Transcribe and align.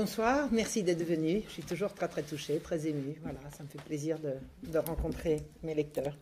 Bonsoir, 0.00 0.48
merci 0.50 0.82
d'être 0.82 1.04
venu. 1.04 1.42
Je 1.46 1.52
suis 1.52 1.62
toujours 1.62 1.92
très 1.92 2.08
très 2.08 2.22
touchée, 2.22 2.58
très 2.58 2.86
émue. 2.86 3.16
Voilà, 3.22 3.38
ça 3.54 3.62
me 3.64 3.68
fait 3.68 3.82
plaisir 3.82 4.16
de, 4.18 4.78
rencontrer 4.78 5.42
mes 5.62 5.74
lecteurs. 5.74 6.16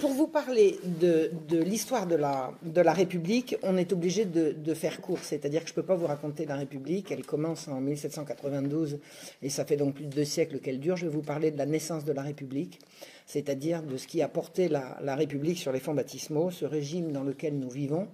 Pour 0.00 0.10
vous 0.10 0.26
parler 0.26 0.76
de, 0.84 1.30
l'histoire 1.62 2.08
de 2.08 2.16
la, 2.16 2.92
République, 2.92 3.54
on 3.62 3.76
est 3.76 3.92
obligé 3.92 4.24
de, 4.24 4.74
faire 4.74 5.00
court. 5.00 5.20
C'est-à-dire 5.22 5.60
que 5.60 5.68
je 5.68 5.72
ne 5.72 5.76
peux 5.76 5.84
pas 5.84 5.94
vous 5.94 6.08
raconter 6.08 6.44
la 6.44 6.56
République. 6.56 7.12
Elle 7.12 7.24
commence 7.24 7.68
en 7.68 7.80
1792 7.80 8.98
et 9.40 9.48
ça 9.48 9.64
fait 9.64 9.76
donc 9.76 9.94
plus 9.94 10.06
de 10.06 10.10
deux 10.10 10.24
siècles 10.24 10.58
qu'elle 10.58 10.80
dure. 10.80 10.96
Je 10.96 11.06
vais 11.06 11.12
vous 11.12 11.22
parler 11.22 11.52
de 11.52 11.58
la 11.58 11.66
naissance 11.66 12.04
de 12.04 12.12
la 12.12 12.22
République, 12.22 12.80
c'est-à-dire 13.24 13.84
de 13.84 13.96
ce 13.96 14.08
qui 14.08 14.20
a 14.20 14.26
porté 14.26 14.66
la, 14.68 14.98
la 15.00 15.14
République 15.14 15.58
sur 15.58 15.70
les 15.70 15.78
fonds 15.78 15.94
baptismaux, 15.94 16.50
ce 16.50 16.64
régime 16.64 17.12
dans 17.12 17.22
lequel 17.22 17.56
nous 17.56 17.70
vivons. 17.70 18.08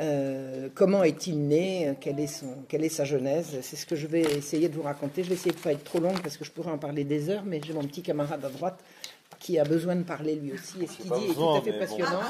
Euh, 0.00 0.68
comment 0.74 1.04
est-il 1.04 1.46
né? 1.46 1.94
Quelle 2.00 2.18
est, 2.18 2.26
son, 2.26 2.64
quelle 2.68 2.84
est 2.84 2.88
sa 2.88 3.04
genèse? 3.04 3.58
C'est 3.62 3.76
ce 3.76 3.86
que 3.86 3.94
je 3.94 4.06
vais 4.06 4.22
essayer 4.22 4.68
de 4.68 4.74
vous 4.74 4.82
raconter. 4.82 5.22
Je 5.22 5.28
vais 5.28 5.34
essayer 5.34 5.52
de 5.52 5.58
ne 5.58 5.62
pas 5.62 5.72
être 5.72 5.84
trop 5.84 6.00
longue 6.00 6.20
parce 6.22 6.36
que 6.36 6.44
je 6.44 6.50
pourrais 6.50 6.72
en 6.72 6.78
parler 6.78 7.04
des 7.04 7.30
heures, 7.30 7.44
mais 7.44 7.60
j'ai 7.64 7.72
mon 7.72 7.84
petit 7.84 8.02
camarade 8.02 8.44
à 8.44 8.48
droite 8.48 8.82
qui 9.38 9.58
a 9.58 9.64
besoin 9.64 9.96
de 9.96 10.02
parler 10.02 10.34
lui 10.36 10.52
aussi. 10.52 10.82
Et 10.82 10.86
ce 10.86 10.96
qu'il 11.02 11.10
dit 11.10 11.30
est 11.30 11.34
tout 11.34 11.54
à 11.54 11.62
fait 11.62 11.78
passionnant. 11.78 12.20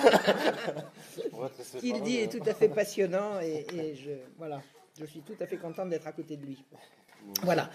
ce 1.62 1.78
qu'il 1.78 2.00
dit 2.02 2.16
est 2.16 2.28
tout 2.28 2.42
à 2.46 2.54
fait 2.54 2.68
passionnant 2.68 3.40
et, 3.40 3.66
je, 3.94 4.10
voilà, 4.38 4.60
je 4.98 5.06
suis 5.06 5.20
tout 5.20 5.36
à 5.40 5.46
fait 5.46 5.56
contente 5.56 5.90
d'être 5.90 6.06
à 6.06 6.12
côté 6.12 6.36
de 6.36 6.46
lui. 6.46 6.62
Voilà. 7.42 7.70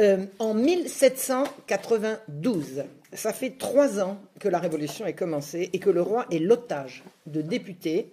Euh, 0.00 0.26
en 0.40 0.54
1792, 0.54 2.82
ça 3.12 3.32
fait 3.32 3.56
trois 3.56 4.00
ans 4.00 4.18
que 4.40 4.48
la 4.48 4.58
Révolution 4.58 5.06
est 5.06 5.14
commencée 5.14 5.70
et 5.72 5.78
que 5.78 5.90
le 5.90 6.02
roi 6.02 6.26
est 6.30 6.40
l'otage 6.40 7.04
de 7.26 7.42
députés 7.42 8.12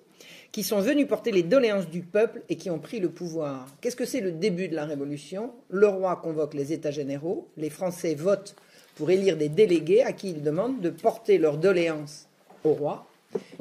qui 0.52 0.64
sont 0.64 0.82
venus 0.82 1.08
porter 1.08 1.32
les 1.32 1.44
doléances 1.44 1.88
du 1.88 2.02
peuple 2.02 2.42
et 2.50 2.58
qui 2.58 2.70
ont 2.70 2.80
pris 2.80 3.00
le 3.00 3.10
pouvoir. 3.10 3.68
Qu'est-ce 3.80 3.96
que 3.96 4.06
c'est 4.06 4.20
le 4.20 4.32
début 4.32 4.68
de 4.68 4.76
la 4.76 4.86
Révolution? 4.86 5.52
Le 5.70 5.88
roi 5.88 6.18
convoque 6.18 6.54
les 6.54 6.74
États 6.74 6.92
généraux, 6.92 7.48
les 7.58 7.70
Français 7.70 8.16
votent 8.16 8.56
pour 8.96 9.10
élire 9.12 9.38
des 9.38 9.50
délégués 9.50 10.04
à 10.04 10.12
qui 10.12 10.32
ils 10.32 10.44
demandent 10.44 10.82
de 10.82 10.90
porter 10.90 11.38
leurs 11.38 11.58
doléances 11.58 12.28
au 12.64 12.74
roi, 12.74 13.08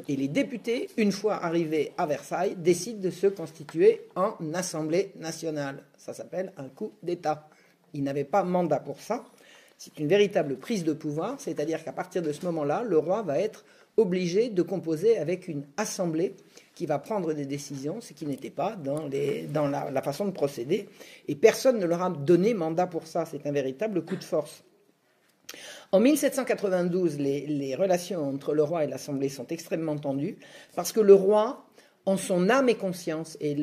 et 0.09 0.17
les 0.17 0.27
députés, 0.27 0.89
une 0.97 1.13
fois 1.13 1.35
arrivés 1.35 1.93
à 1.97 2.05
Versailles, 2.05 2.55
décident 2.57 2.99
de 2.99 3.09
se 3.09 3.27
constituer 3.27 4.01
en 4.15 4.35
Assemblée 4.53 5.11
nationale. 5.17 5.83
Ça 5.97 6.13
s'appelle 6.13 6.51
un 6.57 6.67
coup 6.67 6.91
d'État. 7.01 7.47
Ils 7.93 8.03
n'avaient 8.03 8.25
pas 8.25 8.43
mandat 8.43 8.79
pour 8.79 8.99
ça. 8.99 9.23
C'est 9.77 9.97
une 9.97 10.07
véritable 10.07 10.57
prise 10.57 10.83
de 10.83 10.91
pouvoir, 10.91 11.39
c'est-à-dire 11.39 11.83
qu'à 11.83 11.93
partir 11.93 12.21
de 12.21 12.33
ce 12.33 12.45
moment-là, 12.45 12.83
le 12.83 12.97
roi 12.97 13.21
va 13.21 13.39
être 13.39 13.63
obligé 13.97 14.49
de 14.49 14.61
composer 14.61 15.17
avec 15.17 15.47
une 15.47 15.63
assemblée 15.77 16.33
qui 16.75 16.85
va 16.85 16.99
prendre 16.99 17.33
des 17.33 17.45
décisions, 17.45 18.01
ce 18.01 18.13
qui 18.13 18.25
n'était 18.25 18.49
pas 18.49 18.75
dans, 18.75 19.07
la, 19.67 20.01
façon 20.01 20.25
de 20.25 20.31
procéder. 20.31 20.87
Et 21.27 21.35
personne 21.35 21.79
ne 21.79 21.85
leur 21.85 22.01
a 22.01 22.09
donné 22.09 22.53
mandat 22.53 22.87
pour 22.87 23.07
ça. 23.07 23.25
C'est 23.25 23.45
un 23.45 23.51
véritable 23.51 24.03
coup 24.03 24.15
de 24.15 24.23
force. 24.23 24.63
En 25.91 25.99
1792, 25.99 27.17
les, 27.19 27.75
relations 27.75 28.29
entre 28.29 28.53
le 28.53 28.63
roi 28.63 28.85
et 28.85 28.87
l'Assemblée 28.87 29.29
sont 29.29 29.47
extrêmement 29.47 29.97
tendues 29.97 30.37
parce 30.75 30.93
que 30.93 31.01
le 31.01 31.13
roi, 31.13 31.65
en 32.05 32.15
son 32.15 32.49
âme 32.49 32.69
et 32.69 32.75
conscience, 32.75 33.37
et 33.41 33.55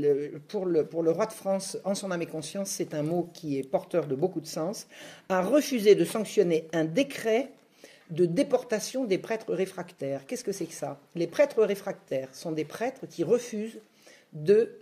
pour, 0.49 0.67
le, 0.67 0.85
pour 0.85 1.03
le 1.03 1.11
roi 1.11 1.27
de 1.27 1.33
France, 1.33 1.79
en 1.85 1.95
son 1.95 2.11
âme 2.11 2.23
et 2.23 2.27
conscience, 2.27 2.69
c'est 2.69 2.93
un 2.93 3.03
mot 3.03 3.31
qui 3.33 3.59
est 3.59 3.63
porteur 3.63 4.07
de 4.07 4.15
beaucoup 4.15 4.41
de 4.41 4.47
sens, 4.47 4.87
a 5.31 5.41
refusé 5.41 5.95
de 5.95 6.05
sanctionner 6.05 6.69
un 6.75 6.85
décret 6.85 7.51
de 8.11 8.27
déportation 8.27 9.05
des 9.05 9.19
prêtres 9.19 9.53
réfractaires. 9.53 10.27
Qu'est-ce 10.27 10.45
que 10.45 10.53
c'est 10.53 10.67
que 10.67 10.75
ça? 10.75 10.99
Les 11.15 11.27
prêtres 11.27 11.63
réfractaires 11.63 12.35
sont 12.35 12.53
des 12.53 12.65
prêtres 12.65 13.07
qui 13.07 13.25
refusent 13.25 13.81
de 14.33 14.79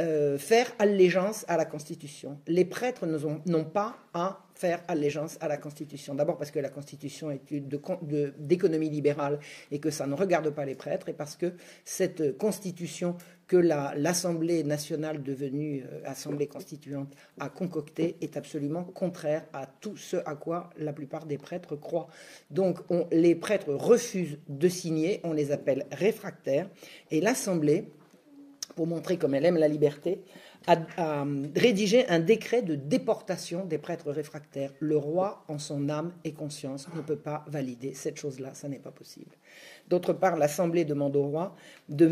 euh, 0.00 0.38
faire 0.38 0.72
allégeance 0.78 1.44
à 1.46 1.56
la 1.56 1.66
Constitution. 1.66 2.38
Les 2.46 2.64
prêtres 2.64 3.06
n'ont 3.06 3.64
pas 3.64 3.96
à 4.14 4.40
faire 4.54 4.82
allégeance 4.88 5.36
à 5.40 5.48
la 5.48 5.56
Constitution. 5.56 6.14
D'abord 6.14 6.38
parce 6.38 6.50
que 6.50 6.58
la 6.58 6.70
Constitution 6.70 7.30
est 7.30 7.40
d'économie 7.52 8.88
libérale 8.90 9.38
et 9.70 9.78
que 9.78 9.90
ça 9.90 10.06
ne 10.06 10.14
regarde 10.14 10.50
pas 10.50 10.64
les 10.64 10.74
prêtres, 10.74 11.08
et 11.08 11.12
parce 11.12 11.36
que 11.36 11.52
cette 11.84 12.38
Constitution 12.38 13.16
que 13.46 13.56
l'Assemblée 13.56 14.62
nationale 14.62 15.22
devenue 15.22 15.84
euh, 15.90 16.00
Assemblée 16.04 16.46
constituante 16.46 17.12
a 17.38 17.48
concoctée 17.48 18.16
est 18.20 18.36
absolument 18.36 18.84
contraire 18.84 19.44
à 19.52 19.66
tout 19.66 19.96
ce 19.96 20.16
à 20.24 20.34
quoi 20.36 20.70
la 20.78 20.92
plupart 20.92 21.26
des 21.26 21.36
prêtres 21.36 21.76
croient. 21.76 22.08
Donc 22.50 22.78
les 23.12 23.34
prêtres 23.34 23.72
refusent 23.74 24.38
de 24.48 24.68
signer, 24.68 25.20
on 25.24 25.32
les 25.32 25.52
appelle 25.52 25.86
réfractaires, 25.90 26.70
et 27.10 27.20
l'Assemblée, 27.20 27.88
pour 28.80 28.86
montrer 28.86 29.18
comme 29.18 29.34
elle 29.34 29.44
aime 29.44 29.58
la 29.58 29.68
liberté, 29.68 30.22
a, 30.66 31.26
rédigé 31.54 32.08
un 32.08 32.18
décret 32.18 32.62
de 32.62 32.76
déportation 32.76 33.66
des 33.66 33.76
prêtres 33.76 34.10
réfractaires. 34.10 34.72
Le 34.78 34.96
roi, 34.96 35.44
en 35.48 35.58
son 35.58 35.90
âme 35.90 36.14
et 36.24 36.32
conscience, 36.32 36.88
ne 36.96 37.02
peut 37.02 37.18
pas 37.18 37.44
valider 37.46 37.92
cette 37.92 38.18
chose-là, 38.18 38.54
ça 38.54 38.68
n'est 38.68 38.78
pas 38.78 38.90
possible. 38.90 39.36
D'autre 39.90 40.14
part, 40.14 40.38
l'Assemblée 40.38 40.86
demande 40.86 41.14
au 41.14 41.24
roi 41.24 41.54
de, 41.90 42.08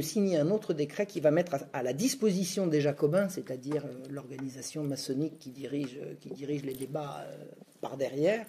signer 0.00 0.38
un 0.38 0.52
autre 0.52 0.72
décret 0.72 1.04
qui 1.04 1.18
va 1.18 1.32
mettre 1.32 1.56
à, 1.72 1.82
la 1.82 1.92
disposition 1.92 2.68
des 2.68 2.80
Jacobins, 2.80 3.28
c'est-à-dire 3.28 3.84
euh, 3.84 4.04
l'organisation 4.08 4.84
maçonnique 4.84 5.40
qui 5.40 5.50
dirige, 5.50 5.98
dirige 6.36 6.62
les 6.62 6.74
débats 6.74 7.24
euh, 7.26 7.44
par 7.80 7.96
derrière, 7.96 8.46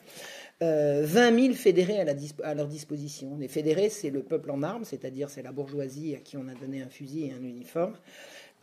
20 0.61 0.67
euh, 0.67 1.05
000 1.07 1.53
fédérés 1.53 2.01
à, 2.43 2.53
leur 2.53 2.67
disposition. 2.67 3.37
Les 3.39 3.47
fédérés, 3.47 3.89
c'est 3.89 4.09
le 4.09 4.21
peuple 4.21 4.51
en 4.51 4.61
armes, 4.61 4.83
c'est-à-dire 4.83 5.29
c'est 5.29 5.41
la 5.41 5.53
bourgeoisie 5.53 6.15
à 6.15 6.19
qui 6.19 6.35
on 6.35 6.47
a 6.49 6.53
donné 6.53 6.81
un 6.81 6.89
fusil 6.89 7.27
et 7.27 7.31
un 7.33 7.43
uniforme. 7.43 7.93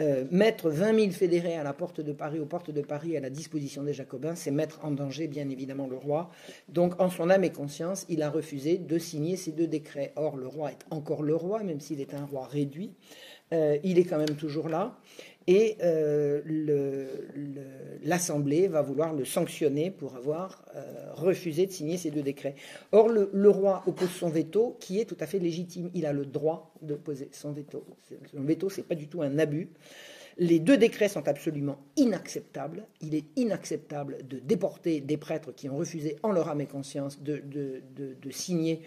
Euh, 0.02 0.26
mettre 0.30 0.68
20 0.68 0.94
000 0.94 1.10
fédérés 1.12 1.56
à 1.56 1.62
la 1.62 1.72
porte 1.72 2.02
de 2.02 2.12
Paris, 2.12 2.38
aux 2.38 2.44
portes 2.44 2.70
de 2.70 2.82
Paris, 2.82 3.16
à 3.16 3.20
la 3.20 3.30
disposition 3.30 3.82
des 3.82 3.94
Jacobins, 3.94 4.34
c'est 4.34 4.50
mettre 4.50 4.84
en 4.84 4.90
danger, 4.90 5.26
bien 5.26 5.48
évidemment, 5.48 5.86
le 5.86 5.96
roi. 5.96 6.28
Donc, 6.68 7.00
en 7.00 7.08
son 7.08 7.30
âme 7.30 7.44
et 7.44 7.50
conscience, 7.50 8.04
il 8.10 8.22
a 8.22 8.28
refusé 8.28 8.76
de 8.76 8.98
signer 8.98 9.36
ces 9.36 9.52
deux 9.52 9.66
décrets. 9.66 10.12
Or, 10.16 10.36
le 10.36 10.48
roi 10.48 10.72
est 10.72 10.84
encore 10.90 11.22
le 11.22 11.34
roi, 11.34 11.62
même 11.62 11.80
s'il 11.80 12.02
est 12.02 12.12
un 12.12 12.26
roi 12.26 12.46
réduit. 12.46 12.92
Euh, 13.54 13.78
il 13.84 13.98
est 13.98 14.04
quand 14.04 14.18
même 14.18 14.36
toujours 14.36 14.68
là 14.68 14.98
et 15.46 15.76
euh, 15.82 16.42
l'Assemblée 18.02 18.66
va 18.66 18.82
vouloir 18.82 19.12
le 19.14 19.24
sanctionner 19.24 19.90
pour 19.90 20.16
avoir 20.16 20.64
euh, 20.74 21.12
refusé 21.14 21.66
de 21.66 21.72
signer 21.72 21.96
ces 21.96 22.10
deux 22.10 22.22
décrets. 22.22 22.56
Or, 22.92 23.08
le, 23.08 23.48
roi 23.48 23.82
oppose 23.86 24.10
son 24.10 24.28
veto, 24.28 24.76
qui 24.80 25.00
est 25.00 25.04
tout 25.04 25.16
à 25.20 25.26
fait 25.26 25.38
légitime. 25.38 25.90
Il 25.94 26.04
a 26.04 26.12
le 26.12 26.26
droit 26.26 26.74
de 26.82 26.94
poser 26.94 27.28
son 27.32 27.52
veto. 27.52 27.84
Son 28.32 28.42
veto, 28.42 28.68
c'est 28.70 28.86
pas 28.86 28.96
du 28.96 29.06
tout 29.06 29.22
un 29.22 29.38
abus. 29.38 29.68
Les 30.38 30.58
deux 30.58 30.76
décrets 30.76 31.08
sont 31.08 31.26
absolument 31.28 31.78
inacceptables. 31.96 32.84
Il 33.00 33.14
est 33.14 33.24
inacceptable 33.36 34.18
de 34.28 34.38
déporter 34.38 35.00
des 35.00 35.16
prêtres 35.16 35.52
qui 35.52 35.68
ont 35.70 35.76
refusé 35.76 36.16
en 36.22 36.32
leur 36.32 36.48
âme 36.48 36.60
et 36.60 36.66
conscience 36.66 37.22
de, 37.22 37.40
de 37.40 38.30
signer 38.30 38.82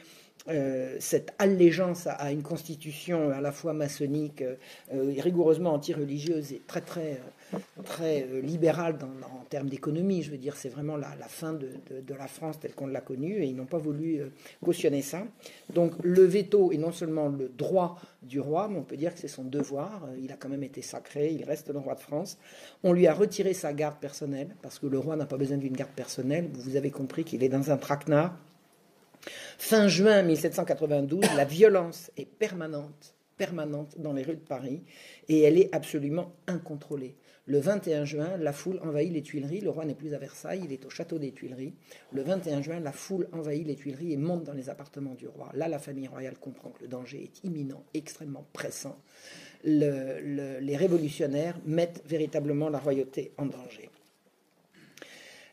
euh, 0.50 0.96
cette 1.00 1.34
allégeance 1.38 2.08
à, 2.08 2.32
une 2.32 2.42
constitution 2.42 3.30
à 3.30 3.40
la 3.40 3.52
fois 3.52 3.74
maçonnique, 3.74 4.42
euh, 4.42 5.14
rigoureusement 5.20 5.74
anti-religieuse 5.74 6.54
et 6.54 6.62
très 6.66 6.82
très 6.82 7.20
très 7.84 8.24
euh, 8.24 8.42
libérale 8.42 8.98
en 9.24 9.44
termes 9.46 9.70
d'économie. 9.70 10.24
Je 10.24 10.32
veux 10.32 10.38
dire, 10.38 10.56
c'est 10.56 10.70
vraiment 10.70 10.98
la, 10.98 11.12
fin 11.28 11.54
de, 11.54 11.70
la 12.08 12.28
France 12.28 12.60
telle 12.60 12.74
qu'on 12.74 12.88
l'a 12.88 13.02
connue 13.02 13.44
et 13.44 13.46
ils 13.46 13.56
n'ont 13.56 13.66
pas 13.66 13.78
voulu 13.78 14.22
cautionner 14.64 15.02
ça. 15.02 15.24
Donc 15.74 15.94
le 16.04 16.24
veto 16.24 16.72
est 16.72 16.78
non 16.78 16.92
seulement 16.92 17.28
le 17.28 17.50
droit 17.50 18.00
du 18.24 18.40
roi, 18.40 18.68
mais 18.70 18.78
on 18.78 18.84
peut 18.84 18.98
dire 18.98 19.14
que 19.14 19.20
c'est 19.20 19.28
son 19.28 19.44
devoir. 19.44 20.08
Il 20.22 20.32
a 20.32 20.36
quand 20.36 20.50
même 20.50 20.64
été 20.64 20.82
sacré, 20.82 21.32
il 21.32 21.44
reste 21.44 21.70
le 21.70 21.80
roi 21.80 21.96
de 21.96 22.00
France. 22.00 22.38
On 22.84 22.94
lui 22.94 23.06
a 23.08 23.14
retiré 23.14 23.54
sa 23.54 23.74
garde 23.74 24.00
personnelle 24.00 24.56
parce 24.62 24.80
que 24.80 24.88
le 24.88 24.98
roi 24.98 25.16
n'a 25.16 25.26
pas 25.26 25.38
besoin 25.38 25.58
d'une 25.58 25.76
garde 25.76 25.92
personnelle. 25.92 26.50
Vous 26.54 26.76
avez 26.76 26.92
compris 26.92 27.24
qu'il 27.24 27.44
est 27.44 27.50
dans 27.50 27.72
un 27.72 27.78
traquenard 27.78 28.36
Fin 29.58 29.88
juin 29.88 30.22
1792, 30.22 31.22
la 31.36 31.46
violence 31.46 32.12
est 32.18 32.26
permanente, 32.26 33.16
permanente 33.38 33.96
dans 33.98 34.14
les 34.14 34.24
rues 34.24 34.36
de 34.36 34.42
Paris 34.42 34.84
et 35.28 35.42
elle 35.42 35.58
est 35.58 35.74
absolument 35.74 36.34
incontrôlée. 36.48 37.16
Le 37.46 37.60
21 37.60 38.06
juin, 38.06 38.38
la 38.38 38.54
foule 38.54 38.80
envahit 38.84 39.12
les 39.12 39.24
Tuileries. 39.24 39.62
Le 39.62 39.72
roi 39.72 39.84
n'est 39.84 39.96
plus 39.96 40.14
à 40.14 40.20
Versailles, 40.20 40.62
il 40.64 40.72
est 40.72 40.86
au 40.86 40.90
château 40.90 41.18
des 41.18 41.32
Tuileries. 41.32 41.74
Le 42.12 42.22
21 42.22 42.62
juin, 42.62 42.80
la 42.80 42.92
foule 42.92 43.28
envahit 43.32 43.66
les 43.66 43.76
Tuileries 43.76 44.14
et 44.14 44.18
monte 44.18 44.44
dans 44.44 44.54
les 44.54 44.70
appartements 44.70 45.16
du 45.16 45.28
roi. 45.28 45.50
Là, 45.56 45.68
la 45.68 45.80
famille 45.80 46.08
royale 46.08 46.38
comprend 46.38 46.70
que 46.70 46.84
le 46.84 46.88
danger 46.88 47.24
est 47.24 47.44
imminent, 47.48 47.84
extrêmement 47.96 48.46
pressant. 48.54 49.02
les 49.64 50.78
révolutionnaires 50.78 51.60
mettent 51.66 52.04
véritablement 52.06 52.70
la 52.70 52.78
royauté 52.78 53.32
en 53.38 53.48
danger 53.48 53.90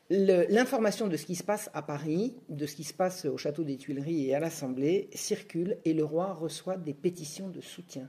l'information 0.09 1.09
de 1.09 1.17
ce 1.17 1.27
qui 1.27 1.35
se 1.35 1.43
passe 1.43 1.71
à 1.75 1.83
Paris, 1.83 2.37
de 2.49 2.67
ce 2.67 2.77
qui 2.77 2.85
se 2.85 2.95
passe 2.95 3.25
au 3.25 3.37
château 3.37 3.65
des 3.65 3.77
Tuileries 3.77 4.29
et 4.29 4.35
à 4.35 4.41
l'Assemblée 4.41 5.09
circule 5.15 5.79
et 5.85 5.95
le 5.95 6.05
roi 6.05 6.33
reçoit 6.33 6.77
des 6.77 6.95
pétitions 6.95 7.49
de 7.49 7.61
soutien. 7.61 8.09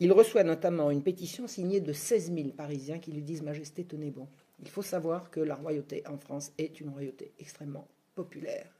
Il 0.00 0.12
reçoit 0.12 0.44
notamment 0.44 0.90
une 0.90 1.02
pétition 1.02 1.46
signée 1.46 1.80
de 1.80 1.92
16 1.92 2.32
000 2.34 2.48
Parisiens 2.50 2.98
qui 2.98 3.12
lui 3.12 3.22
disent 3.22 3.42
Majesté, 3.42 3.84
tenez 3.84 4.10
bon. 4.10 4.28
Il 4.60 4.68
faut 4.68 4.82
savoir 4.82 5.30
que 5.30 5.40
la 5.40 5.54
royauté 5.54 6.02
en 6.06 6.18
France 6.18 6.52
est 6.58 6.80
une 6.80 6.90
royauté 6.90 7.32
extrêmement 7.38 7.88
populaire. 8.14 8.70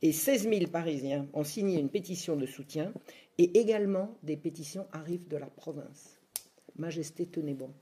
Et 0.00 0.12
16 0.12 0.48
000 0.48 0.70
Parisiens 0.70 1.26
ont 1.32 1.44
signé 1.44 1.80
une 1.80 1.88
pétition 1.88 2.36
de 2.36 2.46
soutien 2.46 2.92
et 3.36 3.58
également 3.58 4.16
des 4.22 4.36
pétitions 4.36 4.86
arrivent 4.92 5.26
de 5.26 5.36
la 5.36 5.46
province. 5.46 6.20
Majesté, 6.76 7.26
tenez 7.26 7.54
bon. 7.54 7.72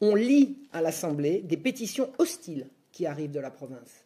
On 0.00 0.14
lit 0.14 0.58
à 0.72 0.80
l'Assemblée 0.80 1.42
des 1.42 1.56
pétitions 1.56 2.12
hostiles 2.18 2.68
qui 2.92 3.06
arrivent 3.06 3.30
de 3.30 3.40
la 3.40 3.50
province. 3.50 4.04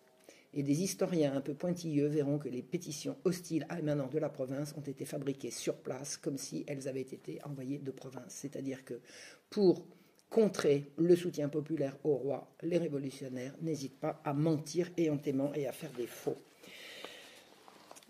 Et 0.53 0.65
des 0.65 0.83
historiens 0.83 1.37
un 1.37 1.41
peu 1.41 1.55
pointilleux 1.55 2.09
verront 2.09 2.39
que 2.39 2.49
les 2.49 2.63
pétitions 2.63 3.17
hostiles 3.25 3.67
émanant 3.79 4.09
de 4.09 4.19
la 4.19 4.29
province 4.29 4.75
ont 4.77 4.83
été 4.83 5.05
fabriquées 5.05 5.53
sur 5.53 5.77
place 5.77 6.17
comme 6.17 6.39
si 6.39 6.65
elles 6.67 6.89
avaient 6.89 7.01
été 7.01 7.39
envoyées 7.45 7.79
de 7.79 7.93
province. 7.93 8.25
C'est-à-dire 8.29 8.85
que 8.85 9.01
pour 9.49 9.85
contrer 10.29 10.91
le 10.97 11.15
soutien 11.15 11.49
populaire 11.49 11.97
au 12.03 12.15
roi, 12.15 12.53
les 12.63 12.79
révolutionnaires 12.79 13.55
n'hésitent 13.63 14.01
pas 14.01 14.21
à 14.25 14.33
mentir 14.33 14.91
éhontément 14.97 15.53
et 15.55 15.67
à 15.67 15.73
faire 15.73 15.93
des 15.93 16.07
faux. 16.07 16.37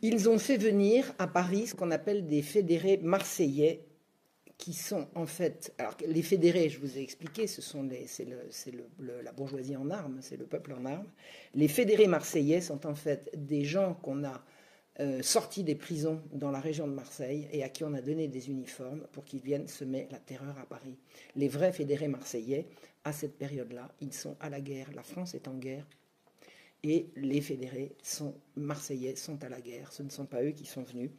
Ils 0.02 0.30
ont 0.30 0.38
fait 0.38 0.56
venir 0.56 1.12
à 1.18 1.26
Paris 1.26 1.66
ce 1.68 1.74
qu'on 1.74 1.90
appelle 1.90 2.26
des 2.26 2.40
fédérés 2.40 3.00
marseillais 3.02 3.84
qui 4.60 4.74
sont 4.74 5.08
en 5.14 5.24
fait, 5.24 5.72
alors 5.78 5.96
les 6.06 6.20
fédérés, 6.20 6.68
je 6.68 6.78
vous 6.78 6.98
ai 6.98 7.00
expliqué, 7.00 7.46
ce 7.46 7.62
sont 7.62 7.88
c'est, 8.06 8.26
la 8.98 9.32
bourgeoisie 9.32 9.74
en 9.74 9.90
armes, 9.90 10.18
c'est 10.20 10.36
le 10.36 10.44
peuple 10.44 10.74
en 10.74 10.84
armes. 10.84 11.08
Les 11.54 11.66
fédérés 11.66 12.06
marseillais 12.06 12.60
sont 12.60 12.86
en 12.86 12.94
fait 12.94 13.30
des 13.34 13.64
gens 13.64 13.94
qu'on 13.94 14.22
a 14.22 14.44
euh, 15.00 15.22
sortis 15.22 15.64
des 15.64 15.76
prisons 15.76 16.20
dans 16.34 16.50
la 16.50 16.60
région 16.60 16.86
de 16.86 16.92
Marseille 16.92 17.48
et 17.52 17.64
à 17.64 17.70
qui 17.70 17.84
on 17.84 17.94
a 17.94 18.02
donné 18.02 18.28
des 18.28 18.50
uniformes 18.50 19.06
pour 19.12 19.24
qu'ils 19.24 19.40
viennent 19.40 19.66
semer 19.66 20.08
la 20.10 20.18
terreur 20.18 20.58
à 20.58 20.66
Paris. 20.66 20.98
Les 21.36 21.48
vrais 21.48 21.72
fédérés 21.72 22.08
marseillais, 22.08 22.66
à 23.04 23.14
cette 23.14 23.38
période-là, 23.38 23.90
ils 24.02 24.12
sont 24.12 24.36
à 24.40 24.50
la 24.50 24.60
guerre. 24.60 24.90
La 24.94 25.02
France 25.02 25.34
est 25.34 25.48
en 25.48 25.54
guerre 25.54 25.86
et 26.82 27.06
les 27.16 27.40
fédérés 27.40 27.96
sont 28.02 28.34
marseillais 28.56 29.16
sont 29.16 29.42
à 29.42 29.48
la 29.48 29.62
guerre. 29.62 29.90
Ce 29.90 30.02
ne 30.02 30.10
sont 30.10 30.26
pas 30.26 30.42
eux 30.42 30.50
qui 30.50 30.66
sont 30.66 30.82
venus. 30.82 31.10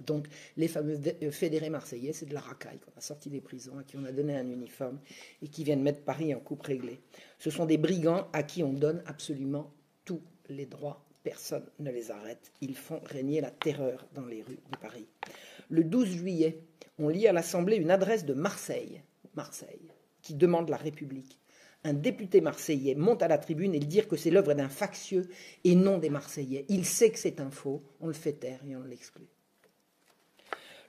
Donc, 0.00 0.26
les 0.56 0.68
fameux 0.68 0.98
euh, 1.22 1.30
fédérés 1.30 1.70
marseillais, 1.70 2.12
c'est 2.12 2.26
de 2.26 2.34
la 2.34 2.40
racaille 2.40 2.78
qu'on 2.78 2.96
a 2.96 3.00
sorti 3.00 3.30
des 3.30 3.40
prisons, 3.40 3.78
à 3.78 3.84
qui 3.84 3.96
on 3.96 4.04
a 4.04 4.12
donné 4.12 4.36
un 4.36 4.48
uniforme 4.48 4.98
et 5.42 5.48
qui 5.48 5.64
viennent 5.64 5.82
mettre 5.82 6.02
Paris 6.02 6.34
en 6.34 6.40
coupe 6.40 6.62
réglée. 6.62 7.00
Ce 7.38 7.50
sont 7.50 7.66
des 7.66 7.78
brigands 7.78 8.28
à 8.32 8.42
qui 8.42 8.62
on 8.62 8.72
donne 8.72 9.02
absolument 9.06 9.72
tous 10.04 10.22
les 10.48 10.66
droits. 10.66 11.04
Personne 11.22 11.64
ne 11.78 11.90
les 11.90 12.10
arrête. 12.10 12.52
Ils 12.60 12.76
font 12.76 13.00
régner 13.04 13.40
la 13.40 13.50
terreur 13.50 14.06
dans 14.14 14.26
les 14.26 14.42
rues 14.42 14.58
de 14.70 14.76
Paris. 14.76 15.06
Le 15.70 15.84
12 15.84 16.08
juillet, 16.08 16.58
on 16.98 17.08
lit 17.08 17.26
à 17.26 17.32
l'Assemblée 17.32 17.76
une 17.76 17.90
adresse 17.90 18.24
de 18.24 18.34
Marseille, 18.34 19.02
Marseille, 19.34 19.90
qui 20.22 20.34
demande 20.34 20.68
la 20.68 20.76
République. 20.76 21.38
Un 21.82 21.92
député 21.92 22.40
marseillais 22.40 22.94
monte 22.94 23.22
à 23.22 23.28
la 23.28 23.38
tribune 23.38 23.74
et 23.74 23.78
dit 23.78 24.02
que 24.06 24.16
c'est 24.16 24.30
l'œuvre 24.30 24.54
d'un 24.54 24.70
factieux 24.70 25.28
et 25.64 25.74
non 25.74 25.98
des 25.98 26.08
Marseillais. 26.08 26.64
Il 26.68 26.84
sait 26.86 27.10
que 27.10 27.18
c'est 27.18 27.40
un 27.40 27.50
faux, 27.50 27.82
on 28.00 28.06
le 28.06 28.14
fait 28.14 28.32
taire 28.32 28.60
et 28.66 28.74
on 28.74 28.82
l'exclut. 28.82 29.28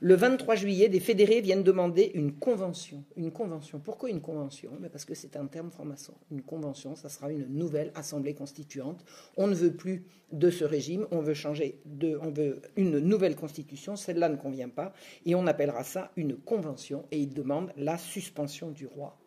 Le 0.01 0.15
23 0.15 0.55
juillet, 0.55 0.89
des 0.89 0.99
fédérés 0.99 1.39
viennent 1.39 1.63
demander 1.63 2.11
une 2.15 2.33
convention. 2.33 3.05
Une 3.15 3.31
convention. 3.31 3.79
Pourquoi 3.79 4.09
une 4.09 4.19
convention? 4.19 4.71
Parce 4.91 5.05
que 5.05 5.15
c'est 5.15 5.37
un 5.37 5.45
terme 5.45 5.71
franc-maçon. 5.71 6.13
Une 6.31 6.41
convention, 6.41 6.95
ça 6.95 7.07
sera 7.07 7.31
une 7.31 7.47
nouvelle 7.47 7.91
assemblée 7.95 8.33
constituante. 8.33 9.05
On 9.37 9.47
ne 9.47 9.55
veut 9.55 9.73
plus 9.73 10.05
de 10.33 10.49
ce 10.49 10.65
régime, 10.65 11.07
on 11.11 11.21
veut 11.21 11.33
changer 11.33 11.81
on 12.21 12.29
veut 12.29 12.61
une 12.75 12.99
nouvelle 12.99 13.37
constitution. 13.37 13.95
Celle-là 13.95 14.27
ne 14.27 14.35
convient 14.35 14.67
pas, 14.67 14.91
et 15.25 15.33
on 15.33 15.47
appellera 15.47 15.85
ça 15.85 16.11
une 16.17 16.35
convention. 16.35 17.05
Et 17.11 17.19
ils 17.19 17.33
demandent 17.33 17.71
la 17.77 17.97
suspension 17.97 18.71
du 18.71 18.87
roi. 18.87 19.17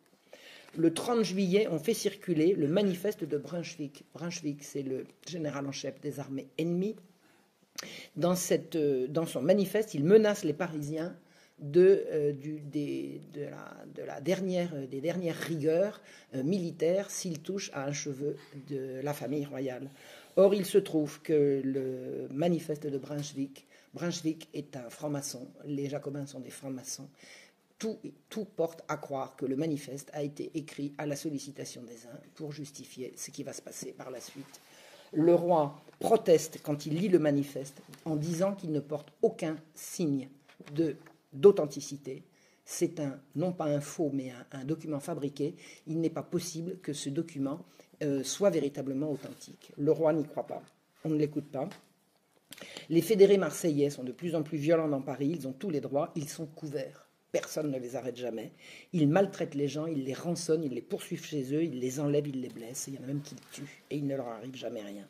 Le 0.77 0.93
30 0.93 1.23
juillet, 1.23 1.67
on 1.71 1.79
fait 1.79 1.95
circuler 1.95 2.53
le 2.53 2.69
manifeste 2.69 3.25
de 3.25 3.39
Brunswick. 3.39 4.05
Brunswick, 4.13 4.63
c'est 4.63 4.83
le 4.83 5.07
général 5.27 5.67
en 5.67 5.73
chef 5.73 5.99
des 6.03 6.21
armées 6.21 6.49
ennemies 6.59 6.97
euh, 7.85 9.07
dans 9.09 9.27
son 9.27 9.43
manifeste, 9.43 9.95
il 9.95 10.05
menace 10.05 10.45
les 10.45 10.53
Parisiens 10.53 11.15
de, 11.59 12.05
euh, 12.11 12.33
des, 12.33 13.21
de, 13.35 13.43
la, 13.43 13.85
de 13.95 14.03
la, 14.03 14.21
dernière, 14.21 14.71
euh, 14.75 14.87
des 14.87 15.01
dernières 15.01 15.37
rigueurs 15.37 16.01
militaires 16.35 17.11
s'ils 17.11 17.41
touchent 17.41 17.71
à 17.75 17.85
un 17.85 17.93
cheveu 17.93 18.37
de 18.69 19.01
la 19.03 19.13
famille 19.13 19.45
royale. 19.45 19.91
Or, 20.37 20.55
il 20.55 20.67
se 20.67 20.79
trouve 20.79 21.21
que 21.23 21.61
le 21.65 22.29
manifeste 22.33 22.87
de 22.87 22.99
Brunswick, 22.99 23.67
Brunswick 23.95 24.49
est 24.55 24.77
un 24.77 24.89
franc-maçon, 24.91 25.49
les 25.65 25.89
jacobins 25.89 26.27
sont 26.27 26.41
des 26.41 26.51
francs-maçons. 26.51 27.09
Tout, 27.79 27.99
tout, 28.29 28.45
porte 28.45 28.83
à 28.89 28.97
croire 28.97 29.37
que 29.37 29.47
le 29.47 29.55
manifeste 29.55 30.11
a 30.13 30.23
été 30.23 30.51
écrit 30.55 30.93
à 30.99 31.07
la 31.07 31.15
sollicitation 31.15 31.83
des 31.83 32.07
uns 32.07 32.21
pour 32.35 32.53
justifier 32.53 33.15
ce 33.17 33.31
qui 33.31 33.45
va 33.45 33.53
se 33.53 33.63
passer 33.63 33.93
par 33.93 34.11
la 34.11 34.21
suite 34.21 34.61
le 35.13 35.35
roi 35.35 35.81
proteste 35.99 36.61
quand 36.63 36.87
il 36.87 36.95
lit 36.95 37.09
le 37.09 37.19
manifeste 37.19 37.83
en 38.05 38.17
disant 38.17 38.55
qu'il 38.55 38.73
ne 38.73 38.81
porte 38.81 39.13
aucun 39.23 39.57
signe 39.75 40.29
d'authenticité. 41.33 42.23
C'est 42.65 43.01
un, 43.01 43.19
non 43.35 43.53
pas 43.53 43.65
un 43.65 43.81
faux, 43.81 44.11
mais 44.13 44.33
un, 44.53 44.65
document 44.65 45.01
fabriqué. 45.01 45.55
Il 45.87 46.01
n'est 46.01 46.11
pas 46.11 46.23
possible 46.23 46.79
que 46.83 46.93
ce 46.93 47.09
document 47.09 47.65
euh, 48.03 48.23
soit 48.23 48.51
véritablement 48.51 49.11
authentique. 49.11 49.73
Le 49.79 49.91
roi 49.91 50.13
n'y 50.13 50.25
croit 50.25 50.47
pas. 50.47 50.63
On 51.05 51.11
ne 51.11 51.17
l'écoute 51.17 51.51
pas. 51.51 51.69
Les 52.91 53.01
fédérés 53.01 53.39
marseillais 53.39 53.91
sont 53.91 54.05
de 54.05 54.13
plus 54.13 54.35
en 54.35 54.43
plus 54.43 54.59
violents 54.59 54.89
dans 54.89 55.01
Paris. 55.01 55.35
Ils 55.35 55.49
ont 55.49 55.53
tous 55.53 55.71
les 55.71 55.81
droits. 55.81 56.13
Ils 56.15 56.29
sont 56.29 56.47
couverts. 56.47 57.07
Personne 57.33 57.71
ne 57.71 57.79
les 57.79 57.97
arrête 57.97 58.17
jamais. 58.17 58.53
Ils 58.93 59.09
maltraitent 59.09 59.55
les 59.55 59.69
gens, 59.69 59.87
ils 59.87 60.05
les 60.05 60.15
rançonnent, 60.15 60.65
ils 60.65 60.73
les 60.73 60.83
poursuivent 60.83 61.25
chez 61.25 61.55
eux, 61.55 61.63
ils 61.63 61.79
les 61.79 62.01
enlèvent, 62.01 62.27
ils 62.27 62.41
les 62.41 62.49
blessent. 62.49 62.87
il 62.89 62.95
y 62.95 62.99
en 62.99 63.03
a 63.03 63.07
même 63.07 63.21
qui 63.21 63.35
les 63.35 63.41
tuent 63.53 63.83
et 63.91 63.97
il 63.97 64.07
ne 64.07 64.17
leur 64.17 64.29
arrive 64.29 64.57
jamais 64.57 64.83
rien. 64.83 65.07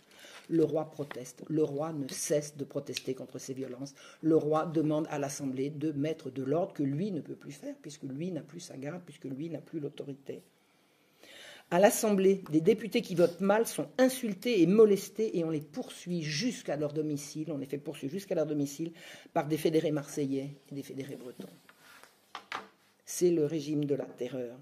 Le 0.49 0.65
roi 0.65 0.91
proteste. 0.91 1.45
Le 1.49 1.63
roi 1.63 1.93
ne 1.93 2.09
cesse 2.09 2.57
de 2.57 2.65
protester 2.65 3.15
contre 3.15 3.39
ces 3.39 3.55
violences. 3.55 3.95
Le 4.23 4.37
roi 4.37 4.67
demande 4.67 5.07
à 5.11 5.19
l'Assemblée 5.19 5.71
de 5.71 5.93
mettre 5.93 6.31
de 6.31 6.43
l'ordre 6.43 6.73
que 6.73 6.83
lui 6.83 7.11
ne 7.11 7.21
peut 7.21 7.35
plus 7.35 7.53
faire, 7.53 7.75
puisque 7.81 8.05
lui 8.05 8.31
n'a 8.31 8.41
plus 8.41 8.61
sa 8.61 8.77
garde, 8.77 9.03
puisque 9.05 9.25
lui 9.25 9.51
n'a 9.51 9.61
plus 9.61 9.81
l'autorité. 9.81 10.43
À 11.71 11.79
l'Assemblée, 11.79 12.43
des 12.51 12.63
députés 12.63 13.03
qui 13.03 13.15
votent 13.15 13.43
mal 13.43 13.67
sont 13.67 13.89
insultés 13.99 14.63
et 14.63 14.67
molestés 14.67 15.39
et 15.39 15.45
on 15.45 15.51
les 15.51 15.61
poursuit 15.61 16.23
jusqu'à 16.23 16.77
leur 16.77 16.95
domicile. 16.95 17.53
On 17.53 17.59
les 17.59 17.67
fait 17.67 17.77
poursuivre 17.77 18.13
jusqu'à 18.13 18.35
leur 18.35 18.47
domicile 18.47 18.93
par 19.35 19.47
des 19.47 19.59
fédérés 19.59 19.93
marseillais 19.93 20.57
et 20.71 20.75
des 20.75 20.83
fédérés 20.83 21.17
bretons 21.17 21.49
c'est 23.09 23.31
le 23.31 23.47
régime 23.47 23.87
de 23.87 23.95
la 23.95 24.05
terreur. 24.05 24.57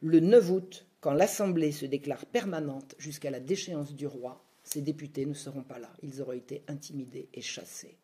Le 0.00 0.20
9 0.20 0.50
août, 0.50 0.86
quand 1.00 1.14
l'Assemblée 1.14 1.72
se 1.72 1.86
déclare 1.86 2.26
permanente 2.26 2.94
jusqu'à 2.98 3.30
la 3.30 3.40
déchéance 3.40 3.94
du 3.94 4.06
roi, 4.06 4.44
ces 4.66 4.82
députés 4.82 5.24
ne 5.24 5.34
seront 5.34 5.62
pas 5.62 5.78
là. 5.78 5.90
Ils 6.02 6.20
auront 6.20 6.32
été 6.32 6.62
intimidés 6.68 7.28
et 7.32 7.40
chassés. 7.40 7.96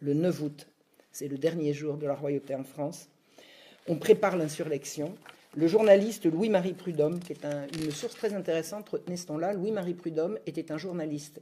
Le 0.00 0.12
9 0.12 0.42
août, 0.42 0.68
c'est 1.10 1.28
le 1.28 1.38
dernier 1.38 1.72
jour 1.72 1.96
de 1.96 2.06
la 2.06 2.14
royauté 2.14 2.54
en 2.54 2.62
France. 2.62 3.08
On 3.88 3.96
prépare 3.96 4.36
l'insurrection. 4.36 5.14
Le 5.56 5.66
journaliste 5.66 6.26
Louis-Marie 6.26 6.74
Prudhomme, 6.74 7.20
qui 7.20 7.32
est 7.32 7.44
une 7.44 7.90
source 7.90 8.14
très 8.14 8.34
intéressante, 8.34 8.88
retenez 8.88 9.16
ce 9.16 9.32
là 9.38 9.52
Louis-Marie 9.54 9.94
Prudhomme 9.94 10.38
était 10.46 10.72
un 10.72 10.78
journaliste 10.78 11.40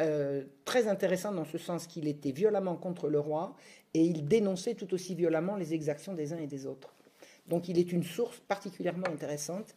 euh, 0.00 0.42
très 0.64 0.86
intéressant 0.86 1.32
dans 1.32 1.44
ce 1.44 1.58
sens 1.58 1.86
qu'il 1.86 2.06
était 2.06 2.32
violemment 2.32 2.76
contre 2.76 3.08
le 3.08 3.18
roi 3.18 3.56
et 3.94 4.02
il 4.02 4.26
dénonçait 4.26 4.74
tout 4.74 4.92
aussi 4.92 5.14
violemment 5.14 5.56
les 5.56 5.72
exactions 5.72 6.14
des 6.14 6.32
uns 6.32 6.38
et 6.38 6.46
des 6.46 6.66
autres. 6.66 6.94
Donc 7.48 7.68
il 7.68 7.78
est 7.78 7.92
une 7.92 8.04
source 8.04 8.40
particulièrement 8.46 9.06
intéressante. 9.06 9.74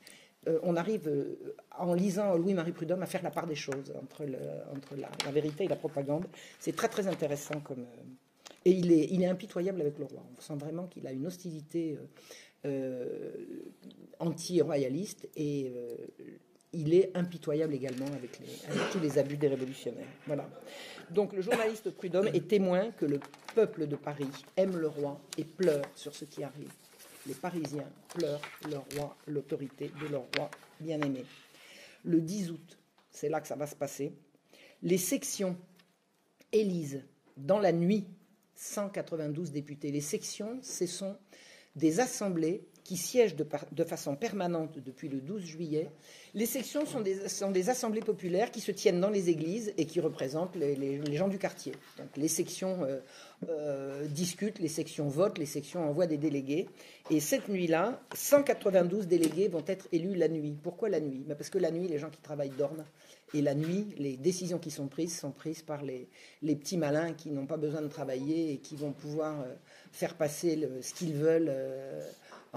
Euh, 0.48 0.60
on 0.64 0.76
arrive, 0.76 1.08
euh, 1.08 1.56
en 1.78 1.94
lisant 1.94 2.36
Louis-Marie 2.36 2.72
Prudhomme, 2.72 3.04
à 3.04 3.06
faire 3.06 3.24
la 3.24 3.32
part 3.32 3.48
des 3.48 3.56
choses 3.56 3.94
entre, 4.02 4.24
la, 4.26 5.32
vérité 5.32 5.66
et 5.66 5.68
la 5.68 5.76
propagande. 5.76 6.26
C'est 6.60 6.76
très 6.76 6.88
très 6.88 7.08
intéressant 7.08 7.60
comme... 7.60 7.82
Euh, 7.82 8.64
et 8.66 8.72
il 8.72 8.92
est, 8.92 9.28
impitoyable 9.28 9.82
avec 9.82 9.98
le 9.98 10.06
roi. 10.06 10.24
On 10.38 10.42
sent 10.42 10.56
vraiment 10.56 10.88
qu'il 10.88 11.06
a 11.08 11.12
une 11.12 11.26
hostilité 11.26 11.98
anti-royaliste 14.20 15.30
et 15.38 15.72
il 16.74 16.94
est 16.94 17.16
impitoyable 17.16 17.74
également 17.74 18.08
avec, 18.08 18.42
avec, 18.68 18.90
tous 18.92 19.00
les 19.00 19.18
abus 19.18 19.38
des 19.38 19.48
révolutionnaires. 19.48 20.08
Voilà. 20.26 20.50
Donc 21.12 21.32
le 21.32 21.42
journaliste 21.42 21.92
Prudhomme 21.92 22.28
est 22.28 22.46
témoin 22.46 22.92
que 22.92 23.06
le 23.06 23.22
peuple 23.56 23.88
de 23.88 23.96
Paris 23.96 24.28
aime 24.58 24.76
le 24.78 24.88
roi 24.88 25.22
et 25.38 25.46
pleure 25.46 25.86
sur 25.96 26.14
ce 26.14 26.26
qui 26.26 26.44
arrive 26.44 26.74
les 27.28 27.34
Parisiens 27.34 27.90
pleurent 28.10 28.42
leur 28.70 28.86
roi, 28.96 29.16
l'autorité 29.28 29.92
de 30.02 30.08
leur 30.08 30.26
roi 30.38 30.50
bien-aimé. 30.80 31.26
Le 32.04 32.22
10 32.22 32.52
août, 32.52 32.78
c'est 33.12 33.30
là 33.30 33.42
que 33.42 33.48
ça 33.48 33.56
va 33.56 33.68
se 33.68 33.76
passer, 33.76 34.14
les 34.82 34.98
sections 34.98 35.58
élisent 36.52 37.04
dans 37.36 37.60
la 37.60 37.72
nuit 37.72 38.06
192 38.56 39.52
députés. 39.52 39.92
Les 39.92 40.02
sections, 40.02 40.60
ce 40.62 40.86
sont 40.86 41.18
des 41.76 42.00
assemblées 42.00 42.68
qui 42.88 42.96
siègent 42.96 43.36
de, 43.36 43.84
façon 43.84 44.16
permanente 44.16 44.80
depuis 44.80 45.10
le 45.10 45.20
12 45.20 45.44
juillet. 45.44 45.90
Les 46.34 46.46
sections 46.46 46.86
sont 46.86 47.02
des, 47.02 47.70
assemblées 47.70 48.00
populaires 48.00 48.50
qui 48.50 48.62
se 48.62 48.72
tiennent 48.72 49.02
dans 49.02 49.10
les 49.10 49.30
églises 49.30 49.74
et 49.78 49.84
qui 49.86 50.00
représentent 50.00 50.56
les, 50.56 51.14
gens 51.14 51.28
du 51.28 51.38
quartier. 51.38 51.74
Donc 51.98 52.08
les 52.16 52.30
sections 52.30 52.86
euh, 52.86 53.00
euh, 53.50 54.08
discutent, 54.08 54.60
les 54.60 54.70
sections 54.70 55.10
votent, 55.10 55.38
les 55.38 55.46
sections 55.46 55.84
envoient 55.90 56.08
des 56.08 56.18
délégués. 56.18 56.70
Et 57.12 57.20
cette 57.20 57.50
nuit-là, 57.50 58.02
192 58.16 59.08
délégués 59.08 59.50
vont 59.50 59.66
être 59.68 59.90
élus 59.92 60.16
la 60.16 60.30
nuit. 60.30 60.56
Pourquoi 60.64 60.88
la 60.88 61.02
nuit? 61.02 61.26
Ben, 61.28 61.36
Parce 61.36 61.50
que 61.50 61.58
la 61.58 61.72
nuit, 61.72 61.90
les 61.90 62.00
gens 62.00 62.10
qui 62.10 62.22
travaillent 62.22 62.52
dorment. 62.58 62.86
Et 63.34 63.42
la 63.42 63.54
nuit, 63.54 63.94
les 63.98 64.16
décisions 64.16 64.60
qui 64.60 64.72
sont 64.72 64.88
prises 64.88 65.20
sont 65.20 65.32
prises 65.32 65.62
par 65.62 65.84
les, 65.84 66.08
petits 66.42 66.78
malins 66.78 67.12
qui 67.12 67.32
n'ont 67.32 67.48
pas 67.48 67.58
besoin 67.58 67.82
de 67.82 67.90
travailler 67.90 68.54
et 68.54 68.58
qui 68.60 68.78
vont 68.78 68.94
pouvoir 68.94 69.42
euh, 69.42 69.54
faire 69.92 70.14
passer 70.14 70.70
ce 70.82 70.94
qu'ils 70.94 71.16
veulent 71.16 71.52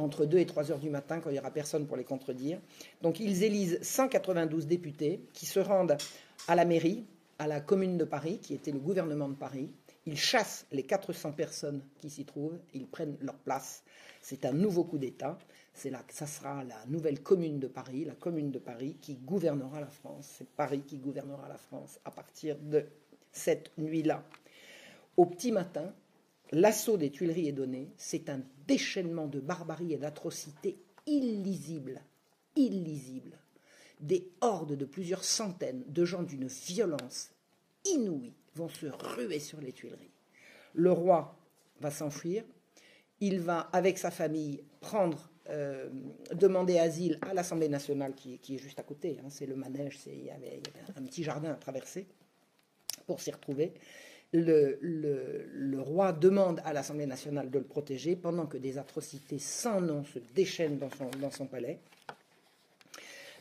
entre 0.01 0.25
2 0.25 0.39
et 0.39 0.47
3 0.47 0.73
heures 0.73 0.79
du 0.79 0.91
matin 0.91 1.21
quand 1.21 1.31
il 1.31 1.35
n'y 1.35 1.39
aura 1.39 1.51
personne 1.51 1.87
pour 1.87 1.97
les 1.97 2.05
contredire. 2.05 2.59
Donc 3.03 3.21
ils 3.21 3.43
élisent 3.45 3.79
192 3.83 4.67
députés 4.67 5.21
qui 5.33 5.47
se 5.47 5.61
rendent 5.61 5.97
à 6.49 6.55
la 6.55 6.65
mairie, 6.65 7.05
à 7.39 7.47
la 7.47 7.61
commune 7.61 7.97
de 7.97 8.05
Paris, 8.05 8.39
qui 8.39 8.55
était 8.55 8.73
le 8.73 8.79
gouvernement 8.79 9.29
de 9.29 9.35
Paris. 9.35 9.71
Ils 10.07 10.17
chassent 10.17 10.67
les 10.73 10.83
400 10.83 11.33
personnes 11.33 11.83
qui 12.01 12.11
s'y 12.11 12.25
trouvent, 12.25 12.59
ils 12.75 12.87
prennent 12.87 13.17
leur 13.21 13.37
place. 13.37 13.83
C'est 14.23 14.45
un 14.45 14.53
nouveau 14.53 14.85
coup 14.85 14.99
d'État. 14.99 15.39
C'est 15.73 15.91
là, 15.91 16.03
ça 16.11 16.27
sera 16.27 16.65
la 16.65 16.85
nouvelle 16.89 17.23
commune 17.23 17.59
de 17.59 17.69
Paris, 17.69 18.05
la 18.05 18.15
commune 18.15 18.51
de 18.51 18.59
Paris 18.59 18.97
qui 19.01 19.15
gouvernera 19.15 19.81
la 19.81 19.87
France. 19.87 20.35
C'est 20.39 20.49
Paris 20.49 20.83
qui 20.87 20.99
gouvernera 20.99 21.49
la 21.49 21.57
France 21.57 22.01
à 22.05 22.11
partir 22.11 22.57
de 22.59 22.85
cette 23.33 23.71
nuit-là. 23.79 24.25
Au 25.17 25.27
petit 25.27 25.53
matin, 25.53 25.95
l'assaut 26.53 26.97
des 26.97 27.11
Tuileries 27.11 27.49
est 27.49 27.53
donné. 27.53 27.93
C'est 27.97 28.29
un 28.29 28.41
déchaînement 28.67 29.27
de 29.27 29.41
barbarie 29.41 29.95
et 29.95 29.99
d'atrocité 29.99 30.79
illisible, 31.07 32.03
illisible. 32.57 33.39
Des 34.01 34.31
hordes 34.41 34.77
de 34.77 34.85
plusieurs 34.85 35.25
centaines 35.25 35.85
de 35.87 36.05
gens 36.05 36.23
d'une 36.23 36.47
violence 36.47 37.31
inouïe 37.85 38.33
vont 38.55 38.69
se 38.69 38.87
ruer 38.87 39.39
sur 39.39 39.61
les 39.61 39.73
Tuileries. 39.73 40.11
Le 40.75 40.93
roi 40.93 41.37
va 41.81 41.91
s'enfuir. 41.91 42.45
Il 43.21 43.41
va, 43.41 43.61
avec 43.73 43.99
sa 43.99 44.11
famille, 44.11 44.63
prendre 44.81 45.31
euh, 45.49 45.89
demander 46.33 46.79
asile 46.79 47.19
à 47.23 47.35
l'Assemblée 47.35 47.69
nationale 47.69 48.15
qui, 48.15 48.35
est 48.35 48.59
juste 48.59 48.79
à 48.79 48.83
côté. 48.83 49.19
Hein. 49.21 49.29
c'est 49.31 49.47
le 49.47 49.57
manège, 49.57 49.99
il 50.07 50.25
y, 50.25 50.31
avait, 50.31 50.63
un 50.97 51.03
petit 51.03 51.25
jardin 51.25 51.51
à 51.51 51.55
traverser 51.55 52.07
pour 53.07 53.21
s'y 53.21 53.31
retrouver. 53.31 53.75
Le, 54.33 55.81
roi 55.81 56.13
demande 56.13 56.61
à 56.65 56.73
l'Assemblée 56.73 57.07
nationale 57.07 57.51
de 57.51 57.59
le 57.59 57.65
protéger 57.65 58.15
pendant 58.15 58.47
que 58.47 58.59
des 58.59 58.79
atrocités 58.79 59.39
sans 59.39 59.81
nom 59.81 60.05
se 60.05 60.19
déchaînent 60.35 60.79
dans 60.79 61.31
son, 61.31 61.47
palais. 61.47 61.81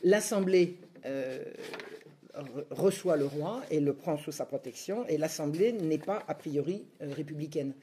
L'Assemblée 0.02 0.78
euh, 1.06 1.44
reçoit 2.70 3.16
le 3.16 3.26
roi 3.26 3.62
et 3.70 3.78
le 3.78 3.92
prend 3.94 4.16
sous 4.16 4.32
sa 4.32 4.46
protection, 4.46 5.06
et 5.06 5.18
l'Assemblée 5.18 5.72
n'est 5.72 5.98
pas 5.98 6.24
a 6.26 6.34
priori 6.34 6.84
euh, 7.02 7.12
républicaine 7.14 7.74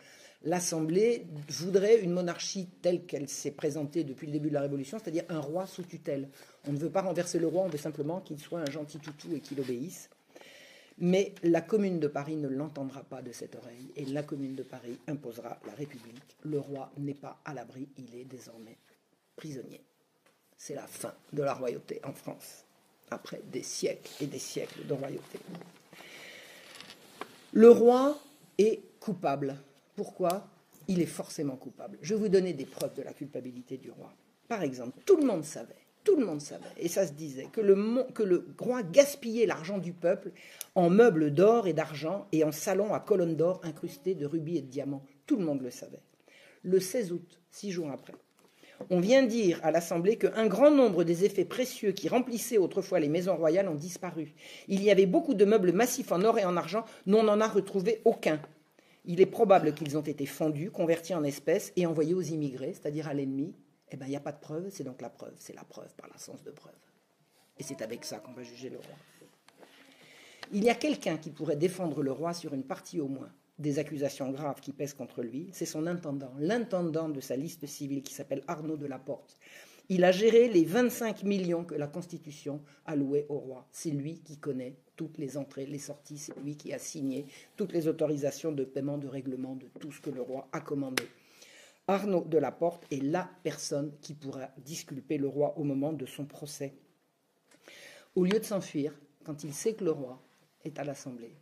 l'Assemblée 0.43 1.25
voudrait 1.49 1.99
une 1.99 2.11
monarchie 2.11 2.67
telle 2.81 3.05
qu'elle 3.05 3.27
s'est 3.27 3.51
présentée 3.51 4.03
depuis 4.03 4.27
le 4.27 4.33
début 4.33 4.49
de 4.49 4.53
la 4.53 4.61
Révolution, 4.61 4.97
c'est-à-dire 4.97 5.23
un 5.29 5.39
roi 5.39 5.65
sous 5.65 5.83
tutelle. 5.83 6.29
On 6.67 6.73
ne 6.73 6.77
veut 6.77 6.89
pas 6.89 7.01
renverser 7.01 7.39
le 7.39 7.47
roi, 7.47 7.63
on 7.63 7.69
veut 7.69 7.77
simplement 7.77 8.21
qu'il 8.21 8.39
soit 8.39 8.59
un 8.59 8.71
gentil 8.71 8.99
toutou 8.99 9.33
et 9.35 9.39
qu'il 9.39 9.59
obéisse. 9.59 10.09
Mais 10.99 11.33
la 11.43 11.61
commune 11.61 11.99
de 11.99 12.07
Paris 12.07 12.35
ne 12.35 12.47
l'entendra 12.47 13.03
pas 13.03 13.21
de 13.21 13.31
cette 13.31 13.55
oreille, 13.55 13.91
et 13.95 14.05
la 14.05 14.23
commune 14.23 14.55
de 14.55 14.63
Paris 14.63 14.97
imposera 15.07 15.59
la 15.65 15.73
République. 15.73 16.37
Le 16.43 16.59
roi 16.59 16.91
n'est 16.97 17.13
pas 17.13 17.39
à 17.45 17.53
l'abri, 17.53 17.87
il 17.97 18.15
est 18.15 18.25
désormais 18.25 18.77
prisonnier. 19.35 19.81
C'est 20.57 20.75
la 20.75 20.87
fin 20.87 21.13
de 21.33 21.43
la 21.43 21.53
royauté 21.53 21.99
en 22.03 22.13
France, 22.13 22.65
après 23.11 23.41
des 23.51 23.63
siècles 23.63 24.11
et 24.21 24.27
des 24.27 24.39
siècles 24.39 24.87
de 24.87 24.93
royauté. 24.93 25.39
Le 27.53 27.69
roi 27.69 28.19
est 28.57 28.81
coupable 28.99 29.55
pourquoi? 29.97 30.47
Il 30.87 31.01
est 31.01 31.07
forcément 31.07 31.57
coupable. 31.57 31.97
Je 32.03 32.13
vais 32.13 32.21
vous 32.21 32.29
donner 32.29 32.53
des 32.53 32.67
preuves 32.67 32.93
de 32.93 33.01
la 33.01 33.13
culpabilité 33.13 33.77
du 33.77 33.89
roi. 33.89 34.13
Par 34.47 34.61
exemple, 34.61 35.01
tout 35.05 35.17
le 35.17 35.25
monde 35.25 35.43
savait, 35.43 35.86
tout 36.07 36.15
le 36.15 36.25
monde 36.25 36.39
savait, 36.39 36.63
et 36.77 36.87
ça 36.87 37.05
se 37.05 37.11
disait, 37.11 37.49
que 37.51 37.59
le, 37.59 38.47
roi 38.57 38.81
gaspillait 38.81 39.45
l'argent 39.45 39.77
du 39.77 39.91
peuple 39.91 40.31
en 40.73 40.89
meubles 40.89 41.33
d'or 41.33 41.67
et 41.67 41.73
d'argent 41.73 42.27
et 42.31 42.45
en 42.45 42.53
salons 42.53 42.93
à 42.93 43.01
colonnes 43.01 43.35
d'or 43.35 43.59
incrustés 43.63 44.15
de 44.15 44.25
rubis 44.25 44.55
et 44.55 44.61
de 44.61 44.67
diamants. 44.67 45.03
Tout 45.25 45.35
le 45.35 45.43
monde 45.43 45.61
le 45.61 45.69
savait. 45.69 45.99
Le 46.63 46.79
16 46.79 47.11
août, 47.11 47.41
six 47.51 47.71
jours 47.71 47.91
après, 47.91 48.13
on 48.89 49.01
vient 49.01 49.23
dire 49.23 49.59
à 49.63 49.71
l'Assemblée 49.71 50.15
qu'un 50.15 50.47
grand 50.47 50.71
nombre 50.71 51.03
des 51.03 51.25
effets 51.25 51.43
précieux 51.43 51.91
qui 51.91 52.07
remplissaient 52.07 52.57
autrefois 52.57 53.01
les 53.01 53.09
maisons 53.09 53.35
royales 53.35 53.67
ont 53.67 53.75
disparu. 53.75 54.33
Il 54.69 54.81
y 54.81 54.91
avait 54.91 55.07
beaucoup 55.07 55.33
de 55.33 55.43
meubles 55.43 55.73
massifs 55.73 56.13
en 56.13 56.23
or 56.23 56.39
et 56.39 56.45
en 56.45 56.55
argent, 56.55 56.85
mais 57.05 57.17
on 57.17 57.23
n'en 57.23 57.41
a 57.41 57.49
retrouvé 57.49 57.99
aucun 58.05 58.39
il 59.07 59.21
est 59.21 59.25
probable 59.25 59.73
qu'ils 59.73 59.97
ont 59.97 60.01
été 60.01 60.25
fondus, 60.25 60.69
convertis 60.69 61.15
en 61.15 61.23
espèces 61.23 61.71
et 61.77 61.85
envoyés 61.85 62.13
aux 62.13 62.21
immigrés, 62.21 62.73
c'est-à-dire 62.73 63.07
à, 63.07 63.13
l'ennemi. 63.13 63.53
Eh 63.91 63.97
bien, 63.97 64.07
il 64.07 64.11
n'y 64.11 64.15
a 64.15 64.21
pas 64.21 64.31
de 64.31 64.39
preuve, 64.39 64.69
c'est 64.69 64.83
donc 64.83 65.01
la 65.01 65.09
preuve, 65.09 65.33
c'est 65.37 65.55
la 65.55 65.63
preuve 65.63 65.93
par 65.95 66.07
l'absence 66.07 66.43
de 66.43 66.51
preuve. 66.51 66.73
Et 67.57 67.63
c'est 67.63 67.81
avec 67.81 68.05
ça 68.05 68.19
qu'on 68.19 68.33
va 68.33 68.43
juger 68.43 68.69
le 68.69 68.77
roi. 68.77 68.95
Il 70.53 70.63
y 70.63 70.69
a 70.69 70.75
quelqu'un 70.75 71.17
qui 71.17 71.31
pourrait 71.31 71.55
défendre 71.55 72.03
le 72.03 72.11
roi 72.11 72.33
sur 72.33 72.53
une 72.53 72.63
partie 72.63 72.99
au 72.99 73.07
moins 73.07 73.31
des 73.59 73.79
accusations 73.79 74.29
graves 74.29 74.61
qui 74.61 74.71
pèsent 74.71 74.93
contre 74.93 75.23
lui, 75.23 75.49
c'est 75.51 75.65
son 75.65 75.87
intendant, 75.87 76.31
l'intendant 76.37 77.09
de 77.09 77.19
sa 77.19 77.35
liste 77.35 77.65
civile 77.65 78.03
qui 78.03 78.13
s'appelle 78.13 78.43
Arnaud 78.47 78.77
de 78.77 78.85
la 78.85 78.99
Porte. 78.99 79.37
Il 79.89 80.03
a 80.03 80.11
géré 80.11 80.49
les 80.49 80.65
25 80.65 81.23
millions 81.23 81.63
que 81.63 81.73
la 81.73 81.87
Constitution 81.87 82.61
a 82.85 82.95
loués 82.95 83.25
au 83.29 83.39
roi. 83.39 83.65
C'est 83.71 83.89
lui 83.89 84.19
qui 84.19 84.37
connaît 84.37 84.75
toutes 84.97 85.17
les 85.17 85.37
entrées, 85.37 85.65
les 85.65 85.79
sorties, 85.79 86.17
c'est 86.17 86.37
lui 86.43 86.57
qui 86.57 86.73
a 86.73 86.79
signé 86.79 87.25
toutes 87.55 87.71
les 87.71 87.87
autorisations 87.87 88.51
de 88.51 88.65
paiement, 88.65 88.97
de 88.97 89.07
règlement, 89.07 89.55
de 89.55 89.67
tout 89.79 89.91
ce 89.91 90.01
que 90.01 90.09
le 90.09 90.21
roi 90.21 90.47
a 90.51 90.59
commandé. 90.59 91.03
Arnaud 91.89 92.25
de 92.25 92.37
la 92.37 92.51
Porte 92.51 92.85
est 92.91 93.01
la 93.01 93.29
personne 93.43 93.97
qui 94.01 94.13
pourra 94.13 94.49
disculper 94.57 95.17
le 95.17 95.29
roi 95.29 95.57
au 95.57 95.63
moment 95.63 95.93
de 95.93 96.05
son 96.05 96.25
procès. 96.25 96.73
Au 98.13 98.25
lieu 98.25 98.39
de 98.39 98.43
s'enfuir, 98.43 98.93
quand 99.23 99.45
il 99.45 99.53
sait 99.53 99.73
que 99.73 99.85
le 99.85 99.91
roi 99.91 100.21
est 100.65 100.79
à 100.79 100.83
l'Assemblée, 100.83 101.37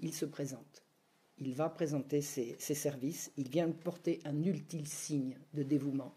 il 0.00 0.14
se 0.14 0.24
présente. 0.24 0.82
Il 1.38 1.54
va 1.54 1.68
présenter 1.68 2.22
ses, 2.22 2.56
services, 2.58 3.30
il 3.36 3.50
vient 3.50 3.70
porter 3.70 4.20
un 4.24 4.42
ultime 4.44 4.86
signe 4.86 5.36
de 5.52 5.62
dévouement. 5.62 6.14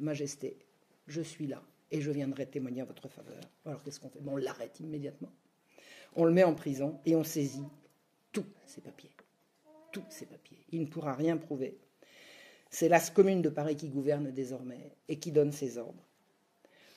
Majesté, 0.00 0.58
je 1.06 1.20
suis 1.20 1.46
là 1.46 1.62
et 1.92 2.00
je 2.00 2.10
viendrai 2.10 2.46
témoigner 2.46 2.82
en 2.82 2.86
votre 2.86 3.08
faveur. 3.08 3.40
Alors 3.64 3.82
qu'est-ce 3.82 4.00
qu'on 4.00 4.08
fait? 4.08 4.20
On 4.26 4.36
l'arrête 4.36 4.80
immédiatement. 4.80 5.30
On 6.16 6.24
le 6.24 6.32
met 6.32 6.44
en 6.44 6.54
prison 6.54 6.98
et 7.04 7.14
on 7.14 7.22
saisit 7.22 7.68
tous 8.32 8.46
ses 8.66 8.80
papiers. 8.80 9.10
Tous 9.92 10.04
ses 10.08 10.26
papiers. 10.26 10.64
Il 10.72 10.80
ne 10.80 10.86
pourra 10.86 11.14
rien 11.14 11.36
prouver. 11.36 11.78
C'est 12.74 12.88
la 12.88 12.98
commune 12.98 13.40
de 13.40 13.50
Paris 13.50 13.76
qui 13.76 13.88
gouverne 13.88 14.32
désormais 14.32 14.90
et 15.08 15.20
qui 15.20 15.30
donne 15.30 15.52
ses 15.52 15.78
ordres. 15.78 16.02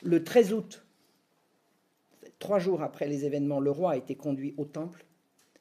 Le 0.02 0.24
13 0.24 0.54
août, 0.54 0.84
trois 2.40 2.58
jours 2.58 2.82
après 2.82 3.08
les 3.08 3.26
événements, 3.26 3.60
le 3.60 3.70
roi 3.70 3.92
a 3.92 3.96
été 3.96 4.16
conduit 4.16 4.56
au 4.58 4.66
temple 4.66 5.06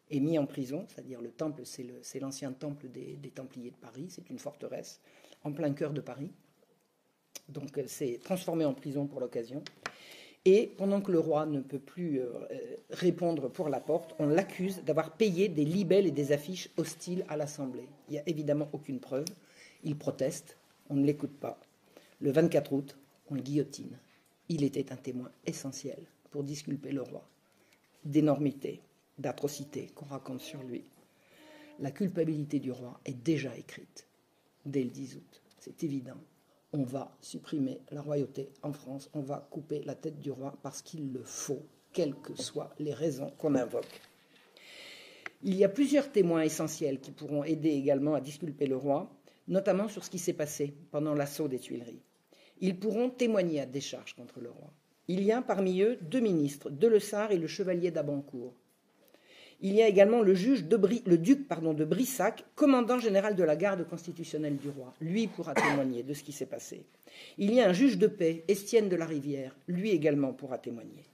et 0.09 0.21
mis 0.21 0.39
en 0.39 0.47
prison, 0.47 0.87
c'est-à-dire 0.89 1.21
le 1.21 1.31
temple, 1.31 1.65
c'est 1.67 2.19
l'ancien 2.19 2.53
temple 2.53 2.89
des 2.89 3.31
Templiers 3.35 3.73
de 3.73 3.77
Paris, 3.77 4.07
c'est 4.09 4.31
une 4.31 4.39
forteresse 4.39 5.03
en 5.45 5.53
plein 5.53 5.75
cœur 5.75 5.93
de 5.93 6.01
Paris. 6.01 6.33
Donc 7.51 7.77
euh, 7.77 7.85
c'est 7.87 8.19
transformé 8.25 8.65
en 8.65 8.73
prison 8.73 9.07
pour 9.07 9.21
l'occasion. 9.21 9.63
Et 10.47 10.73
pendant 10.79 11.03
que 11.03 11.13
le 11.13 11.19
roi 11.19 11.45
ne 11.45 11.61
peut 11.61 11.79
plus 11.79 12.21
euh, 12.21 12.31
répondre 12.89 13.51
pour 13.51 13.69
la 13.69 13.81
porte, 13.81 14.15
on 14.19 14.29
l'accuse 14.29 14.83
d'avoir 14.83 15.15
payé 15.15 15.49
des 15.49 15.67
libelles 15.67 16.07
et 16.07 16.11
des 16.11 16.33
affiches 16.33 16.71
hostiles 16.79 17.27
à 17.29 17.37
l'Assemblée. 17.37 17.89
Il 18.09 18.13
n'y 18.13 18.19
a 18.19 18.23
évidemment 18.27 18.71
aucune 18.73 18.99
preuve. 18.99 19.27
Il 19.87 19.97
proteste, 19.97 20.59
on 20.91 20.97
ne 20.97 21.07
l'écoute 21.07 21.39
pas. 21.41 21.59
Le 22.21 22.31
24 22.31 22.73
août, 22.75 22.99
on 23.31 23.35
le 23.35 23.41
guillotine. 23.41 23.99
Il 24.51 24.63
était 24.63 24.93
un 24.93 24.97
témoin 24.97 25.31
essentiel 25.47 25.99
pour 26.31 26.45
disculper 26.45 26.93
le 26.93 27.01
roi 27.01 27.27
d'énormité, 28.05 28.83
d'atrocité 29.19 29.87
qu'on 29.95 30.05
raconte 30.05 30.41
sur 30.41 30.63
lui. 30.63 30.85
La 31.79 31.91
culpabilité 31.91 32.61
du 32.61 32.71
roi 32.71 33.01
est 33.07 33.15
déjà 33.15 33.57
écrite 33.57 34.07
dès 34.67 34.85
le 34.85 34.91
10 34.91 35.17
août. 35.17 35.43
C'est 35.59 35.83
évident 35.83 36.19
on 36.73 36.83
va 36.83 37.17
supprimer 37.23 37.81
la 37.91 38.03
royauté 38.03 38.51
en 38.63 38.73
France, 38.73 39.09
on 39.15 39.21
va 39.21 39.47
couper 39.51 39.83
la 39.85 39.95
tête 39.95 40.21
du 40.21 40.31
roi 40.31 40.55
parce 40.63 40.83
qu'il 40.83 41.13
le 41.13 41.23
faut, 41.23 41.63
quelles 41.93 42.15
que 42.15 42.35
soient 42.35 42.75
les 42.79 42.93
raisons 42.93 43.33
qu'on 43.39 43.55
invoque. 43.55 44.01
Il 45.43 45.55
y 45.55 45.65
a 45.65 45.69
plusieurs 45.69 46.11
témoins 46.13 46.43
essentiels 46.43 47.01
qui 47.01 47.13
pourront 47.13 47.45
aider 47.45 47.71
également 47.71 48.15
à 48.15 48.21
disculper 48.21 48.67
le 48.67 48.77
roi, 48.77 49.11
notamment 49.49 49.89
sur 49.89 50.05
ce 50.05 50.11
qui 50.11 50.19
s'est 50.19 50.33
passé 50.33 50.75
pendant 50.91 51.15
l'assaut 51.15 51.49
des 51.49 51.59
Tuileries. 51.59 52.03
Ils 52.61 52.79
pourront 52.79 53.11
témoigner 53.11 53.61
à 53.61 53.67
décharge 53.67 54.15
contre 54.15 54.41
le 54.41 54.51
roi. 54.51 54.73
Il 55.09 55.23
y 55.23 55.33
a 55.33 55.43
parmi 55.43 55.83
eux 55.83 55.99
deux 56.01 56.21
ministres, 56.21 56.71
Delessart 56.71 57.33
et 57.33 57.39
le 57.39 57.47
chevalier 57.47 57.91
d'Abancourt. 57.91 58.55
Il 59.61 59.73
y 59.73 59.83
a 59.83 59.89
également 59.89 60.21
le, 60.21 60.35
juge 60.35 60.65
le 60.69 61.17
duc 61.17 61.49
pardon, 61.49 61.73
de 61.73 61.85
Brissac, 61.85 62.45
commandant 62.55 62.99
général 62.99 63.37
de 63.37 63.45
la 63.45 63.57
garde 63.57 63.87
constitutionnelle 63.89 64.57
du 64.57 64.69
roi. 64.69 64.93
Lui 65.01 65.29
pourra 65.29 65.55
témoigner 65.55 66.03
de 66.03 66.13
ce 66.13 66.23
qui 66.23 66.33
s'est 66.33 66.47
passé. 66.47 66.85
Il 67.39 67.55
y 67.55 67.61
a 67.61 67.69
un 67.69 67.73
juge 67.73 67.97
de 67.97 68.07
paix, 68.07 68.45
Estienne 68.49 68.91
de 68.91 68.97
la 68.97 69.07
Rivière. 69.07 69.57
Lui 69.67 69.91
également 69.91 70.35
pourra 70.35 70.59
témoigner. 70.59 71.05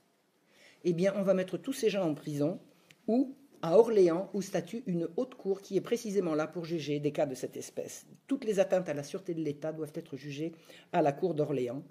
Eh 0.84 0.92
bien, 0.92 1.14
on 1.16 1.22
va 1.22 1.34
mettre 1.34 1.56
tous 1.56 1.72
ces 1.72 1.90
gens 1.90 2.08
en 2.08 2.14
prison 2.14 2.58
ou 3.06 3.36
à 3.62 3.78
Orléans, 3.78 4.28
où 4.34 4.42
statue 4.42 4.82
une 4.86 5.08
haute 5.16 5.36
cour 5.36 5.62
qui 5.62 5.76
est 5.76 5.80
précisément 5.80 6.34
là 6.34 6.48
pour 6.48 6.64
juger 6.64 6.98
des 6.98 7.12
cas 7.12 7.26
de 7.26 7.36
cette 7.36 7.56
espèce. 7.56 8.06
Toutes 8.26 8.44
les 8.44 8.58
atteintes 8.58 8.88
à 8.88 8.94
la 8.94 9.04
sûreté 9.04 9.34
de 9.34 9.40
l'État 9.40 9.72
doivent 9.72 9.92
être 9.94 10.16
jugées 10.16 10.52
à 10.92 11.00
la 11.00 11.12
cour 11.12 11.34
d'Orléans. 11.34 11.82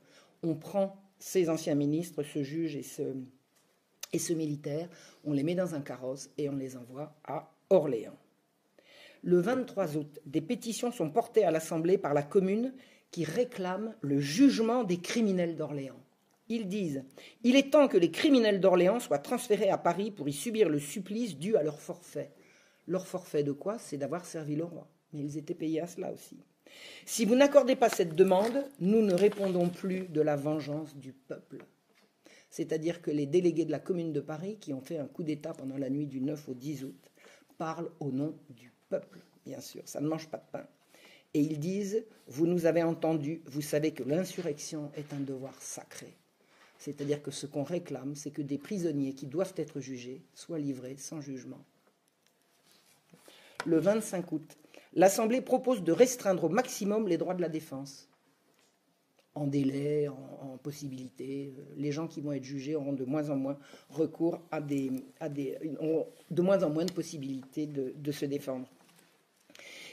On 0.43 0.55
prend 0.55 1.01
ces 1.17 1.49
anciens 1.49 1.75
ministres, 1.75 2.23
ce 2.23 2.43
juge 2.43 2.75
et 2.75 2.83
ce, 2.83 4.33
militaire, 4.33 4.89
on 5.23 5.31
les 5.31 5.43
met 5.43 5.55
dans 5.55 5.73
un 5.73 5.81
carrosse 5.81 6.29
et 6.37 6.49
on 6.49 6.57
les 6.57 6.75
envoie 6.75 7.15
à 7.23 7.49
Orléans. 7.69 8.17
Le 9.23 9.39
23 9.39 9.97
août, 9.97 10.19
des 10.25 10.41
pétitions 10.41 10.91
sont 10.91 11.09
portées 11.09 11.45
à 11.45 11.51
l'Assemblée 11.51 11.97
par 11.97 12.13
la 12.13 12.23
commune 12.23 12.73
qui 13.11 13.23
réclament 13.23 13.95
le 14.01 14.19
jugement 14.19 14.83
des 14.83 14.97
criminels 14.97 15.55
d'Orléans. 15.55 16.00
Ils 16.51 16.67
disent 16.67 17.05
Il 17.43 17.55
est 17.55 17.71
temps 17.71 17.87
que 17.87 17.97
les 17.97 18.11
criminels 18.11 18.59
d'Orléans 18.59 18.99
soient 18.99 19.19
transférés 19.19 19.69
à 19.69 19.77
Paris 19.77 20.11
pour 20.11 20.27
y 20.27 20.33
subir 20.33 20.67
le 20.67 20.79
supplice 20.79 21.37
dû 21.37 21.55
à 21.55 21.63
leur 21.63 21.79
forfait. 21.79 22.31
Leur 22.87 23.07
forfait 23.07 23.43
de 23.43 23.53
quoi? 23.53 23.79
C'est 23.79 23.97
d'avoir 23.97 24.25
servi 24.25 24.57
le 24.57 24.65
roi. 24.65 24.85
Mais 25.13 25.21
ils 25.21 25.37
étaient 25.37 25.55
payés 25.55 25.79
à 25.79 25.87
cela 25.87 26.11
aussi. 26.11 26.43
Si 27.05 27.23
vous 27.23 27.35
n'accordez 27.35 27.77
pas 27.77 27.87
cette 27.87 28.15
demande, 28.15 28.65
nous 28.81 29.01
ne 29.01 29.13
répondons 29.13 29.69
plus 29.69 30.09
de 30.09 30.19
la 30.19 30.35
vengeance 30.35 30.93
du 30.97 31.13
peuple. 31.13 31.63
C'est-à-dire 32.49 33.01
que 33.01 33.11
les 33.11 33.27
délégués 33.27 33.63
de 33.63 33.71
la 33.71 33.79
Commune 33.79 34.11
de 34.11 34.19
Paris, 34.19 34.57
qui 34.59 34.73
ont 34.73 34.81
fait 34.81 34.97
un 34.97 35.07
coup 35.07 35.23
d'État 35.23 35.53
pendant 35.53 35.77
la 35.77 35.89
nuit 35.89 36.07
du 36.07 36.19
9 36.19 36.49
au 36.49 36.53
10 36.53 36.83
août, 36.83 37.11
parlent 37.57 37.91
au 38.01 38.11
nom 38.11 38.35
du 38.49 38.73
peuple, 38.89 39.19
bien 39.45 39.61
sûr. 39.61 39.83
Ça 39.85 40.01
ne 40.01 40.09
mange 40.09 40.27
pas 40.27 40.39
de 40.39 40.51
pain. 40.51 40.67
Et 41.33 41.39
ils 41.39 41.59
disent, 41.59 42.05
vous 42.27 42.45
nous 42.45 42.65
avez 42.65 42.83
entendus, 42.83 43.41
vous 43.45 43.61
savez 43.61 43.91
que 43.91 44.03
l'insurrection 44.03 44.91
est 44.95 45.13
un 45.13 45.21
devoir 45.21 45.61
sacré. 45.61 46.17
C'est-à-dire 46.81 47.21
que 47.21 47.29
ce 47.29 47.45
qu'on 47.45 47.61
réclame, 47.61 48.15
c'est 48.15 48.31
que 48.31 48.41
des 48.41 48.57
prisonniers 48.57 49.13
qui 49.13 49.27
doivent 49.27 49.53
être 49.55 49.79
jugés 49.79 50.23
soient 50.33 50.57
livrés 50.57 50.95
sans 50.97 51.21
jugement. 51.21 51.63
Le 53.67 53.77
25 53.77 54.31
août, 54.31 54.57
l'Assemblée 54.95 55.41
propose 55.41 55.83
de 55.83 55.91
restreindre 55.91 56.45
au 56.45 56.49
maximum 56.49 57.07
les 57.07 57.19
droits 57.19 57.35
de 57.35 57.41
la 57.41 57.49
défense. 57.49 58.09
En 59.35 59.45
délai, 59.45 60.07
en, 60.07 60.57
possibilité, 60.57 61.53
les 61.77 61.91
gens 61.91 62.07
qui 62.07 62.19
vont 62.19 62.31
être 62.31 62.43
jugés 62.43 62.75
auront 62.75 62.93
de 62.93 63.05
moins 63.05 63.29
en 63.29 63.35
moins 63.35 63.59
recours 63.91 64.41
à 64.49 64.59
des, 64.59 64.91
de 65.21 66.41
moins 66.41 66.63
en 66.63 66.71
moins 66.71 66.85
de 66.85 66.91
possibilités 66.91 67.67
de, 67.67 67.93
de 67.95 68.11
se 68.11 68.25
défendre. 68.25 68.67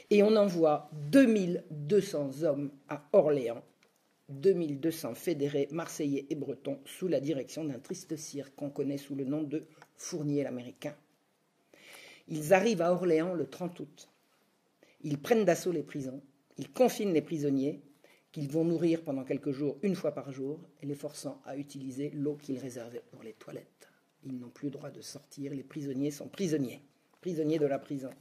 Et 0.09 0.23
on 0.23 0.35
envoie 0.35 0.89
2200 1.11 2.41
hommes 2.41 2.71
à 2.89 3.03
Orléans 3.13 3.61
2200 4.29 5.15
fédérés 5.15 5.67
marseillais 5.71 6.25
et 6.29 6.35
bretons 6.35 6.79
sous 6.85 7.07
la 7.07 7.19
direction 7.19 7.65
d'un 7.65 7.79
triste 7.79 8.15
cirque 8.15 8.55
qu'on 8.55 8.69
connaît 8.69 8.97
sous 8.97 9.15
le 9.15 9.25
nom 9.25 9.43
de 9.43 9.63
Fournier 9.95 10.43
l'Américain. 10.43 10.95
Ils 12.27 12.53
arrivent 12.53 12.81
à 12.81 12.91
Orléans 12.91 13.33
le 13.33 13.47
30 13.47 13.79
août. 13.79 14.09
Ils 15.01 15.17
prennent 15.17 15.45
d'assaut 15.45 15.71
les 15.71 15.83
prisons, 15.83 16.21
ils 16.57 16.71
confinent 16.71 17.13
les 17.13 17.21
prisonniers, 17.21 17.81
qu'ils 18.31 18.49
vont 18.49 18.65
nourrir 18.65 19.01
pendant 19.01 19.23
quelques 19.23 19.51
jours, 19.51 19.77
une 19.81 19.95
fois 19.95 20.11
par 20.11 20.31
jour, 20.31 20.59
et 20.81 20.85
les 20.85 20.95
forçant 20.95 21.41
à 21.45 21.57
utiliser 21.57 22.11
l'eau 22.11 22.35
qu'ils 22.35 22.59
réservaient 22.59 23.03
pour 23.11 23.23
les 23.23 23.33
toilettes. 23.33 23.89
Ils 24.23 24.37
n'ont 24.37 24.49
plus 24.49 24.67
le 24.67 24.73
droit 24.73 24.91
de 24.91 25.01
sortir, 25.01 25.53
les 25.53 25.63
prisonniers 25.63 26.11
sont 26.11 26.27
prisonniers, 26.27 26.81
prisonniers 27.21 27.57
de 27.59 27.65
la 27.65 27.79
prison. 27.79 28.11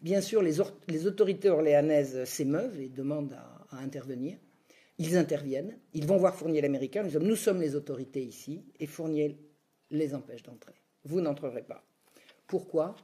Bien 0.00 0.20
sûr, 0.20 0.42
les, 0.42 0.60
autorités 1.06 1.50
orléanaises 1.50 2.24
s'émeuvent 2.24 2.80
et 2.80 2.88
demandent 2.88 3.36
à 3.70 3.78
intervenir. 3.78 4.38
Ils 4.98 5.16
interviennent, 5.16 5.78
ils 5.94 6.06
vont 6.06 6.16
voir 6.16 6.34
Fournier 6.34 6.60
l'Américain, 6.60 7.04
nous 7.04 7.36
sommes, 7.36 7.60
les 7.60 7.76
autorités 7.76 8.22
ici, 8.22 8.64
et 8.80 8.86
Fournier 8.86 9.38
les 9.90 10.14
empêche 10.14 10.42
d'entrer. 10.42 10.74
Vous 11.04 11.20
n'entrerez 11.20 11.62
pas. 11.62 11.84
Pourquoi? 12.48 12.96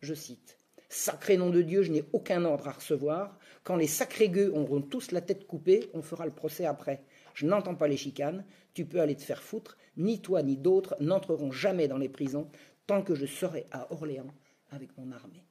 Je 0.00 0.12
cite. 0.12 0.58
Sacré 0.90 1.38
nom 1.38 1.48
de 1.48 1.62
Dieu, 1.62 1.82
je 1.82 1.90
n'ai 1.90 2.04
aucun 2.12 2.44
ordre 2.44 2.68
à 2.68 2.72
recevoir. 2.72 3.38
Quand 3.64 3.76
les 3.76 3.86
sacrés 3.86 4.28
gueux 4.28 4.52
auront 4.54 4.82
tous 4.82 5.12
la 5.12 5.22
tête 5.22 5.46
coupée, 5.46 5.88
on 5.94 6.02
fera 6.02 6.26
le 6.26 6.32
procès 6.32 6.66
après. 6.66 7.02
Je 7.32 7.46
n'entends 7.46 7.74
pas 7.74 7.88
les 7.88 7.96
chicanes, 7.96 8.44
tu 8.74 8.84
peux 8.84 9.00
aller 9.00 9.16
te 9.16 9.22
faire 9.22 9.42
foutre, 9.42 9.78
ni 9.96 10.20
toi 10.20 10.42
ni 10.42 10.56
d'autres 10.56 10.94
n'entreront 11.00 11.50
jamais 11.50 11.88
dans 11.88 11.98
les 11.98 12.10
prisons 12.10 12.50
tant 12.86 13.02
que 13.02 13.14
je 13.14 13.26
serai 13.26 13.66
à 13.72 13.90
Orléans 13.92 14.32
avec 14.70 14.96
mon 14.98 15.10
armée. 15.10 15.44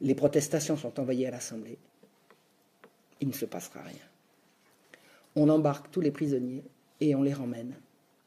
Les 0.00 0.14
protestations 0.14 0.76
sont 0.76 1.00
envoyées 1.00 1.26
à 1.26 1.30
l'Assemblée 1.30 1.78
il 3.20 3.28
ne 3.28 3.32
se 3.32 3.44
passera 3.44 3.82
rien. 3.82 3.94
On 5.36 5.48
embarque 5.48 5.90
tous 5.90 6.00
les 6.00 6.10
prisonniers 6.10 6.64
et 7.00 7.14
on 7.14 7.22
les 7.22 7.32
ramène, 7.32 7.74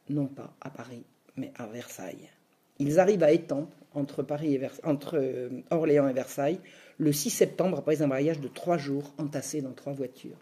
non 0.09 0.27
pas 0.27 0.53
à 0.61 0.69
Paris, 0.69 1.03
mais 1.35 1.51
à 1.55 1.67
Versailles. 1.67 2.29
Ils 2.79 2.99
arrivent 2.99 3.23
à 3.23 3.31
Étampes, 3.31 3.73
entre, 3.93 4.23
Paris 4.23 4.55
et 4.55 4.69
entre 4.83 5.17
euh, 5.17 5.49
Orléans 5.69 6.07
et 6.07 6.13
Versailles, 6.13 6.59
le 6.97 7.11
6 7.11 7.29
septembre, 7.29 7.79
après 7.79 8.01
un 8.01 8.07
voyage 8.07 8.39
de 8.39 8.47
trois 8.47 8.77
jours 8.77 9.13
entassés 9.17 9.61
dans 9.61 9.73
trois 9.73 9.93
voitures. 9.93 10.37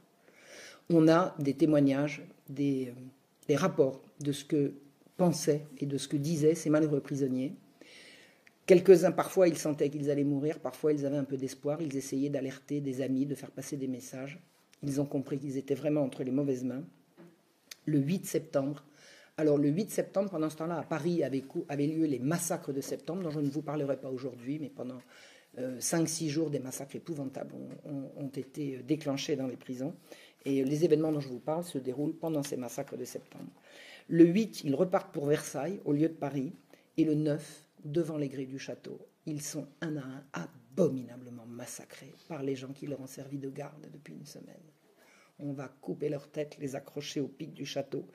On 0.89 1.07
a 1.07 1.35
des 1.39 1.53
témoignages, 1.53 2.21
des, 2.47 2.89
euh, 2.89 3.01
des 3.47 3.55
rapports 3.55 4.01
de 4.19 4.31
ce 4.31 4.45
que 4.45 4.73
pensaient 5.17 5.65
et 5.79 5.85
de 5.85 5.97
ce 5.97 6.07
que 6.07 6.17
disaient 6.17 6.55
ces 6.55 6.69
malheureux 6.69 7.01
prisonniers. 7.01 7.55
Quelques-uns, 8.69 9.11
parfois, 9.11 9.47
ils 9.47 9.57
sentaient 9.57 9.89
qu'ils 9.89 10.11
allaient 10.11 10.23
mourir, 10.23 10.59
parfois, 10.59 10.93
ils 10.93 11.03
avaient 11.03 11.17
un 11.17 11.23
peu 11.23 11.37
d'espoir, 11.37 11.81
ils 11.81 11.97
essayaient 11.97 12.29
d'alerter 12.29 12.81
des 12.81 13.01
amis, 13.01 13.25
de 13.25 13.33
faire 13.33 13.49
passer 13.49 13.77
des 13.77 13.87
messages. 13.87 14.37
Ils 14.83 15.01
ont 15.01 15.07
compris 15.07 15.39
qu'ils 15.39 15.57
étaient 15.57 15.73
vraiment 15.73 16.03
entre 16.03 16.21
les 16.23 16.29
mauvaises 16.29 16.63
mains. 16.63 16.83
Le 17.87 17.97
8 17.97 18.27
septembre, 18.27 18.85
alors 19.37 19.57
le 19.57 19.69
8 19.69 19.89
septembre, 19.89 20.29
pendant 20.29 20.51
ce 20.51 20.57
temps-là, 20.57 20.77
à 20.77 20.83
Paris 20.83 21.23
avaient, 21.23 21.41
lieu 21.87 22.05
les 22.05 22.19
massacres 22.19 22.71
de 22.71 22.79
septembre, 22.79 23.23
dont 23.23 23.31
je 23.31 23.39
ne 23.39 23.49
vous 23.49 23.63
parlerai 23.63 23.97
pas 23.97 24.11
aujourd'hui, 24.11 24.59
mais 24.59 24.69
pendant 24.69 24.99
5-6 25.57 26.27
euh, 26.27 26.29
jours, 26.29 26.49
des 26.51 26.59
massacres 26.59 26.95
épouvantables 26.95 27.55
ont, 27.85 28.29
été 28.35 28.75
euh, 28.75 28.83
déclenchés 28.83 29.35
dans 29.35 29.47
les 29.47 29.57
prisons. 29.57 29.95
Et 30.45 30.63
les 30.63 30.85
événements 30.85 31.11
dont 31.11 31.21
je 31.21 31.29
vous 31.29 31.39
parle 31.39 31.63
se 31.63 31.79
déroulent 31.79 32.13
pendant 32.13 32.43
ces 32.43 32.55
massacres 32.55 32.97
de 32.97 33.05
septembre. 33.05 33.49
Le 34.09 34.25
8, 34.25 34.61
ils 34.63 34.75
repartent 34.75 35.11
pour 35.11 35.25
Versailles, 35.25 35.79
au 35.85 35.91
lieu 35.91 36.07
de 36.07 36.13
Paris, 36.13 36.53
et 36.97 37.03
le 37.03 37.15
9, 37.15 37.65
devant 37.83 38.17
les 38.17 38.29
grilles 38.29 38.47
du 38.47 38.59
château. 38.59 38.99
Ils 39.25 39.41
sont 39.41 39.67
un 39.81 39.97
à 39.97 40.01
un 40.01 40.23
abominablement 40.33 41.45
massacrés 41.45 42.13
par 42.27 42.43
les 42.43 42.55
gens 42.55 42.73
qui 42.73 42.87
leur 42.87 42.99
ont 43.01 43.07
servi 43.07 43.37
de 43.37 43.49
garde 43.49 43.89
depuis 43.91 44.13
une 44.13 44.25
semaine. 44.25 44.55
On 45.39 45.53
va 45.53 45.67
couper 45.67 46.09
leurs 46.09 46.29
têtes, 46.29 46.57
les 46.59 46.75
accrocher 46.75 47.21
au 47.21 47.27
pic 47.27 47.53
du 47.53 47.65
château. 47.65 48.05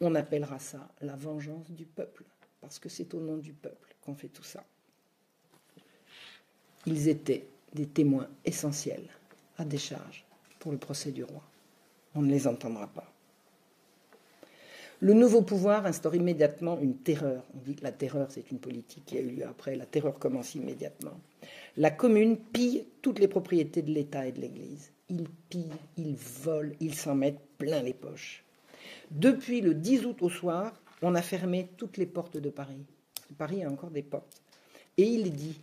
On 0.00 0.14
appellera 0.14 0.58
ça 0.58 0.88
la 1.00 1.16
vengeance 1.16 1.70
du 1.70 1.86
peuple, 1.86 2.24
parce 2.60 2.78
que 2.78 2.88
c'est 2.88 3.14
au 3.14 3.20
nom 3.20 3.36
du 3.36 3.52
peuple 3.52 3.94
qu'on 4.00 4.14
fait 4.14 4.28
tout 4.28 4.44
ça. 4.44 4.64
Ils 6.86 7.08
étaient 7.08 7.48
des 7.74 7.86
témoins 7.86 8.28
essentiels 8.44 9.08
à 9.56 9.64
décharge 9.64 10.24
pour 10.58 10.72
le 10.72 10.78
procès 10.78 11.10
du 11.10 11.24
roi. 11.24 11.42
On 12.14 12.22
ne 12.22 12.30
les 12.30 12.46
entendra 12.46 12.86
pas. 12.86 13.12
Le 15.00 15.14
nouveau 15.14 15.42
pouvoir 15.42 15.86
instaure 15.86 16.16
immédiatement 16.16 16.76
une 16.80 16.96
terreur. 16.96 17.44
On 17.54 17.60
dit 17.60 17.76
que 17.76 17.84
la 17.84 17.92
terreur, 17.92 18.26
c'est 18.30 18.50
une 18.50 18.58
politique 18.58 19.04
qui 19.06 19.16
a 19.16 19.20
eu 19.20 19.28
lieu 19.28 19.46
après. 19.46 19.76
La 19.76 19.86
terreur 19.86 20.18
commence 20.18 20.56
immédiatement. 20.56 21.20
La 21.76 21.92
commune 21.92 22.36
pille 22.36 22.84
toutes 23.00 23.20
les 23.20 23.28
propriétés 23.28 23.82
de 23.82 23.92
l'État 23.92 24.26
et 24.26 24.32
de 24.32 24.40
l'Église. 24.40 24.90
Ils 25.08 25.28
pillent, 25.50 25.70
ils 25.96 26.16
volent, 26.16 26.72
ils 26.80 26.96
s'en 26.96 27.14
mettent 27.14 27.46
plein 27.58 27.80
les 27.80 27.92
poches. 27.92 28.44
Depuis 29.12 29.60
le 29.60 29.74
10 29.74 30.04
août 30.04 30.16
au 30.20 30.28
soir, 30.28 30.72
on 31.00 31.14
a 31.14 31.22
fermé 31.22 31.68
toutes 31.76 31.96
les 31.96 32.06
portes 32.06 32.36
de 32.36 32.50
Paris. 32.50 32.84
Paris 33.38 33.62
a 33.62 33.70
encore 33.70 33.92
des 33.92 34.02
portes. 34.02 34.42
Et 34.96 35.04
il 35.04 35.30
dit 35.30 35.60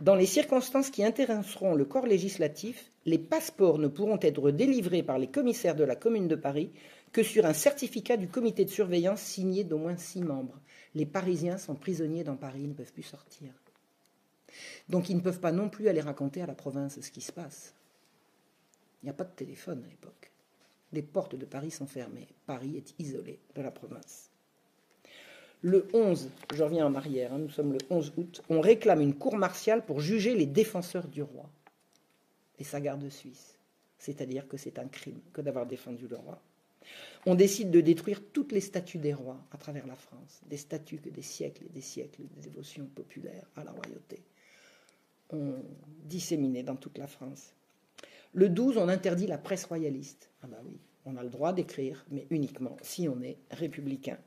Dans 0.00 0.16
les 0.16 0.26
circonstances 0.26 0.90
qui 0.90 1.04
intéresseront 1.04 1.76
le 1.76 1.84
corps 1.84 2.06
législatif, 2.06 2.90
les 3.06 3.18
passeports 3.18 3.78
ne 3.78 3.86
pourront 3.86 4.18
être 4.20 4.50
délivrés 4.50 5.04
par 5.04 5.18
les 5.18 5.28
commissaires 5.28 5.76
de 5.76 5.84
la 5.84 5.94
Commune 5.94 6.26
de 6.26 6.34
Paris 6.34 6.72
que 7.12 7.22
sur 7.22 7.44
un 7.44 7.52
certificat 7.52 8.16
du 8.16 8.28
comité 8.28 8.64
de 8.64 8.70
surveillance 8.70 9.20
signé 9.20 9.64
d'au 9.64 9.78
moins 9.78 9.96
six 9.96 10.22
membres. 10.22 10.58
Les 10.94 11.06
Parisiens 11.06 11.58
sont 11.58 11.74
prisonniers 11.74 12.24
dans 12.24 12.36
Paris, 12.36 12.60
ils 12.62 12.68
ne 12.68 12.74
peuvent 12.74 12.92
plus 12.92 13.02
sortir. 13.02 13.52
Donc 14.88 15.08
ils 15.08 15.16
ne 15.16 15.20
peuvent 15.20 15.40
pas 15.40 15.52
non 15.52 15.68
plus 15.68 15.88
aller 15.88 16.00
raconter 16.00 16.42
à 16.42 16.46
la 16.46 16.54
province 16.54 17.00
ce 17.00 17.10
qui 17.10 17.20
se 17.20 17.32
passe. 17.32 17.74
Il 19.02 19.06
n'y 19.06 19.10
a 19.10 19.14
pas 19.14 19.24
de 19.24 19.34
téléphone 19.34 19.82
à 19.84 19.88
l'époque. 19.88 20.30
Les 20.92 21.02
portes 21.02 21.34
de 21.34 21.46
Paris 21.46 21.70
sont 21.70 21.86
fermées. 21.86 22.28
Paris 22.46 22.76
est 22.76 22.94
isolé 22.98 23.38
de 23.54 23.62
la 23.62 23.70
province. 23.70 24.30
Le 25.62 25.86
11, 25.94 26.28
je 26.54 26.62
reviens 26.62 26.86
en 26.86 26.94
arrière, 26.94 27.32
hein, 27.32 27.38
nous 27.38 27.48
sommes 27.48 27.72
le 27.72 27.78
11 27.88 28.12
août, 28.16 28.42
on 28.48 28.60
réclame 28.60 29.00
une 29.00 29.14
cour 29.14 29.36
martiale 29.36 29.84
pour 29.84 30.00
juger 30.00 30.34
les 30.34 30.46
défenseurs 30.46 31.06
du 31.06 31.22
roi 31.22 31.48
et 32.58 32.64
sa 32.64 32.80
garde 32.80 33.08
suisse. 33.08 33.56
C'est-à-dire 33.98 34.48
que 34.48 34.56
c'est 34.56 34.80
un 34.80 34.88
crime 34.88 35.20
que 35.32 35.40
d'avoir 35.40 35.66
défendu 35.66 36.08
le 36.08 36.16
roi. 36.16 36.42
On 37.26 37.34
décide 37.34 37.70
de 37.70 37.80
détruire 37.80 38.20
toutes 38.32 38.52
les 38.52 38.60
statues 38.60 38.98
des 38.98 39.14
rois 39.14 39.40
à 39.52 39.56
travers 39.56 39.86
la 39.86 39.96
France, 39.96 40.40
des 40.48 40.56
statues 40.56 40.98
que 40.98 41.10
des 41.10 41.22
siècles 41.22 41.64
et 41.66 41.72
des 41.72 41.80
siècles 41.80 42.22
de 42.36 42.42
dévotion 42.42 42.86
populaire 42.86 43.46
à 43.56 43.64
la 43.64 43.70
royauté 43.70 44.22
ont 45.32 45.62
disséminé 46.04 46.62
dans 46.62 46.76
toute 46.76 46.98
la 46.98 47.06
France. 47.06 47.54
Le 48.34 48.48
12, 48.48 48.76
on 48.76 48.88
interdit 48.88 49.26
la 49.26 49.38
presse 49.38 49.64
royaliste. 49.64 50.30
Ah 50.42 50.46
bah 50.46 50.60
oui, 50.64 50.78
on 51.04 51.16
a 51.16 51.22
le 51.22 51.28
droit 51.28 51.52
d'écrire, 51.52 52.04
mais 52.10 52.26
uniquement 52.30 52.76
si 52.82 53.08
on 53.08 53.20
est 53.22 53.38
républicain. 53.50 54.18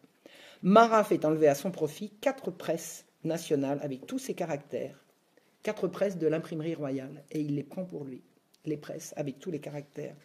Marat 0.61 1.03
fait 1.03 1.25
enlever 1.25 1.47
à 1.47 1.55
son 1.55 1.71
profit 1.71 2.11
quatre 2.21 2.51
presses 2.51 3.05
nationales 3.23 3.79
avec 3.81 4.05
tous 4.05 4.19
ses 4.19 4.33
caractères, 4.33 5.03
quatre 5.63 5.87
presses 5.87 6.17
de 6.17 6.27
l'imprimerie 6.27 6.75
royale, 6.75 7.23
et 7.31 7.41
il 7.41 7.55
les 7.55 7.63
prend 7.63 7.85
pour 7.85 8.03
lui, 8.03 8.21
les 8.65 8.77
presses 8.77 9.13
avec 9.17 9.39
tous 9.39 9.51
les 9.51 9.59
caractères. 9.59 10.15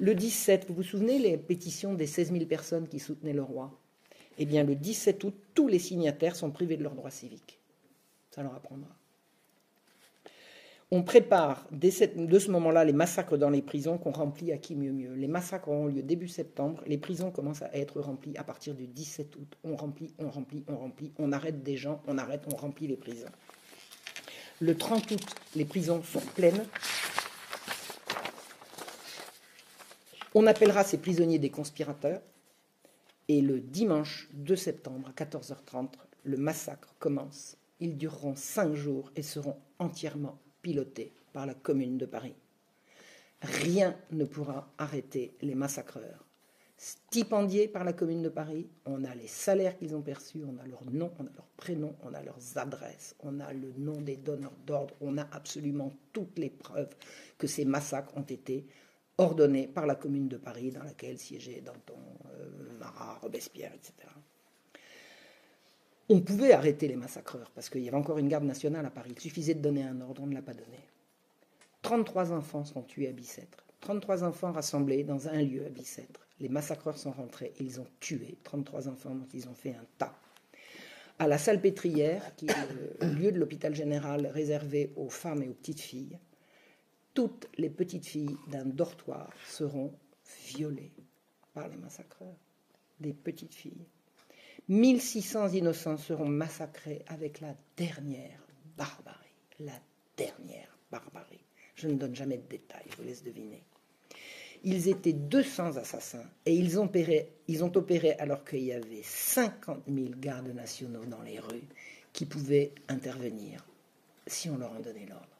Le 0.00 0.14
17, 0.14 0.66
vous 0.68 0.74
vous 0.74 0.82
souvenez 0.82 1.18
les 1.18 1.36
pétitions 1.36 1.94
des 1.94 2.06
16 2.06 2.32
000 2.32 2.46
personnes 2.46 2.88
qui 2.88 2.98
soutenaient 2.98 3.32
le 3.32 3.42
roi? 3.42 3.70
Eh 4.38 4.46
bien, 4.46 4.64
le 4.64 4.74
17 4.74 5.22
août, 5.22 5.34
tous 5.54 5.68
les 5.68 5.78
signataires 5.78 6.34
sont 6.34 6.50
privés 6.50 6.76
de 6.76 6.82
leurs 6.82 6.94
droits 6.94 7.10
civiques. 7.10 7.60
Ça 8.32 8.42
leur 8.42 8.54
apprendra. 8.54 8.90
On 10.90 11.02
prépare 11.02 11.66
de 11.70 11.90
ce 11.90 12.50
moment-là 12.50 12.84
les 12.84 12.92
massacres 12.92 13.36
dans 13.36 13.50
les 13.50 13.62
prisons 13.62 13.98
qu'on 13.98 14.10
remplit 14.10 14.52
à 14.52 14.58
qui 14.58 14.74
mieux 14.74 14.92
mieux. 14.92 15.14
Les 15.14 15.28
massacres 15.28 15.68
auront 15.68 15.86
lieu 15.86 16.02
début 16.02 16.28
septembre, 16.28 16.82
les 16.86 16.98
prisons 16.98 17.30
commencent 17.30 17.62
à 17.62 17.74
être 17.74 18.00
remplies 18.00 18.36
à 18.36 18.44
partir 18.44 18.74
du 18.74 18.86
17 18.86 19.34
août. 19.36 19.56
On 19.64 19.76
remplit, 19.76 20.12
on 20.18 20.28
remplit, 20.28 20.64
on 20.68 20.76
remplit, 20.76 21.12
on 21.18 21.32
arrête 21.32 21.62
des 21.62 21.76
gens, 21.76 22.02
on 22.06 22.18
arrête, 22.18 22.42
on 22.52 22.56
remplit 22.56 22.86
les 22.86 22.96
prisons. 22.96 23.26
Le 24.60 24.76
30 24.76 25.10
août, 25.12 25.26
les 25.56 25.64
prisons 25.64 26.02
sont 26.02 26.20
pleines. 26.20 26.64
On 30.36 30.48
appellera 30.48 30.82
ces 30.82 30.98
prisonniers 30.98 31.38
des 31.38 31.50
conspirateurs. 31.50 32.20
Et 33.28 33.40
le 33.40 33.60
dimanche 33.60 34.28
2 34.32 34.56
septembre 34.56 35.08
à 35.08 35.24
14h30, 35.24 35.92
le 36.24 36.36
massacre 36.36 36.94
commence. 36.98 37.56
Ils 37.78 37.96
dureront 37.96 38.34
cinq 38.36 38.74
jours 38.74 39.10
et 39.16 39.22
seront 39.22 39.56
entièrement 39.78 40.38
pilotés 40.60 41.12
par 41.32 41.46
la 41.46 41.54
Commune 41.54 41.98
de 41.98 42.06
Paris. 42.06 42.34
Rien 43.42 43.96
ne 44.10 44.24
pourra 44.24 44.68
arrêter 44.76 45.34
les 45.40 45.54
massacreurs. 45.54 46.26
Stipendiés 46.76 47.68
par 47.68 47.84
la 47.84 47.92
Commune 47.92 48.22
de 48.22 48.28
Paris, 48.28 48.66
on 48.84 49.04
a 49.04 49.14
les 49.14 49.28
salaires 49.28 49.78
qu'ils 49.78 49.94
ont 49.94 50.02
perçus, 50.02 50.42
on 50.44 50.58
a 50.62 50.66
leur 50.66 50.84
nom, 50.90 51.12
on 51.18 51.26
a 51.26 51.30
leur 51.34 51.46
prénom, 51.56 51.94
on 52.02 52.12
a 52.12 52.22
leurs 52.22 52.58
adresses, 52.58 53.14
on 53.20 53.40
a 53.40 53.52
le 53.52 53.72
nom 53.78 54.00
des 54.00 54.16
donneurs 54.16 54.56
d'ordre, 54.66 54.94
on 55.00 55.16
a 55.16 55.26
absolument 55.32 55.92
toutes 56.12 56.38
les 56.38 56.50
preuves 56.50 56.94
que 57.38 57.46
ces 57.46 57.64
massacres 57.64 58.16
ont 58.16 58.22
été 58.22 58.66
ordonnés 59.18 59.68
par 59.68 59.86
la 59.86 59.94
Commune 59.94 60.28
de 60.28 60.36
Paris, 60.36 60.70
dans 60.70 60.82
laquelle 60.82 61.18
siégeaient 61.18 61.60
Danton, 61.60 61.98
euh, 62.26 62.78
Marat, 62.78 63.18
Robespierre, 63.22 63.72
etc. 63.74 63.92
On 66.08 66.20
pouvait 66.20 66.52
arrêter 66.52 66.86
les 66.88 66.96
massacreurs 66.96 67.50
parce 67.52 67.70
qu'il 67.70 67.82
y 67.82 67.88
avait 67.88 67.96
encore 67.96 68.18
une 68.18 68.28
garde 68.28 68.44
nationale 68.44 68.84
à 68.84 68.90
Paris. 68.90 69.12
Il 69.14 69.20
suffisait 69.20 69.54
de 69.54 69.60
donner 69.60 69.82
un 69.84 70.00
ordre, 70.02 70.22
on 70.22 70.26
ne 70.26 70.34
l'a 70.34 70.42
pas 70.42 70.52
donné. 70.52 70.78
33 71.82 72.32
enfants 72.32 72.64
sont 72.64 72.82
tués 72.82 73.08
à 73.08 73.12
Bicêtre. 73.12 73.64
33 73.80 74.24
enfants 74.24 74.52
rassemblés 74.52 75.04
dans 75.04 75.28
un 75.28 75.42
lieu 75.42 75.64
à 75.64 75.68
Bicêtre. 75.68 76.26
Les 76.40 76.48
massacreurs 76.48 76.98
sont 76.98 77.12
rentrés, 77.12 77.52
ils 77.60 77.80
ont 77.80 77.86
tué 78.00 78.36
33 78.42 78.88
enfants 78.88 79.14
dont 79.14 79.28
ils 79.32 79.48
ont 79.48 79.54
fait 79.54 79.70
un 79.70 79.86
tas. 79.98 80.14
À 81.18 81.28
la 81.28 81.38
salle 81.38 81.60
pétrière, 81.60 82.34
qui 82.34 82.46
est 82.46 83.02
le 83.02 83.12
lieu 83.14 83.32
de 83.32 83.38
l'hôpital 83.38 83.74
général 83.74 84.26
réservé 84.26 84.92
aux 84.96 85.08
femmes 85.08 85.42
et 85.42 85.48
aux 85.48 85.54
petites 85.54 85.80
filles, 85.80 86.18
toutes 87.14 87.48
les 87.56 87.70
petites 87.70 88.06
filles 88.06 88.36
d'un 88.48 88.64
dortoir 88.64 89.32
seront 89.48 89.94
violées 90.48 90.92
par 91.54 91.68
les 91.68 91.76
massacreurs. 91.76 92.36
Des 93.00 93.12
petites 93.12 93.54
filles. 93.54 93.86
1600 94.68 95.48
innocents 95.50 95.96
seront 95.96 96.28
massacrés 96.28 97.04
avec 97.06 97.40
la 97.40 97.54
dernière 97.76 98.40
barbarie. 98.76 99.18
La 99.60 99.80
dernière 100.16 100.76
barbarie. 100.90 101.44
Je 101.76 101.88
ne 101.88 101.94
donne 101.94 102.14
jamais 102.14 102.38
de 102.38 102.48
détails, 102.48 102.86
je 102.90 102.96
vous 102.96 103.02
laisse 103.02 103.22
deviner. 103.22 103.62
Ils 104.62 104.88
étaient 104.88 105.12
200 105.12 105.76
assassins 105.76 106.24
et 106.46 106.54
ils 106.54 106.78
ont 106.78 106.84
opéré, 106.84 107.30
ils 107.48 107.62
ont 107.62 107.76
opéré 107.76 108.12
alors 108.12 108.44
qu'il 108.44 108.62
y 108.62 108.72
avait 108.72 109.02
50 109.02 109.82
000 109.86 110.08
gardes 110.18 110.54
nationaux 110.54 111.04
dans 111.04 111.22
les 111.22 111.38
rues 111.38 111.68
qui 112.12 112.24
pouvaient 112.24 112.72
intervenir 112.88 113.66
si 114.26 114.48
on 114.48 114.56
leur 114.56 114.72
en 114.72 114.80
donnait 114.80 115.06
l'ordre 115.06 115.33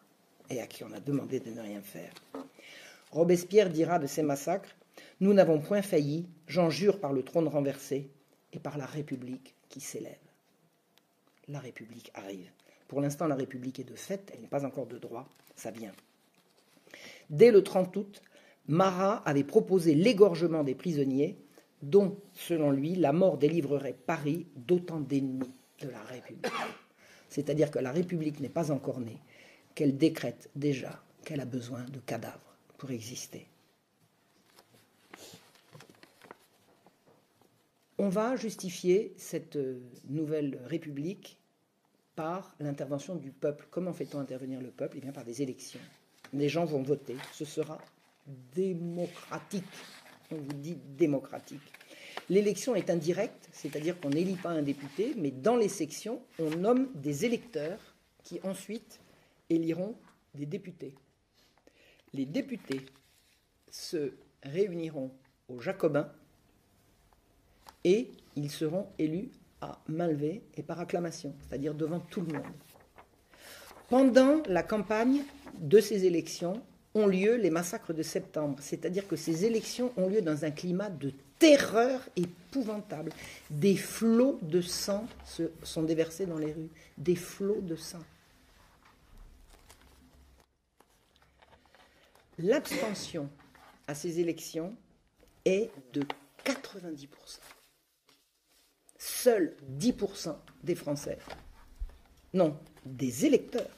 et 0.50 0.60
à 0.60 0.66
qui 0.66 0.84
on 0.84 0.92
a 0.92 1.00
demandé 1.00 1.40
de 1.40 1.50
ne 1.50 1.60
rien 1.60 1.80
faire. 1.80 2.12
Robespierre 3.10 3.70
dira 3.70 3.98
de 3.98 4.06
ces 4.06 4.22
massacres 4.22 4.74
Nous 5.20 5.32
n'avons 5.32 5.60
point 5.60 5.82
failli, 5.82 6.26
j'en 6.48 6.70
jure 6.70 7.00
par 7.00 7.12
le 7.12 7.22
trône 7.22 7.48
renversé, 7.48 8.10
et 8.54 8.58
par 8.58 8.78
la 8.78 8.86
République 8.86 9.54
qui 9.68 9.80
s'élève. 9.80 10.14
La 11.48 11.58
République 11.58 12.10
arrive. 12.14 12.48
Pour 12.88 13.00
l'instant, 13.00 13.26
la 13.26 13.34
République 13.34 13.80
est 13.80 13.84
de 13.84 13.96
fait, 13.96 14.30
elle 14.32 14.40
n'est 14.40 14.48
pas 14.48 14.64
encore 14.64 14.86
de 14.86 14.98
droit, 14.98 15.28
ça 15.56 15.70
vient. 15.70 15.92
Dès 17.28 17.50
le 17.50 17.62
30 17.62 17.96
août, 17.96 18.22
Marat 18.66 19.22
avait 19.26 19.44
proposé 19.44 19.94
l'égorgement 19.94 20.64
des 20.64 20.74
prisonniers, 20.74 21.36
dont, 21.82 22.16
selon 22.32 22.70
lui, 22.70 22.94
la 22.94 23.12
mort 23.12 23.36
délivrerait 23.36 23.96
Paris 24.06 24.46
d'autant 24.56 25.00
d'ennemis 25.00 25.52
de 25.80 25.88
la 25.88 26.00
République. 26.02 26.46
C'est-à-dire 27.28 27.70
que 27.70 27.78
la 27.78 27.92
République 27.92 28.40
n'est 28.40 28.48
pas 28.48 28.70
encore 28.70 29.00
née, 29.00 29.18
qu'elle 29.74 29.96
décrète 29.96 30.50
déjà 30.54 31.02
qu'elle 31.24 31.40
a 31.40 31.46
besoin 31.46 31.84
de 31.84 31.98
cadavres 32.00 32.56
pour 32.78 32.90
exister. 32.90 33.46
On 37.96 38.08
va 38.08 38.36
justifier 38.36 39.14
cette 39.16 39.56
euh, 39.56 39.80
nouvelle 40.08 40.60
république 40.66 41.38
par 42.16 42.54
l'intervention 42.60 43.14
du 43.14 43.30
peuple. 43.30 43.66
Comment 43.70 43.92
fait-on 43.92 44.18
intervenir 44.18 44.60
le 44.60 44.70
peuple? 44.70 44.98
Eh 44.98 45.00
bien 45.00 45.12
par 45.12 45.24
des 45.24 45.42
élections. 45.42 45.80
Les 46.32 46.48
gens 46.48 46.64
vont 46.64 46.82
voter. 46.82 47.16
Ce 47.32 47.44
sera 47.44 47.78
démocratique. 48.54 49.64
On 50.30 50.36
vous 50.36 50.52
dit 50.54 50.76
démocratique. 50.96 51.60
L'élection 52.28 52.74
est 52.74 52.90
indirecte, 52.90 53.48
c'est-à-dire 53.52 54.00
qu'on 54.00 54.10
n'élit 54.10 54.36
pas 54.36 54.50
un 54.50 54.62
député, 54.62 55.14
mais 55.16 55.30
dans 55.30 55.56
les 55.56 55.68
sections, 55.68 56.22
on 56.38 56.50
nomme 56.50 56.88
des 56.94 57.24
électeurs 57.24 57.78
qui 58.22 58.40
ensuite 58.42 59.00
éliront 59.50 59.96
des 60.34 60.46
députés. 60.46 60.94
Les 62.12 62.26
députés 62.26 62.86
se 63.70 64.12
réuniront 64.42 65.10
aux 65.48 65.60
Jacobins 65.60 66.10
et 67.82 68.10
ils 68.36 68.50
seront 68.50 68.86
élus 68.98 69.30
à 69.60 69.78
main 69.88 70.08
levée 70.08 70.42
et 70.56 70.62
par 70.62 70.80
acclamation, 70.80 71.34
c'est-à-dire 71.40 71.74
devant 71.74 72.00
tout 72.00 72.20
le 72.20 72.32
monde. 72.32 72.44
Pendant 73.88 74.42
la 74.46 74.62
campagne 74.62 75.22
de 75.58 75.80
ces 75.80 76.04
élections 76.04 76.62
ont 76.94 77.06
lieu 77.06 77.36
les 77.36 77.50
massacres 77.50 77.92
de 77.92 78.02
septembre, 78.02 78.58
c'est-à-dire 78.60 79.06
que 79.06 79.16
ces 79.16 79.44
élections 79.44 79.92
ont 79.96 80.08
lieu 80.08 80.22
dans 80.22 80.44
un 80.44 80.50
climat 80.50 80.90
de 80.90 81.12
terreur 81.38 82.00
épouvantable. 82.16 83.10
Des 83.50 83.76
flots 83.76 84.38
de 84.42 84.60
sang 84.60 85.06
se 85.24 85.50
sont 85.62 85.82
déversés 85.82 86.26
dans 86.26 86.38
les 86.38 86.52
rues, 86.52 86.70
des 86.96 87.16
flots 87.16 87.60
de 87.60 87.76
sang. 87.76 88.02
L'abstention 92.38 93.30
à 93.86 93.94
ces 93.94 94.20
élections 94.20 94.74
est 95.44 95.70
de 95.92 96.02
90% 96.44 97.08
seuls 99.04 99.54
10% 99.78 100.34
des 100.62 100.74
Français, 100.74 101.18
non, 102.32 102.58
des 102.86 103.26
électeurs, 103.26 103.70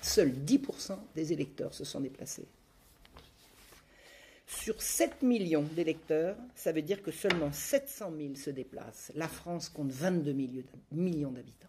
seuls 0.00 0.30
10% 0.32 0.96
des 1.14 1.32
électeurs 1.32 1.74
se 1.74 1.84
sont 1.84 2.00
déplacés. 2.00 2.46
Sur 4.46 4.80
7 4.82 5.22
millions 5.22 5.62
d'électeurs, 5.62 6.36
ça 6.56 6.72
veut 6.72 6.82
dire 6.82 7.02
que 7.02 7.12
seulement 7.12 7.52
700 7.52 8.12
000 8.18 8.34
se 8.34 8.50
déplacent. 8.50 9.12
La 9.14 9.28
France 9.28 9.68
compte 9.68 9.92
22 9.92 10.32
millions 10.32 11.30
d'habitants. 11.30 11.68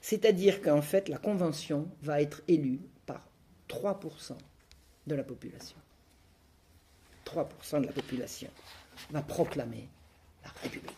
C'est-à-dire 0.00 0.62
qu'en 0.62 0.80
fait, 0.80 1.08
la 1.08 1.18
Convention 1.18 1.90
va 2.00 2.22
être 2.22 2.40
élue 2.48 2.80
3% 3.70 4.34
de 5.06 5.14
la 5.14 5.22
population. 5.22 5.76
3% 7.24 7.80
de 7.80 7.86
la 7.86 7.92
population 7.92 8.50
va 9.10 9.22
proclamer 9.22 9.88
la 10.44 10.50
République. 10.62 10.90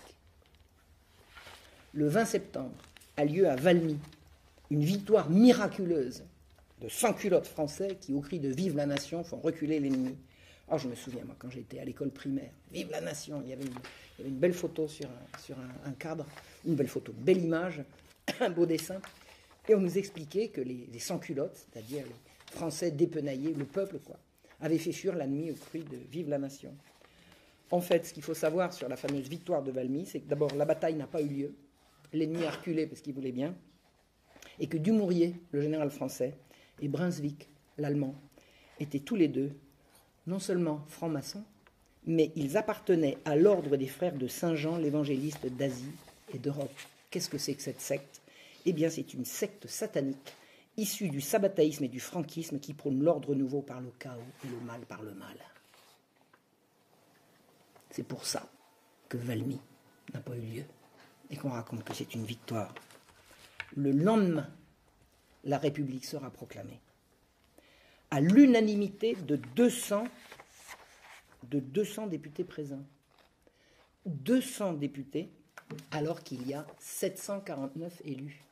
Le 1.95 2.09
20 2.09 2.25
septembre 2.25 2.75
a 3.17 3.25
lieu 3.25 3.49
à 3.49 3.55
Valmy 3.55 3.99
une 4.71 4.83
victoire 4.83 5.29
miraculeuse 5.29 6.25
de 6.81 6.89
100 6.89 7.13
culottes 7.15 7.47
français 7.47 7.99
qui, 8.01 8.15
au 8.15 8.21
cri 8.21 8.41
de 8.41 8.49
Vive 8.49 8.77
la 8.77 8.87
nation, 8.87 9.23
font 9.23 9.37
reculer 9.37 9.79
l'ennemi. 9.79 10.17
Oh, 10.71 10.79
je 10.79 10.89
me 10.89 10.95
souviens, 10.95 11.25
moi, 11.25 11.37
quand 11.39 11.51
j'étais 11.51 11.79
à 11.79 11.85
l'école 11.85 12.11
primaire, 12.11 12.51
Vive 12.73 12.91
la 12.91 13.03
nation, 13.03 13.43
il 13.45 13.51
y 13.51 13.53
avait 13.53 13.65
une, 14.25 14.39
belle 14.39 14.55
photo 14.55 14.89
sur, 14.89 15.07
un, 15.07 15.39
sur 15.39 15.57
un, 15.85 15.93
cadre, 15.93 16.27
une 16.65 16.75
belle 16.75 16.89
photo, 16.89 17.13
une 17.13 17.25
belle 17.25 17.45
image, 17.45 17.83
un 18.41 18.51
beau 18.51 18.65
dessin. 18.65 19.01
Et 19.69 19.75
on 19.75 19.81
nous 19.81 19.99
expliquait 19.99 20.49
que 20.49 20.63
les, 20.63 20.89
les 20.91 20.99
sans-culottes, 20.99 21.67
c'est-à-dire 21.71 22.05
les 22.07 22.32
Français 22.53 22.91
dépenaillés, 22.91 23.55
le 23.55 23.65
peuple, 23.65 23.99
quoi, 23.99 24.19
avaient 24.61 24.79
fait 24.79 24.93
fuir 24.93 25.17
la 25.17 25.27
nuit 25.27 25.51
au 25.51 25.55
cri 25.55 25.83
de 25.83 25.97
Vive 26.11 26.29
la 26.29 26.39
nation. 26.39 26.75
En 27.71 27.81
fait, 27.81 28.07
ce 28.07 28.13
qu'il 28.13 28.23
faut 28.23 28.35
savoir 28.35 28.75
sur 28.75 28.89
la 28.89 28.97
fameuse 28.97 29.29
victoire 29.29 29.63
de 29.63 29.73
Valmy, 29.73 30.05
c'est 30.05 30.21
que 30.21 30.29
d'abord, 30.29 30.55
la 30.55 30.67
bataille 30.67 30.95
n'a 30.95 31.07
pas 31.07 31.23
eu 31.23 31.29
lieu. 31.29 31.55
L'ennemi 32.13 32.45
a 32.45 32.51
reculé 32.51 32.87
parce 32.87 33.01
qu'il 33.01 33.15
voulait 33.15 33.33
bien. 33.33 33.55
Et 34.61 34.67
que 34.67 34.77
Dumouriez, 34.77 35.35
le 35.51 35.63
général 35.63 35.91
français, 35.91 36.35
et 36.83 36.89
Brunswick, 36.89 37.49
l'allemand, 37.79 38.15
étaient 38.79 39.01
tous 39.01 39.17
les 39.17 39.29
deux 39.29 39.53
non 40.27 40.39
seulement 40.39 40.85
francs-maçons, 40.89 41.45
mais 42.07 42.33
ils 42.37 42.59
appartenaient 42.59 43.17
à 43.25 43.35
l'ordre 43.35 43.77
des 43.77 43.87
frères 43.87 44.15
de 44.15 44.29
Saint 44.29 44.55
Jean, 44.55 44.77
l'évangéliste 44.77 45.47
d'Asie 45.47 45.93
et 46.35 46.39
d'Europe. 46.39 46.75
Qu'est-ce 47.11 47.31
que 47.31 47.39
c'est 47.39 47.55
que 47.55 47.63
cette 47.63 47.81
secte? 47.81 48.21
Eh 48.67 48.73
bien, 48.73 48.91
c'est 48.91 49.15
une 49.15 49.25
secte 49.25 49.67
satanique 49.67 50.35
issue 50.77 51.09
du 51.09 51.21
sabbataïsme 51.21 51.85
et 51.85 51.89
du 51.89 52.01
franquisme 52.01 52.59
qui 52.59 52.75
prône 52.75 53.03
l'ordre 53.03 53.35
nouveau 53.35 53.63
par 53.63 53.81
le 53.81 53.91
chaos 53.99 54.21
et 54.45 54.49
le 54.49 54.61
mal 54.61 54.81
par 54.87 55.03
le 55.03 55.15
mal. 55.15 55.37
C'est 57.91 58.03
pour 58.03 58.25
ça 58.25 58.51
que 59.09 59.19
Valmy 59.19 59.61
n'a 60.15 60.21
pas 60.21 60.35
eu 60.37 60.41
lieu 60.41 60.65
et 61.31 61.37
qu'on 61.37 61.51
raconte 61.51 61.85
que 61.85 61.95
c'est 61.95 62.15
une 62.15 62.25
victoire. 62.25 62.75
Le 63.77 63.91
lendemain, 63.91 64.49
la 65.45 65.59
République 65.59 66.05
sera 66.05 66.31
proclamée. 66.31 66.81
À 68.11 68.21
l'unanimité 68.21 69.15
de 69.15 69.37
200, 69.37 70.05
de 71.45 71.61
200 71.61 72.07
députés 72.07 72.45
présents. 72.45 72.85
200 74.07 74.75
députés 74.75 75.31
alors 75.91 76.23
qu'il 76.23 76.47
y 76.47 76.55
a 76.55 76.67
749 76.79 78.03
élus. 78.05 78.43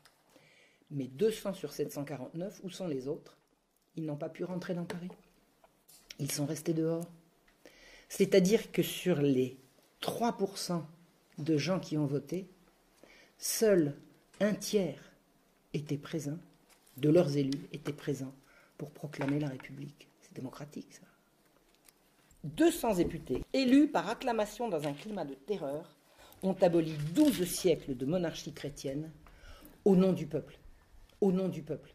Mais 0.90 1.06
200 1.06 1.54
sur 1.54 1.72
749, 1.72 2.60
où 2.64 2.70
sont 2.70 2.88
les 2.88 3.06
autres? 3.08 3.38
Ils 3.96 4.04
n'ont 4.04 4.16
pas 4.16 4.28
pu 4.28 4.44
rentrer 4.44 4.74
dans 4.74 4.84
Paris. 4.84 5.10
Ils 6.18 6.32
sont 6.32 6.46
restés 6.46 6.74
dehors. 6.74 7.08
C'est-à-dire 8.08 8.72
que 8.72 8.82
sur 8.82 9.22
les 9.22 9.56
3% 10.02 10.82
de 11.38 11.56
gens 11.56 11.78
qui 11.78 11.96
ont 11.96 12.06
voté, 12.06 12.48
seul 13.38 13.96
un 14.40 14.54
tiers 14.54 15.12
étaient 15.74 15.96
présents, 15.96 16.38
de 16.96 17.08
leurs 17.08 17.36
élus 17.36 17.68
étaient 17.72 17.92
présents 17.92 18.34
pour 18.78 18.90
proclamer 18.90 19.38
la 19.38 19.48
République. 19.48 20.08
C'est 20.20 20.34
démocratique, 20.34 20.92
ça. 20.92 21.06
200 22.44 22.94
députés, 22.94 23.44
élus 23.52 23.88
par 23.88 24.08
acclamation 24.08 24.68
dans 24.68 24.86
un 24.86 24.94
climat 24.94 25.24
de 25.24 25.34
terreur, 25.34 25.94
ont 26.42 26.56
aboli 26.62 26.94
12 27.14 27.44
siècles 27.44 27.96
de 27.96 28.06
monarchie 28.06 28.52
chrétienne 28.52 29.10
au 29.84 29.94
nom 29.94 30.12
du 30.12 30.26
peuple. 30.26 30.58
Au 31.20 31.32
nom 31.32 31.48
du 31.48 31.62
peuple. 31.62 31.94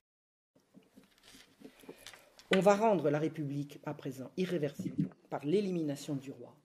On 2.55 2.59
va 2.59 2.75
rendre 2.75 3.09
la 3.09 3.17
République 3.17 3.79
à 3.83 3.95
présent 3.95 4.29
irréversible 4.37 5.09
par 5.31 5.43
l'élimination 5.43 6.15
du 6.15 6.29
roi. 6.29 6.55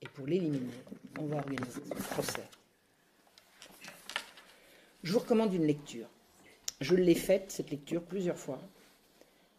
Et 0.00 0.08
pour 0.08 0.26
l'éliminer, 0.26 0.72
on 1.18 1.26
va 1.26 1.36
organiser 1.36 1.82
un 1.92 2.02
procès. 2.14 2.48
Je 5.02 5.12
vous 5.12 5.18
recommande 5.18 5.52
une 5.52 5.66
lecture. 5.66 6.08
Je 6.80 6.94
l'ai 6.94 7.14
faite, 7.14 7.50
cette 7.50 7.70
lecture, 7.70 8.02
plusieurs 8.02 8.38
fois. 8.38 8.60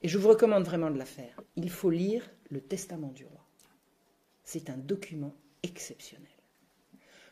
Et 0.02 0.08
je 0.08 0.18
vous 0.18 0.30
recommande 0.30 0.66
vraiment 0.66 0.90
de 0.90 0.98
la 0.98 1.06
faire. 1.06 1.40
Il 1.56 1.70
faut 1.70 1.92
lire 1.92 2.28
le 2.50 2.62
testament 2.62 3.12
du 3.12 3.26
roi. 3.26 3.46
C'est 4.44 4.72
un 4.72 4.78
document 4.78 5.36
exceptionnel. 5.62 6.28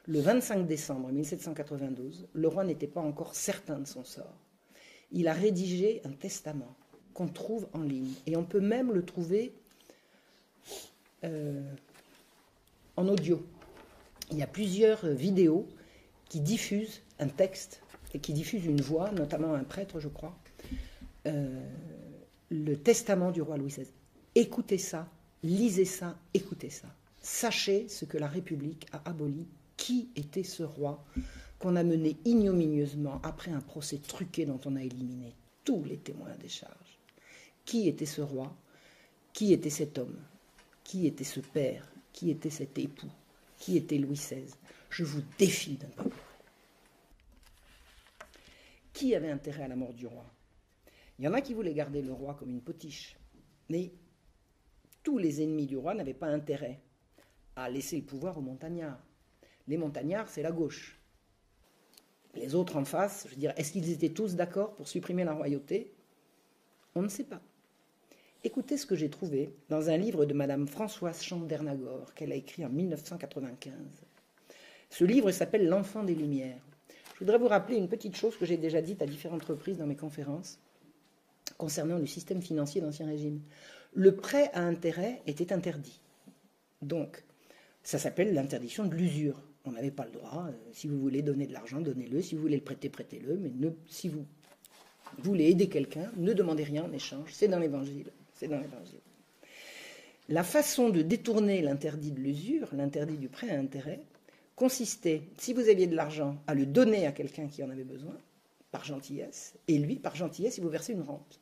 Le 0.05 0.19
25 0.19 0.67
décembre 0.67 1.11
1792, 1.11 2.27
le 2.31 2.47
roi 2.47 2.63
n'était 2.63 2.85
pas 2.85 3.01
encore 3.01 3.33
certain 3.33 3.79
de 3.79 3.87
son 3.87 4.03
sort. 4.03 4.44
Il 5.15 5.27
a 5.27 5.33
rédigé 5.33 6.01
un 6.05 6.11
testament 6.11 6.75
qu'on 7.15 7.27
trouve 7.27 7.67
en 7.73 7.81
ligne. 7.81 8.13
Et 8.27 8.35
on 8.35 8.43
peut 8.43 8.59
même 8.59 8.91
le 8.91 9.03
trouver 9.03 9.53
euh, 11.23 11.63
en 12.97 13.07
audio. 13.07 13.43
Il 14.31 14.37
y 14.37 14.43
a 14.43 14.47
plusieurs 14.47 15.07
vidéos 15.07 15.67
qui 16.29 16.41
diffusent 16.41 17.01
un 17.19 17.27
texte 17.27 17.81
et 18.13 18.19
qui 18.19 18.33
diffusent 18.33 18.65
une 18.65 18.81
voix, 18.81 19.11
notamment 19.11 19.53
un 19.53 19.63
prêtre, 19.63 19.99
je 19.99 20.09
crois, 20.09 20.37
euh, 21.25 21.61
le 22.49 22.75
testament 22.75 23.31
du 23.31 23.41
roi 23.41 23.57
Louis 23.57 23.69
XVI. 23.69 23.87
Écoutez 24.35 24.77
ça, 24.77 25.07
lisez 25.43 25.85
ça, 25.85 26.17
écoutez 26.33 26.69
ça. 26.69 26.87
Sachez 27.21 27.87
ce 27.87 28.05
que 28.05 28.17
la 28.17 28.27
République 28.27 28.85
a 28.91 29.01
aboli. 29.09 29.47
Qui 29.77 30.09
était 30.15 30.43
ce 30.43 30.63
roi? 30.63 31.03
Qu'on 31.65 31.77
a 31.77 31.83
mené 31.83 32.15
ignominieusement 32.25 33.19
après 33.23 33.49
un 33.49 33.59
procès 33.59 33.97
truqué 33.97 34.45
dont 34.45 34.59
on 34.65 34.75
a 34.75 34.83
éliminé 34.83 35.33
tous 35.63 35.83
les 35.83 35.97
témoins 35.97 36.35
des 36.35 36.47
charges. 36.47 36.99
Qui 37.65 37.87
était 37.87 38.05
ce 38.05 38.21
roi? 38.21 38.55
Qui 39.33 39.51
était 39.51 39.71
cet 39.71 39.97
homme? 39.97 40.19
Qui 40.83 41.07
était 41.07 41.23
ce 41.23 41.39
père? 41.39 41.91
Qui 42.13 42.29
était 42.29 42.51
cet 42.51 42.77
époux? 42.77 43.09
Qui 43.57 43.77
était 43.77 43.97
Louis 43.97 44.13
XVI 44.13 44.45
Je 44.91 45.03
vous 45.03 45.23
défie 45.39 45.77
de 45.77 45.87
ne 45.87 45.91
pas 45.93 46.03
pleurer. 46.03 46.19
Qui 48.93 49.15
avait 49.15 49.31
intérêt 49.31 49.63
à 49.63 49.67
la 49.67 49.75
mort 49.75 49.95
du 49.95 50.05
roi? 50.05 50.31
Il 51.17 51.25
y 51.25 51.27
en 51.27 51.33
a 51.33 51.41
qui 51.41 51.55
voulaient 51.55 51.73
garder 51.73 52.03
le 52.03 52.13
roi 52.13 52.35
comme 52.35 52.51
une 52.51 52.61
potiche, 52.61 53.17
mais 53.69 53.91
tous 55.01 55.17
les 55.17 55.41
ennemis 55.41 55.65
du 55.65 55.77
roi 55.77 55.95
n'avaient 55.95 56.13
pas 56.13 56.27
intérêt 56.27 56.79
à 57.55 57.71
laisser 57.71 57.97
le 57.97 58.03
pouvoir 58.03 58.37
aux 58.37 58.41
montagnards. 58.41 59.03
Les 59.67 59.77
montagnards, 59.77 60.29
c'est 60.29 60.43
la 60.43 60.51
gauche. 60.51 60.99
Les 62.35 62.55
autres 62.55 62.75
en 62.75 62.85
face, 62.85 63.23
je 63.25 63.31
veux 63.31 63.39
dire, 63.39 63.53
est-ce 63.57 63.71
qu'ils 63.71 63.91
étaient 63.91 64.09
tous 64.09 64.35
d'accord 64.35 64.73
pour 64.75 64.87
supprimer 64.87 65.23
la 65.23 65.33
royauté? 65.33 65.93
On 66.93 67.01
ne 67.01 67.07
sait 67.07 67.23
pas. 67.23 67.41
Écoutez 68.43 68.77
ce 68.77 68.85
que 68.85 68.95
j'ai 68.95 69.09
trouvé 69.09 69.53
dans 69.69 69.89
un 69.89 69.97
livre 69.97 70.25
de 70.25 70.33
Madame 70.33 70.67
Françoise 70.67 71.23
Chandernagor 71.23 72.13
qu'elle 72.13 72.31
a 72.31 72.35
écrit 72.35 72.65
en 72.65 72.69
1995. 72.69 73.73
Ce 74.89 75.03
livre 75.03 75.31
s'appelle 75.31 75.67
L'enfant 75.67 76.03
des 76.03 76.13
Lumières. 76.13 76.61
Je 77.15 77.19
voudrais 77.19 77.37
vous 77.37 77.47
rappeler 77.47 77.77
une 77.77 77.87
petite 77.87 78.15
chose 78.15 78.37
que 78.37 78.45
j'ai 78.45 78.57
déjà 78.57 78.81
dite 78.81 79.01
à 79.01 79.05
différentes 79.05 79.43
reprises 79.43 79.77
dans 79.77 79.87
mes 79.87 79.95
conférences 79.95 80.59
concernant 81.57 81.97
le 81.97 82.05
système 82.05 82.41
financier 82.41 82.81
d'Ancien 82.81 83.07
Régime. 83.07 83.41
Le 83.93 84.15
prêt 84.15 84.51
à 84.53 84.61
intérêt 84.61 85.21
était 85.25 85.53
interdit. 85.53 86.01
Donc, 86.81 87.23
ça 87.83 87.97
s'appelle 87.97 88.33
l'interdiction 88.33 88.85
de 88.85 88.93
l'usure. 88.93 89.41
On 89.65 89.71
n'avait 89.71 89.91
pas 89.91 90.05
le 90.05 90.11
droit. 90.11 90.45
Euh, 90.47 90.51
si 90.71 90.87
vous 90.87 90.99
voulez 90.99 91.21
donner 91.21 91.47
de 91.47 91.53
l'argent, 91.53 91.81
donnez-le. 91.81 92.21
Si 92.21 92.35
vous 92.35 92.41
voulez 92.41 92.57
le 92.57 92.63
prêter, 92.63 92.89
prêtez-le. 92.89 93.37
Mais 93.37 93.51
si 93.87 94.09
vous 94.09 94.25
voulez 95.19 95.45
aider 95.45 95.69
quelqu'un, 95.69 96.11
ne 96.17 96.33
demandez 96.33 96.63
rien 96.63 96.85
en 96.85 96.91
échange. 96.91 97.31
C'est 97.33 97.47
dans 97.47 97.59
l'Évangile. 97.59 98.11
C'est 98.33 98.47
dans 98.47 98.59
l'Évangile. 98.59 98.99
La 100.29 100.43
façon 100.43 100.89
de 100.89 101.01
détourner 101.01 101.61
l'interdit 101.61 102.11
de 102.11 102.19
l'usure, 102.19 102.69
l'interdit 102.73 103.17
du 103.17 103.29
prêt 103.29 103.49
à 103.49 103.59
intérêt, 103.59 104.01
consistait, 104.55 105.21
si 105.37 105.53
vous 105.53 105.69
aviez 105.69 105.87
de 105.87 105.95
l'argent, 105.95 106.37
à 106.47 106.55
le 106.55 106.65
donner 106.65 107.05
à 107.05 107.11
quelqu'un 107.11 107.47
qui 107.47 107.63
en 107.63 107.69
avait 107.69 107.83
besoin, 107.83 108.17
par 108.71 108.83
gentillesse, 108.83 109.53
et 109.67 109.77
lui, 109.77 109.97
par 109.97 110.15
gentillesse, 110.15 110.57
il 110.57 110.63
vous 110.63 110.69
versait 110.69 110.93
une 110.93 111.01
rente. 111.01 111.39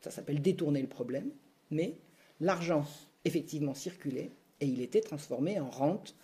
Ça 0.00 0.10
s'appelle 0.10 0.40
détourner 0.40 0.80
le 0.80 0.88
problème, 0.88 1.30
mais 1.70 1.98
l'argent 2.40 2.86
effectivement 3.24 3.74
circulait 3.74 4.30
et 4.60 4.66
il 4.66 4.80
était 4.80 5.00
transformé 5.00 5.60
en 5.60 5.68
rente 5.68 6.16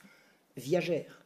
viagère. 0.57 1.25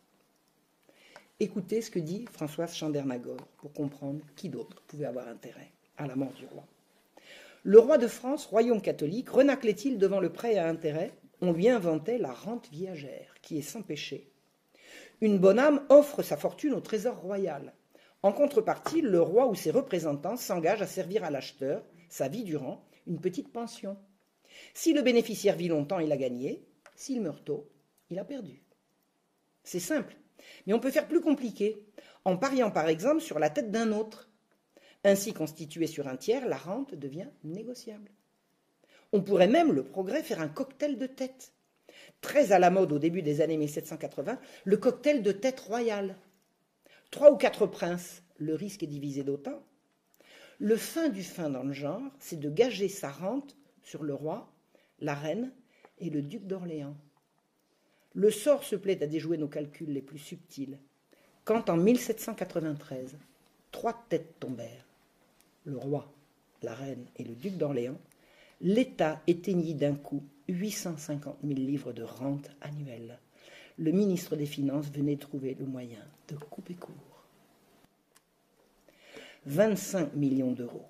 Écoutez 1.38 1.80
ce 1.80 1.90
que 1.90 1.98
dit 1.98 2.26
Françoise 2.32 2.74
Chandernagor 2.74 3.38
pour 3.58 3.72
comprendre 3.72 4.20
qui 4.36 4.48
d'autre 4.48 4.82
pouvait 4.86 5.06
avoir 5.06 5.28
intérêt 5.28 5.70
à 5.96 6.06
la 6.06 6.16
mort 6.16 6.32
du 6.34 6.46
roi. 6.46 6.64
Le 7.62 7.78
roi 7.78 7.98
de 7.98 8.08
France, 8.08 8.46
royaume 8.46 8.82
catholique, 8.82 9.30
renaclait-il 9.30 9.98
devant 9.98 10.20
le 10.20 10.32
prêt 10.32 10.56
à 10.56 10.68
intérêt? 10.68 11.12
On 11.40 11.52
lui 11.52 11.68
inventait 11.68 12.18
la 12.18 12.32
rente 12.32 12.68
viagère, 12.70 13.34
qui 13.42 13.58
est 13.58 13.62
sans 13.62 13.82
péché. 13.82 14.30
Une 15.20 15.38
bonne 15.38 15.58
âme 15.58 15.84
offre 15.88 16.22
sa 16.22 16.36
fortune 16.36 16.74
au 16.74 16.80
trésor 16.80 17.16
royal. 17.16 17.74
En 18.22 18.32
contrepartie, 18.32 19.00
le 19.00 19.20
roi 19.20 19.46
ou 19.46 19.54
ses 19.54 19.70
représentants 19.70 20.36
s'engagent 20.36 20.82
à 20.82 20.86
servir 20.86 21.24
à 21.24 21.30
l'acheteur, 21.30 21.82
sa 22.08 22.28
vie 22.28 22.44
durant, 22.44 22.84
une 23.06 23.20
petite 23.20 23.52
pension. 23.52 23.96
Si 24.74 24.92
le 24.92 25.02
bénéficiaire 25.02 25.56
vit 25.56 25.68
longtemps, 25.68 26.00
il 26.00 26.12
a 26.12 26.16
gagné. 26.16 26.66
S'il 26.96 27.22
meurt 27.22 27.44
tôt, 27.44 27.70
il 28.10 28.18
a 28.18 28.24
perdu. 28.24 28.62
C'est 29.64 29.80
simple. 29.80 30.16
Mais 30.66 30.72
on 30.72 30.80
peut 30.80 30.90
faire 30.90 31.08
plus 31.08 31.20
compliqué, 31.20 31.84
en 32.24 32.36
pariant 32.36 32.70
par 32.70 32.88
exemple 32.88 33.20
sur 33.20 33.38
la 33.38 33.50
tête 33.50 33.70
d'un 33.70 33.92
autre. 33.92 34.28
Ainsi 35.04 35.32
constitué 35.32 35.86
sur 35.86 36.08
un 36.08 36.16
tiers, 36.16 36.46
la 36.46 36.56
rente 36.56 36.94
devient 36.94 37.28
négociable. 37.44 38.10
On 39.12 39.22
pourrait 39.22 39.48
même, 39.48 39.72
le 39.72 39.82
progrès, 39.82 40.22
faire 40.22 40.40
un 40.40 40.48
cocktail 40.48 40.98
de 40.98 41.06
tête. 41.06 41.52
Très 42.20 42.52
à 42.52 42.58
la 42.58 42.70
mode 42.70 42.92
au 42.92 42.98
début 42.98 43.22
des 43.22 43.40
années 43.40 43.56
1780, 43.56 44.38
le 44.64 44.76
cocktail 44.76 45.22
de 45.22 45.32
tête 45.32 45.60
royale. 45.60 46.16
Trois 47.10 47.32
ou 47.32 47.36
quatre 47.36 47.66
princes, 47.66 48.22
le 48.38 48.54
risque 48.54 48.82
est 48.82 48.86
divisé 48.86 49.24
d'autant. 49.24 49.62
Le 50.58 50.76
fin 50.76 51.08
du 51.08 51.24
fin 51.24 51.48
dans 51.48 51.62
le 51.62 51.72
genre, 51.72 52.02
c'est 52.18 52.38
de 52.38 52.50
gager 52.50 52.88
sa 52.88 53.10
rente 53.10 53.56
sur 53.82 54.02
le 54.02 54.14
roi, 54.14 54.52
la 55.00 55.14
reine 55.14 55.52
et 55.98 56.10
le 56.10 56.22
duc 56.22 56.46
d'Orléans. 56.46 56.96
Le 58.14 58.30
sort 58.30 58.64
se 58.64 58.76
plaît 58.76 59.02
à 59.02 59.06
déjouer 59.06 59.38
nos 59.38 59.48
calculs 59.48 59.92
les 59.92 60.02
plus 60.02 60.18
subtils. 60.18 60.78
Quand 61.44 61.70
en 61.70 61.76
1793, 61.76 63.16
trois 63.70 64.04
têtes 64.08 64.38
tombèrent, 64.40 64.84
le 65.64 65.76
roi, 65.76 66.12
la 66.62 66.74
reine 66.74 67.06
et 67.16 67.24
le 67.24 67.34
duc 67.34 67.56
d'Orléans, 67.56 67.98
l'État 68.60 69.22
éteignit 69.26 69.76
d'un 69.76 69.94
coup 69.94 70.22
850 70.48 71.38
000 71.42 71.54
livres 71.54 71.92
de 71.92 72.02
rente 72.02 72.50
annuelle. 72.60 73.18
Le 73.78 73.92
ministre 73.92 74.36
des 74.36 74.46
Finances 74.46 74.90
venait 74.90 75.16
trouver 75.16 75.56
le 75.58 75.66
moyen 75.66 76.04
de 76.28 76.36
couper 76.36 76.74
court. 76.74 76.94
25 79.46 80.14
millions 80.14 80.52
d'euros 80.52 80.86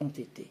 ont 0.00 0.08
été 0.08 0.50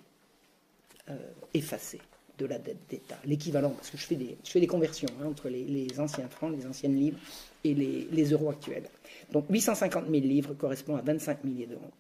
euh, 1.10 1.17
effacés 1.54 2.02
de 2.38 2.45
la 2.45 2.60
dette 2.60 2.88
d'État, 2.89 3.17
l'équivalent, 3.26 3.71
parce 3.71 3.89
que 3.89 3.97
je 3.97 4.06
fais 4.06 4.15
des, 4.15 4.67
conversions 4.67 5.10
hein, 5.21 5.26
entre 5.26 5.50
les, 5.50 6.00
anciens 6.00 6.28
francs, 6.28 6.56
les 6.56 6.65
anciennes 6.65 6.95
livres 6.95 7.19
et 7.63 7.73
les, 7.73 8.23
euros 8.32 8.50
actuels. 8.50 8.88
Donc 9.32 9.45
850 9.50 10.06
000 10.10 10.19
livres 10.21 10.54
correspond 10.54 10.95
à 10.95 11.02
25 11.02 11.43
milliers 11.43 11.65
d'euros. 11.65 11.91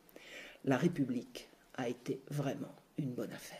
La 0.65 0.77
République 0.77 1.47
a 1.75 1.89
été 1.89 2.19
vraiment 2.29 2.73
une 2.97 3.11
bonne 3.11 3.31
affaire. 3.31 3.59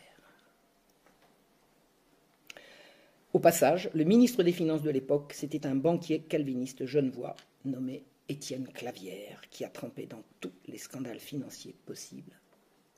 Au 3.32 3.40
passage, 3.40 3.90
le 3.94 4.04
ministre 4.04 4.42
des 4.42 4.52
Finances 4.52 4.82
de 4.82 4.90
l'époque, 4.90 5.32
c'était 5.34 5.66
un 5.66 5.74
banquier 5.74 6.20
calviniste 6.20 6.86
genevois 6.86 7.36
nommé 7.64 8.04
Étienne 8.28 8.68
Clavière, 8.68 9.42
qui 9.50 9.64
a 9.64 9.68
trempé 9.68 10.06
dans 10.06 10.22
tous 10.40 10.52
les 10.66 10.78
scandales 10.78 11.20
financiers 11.20 11.74
possibles. 11.86 12.32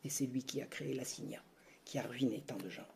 Et 0.04 0.08
c'est 0.08 0.26
lui 0.26 0.42
qui 0.42 0.60
a 0.60 0.66
créé 0.66 0.94
la 0.94 1.04
Signa, 1.04 1.42
qui 1.84 1.98
a 1.98 2.02
ruiné 2.02 2.42
tant 2.46 2.56
de 2.56 2.68
gens. 2.68 2.86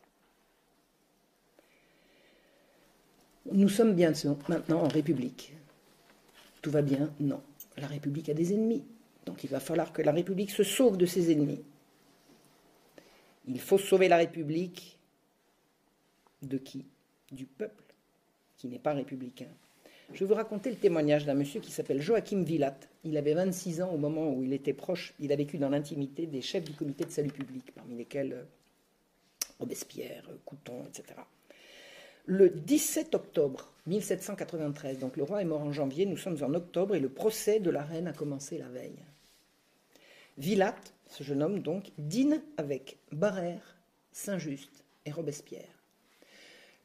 Nous 3.51 3.69
sommes 3.69 3.93
bien 3.93 4.11
maintenant 4.47 4.81
en 4.81 4.87
République. 4.87 5.53
Tout 6.61 6.71
va 6.71 6.81
bien? 6.81 7.11
Non. 7.19 7.41
La 7.77 7.87
République 7.87 8.29
a 8.29 8.33
des 8.33 8.53
ennemis. 8.53 8.83
Donc 9.25 9.43
il 9.43 9.49
va 9.49 9.59
falloir 9.59 9.93
que 9.93 10.01
la 10.01 10.11
République 10.11 10.51
se 10.51 10.63
sauve 10.63 10.97
de 10.97 11.05
ses 11.05 11.31
ennemis. 11.31 11.61
Il 13.47 13.59
faut 13.59 13.77
sauver 13.77 14.07
la 14.07 14.17
République 14.17 14.97
de 16.41 16.57
qui? 16.57 16.85
Du 17.31 17.45
peuple, 17.45 17.83
qui 18.57 18.67
n'est 18.67 18.79
pas 18.79 18.93
républicain. 18.93 19.49
Je 20.13 20.19
vais 20.19 20.25
vous 20.25 20.35
raconter 20.35 20.69
le 20.69 20.77
témoignage 20.77 21.25
d'un 21.25 21.33
monsieur 21.33 21.59
qui 21.59 21.71
s'appelle 21.71 22.01
Joachim 22.01 22.43
Villat. 22.43 22.77
Il 23.03 23.17
avait 23.17 23.33
26 23.33 23.81
ans 23.81 23.91
au 23.91 23.97
moment 23.97 24.31
où 24.31 24.43
il 24.43 24.53
était 24.53 24.73
proche, 24.73 25.13
il 25.19 25.31
a 25.31 25.35
vécu 25.35 25.57
dans 25.57 25.69
l'intimité 25.69 26.27
des 26.27 26.41
chefs 26.41 26.63
du 26.63 26.73
comité 26.73 27.03
de 27.03 27.09
salut 27.09 27.31
public, 27.31 27.71
parmi 27.73 27.95
lesquels 27.95 28.33
euh, 28.33 28.43
Robespierre, 29.59 30.29
Couton, 30.45 30.85
etc. 30.87 31.15
Le 32.27 32.49
17 32.49 33.13
octobre 33.13 33.71
1793, 33.85 34.97
donc 34.97 35.15
le 35.15 35.21
roi 35.21 35.43
est 35.43 35.45
mort 35.45 35.61
en 35.61 35.71
janvier, 35.71 36.07
nous 36.07 36.17
sommes 36.17 36.41
en 36.41 36.55
octobre 36.55 36.95
et 36.95 36.99
le 36.99 37.09
procès 37.09 37.59
de 37.59 37.69
la 37.69 37.83
reine 37.83 38.07
a 38.07 38.13
commencé 38.13 38.57
la 38.57 38.67
veille. 38.67 38.97
Villat, 40.39 40.75
ce 41.07 41.21
jeune 41.21 41.43
homme 41.43 41.59
donc, 41.59 41.91
dîne 41.99 42.41
avec 42.57 42.97
Barère, 43.11 43.77
Saint-Just 44.11 44.71
et 45.05 45.11
Robespierre. 45.11 45.69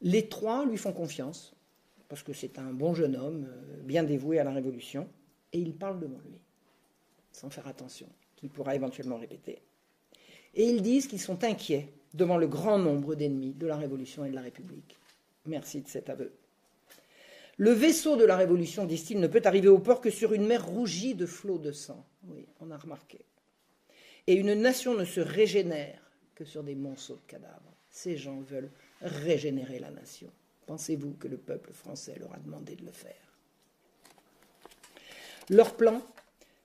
Les 0.03 0.29
trois 0.29 0.63
lui 0.63 0.77
font 0.77 0.93
confiance, 0.93 1.53
parce 2.07 2.21
que 2.21 2.33
c'est 2.33 2.59
un 2.59 2.71
bon 2.71 2.93
jeune 2.93 3.15
homme, 3.15 3.47
euh, 3.49 3.81
bien 3.83 4.03
dévoué 4.03 4.39
à 4.39 4.43
la 4.43 4.51
Révolution, 4.51 5.07
et 5.53 5.59
il 5.59 5.73
parle 5.73 5.99
devant 5.99 6.19
lui, 6.25 6.39
sans 7.31 7.49
faire 7.49 7.67
attention, 7.67 8.07
qu'il 8.35 8.49
pourra 8.49 8.75
éventuellement 8.75 9.17
répéter. 9.17 9.59
Et 10.53 10.65
ils 10.65 10.83
disent 10.83 11.07
qu'ils 11.07 11.21
sont 11.21 11.43
inquiets 11.43 11.89
devant 12.13 12.37
le 12.37 12.47
grand 12.47 12.77
nombre 12.77 13.15
d'ennemis 13.15 13.53
de 13.53 13.65
la 13.65 13.77
Révolution 13.77 14.23
et 14.23 14.29
de 14.29 14.35
la 14.35 14.41
République. 14.41 14.97
Merci 15.45 15.81
de 15.81 15.87
cet 15.87 16.09
aveu. 16.09 16.33
Le 17.57 17.71
vaisseau 17.71 18.15
de 18.15 18.25
la 18.25 18.37
Révolution, 18.37 18.85
disent-ils, 18.85 19.19
ne 19.19 19.27
peut 19.27 19.41
arriver 19.43 19.67
au 19.67 19.79
port 19.79 20.01
que 20.01 20.09
sur 20.09 20.33
une 20.33 20.47
mer 20.47 20.65
rougie 20.65 21.15
de 21.15 21.25
flots 21.25 21.59
de 21.59 21.71
sang. 21.71 22.05
Oui, 22.27 22.47
on 22.59 22.71
a 22.71 22.77
remarqué. 22.77 23.19
Et 24.27 24.33
une 24.33 24.53
nation 24.53 24.93
ne 24.95 25.05
se 25.05 25.19
régénère 25.19 26.01
que 26.35 26.45
sur 26.45 26.63
des 26.63 26.75
monceaux 26.75 27.15
de 27.15 27.27
cadavres. 27.27 27.75
Ces 27.89 28.17
gens 28.17 28.39
veulent 28.41 28.71
régénérer 29.01 29.79
la 29.79 29.91
nation. 29.91 30.31
Pensez-vous 30.65 31.13
que 31.13 31.27
le 31.27 31.37
peuple 31.37 31.73
français 31.73 32.15
leur 32.19 32.33
a 32.33 32.39
demandé 32.39 32.75
de 32.75 32.85
le 32.85 32.91
faire? 32.91 33.37
Leur 35.49 35.75
plan, 35.75 36.01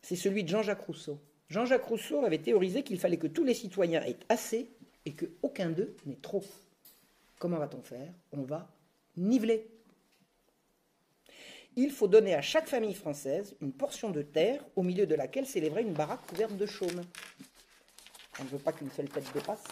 c'est 0.03 0.17
celui 0.17 0.45
de 0.45 0.49
Jean-Jacques 0.49 0.87
Rousseau. 0.87 1.19
Jean-Jacques 1.49 1.85
Rousseau 1.85 2.25
avait 2.25 2.39
théorisé 2.39 2.83
qu'il 2.83 2.99
fallait 2.99 3.17
que 3.17 3.27
tous 3.27 3.45
les 3.45 3.55
citoyens 3.55 4.03
aient 4.05 4.19
assez 4.29 4.71
et 5.05 5.13
qu'aucun 5.13 5.71
d'eux 5.71 5.95
n'ait 6.07 6.19
trop. 6.23 6.45
Comment 7.39 7.59
va-t-on 7.59 7.83
faire? 7.83 8.13
On 8.33 8.43
va 8.43 8.69
niveler. 9.17 9.69
Il 11.77 11.91
faut 11.91 12.09
donner 12.09 12.35
à 12.35 12.41
chaque 12.41 12.69
famille 12.69 12.95
française 12.95 13.55
une 13.61 13.73
portion 13.73 14.11
de 14.11 14.23
terre 14.23 14.65
au 14.77 14.83
milieu 14.83 15.07
de 15.07 15.15
laquelle 15.15 15.47
s'élèverait 15.47 15.83
une 15.83 15.93
baraque 15.93 16.27
couverte 16.27 16.57
de 16.57 16.65
chaume. 16.65 17.03
On 18.41 18.45
ne 18.45 18.49
veut 18.49 18.59
pas 18.59 18.73
qu'une 18.73 18.91
seule 18.91 19.11
tête 19.11 19.31
dépasse. 19.35 19.65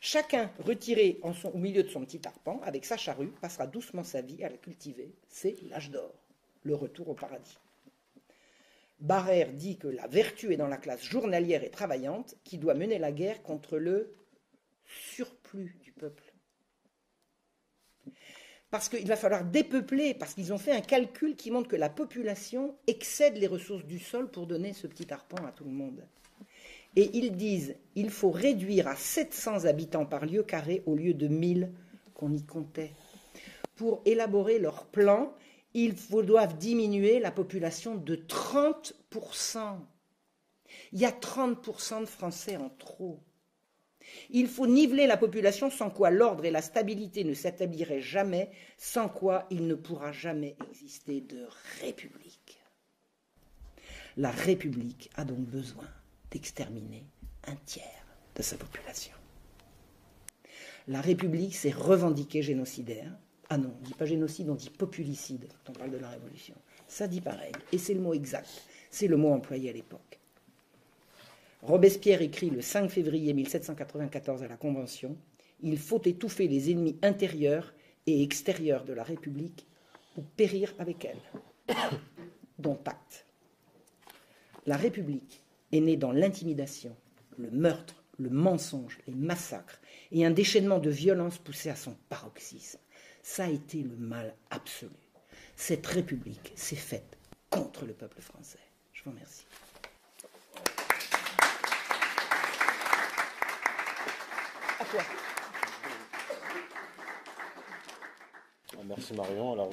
Chacun 0.00 0.50
retiré 0.58 1.20
au 1.22 1.58
milieu 1.58 1.84
de 1.84 1.88
son 1.88 2.04
petit 2.04 2.26
arpent 2.26 2.60
avec 2.64 2.84
sa 2.84 2.96
charrue 2.96 3.30
passera 3.40 3.68
doucement 3.68 4.02
sa 4.02 4.22
vie 4.22 4.42
à 4.42 4.48
la 4.48 4.56
cultiver. 4.56 5.14
C'est 5.28 5.56
l'âge 5.68 5.90
d'or, 5.90 6.12
le 6.64 6.74
retour 6.74 7.08
au 7.10 7.14
paradis. 7.14 7.58
Barrère 8.98 9.52
dit 9.52 9.78
que 9.78 9.86
la 9.86 10.08
vertu 10.08 10.52
est 10.52 10.56
dans 10.56 10.66
la 10.66 10.76
classe 10.76 11.04
journalière 11.04 11.62
et 11.62 11.70
travaillante 11.70 12.34
qui 12.42 12.58
doit 12.58 12.74
mener 12.74 12.98
la 12.98 13.12
guerre 13.12 13.42
contre 13.42 13.78
le 13.78 14.12
surplus 15.50 15.76
du 15.82 15.92
peuple. 15.92 16.32
Parce 18.70 18.88
qu'il 18.88 19.06
va 19.06 19.16
falloir 19.16 19.44
dépeupler, 19.44 20.14
parce 20.14 20.34
qu'ils 20.34 20.52
ont 20.52 20.58
fait 20.58 20.72
un 20.72 20.80
calcul 20.80 21.34
qui 21.34 21.50
montre 21.50 21.68
que 21.68 21.76
la 21.76 21.88
population 21.88 22.76
excède 22.86 23.36
les 23.36 23.48
ressources 23.48 23.84
du 23.84 23.98
sol 23.98 24.30
pour 24.30 24.46
donner 24.46 24.72
ce 24.72 24.86
petit 24.86 25.12
arpent 25.12 25.44
à 25.44 25.52
tout 25.52 25.64
le 25.64 25.72
monde. 25.72 26.06
Et 26.96 27.10
ils 27.16 27.36
disent 27.36 27.76
il 27.96 28.10
faut 28.10 28.30
réduire 28.30 28.86
à 28.86 28.96
700 28.96 29.64
habitants 29.64 30.06
par 30.06 30.24
lieu 30.24 30.42
carré 30.42 30.82
au 30.86 30.94
lieu 30.94 31.14
de 31.14 31.26
1000 31.26 31.72
qu'on 32.14 32.32
y 32.32 32.44
comptait. 32.44 32.92
Pour 33.74 34.02
élaborer 34.04 34.58
leur 34.58 34.86
plan, 34.86 35.34
ils 35.74 35.94
doivent 36.10 36.58
diminuer 36.58 37.18
la 37.18 37.30
population 37.30 37.96
de 37.96 38.16
30%. 38.16 39.78
Il 40.92 41.00
y 41.00 41.04
a 41.04 41.10
30% 41.10 42.00
de 42.00 42.06
Français 42.06 42.56
en 42.56 42.68
trop. 42.70 43.20
Il 44.30 44.48
faut 44.48 44.66
niveler 44.66 45.06
la 45.06 45.16
population 45.16 45.70
sans 45.70 45.90
quoi 45.90 46.10
l'ordre 46.10 46.44
et 46.44 46.50
la 46.50 46.62
stabilité 46.62 47.24
ne 47.24 47.34
s'établiraient 47.34 48.00
jamais, 48.00 48.50
sans 48.76 49.08
quoi 49.08 49.46
il 49.50 49.66
ne 49.66 49.74
pourra 49.74 50.12
jamais 50.12 50.56
exister 50.70 51.20
de 51.20 51.46
république. 51.80 52.60
La 54.16 54.30
république 54.30 55.10
a 55.14 55.24
donc 55.24 55.40
besoin 55.40 55.88
d'exterminer 56.30 57.04
un 57.46 57.56
tiers 57.64 57.84
de 58.36 58.42
sa 58.42 58.56
population. 58.56 59.12
La 60.88 61.00
République 61.00 61.54
s'est 61.54 61.70
revendiquée 61.70 62.42
génocidaire. 62.42 63.12
Ah 63.48 63.58
non, 63.58 63.74
on 63.76 63.80
ne 63.80 63.86
dit 63.86 63.94
pas 63.94 64.06
génocide, 64.06 64.48
on 64.48 64.54
dit 64.54 64.70
populicide 64.70 65.48
quand 65.64 65.72
on 65.72 65.78
parle 65.78 65.90
de 65.90 65.98
la 65.98 66.08
Révolution. 66.08 66.54
Ça 66.86 67.08
dit 67.08 67.20
pareil, 67.20 67.52
et 67.72 67.78
c'est 67.78 67.94
le 67.94 68.00
mot 68.00 68.14
exact, 68.14 68.48
c'est 68.90 69.06
le 69.06 69.16
mot 69.16 69.32
employé 69.32 69.70
à 69.70 69.72
l'époque. 69.72 70.19
Robespierre 71.62 72.22
écrit 72.22 72.50
le 72.50 72.62
5 72.62 72.90
février 72.90 73.32
1794 73.34 74.42
à 74.42 74.48
la 74.48 74.56
Convention 74.56 75.16
Il 75.62 75.78
faut 75.78 76.02
étouffer 76.04 76.48
les 76.48 76.70
ennemis 76.70 76.98
intérieurs 77.02 77.74
et 78.06 78.22
extérieurs 78.22 78.84
de 78.84 78.92
la 78.92 79.02
République 79.02 79.66
ou 80.16 80.22
périr 80.22 80.74
avec 80.78 81.04
elle. 81.04 81.76
dont 82.60 82.78
acte. 82.84 83.26
La 84.66 84.76
République 84.76 85.42
est 85.72 85.80
né 85.80 85.96
dans 85.96 86.12
l'intimidation, 86.12 86.96
le 87.38 87.50
meurtre, 87.50 88.04
le 88.18 88.28
mensonge, 88.28 88.98
les 89.06 89.14
massacres 89.14 89.80
et 90.12 90.26
un 90.26 90.30
déchaînement 90.30 90.78
de 90.78 90.90
violence 90.90 91.38
poussé 91.38 91.70
à 91.70 91.76
son 91.76 91.96
paroxysme. 92.08 92.78
Ça 93.22 93.44
a 93.44 93.50
été 93.50 93.82
le 93.82 93.96
mal 93.96 94.34
absolu. 94.50 94.92
Cette 95.56 95.86
République 95.86 96.52
s'est 96.54 96.76
faite 96.76 97.18
contre 97.48 97.86
le 97.86 97.94
peuple 97.94 98.20
français. 98.20 98.58
Je 98.92 99.04
vous 99.04 99.10
remercie. 99.10 99.46
Toi. 104.80 105.00
Merci 108.86 109.12
Marion. 109.14 109.52
Alors 109.52 109.70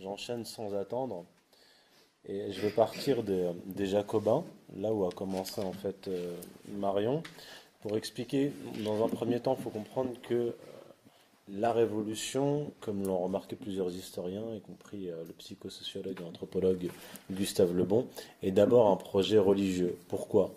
j'enchaîne 0.00 0.44
sans 0.44 0.74
attendre. 0.74 1.24
Et 2.28 2.52
je 2.52 2.60
vais 2.60 2.70
partir 2.70 3.22
des, 3.22 3.86
Jacobins, 3.86 4.44
là 4.76 4.92
où 4.92 5.06
a 5.06 5.10
commencé 5.10 5.60
en 5.60 5.72
fait 5.72 6.08
euh, 6.08 6.34
Marion, 6.68 7.22
pour 7.82 7.96
expliquer, 7.96 8.52
dans 8.84 9.04
un 9.04 9.08
premier 9.08 9.38
temps, 9.38 9.56
il 9.58 9.62
faut 9.62 9.70
comprendre 9.70 10.10
que 10.22 10.34
euh, 10.34 10.52
la 11.48 11.72
Révolution, 11.72 12.72
comme 12.80 13.06
l'ont 13.06 13.18
remarqué 13.18 13.54
plusieurs 13.54 13.90
historiens, 13.90 14.42
y 14.56 14.60
compris 14.60 15.08
euh, 15.08 15.22
le 15.24 15.32
psychosociologue 15.34 16.20
et 16.20 16.24
anthropologue 16.24 16.90
Gustave 17.30 17.76
Lebon, 17.76 18.08
est 18.42 18.50
d'abord 18.50 18.90
un 18.90 18.96
projet 18.96 19.38
religieux. 19.38 19.96
Pourquoi? 20.08 20.50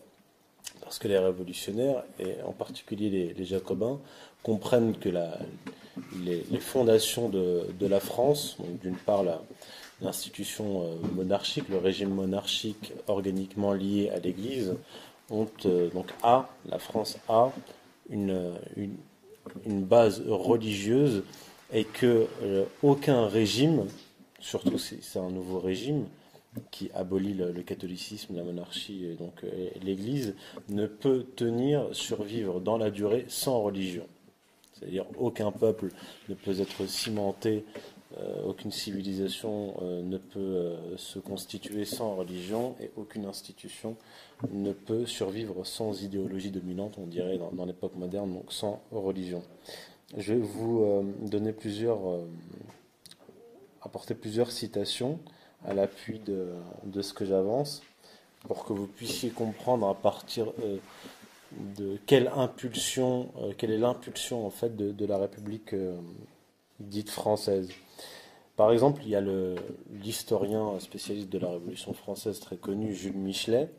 Parce 0.82 0.99
que 0.99 1.07
les 1.07 1.17
révolutionnaires, 1.17 2.03
et 2.19 2.41
en 2.45 2.51
particulier 2.51 3.34
les, 3.36 3.45
Jacobins, 3.45 3.99
comprennent 4.43 4.97
que 4.97 5.09
les, 6.23 6.59
fondations 6.59 7.30
de, 7.30 7.88
la 7.88 7.99
France, 7.99 8.57
d'une 8.82 8.95
part 8.95 9.23
l'institution 10.01 10.84
euh, 10.84 10.95
monarchique, 11.13 11.67
le 11.69 11.77
régime 11.77 12.09
monarchique 12.09 12.93
organiquement 13.07 13.73
lié 13.73 14.09
à 14.09 14.19
l'Église, 14.19 14.75
ont 15.30 15.47
euh, 15.65 15.89
donc 15.89 16.07
la 16.23 16.80
France 16.80 17.17
a 17.27 17.51
une, 18.09 18.53
une, 18.77 19.84
base 19.84 20.23
religieuse 20.27 21.23
et 21.73 21.84
que 21.84 22.27
euh, 22.43 22.65
aucun 22.82 23.27
régime, 23.27 23.86
surtout 24.39 24.77
si 24.77 24.99
c'est 25.01 25.19
un 25.19 25.30
nouveau 25.30 25.59
régime 25.59 26.05
qui 26.72 26.89
abolit 26.93 27.34
le, 27.34 27.62
catholicisme, 27.62 28.36
la 28.36 28.43
monarchie 28.43 29.06
et 29.06 29.16
donc 29.16 29.45
l'Église, 29.82 30.36
ne 30.70 30.88
peut 30.88 31.26
tenir, 31.36 31.88
survivre 31.91 32.60
dans 32.60 32.78
la 32.78 32.89
durée 32.89 33.26
sans 33.28 33.62
religion. 33.62 34.08
C'est-à-dire 34.74 35.06
aucun 35.18 35.52
peuple 35.52 35.89
ne 36.28 36.36
peut 36.36 36.60
être 36.60 36.88
cimenté 36.88 37.66
euh, 38.18 38.41
aucune 38.43 38.72
civilisation 38.72 39.76
euh, 39.84 40.02
ne 40.02 40.18
peut 40.18 40.39
euh, 40.39 40.97
se 40.97 41.20
constituer 41.20 41.86
sans 41.86 42.16
religion 42.16 42.76
et 42.80 42.89
aucune 42.97 43.26
institution 43.26 43.97
ne 44.52 44.72
peut 44.74 45.06
survivre 45.06 45.64
sans 45.64 46.02
idéologie 46.02 46.50
dominante, 46.50 46.97
on 46.97 47.06
dirait 47.06 47.38
dans, 47.38 47.66
l'époque 47.66 47.95
moderne, 47.95 48.34
donc 48.34 48.52
sans 48.52 48.82
religion. 48.91 49.43
Je 50.18 50.34
vais 50.34 50.39
vous 50.39 51.06
donner 51.22 51.52
plusieurs, 51.52 52.00
apporter 53.82 54.16
plusieurs 54.16 54.50
citations 54.50 55.20
à 55.66 55.74
l'appui 55.74 56.20
de, 56.20 56.47
de, 56.84 57.01
ce 57.01 57.14
que 57.14 57.26
j'avance 57.26 57.82
pour 58.47 58.66
que 58.66 58.74
vous 58.74 58.88
puissiez 58.88 59.30
comprendre 59.30 59.88
à 59.88 59.95
partir 59.95 60.53
de 61.51 61.97
quelle 62.05 62.32
impulsion, 62.36 63.30
quelle 63.57 63.72
est 63.72 63.78
l'impulsion 63.78 64.45
en 64.45 64.49
fait 64.49 64.76
de, 64.76 64.91
de 64.91 65.05
la 65.05 65.18
République 65.18 65.76
dite 66.80 67.10
française. 67.10 67.70
Par 68.55 68.72
exemple, 68.72 69.01
il 69.03 69.10
y 69.10 69.16
a 69.16 69.24
l'historien 70.03 70.80
spécialiste 70.80 71.30
de 71.30 71.39
la 71.39 71.49
Révolution 71.49 71.93
française 71.93 72.39
très 72.39 72.57
connu, 72.57 72.93
Jules 72.93 73.16
Michelet, 73.16 73.70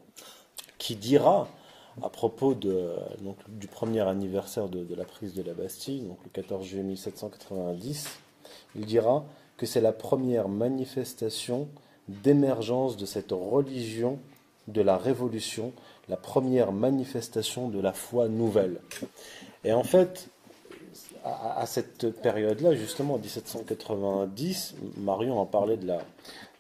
qui 0.78 0.96
dira 0.96 1.48
à 2.02 2.08
propos 2.08 2.54
de, 2.54 2.94
du 3.48 3.66
premier 3.66 4.00
anniversaire 4.00 4.68
de, 4.68 4.94
la 4.94 5.04
prise 5.04 5.34
de 5.34 5.42
la 5.42 5.52
Bastille, 5.52 6.00
donc 6.02 6.18
le 6.24 6.30
14 6.30 6.64
juillet 6.64 6.82
1790, 6.82 8.08
il 8.74 8.86
dira 8.86 9.24
que 9.60 9.66
c'est 9.66 9.82
la 9.82 9.92
première 9.92 10.48
manifestation 10.48 11.68
d'émergence 12.08 12.96
de 12.96 13.04
cette 13.04 13.30
religion 13.30 14.18
de 14.68 14.80
la 14.80 14.96
Révolution, 14.96 15.74
la 16.08 16.16
première 16.16 16.72
manifestation 16.72 17.68
de 17.68 17.78
la 17.78 17.92
foi 17.92 18.28
nouvelle. 18.28 18.80
Et 19.64 19.74
en 19.74 19.82
fait, 19.82 20.30
à, 21.24 21.66
cette 21.66 22.08
période-là, 22.22 22.74
justement, 22.74 23.16
en 23.16 23.18
1790, 23.18 24.76
Marion 24.96 25.38
en 25.38 25.44
parlait 25.44 25.76
de 25.76 25.86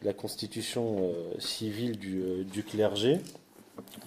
la, 0.02 0.12
constitution 0.12 0.98
euh, 1.00 1.40
civile 1.40 1.98
euh, 2.04 2.44
du, 2.44 2.62
clergé. 2.62 3.20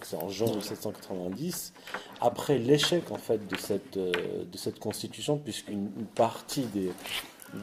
C'est 0.04 0.18
en 0.18 0.30
juin 0.30 0.54
1790. 0.54 1.74
Après 2.22 2.60
l'échec 2.60 3.10
en 3.10 3.18
fait 3.18 3.48
de 3.48 3.58
cette, 3.58 3.98
euh, 3.98 4.12
de 4.46 4.58
cette 4.58 4.78
constitution, 4.78 5.40
puisqu'une 5.40 5.90
partie 6.14 6.66
des, 6.66 6.92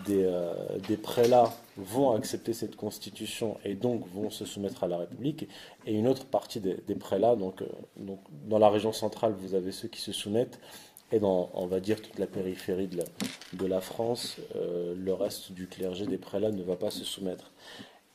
des, 0.07 0.97
prélats 0.97 1.53
vont 1.77 2.13
accepter 2.13 2.53
cette 2.53 2.77
constitution 2.77 3.59
et 3.65 3.75
donc 3.75 4.07
vont 4.15 4.31
se 4.31 4.45
soumettre 4.45 4.85
à 4.85 4.89
la 4.89 4.99
République, 4.99 5.49
et 5.87 5.95
une 5.95 6.09
autre 6.09 6.27
partie 6.27 6.61
des, 6.61 6.95
prélats, 6.95 7.37
donc, 7.37 7.63
donc 7.97 8.21
dans 8.47 8.59
la 8.59 8.69
région 8.69 8.93
centrale, 8.93 9.35
vous 9.39 9.55
avez 9.55 9.73
ceux 9.73 9.89
qui 9.89 10.01
se 10.01 10.13
soumettent, 10.13 10.59
et 11.13 11.19
dans, 11.19 11.51
on 11.55 11.67
va 11.67 11.81
dire, 11.81 12.01
toute 12.01 12.19
la 12.19 12.27
périphérie 12.27 12.89
de 12.89 13.67
la, 13.67 13.81
France, 13.81 14.37
euh, 14.57 14.95
le 14.97 15.13
reste 15.13 15.53
du 15.53 15.67
clergé 15.67 16.07
des 16.07 16.19
prélats 16.19 16.53
ne 16.53 16.63
va 16.63 16.77
pas 16.77 16.91
se 16.91 17.05
soumettre. 17.05 17.51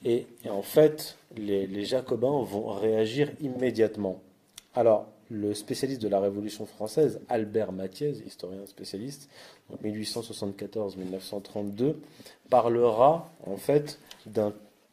Et, 0.06 0.28
en 0.50 0.62
fait, 0.62 1.18
les, 1.36 1.84
jacobins 1.84 2.42
vont 2.44 2.68
réagir 2.68 3.32
immédiatement. 3.42 4.22
Alors, 4.74 5.08
le 5.30 5.54
spécialiste 5.54 6.02
de 6.02 6.08
la 6.08 6.20
Révolution 6.20 6.66
française, 6.66 7.20
Albert 7.30 7.72
Mathiez, 7.72 8.24
historien 8.26 8.66
spécialiste, 8.66 9.30
1874-1932, 9.84 11.96
parlera 12.50 13.32
en 13.46 13.58
fait 13.58 14.00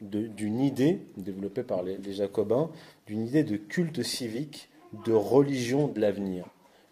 d'une 0.01 0.61
idée 0.61 1.01
développée 1.17 1.63
par 1.63 1.83
les 1.83 2.13
jacobins, 2.13 2.71
d'une 3.07 3.27
idée 3.27 3.45
de 3.45 3.57
culte 3.57 4.03
civique, 4.03 4.69
de 5.05 5.13
religion 5.13 5.89
de 5.89 6.01
l'avenir. 6.01 6.47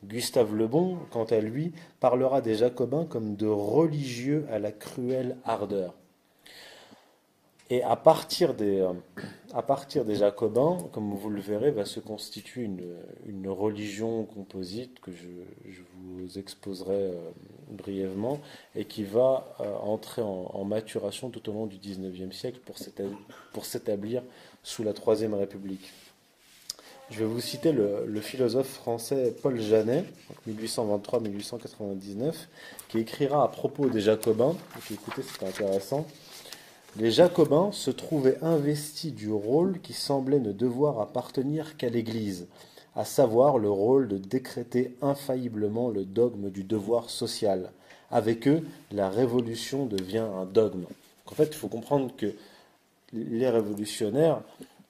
Gustave 0.04 0.54
Le 0.54 0.66
Bon, 0.66 0.98
quant 1.10 1.24
à 1.24 1.40
lui, 1.40 1.72
parlera 2.00 2.40
des 2.40 2.54
Jacobins 2.54 3.04
comme 3.04 3.36
de 3.36 3.46
religieux 3.46 4.46
à 4.50 4.58
la 4.58 4.72
cruelle 4.72 5.36
ardeur. 5.44 5.94
Et 7.72 7.84
à 7.84 7.94
partir 7.94 8.54
des, 8.54 8.80
euh, 8.80 8.92
à 9.54 9.62
partir 9.62 10.04
des 10.04 10.16
Jacobins, 10.16 10.78
comme 10.92 11.14
vous 11.14 11.30
le 11.30 11.40
verrez, 11.40 11.70
va 11.70 11.84
se 11.84 12.00
constituer 12.00 12.62
une, 12.64 13.48
religion 13.48 14.24
composite 14.24 14.98
que 15.00 15.12
je, 15.12 15.82
vous 16.02 16.38
exposerai 16.38 16.94
euh, 16.94 17.14
brièvement 17.68 18.40
et 18.74 18.84
qui 18.84 19.04
va 19.04 19.54
euh, 19.60 19.72
entrer 19.76 20.20
en, 20.22 20.64
maturation 20.64 21.30
tout 21.30 21.48
au 21.48 21.52
long 21.52 21.66
du 21.66 21.78
XIXe 21.78 22.36
siècle 22.36 22.60
pour 23.52 23.64
s'établir 23.64 24.22
sous 24.64 24.82
la 24.82 24.92
Troisième 24.92 25.34
République. 25.34 25.92
Je 27.10 27.20
vais 27.20 27.24
vous 27.24 27.40
citer 27.40 27.72
le, 27.72 28.20
philosophe 28.20 28.68
français 28.68 29.34
Paul 29.42 29.60
Janet, 29.60 30.04
1823-1899, 30.48 32.34
qui 32.88 32.98
écrira 32.98 33.44
à 33.44 33.48
propos 33.48 33.88
des 33.88 34.00
Jacobins, 34.00 34.54
écoutez, 34.90 35.22
c'est 35.22 35.44
intéressant. 35.44 36.06
Les 36.96 37.12
Jacobins 37.12 37.70
se 37.70 37.90
trouvaient 37.90 38.38
investis 38.42 39.14
du 39.14 39.30
rôle 39.30 39.80
qui 39.80 39.92
semblait 39.92 40.40
ne 40.40 40.52
devoir 40.52 41.00
appartenir 41.00 41.76
qu'à 41.76 41.88
l'Église, 41.88 42.48
à 42.96 43.04
savoir 43.04 43.58
le 43.58 43.70
rôle 43.70 44.08
de 44.08 44.18
décréter 44.18 44.96
infailliblement 45.00 45.88
le 45.88 46.04
dogme 46.04 46.50
du 46.50 46.64
devoir 46.64 47.08
social. 47.08 47.70
Avec 48.10 48.48
eux, 48.48 48.66
la 48.90 49.08
révolution 49.08 49.86
devient 49.86 50.26
un 50.36 50.46
dogme. 50.46 50.84
En 51.26 51.34
fait, 51.34 51.46
il 51.46 51.54
faut 51.54 51.68
comprendre 51.68 52.12
que 52.16 52.34
les 53.12 53.48
révolutionnaires 53.48 54.42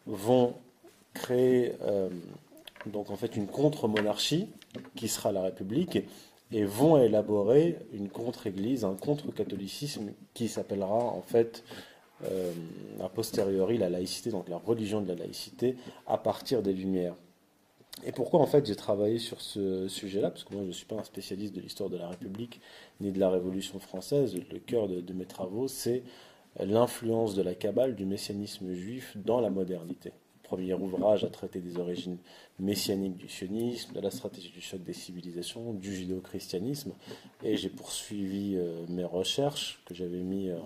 vont 0.07 0.55
créer 1.13 1.73
euh, 1.83 2.09
donc 2.87 3.11
en 3.11 3.17
fait 3.17 3.37
une 3.37 3.47
contre-monarchie 3.47 4.49
qui 4.97 5.09
sera 5.09 5.33
la 5.33 5.43
République 5.43 5.99
et 6.53 6.65
vont 6.65 6.97
élaborer 6.97 7.79
une 7.93 8.09
contre-église, 8.09 8.85
un 8.85 8.95
contre-catholicisme 8.95 10.13
qui 10.35 10.49
s'appellera 10.49 10.95
en 10.95 11.23
fait 11.23 11.63
euh, 12.25 12.53
a 13.03 13.09
posteriori 13.09 13.79
la 13.79 13.89
laïcité, 13.89 14.31
donc 14.31 14.49
la 14.49 14.59
religion 14.59 15.01
de 15.01 15.09
la 15.09 15.15
laïcité 15.15 15.77
à 16.07 16.19
partir 16.19 16.63
des 16.63 16.73
Lumières. 16.73 17.15
Et 18.05 18.13
pourquoi 18.13 18.41
en 18.41 18.47
fait 18.47 18.67
j'ai 18.67 18.77
travaillé 18.77 19.19
sur 19.19 19.41
ce 19.41 19.89
sujet-là? 19.89 20.31
Parce 20.31 20.45
que 20.45 20.55
moi 20.55 20.63
je 20.63 20.69
ne 20.69 20.73
suis 20.73 20.87
pas 20.87 20.97
un 20.97 21.05
spécialiste 21.05 21.55
de 21.55 21.61
l'histoire 21.61 21.91
de 21.91 21.97
la 21.97 22.09
République 22.09 22.61
ni 23.01 23.13
de 23.13 23.19
la 23.19 23.31
Révolution 23.31 23.79
française. 23.79 24.35
Le 24.51 24.59
cœur 24.59 24.89
de, 24.89 25.13
mes 25.13 25.27
travaux, 25.27 25.69
c'est 25.69 26.03
l'influence 26.59 27.35
de 27.35 27.43
la 27.43 27.55
Kabbale, 27.55 27.97
du 27.97 28.07
messianisme 28.07 28.73
juif 28.73 29.17
dans 29.17 29.41
la 29.41 29.51
modernité 29.51 30.13
premier 30.51 30.75
ouvrage 30.75 31.23
a 31.23 31.29
traité 31.29 31.61
des 31.61 31.79
origines 31.79 32.19
messianiques 32.59 33.17
du 33.17 33.29
sionisme, 33.29 33.93
de 33.93 34.01
la 34.01 34.11
stratégie 34.11 34.51
du 34.51 34.61
choc 34.61 34.83
des 34.83 34.93
civilisations, 34.93 35.73
du 35.75 35.95
judéo-christianisme, 35.95 36.93
et 37.45 37.57
j'ai 37.57 37.69
poursuivi 37.69 38.57
euh, 38.57 38.85
mes 38.89 39.05
recherches 39.05 39.81
que 39.87 39.95
j'avais 39.95 40.19
mis 40.19 40.49
euh, 40.49 40.59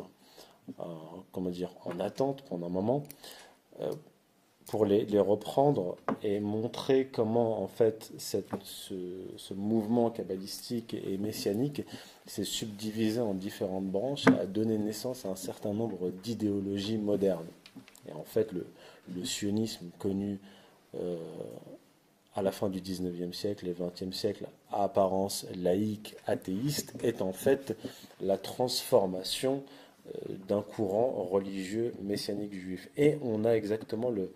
comment 1.32 1.50
dire, 1.50 1.70
en 1.84 2.00
attente 2.00 2.42
pendant 2.48 2.66
un 2.66 2.70
moment 2.70 3.02
euh, 3.80 3.92
pour 4.66 4.86
les, 4.86 5.04
reprendre 5.18 5.96
et 6.22 6.40
montrer 6.40 7.06
comment 7.12 7.62
en 7.62 7.68
fait 7.68 8.12
ce, 8.16 9.54
mouvement 9.54 10.10
kabbalistique 10.10 10.94
et 10.94 11.18
messianique 11.18 11.82
s'est 12.26 12.44
subdivisé 12.44 13.20
en 13.20 13.34
différentes 13.34 13.86
branches 13.86 14.26
et 14.26 14.40
a 14.40 14.46
donné 14.46 14.78
naissance 14.78 15.26
à 15.26 15.28
un 15.28 15.36
certain 15.36 15.74
nombre 15.74 16.10
d'idéologies 16.22 16.96
modernes. 16.96 17.46
Et 18.08 18.12
en 18.12 18.24
fait, 18.24 18.52
le, 18.52 19.24
sionisme 19.24 19.90
connu 19.98 20.38
euh, 20.94 21.16
à 22.34 22.42
la 22.42 22.50
fin 22.50 22.70
du 22.70 22.80
19e 22.80 23.32
siècle 23.34 23.68
et 23.68 23.74
20e 23.74 24.12
siècle, 24.12 24.46
à 24.72 24.84
apparence 24.84 25.46
laïque, 25.54 26.16
athéiste, 26.26 26.94
est 27.02 27.20
en 27.20 27.32
fait 27.32 27.76
la 28.20 28.38
transformation 28.38 29.62
d'un 30.48 30.62
courant 30.62 31.24
religieux 31.30 31.92
messianique 32.02 32.54
juif. 32.54 32.88
Et 32.96 33.16
on 33.22 33.44
a 33.44 33.52
exactement 33.52 34.10
le, 34.10 34.30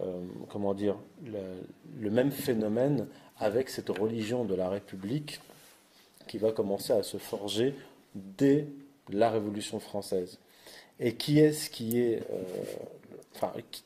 euh, 0.00 0.20
comment 0.48 0.74
dire, 0.74 0.96
le, 1.24 2.10
même 2.10 2.30
phénomène 2.30 3.08
avec 3.38 3.68
cette 3.68 3.88
religion 3.88 4.44
de 4.44 4.54
la 4.54 4.68
République 4.68 5.40
qui 6.28 6.38
va 6.38 6.52
commencer 6.52 6.92
à 6.92 7.02
se 7.02 7.16
forger 7.16 7.74
dès 8.14 8.66
la 9.10 9.30
Révolution 9.30 9.80
française. 9.80 10.38
Et 11.00 11.14
qui 11.14 11.40
est-ce 11.40 11.68
qui 11.68 11.98
est 11.98 12.22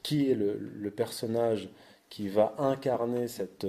qui 0.02 0.30
est 0.30 0.34
le, 0.34 0.90
personnage 0.90 1.68
qui 2.10 2.28
va 2.28 2.54
incarner 2.58 3.28
cette 3.28 3.66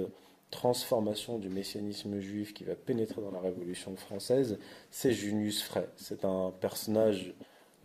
transformation 0.50 1.38
du 1.38 1.48
messianisme 1.48 2.18
juif 2.20 2.54
qui 2.54 2.64
va 2.64 2.74
pénétrer 2.74 3.20
dans 3.20 3.30
la 3.30 3.40
Révolution 3.40 3.94
française, 3.96 4.58
c'est 4.90 5.12
Junius 5.12 5.62
Frey. 5.62 5.88
C'est 5.96 6.24
un 6.24 6.52
personnage 6.60 7.34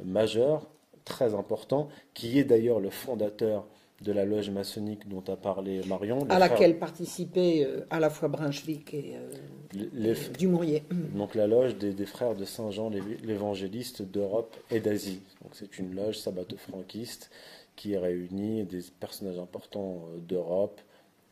majeur, 0.03 0.67
très 1.05 1.35
important, 1.35 1.89
qui 2.13 2.39
est 2.39 2.43
d'ailleurs 2.43 2.79
le 2.79 2.89
fondateur 2.89 3.65
de 4.01 4.11
la 4.11 4.25
loge 4.25 4.49
maçonnique 4.49 5.07
dont 5.07 5.23
a 5.31 5.35
parlé 5.35 5.81
Marion. 5.87 6.27
À 6.29 6.39
laquelle 6.39 6.77
participaient 6.77 7.65
euh, 7.65 7.85
à 7.89 7.99
la 7.99 8.09
fois 8.09 8.27
Brunswick 8.27 8.93
et, 8.93 9.15
euh, 9.15 10.15
Dumouriez. 10.37 10.83
Donc 11.15 11.35
la 11.35 11.47
loge 11.47 11.77
des, 11.77 12.05
frères 12.05 12.35
de 12.35 12.45
Saint-Jean 12.45 12.91
l'évangéliste 13.23 14.01
d'Europe 14.01 14.55
et 14.69 14.79
d'Asie. 14.79 15.21
Donc 15.41 15.51
c'est 15.53 15.79
une 15.79 15.95
loge 15.95 16.17
sabbato-franquiste 16.17 17.31
qui 17.75 17.97
réunit 17.97 18.63
des 18.63 18.81
personnages 18.99 19.39
importants 19.39 20.05
euh, 20.13 20.19
d'Europe, 20.19 20.79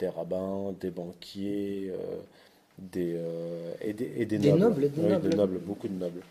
des 0.02 0.10
rabbins, 0.10 0.74
des 0.82 0.90
banquiers, 0.90 1.92
euh, 1.92 2.18
des, 2.80 3.14
euh, 3.16 3.74
et 3.82 3.94
des, 3.94 4.38
nobles. 4.52 4.92
des, 4.92 5.36
nobles. 5.36 5.60
beaucoup 5.60 5.88
de 5.88 5.94
nobles. 5.94 6.22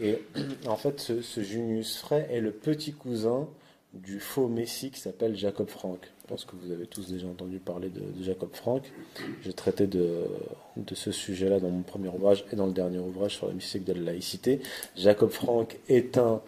Et 0.00 0.22
en 0.66 0.76
fait, 0.76 1.00
ce, 1.00 1.42
Junius 1.42 1.98
Frey 1.98 2.26
est 2.30 2.40
le 2.40 2.52
petit 2.52 2.92
cousin 2.92 3.48
du 3.92 4.20
faux 4.20 4.46
messie 4.46 4.90
qui 4.90 5.00
s'appelle 5.00 5.36
Jacob 5.36 5.68
Frank. 5.68 5.98
Je 6.22 6.28
pense 6.28 6.44
que 6.44 6.54
vous 6.56 6.70
avez 6.70 6.86
tous 6.86 7.10
déjà 7.10 7.26
entendu 7.26 7.58
parler 7.58 7.88
de, 7.88 8.02
Jacob 8.22 8.50
Frank. 8.52 8.82
J'ai 9.42 9.52
traité 9.52 9.86
de, 9.86 10.24
de 10.76 10.94
ce 10.94 11.10
sujet-là 11.10 11.58
dans 11.58 11.70
mon 11.70 11.82
premier 11.82 12.08
ouvrage 12.08 12.44
et 12.52 12.56
dans 12.56 12.66
le 12.66 12.72
dernier 12.72 12.98
ouvrage 12.98 13.36
sur 13.36 13.48
la 13.48 13.54
mystique 13.54 13.84
de 13.84 13.94
la 13.94 14.12
laïcité. 14.12 14.60
Jacob 14.96 15.30
Frank 15.30 15.76
est 15.88 16.18
un 16.18 16.40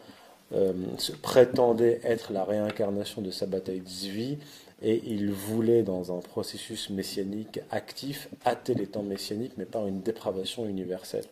se 0.99 1.12
prétendait 1.12 2.01
être 2.03 2.33
la 2.33 2.43
réincarnation 2.43 3.23
de 3.23 3.31
Sabbatai 3.31 3.83
Tzvi 3.87 4.39
et 4.83 5.03
il 5.05 5.31
voulait, 5.31 5.83
dans 5.83 6.16
un 6.16 6.20
processus 6.20 6.91
messianique 6.91 7.61
actif, 7.70 8.28
hâter 8.47 8.74
les 8.74 8.87
temps 8.87 9.03
messianiques, 9.03 9.53
mais 9.57 9.66
par 9.66 9.87
une 9.87 10.01
dépravation 10.01 10.66
universelle. 10.66 11.24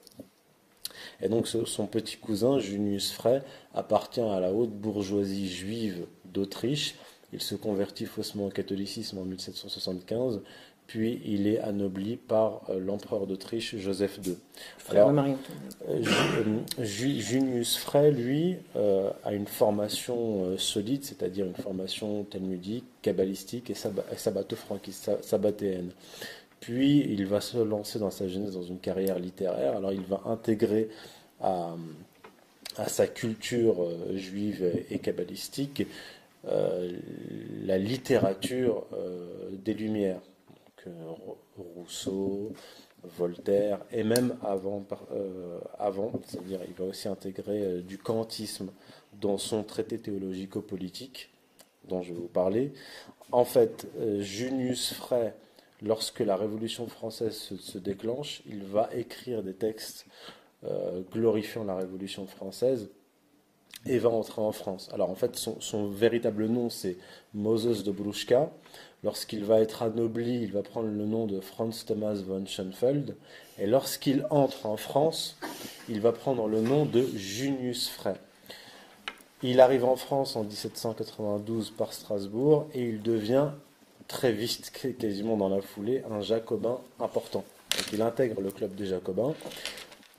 Et 1.21 1.29
donc 1.29 1.49
son 1.49 1.87
petit 1.87 2.17
cousin, 2.17 2.59
Junius 2.59 3.13
Frey, 3.13 3.43
appartient 3.75 4.21
à 4.21 4.41
la 4.41 4.53
haute 4.53 4.73
bourgeoisie 4.73 5.49
juive 5.49 6.07
d'Autriche. 6.25 6.97
Il 7.33 7.43
se 7.43 7.55
convertit 7.55 8.07
faussement 8.07 8.47
au 8.47 8.51
catholicisme 8.51 9.19
en 9.19 9.25
1775, 9.25 10.43
puis 10.89 11.21
il 11.27 11.47
est 11.47 11.61
anobli 11.61 12.17
par 12.17 12.63
euh, 12.71 12.81
l'empereur 12.81 13.27
d'Autriche 13.27 13.77
Joseph 13.77 14.21
II. 14.27 14.39
Alors, 14.89 15.11
euh, 15.11 15.35
euh, 15.87 16.83
Junius 16.83 17.77
Frey, 17.77 18.11
lui, 18.11 18.57
a 18.75 19.33
une 19.33 19.47
formation 19.47 20.57
solide, 20.57 21.05
c'est-à-dire 21.05 21.45
une 21.45 21.55
formation 21.55 22.25
talmudique, 22.25 22.87
kabbalistique 23.03 23.71
et 23.71 23.75
sabbato-franquiste, 23.75 25.23
sabbatéenne. 25.23 25.91
Puis 26.61 27.01
il 27.01 27.27
va 27.27 27.41
se 27.43 27.59
lancer 27.59 27.99
dans 27.99 28.11
sa 28.11 28.27
jeunesse 28.27 28.53
dans 28.53 28.63
une 28.63 28.79
carrière 28.79 29.19
littéraire. 29.19 29.77
Alors 29.77 29.93
il 29.93 30.01
va 30.01 30.23
intégrer 30.25 30.89
à, 31.41 31.77
sa 32.87 33.07
culture 33.07 33.77
juive 34.15 34.85
et 34.91 34.99
kabbalistique 34.99 35.87
la 36.45 37.79
littérature 37.79 38.87
des 39.53 39.75
Lumières. 39.75 40.21
Rousseau, 41.57 42.53
Voltaire, 43.05 43.81
et 43.93 44.03
même 44.03 44.37
avant, 44.43 44.85
euh, 45.13 45.61
avant 45.79 46.13
c'est-à-dire 46.27 46.61
il 46.67 46.75
va 46.75 46.85
aussi 46.85 47.07
intégrer 47.07 47.63
euh, 47.63 47.81
du 47.81 47.97
kantisme 47.97 48.71
dans 49.21 49.39
son 49.39 49.63
traité 49.63 49.99
théologico-politique 49.99 51.31
dont 51.85 52.03
je 52.03 52.13
vais 52.13 52.19
vous 52.19 52.29
parler. 52.29 52.73
En 53.31 53.45
fait, 53.45 53.87
euh, 53.99 54.21
Junius 54.21 54.95
Frey, 54.95 55.33
lorsque 55.81 56.21
la 56.21 56.37
Révolution 56.37 56.89
française 56.89 57.35
se, 57.37 57.79
déclenche, 57.79 58.43
il 58.47 58.65
va 58.65 58.91
écrire 58.93 59.43
des 59.43 59.55
textes 59.55 60.07
glorifiant 61.13 61.63
la 61.63 61.77
Révolution 61.77 62.27
française 62.27 62.89
et 63.87 63.99
va 63.99 64.09
entrer 64.09 64.43
en 64.43 64.51
France. 64.51 64.89
Alors 64.93 65.09
en 65.09 65.15
fait, 65.15 65.37
son, 65.37 65.89
véritable 65.89 66.47
nom, 66.47 66.69
c'est 66.69 66.97
Moses 67.33 67.85
de 67.85 67.93
Bruschka. 67.93 68.51
Lorsqu'il 69.05 69.45
va 69.45 69.61
être 69.61 69.83
anobli, 69.83 70.43
il 70.43 70.53
va 70.53 70.63
prendre 70.63 70.89
le 70.89 71.05
nom 71.05 71.27
de 71.27 71.41
Franz 71.41 71.85
Thomas 71.87 72.15
von 72.15 72.45
Schoenfeld. 72.47 73.17
Et 73.59 73.67
lorsqu'il 73.67 74.27
entre 74.31 74.67
en 74.67 74.77
France, 74.77 75.37
il 75.89 76.01
va 76.01 76.11
prendre 76.11 76.49
le 76.49 76.61
nom 76.61 76.85
de 76.85 77.07
Junius 77.15 77.89
Frey. 77.89 78.15
Il 79.45 79.61
arrive 79.61 79.85
en 79.85 79.95
France 79.95 80.35
en 80.35 80.43
1792 80.43 81.71
par 81.71 81.93
Strasbourg 81.93 82.67
et 82.75 82.83
il 82.83 83.01
devient 83.01 83.51
très 84.09 84.33
vite, 84.33 84.73
quasiment 84.99 85.37
dans 85.37 85.49
la 85.49 85.61
foulée, 85.61 86.03
un 86.11 86.21
jacobin 86.21 86.81
important. 86.99 87.45
Il 87.93 88.03
intègre 88.03 88.41
le 88.41 88.51
club 88.51 88.75
des 88.75 88.87
jacobins. 88.87 89.35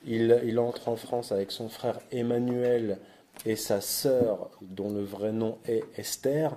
Il, 0.06 0.40
il 0.46 0.58
entre 0.58 0.88
en 0.88 0.96
France 0.96 1.32
avec 1.32 1.52
son 1.52 1.68
frère 1.68 2.00
Emmanuel 2.12 2.98
et 3.44 3.56
sa 3.56 3.82
sœur, 3.82 4.50
dont 4.62 4.90
le 4.90 5.02
vrai 5.02 5.32
nom 5.32 5.58
est 5.66 5.84
Esther 5.98 6.56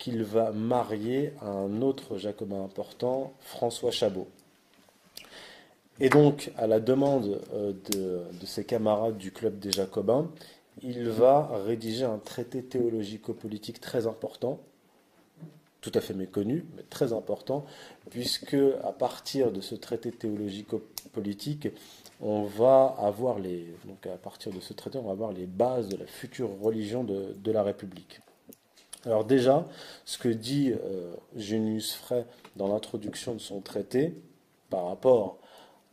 qu'il 0.00 0.24
va 0.24 0.50
marier 0.50 1.34
à 1.42 1.50
un 1.50 1.82
autre 1.82 2.16
jacobin 2.16 2.64
important, 2.64 3.34
François 3.40 3.90
Chabot. 3.90 4.26
Et 6.00 6.08
donc, 6.08 6.50
à 6.56 6.66
la 6.66 6.80
demande 6.80 7.42
euh, 7.52 7.74
de, 7.92 8.46
ses 8.46 8.64
camarades 8.64 9.18
du 9.18 9.30
club 9.30 9.58
des 9.58 9.70
jacobins, 9.70 10.30
il 10.82 11.10
va 11.10 11.50
rédiger 11.66 12.04
un 12.04 12.16
traité 12.16 12.62
théologico-politique 12.62 13.78
très 13.78 14.06
important, 14.06 14.58
tout 15.82 15.92
à 15.94 16.00
fait 16.00 16.14
méconnu, 16.14 16.64
mais 16.76 16.82
très 16.88 17.12
important, 17.12 17.66
puisque 18.08 18.56
à 18.82 18.92
partir 18.92 19.52
de 19.52 19.60
ce 19.60 19.74
traité 19.74 20.10
théologico-politique, 20.10 21.68
on 22.22 22.44
va 22.44 22.96
avoir 22.98 23.38
les, 23.38 23.66
donc 23.84 24.06
à 24.06 24.16
partir 24.16 24.50
de 24.50 24.60
ce 24.60 24.72
traité, 24.72 24.96
on 24.96 25.02
va 25.02 25.12
avoir 25.12 25.32
les 25.32 25.46
bases 25.46 25.88
de 25.88 25.98
la 25.98 26.06
future 26.06 26.48
religion 26.62 27.04
de 27.04 27.52
la 27.52 27.62
République. 27.62 28.22
Alors 29.06 29.24
déjà, 29.24 29.66
ce 30.04 30.18
que 30.18 30.28
dit 30.28 30.72
euh, 30.72 31.14
Junius 31.36 31.94
Frey 31.94 32.26
dans 32.56 32.68
l'introduction 32.68 33.34
de 33.34 33.40
son 33.40 33.60
traité 33.60 34.14
par 34.68 34.86
rapport 34.86 35.38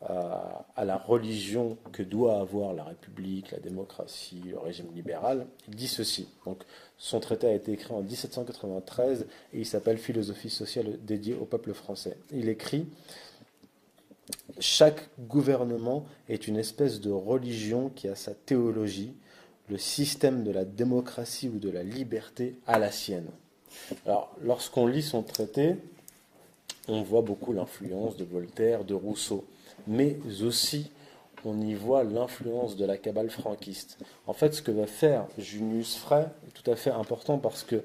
à, 0.02 0.86
la 0.86 0.98
religion 0.98 1.78
que 1.92 2.04
doit 2.04 2.40
avoir 2.40 2.74
la 2.74 2.84
République, 2.84 3.52
la 3.52 3.60
démocratie, 3.60 4.42
le 4.46 4.60
régime 4.60 4.88
libéral, 4.94 5.48
il 5.68 5.76
dit 5.76 5.88
ceci. 5.88 6.30
Donc, 6.46 6.64
son 6.98 7.20
traité 7.20 7.48
a 7.48 7.54
été 7.54 7.72
écrit 7.72 7.94
en 7.94 8.02
1793 8.02 9.26
et 9.54 9.60
il 9.60 9.66
s'appelle 9.66 9.98
Philosophie 9.98 10.50
sociale 10.50 11.00
dédiée 11.04 11.36
au 11.36 11.46
peuple 11.46 11.74
français. 11.74 12.18
Il 12.32 12.48
écrit 12.48 12.88
Chaque 14.60 15.10
gouvernement 15.20 16.06
est 16.30 16.48
une 16.48 16.58
espèce 16.58 17.02
de 17.02 17.12
religion 17.12 17.90
qui 17.90 18.08
a 18.08 18.16
sa 18.16 18.36
théologie, 18.36 19.14
le 19.70 19.78
système 19.78 20.44
de 20.44 20.52
la 20.52 20.66
démocratie 20.66 21.50
ou 21.50 21.60
de 21.60 21.70
la 21.70 21.84
liberté 21.84 22.56
à 22.68 22.80
la 22.80 22.92
sienne. 22.92 23.28
Alors, 24.06 24.36
lorsqu'on 24.42 24.88
lit 24.88 25.04
son 25.04 25.24
traité, 25.24 25.76
on 26.88 27.02
voit 27.02 27.22
beaucoup 27.22 27.54
l'influence 27.54 28.16
de 28.16 28.24
Voltaire, 28.24 28.86
de 28.86 28.94
Rousseau, 28.94 29.46
mais 29.88 30.18
aussi 30.44 30.92
on 31.46 31.62
y 31.62 31.74
voit 31.74 32.04
l'influence 32.04 32.76
de 32.76 32.86
la 32.86 32.98
cabale 32.98 33.30
franquiste. 33.30 33.98
En 34.26 34.34
fait, 34.34 34.54
ce 34.54 34.62
que 34.62 34.72
va 34.72 34.88
faire 34.88 35.26
Junius 35.38 35.96
Frey 35.96 36.26
est 36.48 36.52
tout 36.52 36.70
à 36.70 36.76
fait 36.76 36.90
important 36.90 37.38
parce 37.38 37.64
que 37.64 37.84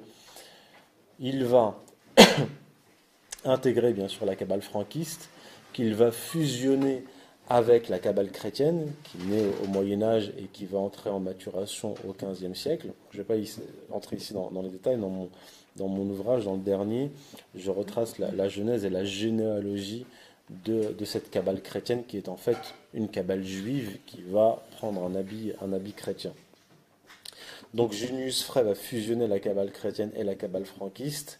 il 1.20 1.44
va 1.44 1.78
intégrer 3.44 3.92
bien 3.92 4.08
sûr 4.08 4.26
la 4.26 4.36
cabale 4.36 4.62
franquiste, 4.62 5.28
qu'il 5.72 5.94
va 5.94 6.10
fusionner 6.10 7.04
avec 7.52 7.90
la 7.90 7.98
cabale 7.98 8.30
chrétienne, 8.30 8.90
qui 9.04 9.18
naît 9.26 9.44
au 9.62 9.66
Moyen 9.66 10.02
Âge 10.02 10.32
et 10.38 10.44
qui 10.44 10.64
va 10.64 10.78
entrer 10.78 11.10
en 11.10 11.20
maturation 11.20 11.94
au 12.08 12.14
XVe 12.14 12.54
siècle. 12.54 12.88
Je 13.10 13.18
ne 13.18 13.22
vais 13.22 13.34
pas 13.34 13.94
entrer 13.94 14.16
ici 14.16 14.32
dans, 14.32 14.50
les 14.62 14.70
détails, 14.70 14.96
dans 14.96 15.10
mon, 15.10 15.28
dans 15.76 15.88
mon, 15.88 16.08
ouvrage, 16.08 16.46
dans 16.46 16.54
le 16.54 16.62
dernier, 16.62 17.10
je 17.54 17.70
retrace 17.70 18.18
la, 18.18 18.48
genèse 18.48 18.86
et 18.86 18.90
la 18.90 19.04
généalogie 19.04 20.06
de, 20.64 21.04
cette 21.04 21.30
cabale 21.30 21.60
chrétienne, 21.60 22.04
qui 22.08 22.16
est 22.16 22.30
en 22.30 22.38
fait 22.38 22.56
une 22.94 23.10
cabale 23.10 23.44
juive 23.44 23.98
qui 24.06 24.22
va 24.22 24.62
prendre 24.78 25.04
un 25.04 25.14
habit, 25.14 25.52
un 25.60 25.74
habit 25.74 25.92
chrétien. 25.92 26.32
Donc 27.74 27.92
Junius 27.92 28.44
Frey 28.44 28.62
va 28.62 28.74
fusionner 28.74 29.26
la 29.26 29.40
cabale 29.40 29.72
chrétienne 29.72 30.10
et 30.16 30.24
la 30.24 30.36
cabale 30.36 30.64
franquiste, 30.64 31.38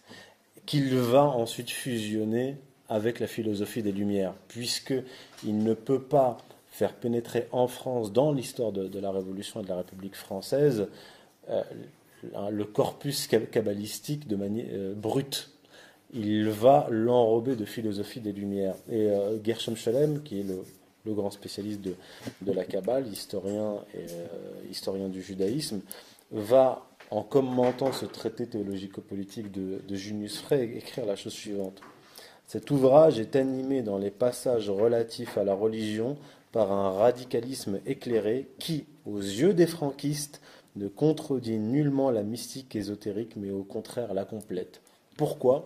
qu'il 0.67 0.95
va 0.95 1.23
ensuite 1.23 1.71
fusionner 1.71 2.57
avec 2.89 3.19
la 3.19 3.27
philosophie 3.27 3.81
des 3.81 3.91
Lumières, 3.91 4.33
puisqu'il 4.47 5.57
ne 5.57 5.73
peut 5.73 6.01
pas 6.01 6.37
faire 6.73 6.93
pénétrer 6.93 7.47
en 7.51 7.67
France, 7.67 8.11
dans 8.11 8.31
l'histoire 8.31 8.71
de, 8.71 8.99
la 8.99 9.11
Révolution 9.11 9.61
et 9.61 9.63
de 9.63 9.69
la 9.69 9.77
République 9.77 10.15
française, 10.15 10.87
euh, 11.49 11.61
le 12.49 12.65
corpus 12.65 13.27
kabbalistique 13.27 14.27
de 14.27 14.35
manière 14.35 14.65
euh, 14.71 14.93
brute. 14.95 15.51
Il 16.15 16.49
va 16.49 16.87
l'enrober 16.89 17.55
de 17.55 17.65
philosophie 17.65 18.21
des 18.21 18.31
Lumières. 18.31 18.75
Et 18.89 19.07
euh, 19.07 19.37
Gershom 19.43 19.75
Scholem, 19.75 20.23
qui 20.23 20.39
est 20.39 20.43
le, 20.43 21.13
grand 21.13 21.29
spécialiste 21.29 21.81
de, 21.81 21.95
la 22.51 22.63
Kabbale, 22.63 23.07
historien, 23.07 23.75
et, 23.93 24.05
historien 24.71 25.09
du 25.09 25.21
judaïsme, 25.21 25.81
va, 26.31 26.87
en 27.11 27.21
commentant 27.21 27.91
ce 27.91 28.05
traité 28.05 28.47
théologico-politique 28.47 29.51
de, 29.51 29.81
de 29.87 29.95
Junius 29.95 30.39
Frey, 30.39 30.63
écrire 30.75 31.05
la 31.05 31.15
chose 31.15 31.33
suivante. 31.33 31.81
Cet 32.47 32.71
ouvrage 32.71 33.19
est 33.19 33.35
animé 33.35 33.81
dans 33.81 33.97
les 33.97 34.11
passages 34.11 34.69
relatifs 34.69 35.37
à 35.37 35.43
la 35.43 35.53
religion 35.53 36.17
par 36.51 36.71
un 36.71 36.91
radicalisme 36.91 37.79
éclairé 37.85 38.47
qui, 38.59 38.85
aux 39.05 39.19
yeux 39.19 39.53
des 39.53 39.67
franquistes, 39.67 40.41
ne 40.75 40.87
contredit 40.87 41.57
nullement 41.57 42.11
la 42.11 42.23
mystique 42.23 42.75
ésotérique, 42.75 43.35
mais 43.35 43.51
au 43.51 43.63
contraire 43.63 44.13
la 44.13 44.25
complète. 44.25 44.81
Pourquoi? 45.17 45.63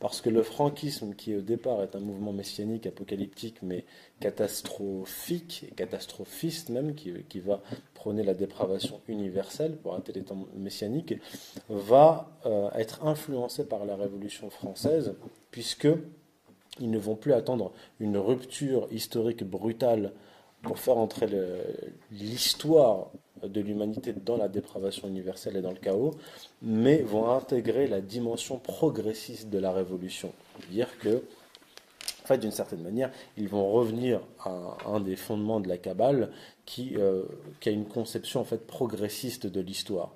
Parce 0.00 0.20
que 0.20 0.30
le 0.30 0.42
franquisme, 0.42 1.14
qui 1.14 1.34
au 1.34 1.40
départ 1.40 1.82
est 1.82 1.96
un 1.96 2.00
mouvement 2.00 2.32
messianique, 2.32 2.86
apocalyptique, 2.86 3.56
mais 3.62 3.84
catastrophique, 4.20 5.72
catastrophiste 5.76 6.68
même, 6.68 6.94
qui, 6.94 7.40
va 7.40 7.60
prôner 7.94 8.22
la 8.22 8.34
dépravation 8.34 9.00
universelle 9.08 9.76
pour 9.76 9.94
un 9.94 10.00
tel 10.00 10.22
temps 10.22 10.46
messianique, 10.56 11.14
va 11.68 12.30
euh, 12.46 12.70
être 12.74 13.04
influencé 13.04 13.64
par 13.64 13.84
la 13.84 13.96
Révolution 13.96 14.50
française, 14.50 15.14
puisque 15.50 15.88
ils 16.80 16.90
ne 16.90 16.98
vont 16.98 17.16
plus 17.16 17.32
attendre 17.32 17.72
une 18.00 18.16
rupture 18.16 18.88
historique 18.90 19.44
brutale 19.44 20.12
pour 20.62 20.78
faire 20.78 20.98
entrer 20.98 21.28
l'histoire 22.10 23.10
de 23.42 23.60
l'humanité 23.60 24.12
dans 24.12 24.36
la 24.36 24.48
dépravation 24.48 25.06
universelle 25.06 25.56
et 25.56 25.62
dans 25.62 25.70
le 25.70 25.78
chaos, 25.78 26.14
mais 26.62 27.02
vont 27.02 27.30
intégrer 27.30 27.86
la 27.86 28.00
dimension 28.00 28.58
progressiste 28.58 29.50
de 29.50 29.58
la 29.58 29.72
révolution. 29.72 30.32
Dire 30.70 30.88
que, 30.98 31.22
fait, 32.28 32.38
d'une 32.38 32.52
certaine 32.52 32.82
manière, 32.82 33.10
ils 33.36 33.48
vont 33.48 33.70
revenir 33.72 34.20
à 34.44 34.76
un 34.86 35.00
des 35.00 35.16
fondements 35.16 35.60
de 35.60 35.68
la 35.68 35.78
Kabbale 35.78 36.30
qui, 36.66 36.94
euh, 36.96 37.24
qui 37.58 37.70
a 37.70 37.72
une 37.72 37.86
conception 37.86 38.40
en 38.40 38.44
fait 38.44 38.66
progressiste 38.66 39.46
de 39.46 39.60
l'histoire. 39.60 40.12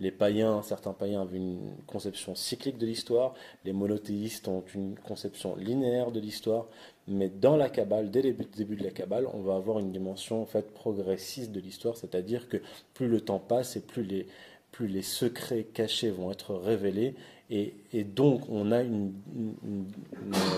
Les, 0.00 0.10
païens, 0.10 0.62
certains 0.62 0.92
païens 0.92 1.22
avaient 1.22 1.38
une 1.38 1.74
conception 1.86 2.34
cyclique 2.34 2.78
de 2.78 2.86
l'histoire, 2.86 3.34
les 3.64 3.72
monothéistes 3.72 4.48
ont 4.48 4.64
une 4.74 4.96
conception 4.98 5.56
linéaire 5.56 6.12
de 6.12 6.20
l'histoire, 6.20 6.66
mais 7.06 7.28
dans 7.28 7.56
la 7.56 7.68
Kabbale, 7.68 8.10
dès 8.10 8.22
le 8.22 8.32
début 8.32 8.76
de 8.76 8.84
la 8.84 8.90
Kabbale, 8.90 9.26
on 9.32 9.40
va 9.40 9.56
avoir 9.56 9.78
une 9.78 9.92
dimension 9.92 10.42
en 10.42 10.46
fait 10.46 10.72
progressiste 10.72 11.52
de 11.52 11.60
l'histoire, 11.60 11.96
c'est-à-dire 11.96 12.48
que 12.48 12.58
plus 12.94 13.08
le 13.08 13.20
temps 13.20 13.38
passe 13.38 13.76
et 13.76 13.80
plus 13.80 14.04
les, 14.04 15.02
secrets 15.02 15.64
cachés 15.64 16.10
vont 16.10 16.30
être 16.30 16.54
révélés, 16.54 17.14
et, 17.50 17.74
donc 18.04 18.42
on 18.48 18.72
a 18.72 18.82
une, 18.82 19.12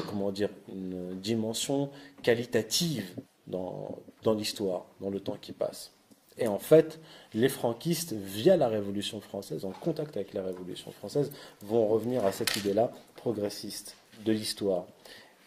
comment 0.08 0.30
dire, 0.30 0.50
une 0.68 1.18
dimension 1.20 1.90
qualitative 2.22 3.16
dans 3.46 3.98
l'histoire, 4.24 4.86
dans 5.00 5.10
le 5.10 5.20
temps 5.20 5.36
qui 5.40 5.52
passe. 5.52 5.95
Et 6.38 6.48
en 6.48 6.58
fait, 6.58 7.00
les 7.34 7.48
franquistes, 7.48 8.12
via 8.12 8.56
la 8.56 8.68
Révolution 8.68 9.20
française, 9.20 9.64
en 9.64 9.70
contact 9.70 10.16
avec 10.16 10.34
la 10.34 10.42
Révolution 10.42 10.90
française, 10.92 11.30
vont 11.62 11.86
revenir 11.86 12.24
à 12.24 12.32
cette 12.32 12.56
idée-là 12.56 12.90
progressiste 13.16 13.96
de 14.24 14.32
l'histoire. 14.32 14.84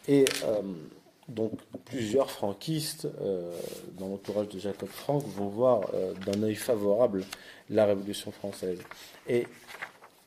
Et 0.07 0.25
euh, 0.45 0.61
donc, 1.27 1.53
plusieurs 1.85 2.31
franquistes, 2.31 3.07
euh, 3.21 3.51
dans 3.97 4.07
l'entourage 4.07 4.49
de 4.49 4.59
Jacob 4.59 4.89
Frank, 4.89 5.23
vont 5.27 5.47
voir 5.47 5.81
euh, 5.93 6.13
d'un 6.25 6.41
œil 6.41 6.55
favorable 6.55 7.23
la 7.69 7.85
Révolution 7.85 8.31
française. 8.31 8.79
Et 9.27 9.45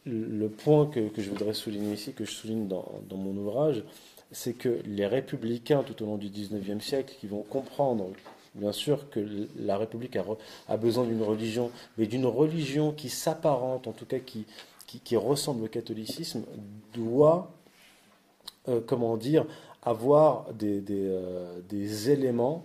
le 0.05 0.49
point 0.49 0.87
que, 0.87 1.11
je 1.17 1.31
voudrais 1.31 1.55
souligner 1.55 1.95
ici, 1.95 2.13
que 2.13 2.25
je 2.25 2.31
souligne 2.31 2.69
dans, 2.69 3.01
dans 3.09 3.17
mon 3.17 3.37
ouvrage, 3.37 3.83
c'est 4.31 4.55
que 4.55 4.81
les 4.87 5.07
républicains 5.07 5.83
tout 5.83 6.03
au 6.03 6.07
long 6.07 6.17
du 6.17 6.29
XIXe 6.29 6.85
siècle, 6.85 7.15
qui 7.21 7.27
vont 7.27 7.43
comprendre 7.43 8.07
bien 8.55 8.73
sûr 8.73 9.09
que 9.11 9.49
la 9.57 9.77
République 9.79 10.17
a, 10.69 10.77
besoin 10.77 11.05
d'une 11.05 11.23
religion, 11.23 11.71
mais 11.99 12.07
d'une 12.07 12.27
religion 12.27 12.93
qui 12.93 13.09
s'apparente, 13.09 13.87
en 13.87 13.93
tout 13.93 14.07
cas 14.07 14.19
qui, 14.19 14.47
ressemble 15.17 15.65
au 15.65 15.69
catholicisme, 15.69 16.43
doit, 16.93 17.51
euh, 18.69 18.81
comment 18.87 19.17
dire, 19.17 19.47
avoir 19.83 20.47
euh, 20.63 21.61
des 21.69 22.11
éléments, 22.11 22.65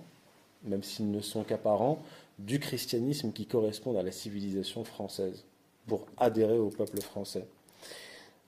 même 0.63 0.83
s'ils 0.83 1.09
ne 1.09 1.21
sont 1.21 1.43
qu'apparents, 1.43 1.99
du 2.39 2.59
christianisme 2.59 3.31
qui 3.31 3.45
correspondent 3.45 3.97
à 3.97 4.03
la 4.03 4.11
civilisation 4.11 4.83
française, 4.83 5.43
pour 5.87 6.05
adhérer 6.17 6.57
au 6.57 6.69
peuple 6.69 7.01
français. 7.01 7.47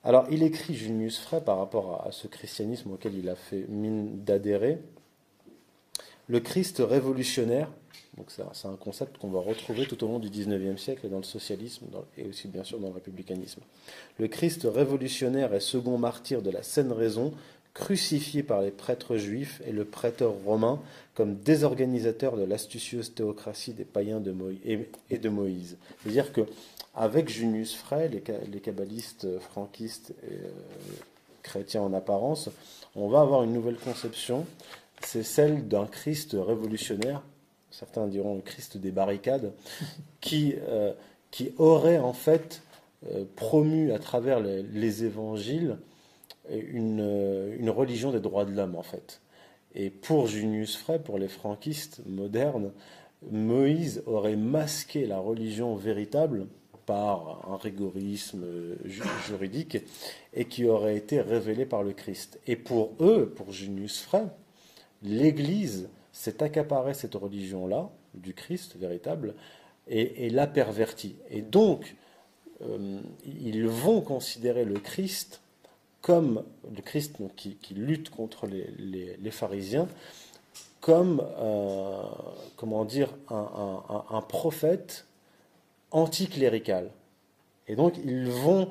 Alors, 0.04 0.26
il 0.30 0.42
écrit 0.42 0.74
Junius 0.74 1.18
Frey 1.18 1.40
par 1.40 1.58
rapport 1.58 2.06
à, 2.06 2.12
ce 2.12 2.26
christianisme 2.26 2.92
auquel 2.92 3.14
il 3.14 3.28
a 3.28 3.34
fait 3.34 3.66
mine 3.68 4.24
d'adhérer. 4.24 4.78
Le 6.30 6.38
Christ 6.38 6.80
révolutionnaire, 6.88 7.68
c'est 8.28 8.68
un 8.68 8.76
concept 8.76 9.18
qu'on 9.18 9.30
va 9.30 9.40
retrouver 9.40 9.84
tout 9.86 10.04
au 10.04 10.06
long 10.06 10.20
du 10.20 10.30
XIXe 10.30 10.80
siècle 10.80 11.08
dans 11.08 11.16
le 11.16 11.24
socialisme 11.24 11.86
et 12.16 12.24
aussi 12.24 12.46
bien 12.46 12.62
sûr 12.62 12.78
dans 12.78 12.86
le 12.86 12.94
républicanisme. 12.94 13.60
Le 14.16 14.28
Christ 14.28 14.64
révolutionnaire 14.72 15.52
est 15.54 15.58
second 15.58 15.98
martyr 15.98 16.40
de 16.40 16.50
la 16.50 16.62
saine 16.62 16.92
raison, 16.92 17.32
crucifié 17.74 18.44
par 18.44 18.62
les 18.62 18.70
prêtres 18.70 19.16
juifs 19.16 19.60
et 19.66 19.72
le 19.72 19.84
prêteur 19.84 20.34
romain 20.44 20.80
comme 21.14 21.34
désorganisateur 21.34 22.36
de 22.36 22.44
l'astucieuse 22.44 23.12
théocratie 23.12 23.72
des 23.72 23.84
païens 23.84 24.20
de 24.20 24.32
et 24.64 25.18
de 25.18 25.28
Moïse. 25.28 25.78
C'est-à-dire 26.00 26.32
que 26.32 26.42
avec 26.94 27.28
Junius 27.28 27.74
Frey, 27.74 28.08
les, 28.08 28.22
les 28.52 28.60
kabbalistes 28.60 29.26
franquistes 29.40 30.14
et 30.22 30.34
euh, 30.34 30.50
chrétiens 31.42 31.82
en 31.82 31.92
apparence, 31.92 32.50
on 32.94 33.08
va 33.08 33.20
avoir 33.20 33.42
une 33.42 33.52
nouvelle 33.52 33.76
conception, 33.76 34.46
c'est 35.00 35.22
celle 35.22 35.68
d'un 35.68 35.86
Christ 35.86 36.36
révolutionnaire, 36.38 37.22
certains 37.70 38.06
diront 38.06 38.34
le 38.36 38.42
Christ 38.42 38.76
des 38.76 38.90
barricades, 38.90 39.52
qui, 40.20 40.54
euh, 40.68 40.92
qui 41.30 41.52
aurait 41.58 41.98
en 41.98 42.12
fait 42.12 42.62
euh, 43.10 43.24
promu 43.36 43.92
à 43.92 43.98
travers 43.98 44.40
les, 44.40 45.04
évangiles 45.04 45.78
une, 46.50 47.54
une, 47.58 47.70
religion 47.70 48.10
des 48.10 48.20
droits 48.20 48.44
de 48.44 48.52
l'homme 48.52 48.76
en 48.76 48.82
fait. 48.82 49.20
Et 49.74 49.90
pour 49.90 50.26
Junius 50.26 50.76
Frey, 50.76 50.98
pour 50.98 51.18
les 51.18 51.28
franquistes 51.28 52.02
modernes, 52.06 52.72
Moïse 53.30 54.02
aurait 54.06 54.36
masqué 54.36 55.06
la 55.06 55.18
religion 55.18 55.76
véritable 55.76 56.46
par 56.86 57.48
un 57.48 57.56
rigorisme 57.56 58.44
juridique 59.28 59.78
et 60.34 60.46
qui 60.46 60.66
aurait 60.66 60.96
été 60.96 61.20
révélé 61.20 61.64
par 61.64 61.82
le 61.84 61.92
Christ. 61.92 62.40
Et 62.48 62.56
pour 62.56 62.94
eux, 63.00 63.32
pour 63.36 63.52
Junius 63.52 64.00
Frey, 64.00 64.24
l'Église 65.02 65.88
s'est 66.12 66.42
accaparée 66.42 66.94
cette 66.94 67.14
religion-là, 67.14 67.90
du 68.14 68.34
Christ 68.34 68.76
véritable, 68.76 69.34
et, 69.88 70.30
l'a 70.30 70.46
pervertie. 70.46 71.16
Et 71.30 71.42
donc, 71.42 71.96
euh, 72.62 73.00
ils 73.24 73.66
vont 73.66 74.00
considérer 74.02 74.64
le 74.64 74.78
Christ 74.78 75.40
comme 76.00 76.44
le 76.74 76.80
Christ 76.80 77.16
qui, 77.36 77.74
lutte 77.74 78.10
contre 78.10 78.46
les, 78.46 79.30
pharisiens, 79.30 79.88
comme 80.80 81.26
euh, 81.38 82.02
comment 82.56 82.84
dire 82.84 83.10
un 83.28 84.22
prophète 84.28 85.06
anticlérical. 85.90 86.90
Et 87.68 87.76
donc, 87.76 87.94
ils 88.04 88.28
vont 88.28 88.68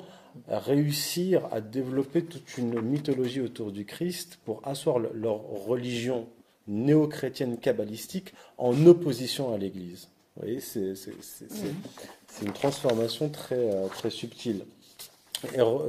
réussir 0.48 1.48
à 1.52 1.60
développer 1.60 2.24
toute 2.24 2.58
une 2.58 2.80
mythologie 2.80 3.40
autour 3.40 3.72
du 3.72 3.84
Christ 3.84 4.38
pour 4.44 4.66
asseoir 4.66 4.98
leur 4.98 5.40
religion 5.66 6.26
néo-chrétienne 6.68 7.58
kabbalistique 7.58 8.32
en 8.58 8.86
opposition 8.86 9.52
à 9.52 9.58
l'Église. 9.58 10.08
Vous 10.36 10.42
voyez, 10.42 10.60
c'est 10.60 10.94
une 12.42 12.52
transformation 12.52 13.28
très, 13.28 13.56
euh, 13.56 13.88
très 13.88 14.10
subtile. 14.10 14.64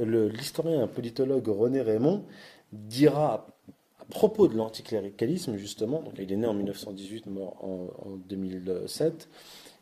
L'historien 0.04 0.84
et 0.84 0.88
politologue 0.88 1.46
René 1.48 1.82
Raymond 1.82 2.24
dira 2.72 3.46
à 4.00 4.04
propos 4.10 4.48
de 4.48 4.56
l'anticléricalisme, 4.56 5.56
justement, 5.56 6.02
donc 6.02 6.14
il 6.18 6.32
est 6.32 6.36
né 6.36 6.46
en 6.46 6.54
1918, 6.54 7.26
mort 7.26 7.56
en, 7.62 8.10
en 8.10 8.16
2007, 8.28 9.28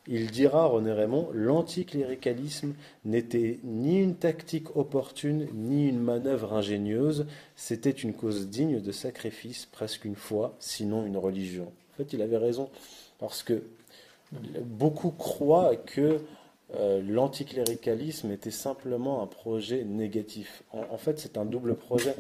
il 0.07 0.31
dira, 0.31 0.67
René 0.67 0.93
Raymond, 0.93 1.29
l'anticléricalisme 1.33 2.75
n'était 3.05 3.59
ni 3.65 4.01
une 4.01 4.17
tactique 4.17 4.77
opportune, 4.77 5.47
ni 5.55 5.89
une 5.89 6.01
manœuvre 6.01 6.55
ingénieuse, 6.55 7.27
c'était 7.57 7.91
une 7.91 8.15
cause 8.15 8.49
digne 8.49 8.81
de 8.81 8.93
sacrifice, 8.93 9.67
presque 9.67 10.05
une 10.05 10.17
foi, 10.17 10.57
sinon 10.59 11.05
une 11.05 11.17
religion. 11.17 11.73
En 11.93 11.97
fait, 11.99 12.13
il 12.13 12.23
avait 12.23 12.39
raison, 12.39 12.71
parce 13.19 13.43
que 13.43 13.63
beaucoup 14.63 15.11
croient 15.11 15.77
que 15.77 16.21
euh, 16.77 17.03
l'anticléricalisme 17.03 18.31
était 18.31 18.53
simplement 18.53 19.23
un 19.23 19.27
projet 19.27 19.85
négatif. 19.85 20.63
En, 20.73 20.99
fait, 20.99 21.19
c'est 21.19 21.37
un 21.37 21.45
double 21.45 21.75
projet. 21.75 22.15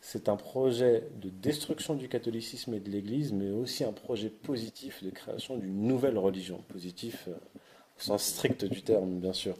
C'est 0.00 0.28
un 0.28 0.36
projet 0.36 1.02
de 1.20 1.28
destruction 1.28 1.94
du 1.94 2.08
catholicisme 2.08 2.74
et 2.74 2.80
de 2.80 2.88
l'Église, 2.90 3.32
mais 3.32 3.50
aussi 3.50 3.82
un 3.84 3.92
projet 3.92 4.28
positif 4.28 5.02
de 5.02 5.10
création 5.10 5.56
d'une 5.56 5.82
nouvelle 5.82 6.16
religion. 6.16 6.62
Positif 6.68 7.24
euh, 7.28 7.32
au 7.32 8.00
sens 8.00 8.22
strict 8.22 8.64
du 8.64 8.82
terme, 8.82 9.18
bien 9.18 9.32
sûr. 9.32 9.56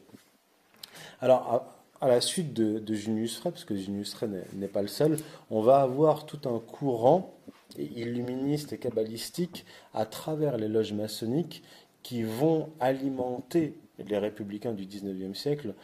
Alors, 1.21 1.67
à, 2.01 2.07
la 2.07 2.21
suite 2.21 2.55
de, 2.55 2.95
Junius 2.95 3.39
Frey, 3.39 3.51
parce 3.51 3.65
que 3.65 3.75
Junius 3.75 4.15
Frey 4.15 4.29
n'est 4.55 4.69
pas 4.69 4.83
le 4.83 4.89
seul, 4.89 5.17
on 5.51 5.61
va 5.61 5.81
avoir 5.81 6.27
tout 6.27 6.49
un 6.49 6.61
courant 6.61 7.35
illuministe 7.77 8.73
et 8.73 8.79
kabbalistique 8.79 9.67
à 9.95 10.07
travers 10.07 10.57
les 10.57 10.69
loges 10.69 10.93
maçonniques 10.93 11.63
qui 12.03 12.23
vont 12.23 12.71
alimenter 12.79 13.75
les 14.07 14.19
républicains 14.19 14.73
du 14.73 14.87
XIXe 14.87 15.39
siècle 15.39 15.75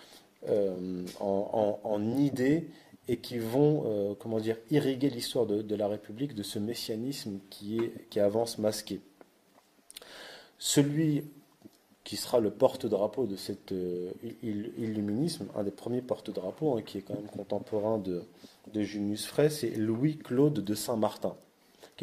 euh, 0.48 1.04
en, 1.20 2.16
idées 2.18 2.68
et 3.08 3.18
qui 3.18 3.38
vont, 3.38 3.84
euh, 3.86 4.14
comment 4.18 4.40
dire, 4.40 4.56
irriguer 4.70 5.10
l'histoire 5.10 5.46
de, 5.46 5.74
la 5.74 5.88
République 5.88 6.34
de 6.34 6.42
ce 6.42 6.58
messianisme 6.58 7.38
qui, 7.50 7.78
est, 7.78 8.18
avance 8.18 8.58
masqué. 8.58 9.00
Celui 10.58 11.24
qui 12.02 12.16
sera 12.16 12.40
le 12.40 12.50
porte-drapeau 12.50 13.26
de 13.26 13.36
cet 13.36 13.72
euh, 13.72 14.10
illuminisme, 14.42 15.46
un 15.54 15.64
des 15.64 15.70
premiers 15.70 16.02
porte-drapeaux, 16.02 16.76
hein, 16.76 16.82
qui 16.82 16.98
est 16.98 17.02
quand 17.02 17.14
même 17.14 17.28
contemporain 17.28 17.98
de, 17.98 18.22
de 18.72 18.82
Junius 18.82 19.26
Frey, 19.26 19.48
c'est 19.48 19.70
Louis-Claude 19.70 20.60
de 20.60 20.74
Saint-Martin 20.74 21.36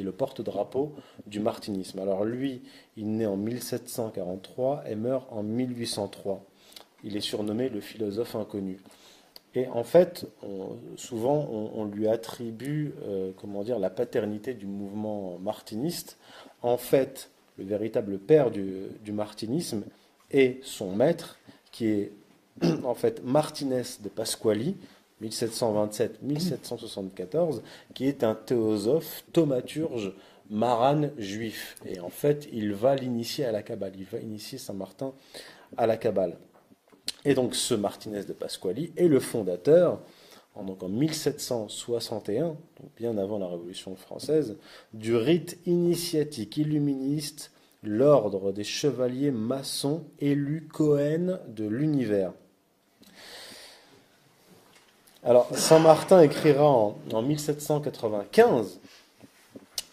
le 0.02 0.12
porte-drapeau 0.12 0.94
du 1.28 1.40
martinisme. 1.40 2.00
Alors 2.00 2.26
lui, 2.26 2.62
il 2.98 3.12
naît 3.16 3.26
en 3.26 3.38
1743 3.38 4.84
et 4.88 4.96
meurt 4.96 5.28
en 5.32 5.44
1803. 5.44 6.44
Il 7.04 7.18
est 7.18 7.22
surnommé 7.22 7.70
le 7.70 7.82
philosophe 7.82 8.36
inconnu. 8.36 8.80
Et 9.54 9.68
en 9.68 9.84
fait, 9.84 10.28
souvent, 10.96 11.50
on, 11.76 11.84
lui 11.84 12.08
attribue, 12.08 12.94
euh, 13.04 13.32
comment 13.36 13.64
dire, 13.64 13.80
la 13.80 13.90
paternité 13.90 14.54
du 14.54 14.66
mouvement 14.66 15.38
martiniste. 15.40 16.18
En 16.62 16.78
fait, 16.78 17.32
le 17.58 17.66
véritable 17.66 18.18
père 18.18 18.50
du, 18.50 18.86
du 19.04 19.12
martinisme 19.12 19.84
est 20.30 20.64
son 20.64 20.96
maître, 20.96 21.38
qui 21.72 21.88
est 21.88 22.12
en 22.84 22.94
fait 22.94 23.24
Martinez 23.24 23.84
de 24.02 24.10
Pasquali, 24.10 24.78
1727-1774, 25.22 27.62
qui 27.94 28.08
est 28.08 28.24
un 28.24 28.36
théosophe, 28.36 29.26
thaumaturge, 29.34 30.14
marane 30.50 31.12
juif. 31.18 31.76
Et 31.86 32.00
en 32.00 32.10
fait, 32.10 32.48
il 32.52 32.74
va 32.74 32.96
l'initier 32.96 33.46
à 33.46 33.52
la 33.52 33.64
Kabbale, 33.64 33.94
il 33.98 34.06
va 34.06 34.20
initier 34.20 34.58
Saint 34.58 34.74
Martin 34.74 35.14
à 35.78 35.88
la 35.88 35.98
Kabbale. 35.98 36.38
Et 37.26 37.34
donc 37.34 37.56
ce 37.56 37.74
Martinez 37.74 38.24
de 38.24 38.34
Pasquali 38.34 38.94
est 38.98 39.08
le 39.08 39.20
fondateur, 39.20 40.00
en, 40.56 40.64
donc 40.64 40.84
en 40.84 40.90
1761, 40.90 42.48
donc 42.48 42.58
bien 42.98 43.18
avant 43.18 43.38
la 43.38 43.48
Révolution 43.48 43.96
française, 43.96 44.58
du 44.94 45.16
rite 45.16 45.60
initiatique 45.66 46.58
illuministe, 46.58 47.52
l'ordre 47.84 48.52
des 48.52 48.64
chevaliers 48.64 49.32
maçons 49.32 50.04
élus 50.20 50.68
Cohen 50.68 51.40
de 51.48 51.66
l'univers. 51.66 52.34
Alors, 55.24 55.56
Saint 55.56 55.78
Martin 55.78 56.22
écrira 56.22 56.68
en, 56.68 56.96
en 57.14 57.22
1795 57.22 58.80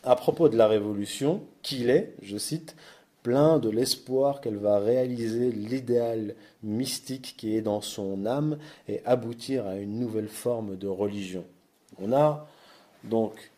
à 0.03 0.17
propos 0.17 0.49
de 0.49 0.57
la 0.57 0.67
Révolution 0.67 1.43
qu'il 1.61 1.91
est, 1.91 2.15
je 2.23 2.39
cite, 2.39 2.75
plein 3.23 3.59
de 3.59 3.69
l'espoir 3.69 4.41
qu'elle 4.41 4.57
va 4.57 4.79
réaliser 4.79 5.53
l'idéal 5.53 6.35
mystique 6.63 7.35
qui 7.37 7.57
est 7.57 7.61
dans 7.61 7.83
son 7.83 8.25
âme 8.25 8.57
et 8.89 9.03
aboutir 9.05 9.67
à 9.67 9.77
une 9.77 9.99
nouvelle 9.99 10.29
forme 10.29 10.77
de 10.77 10.89
religion. 10.89 11.45
On 12.01 12.13
a 12.13 12.47
donc 13.05 13.51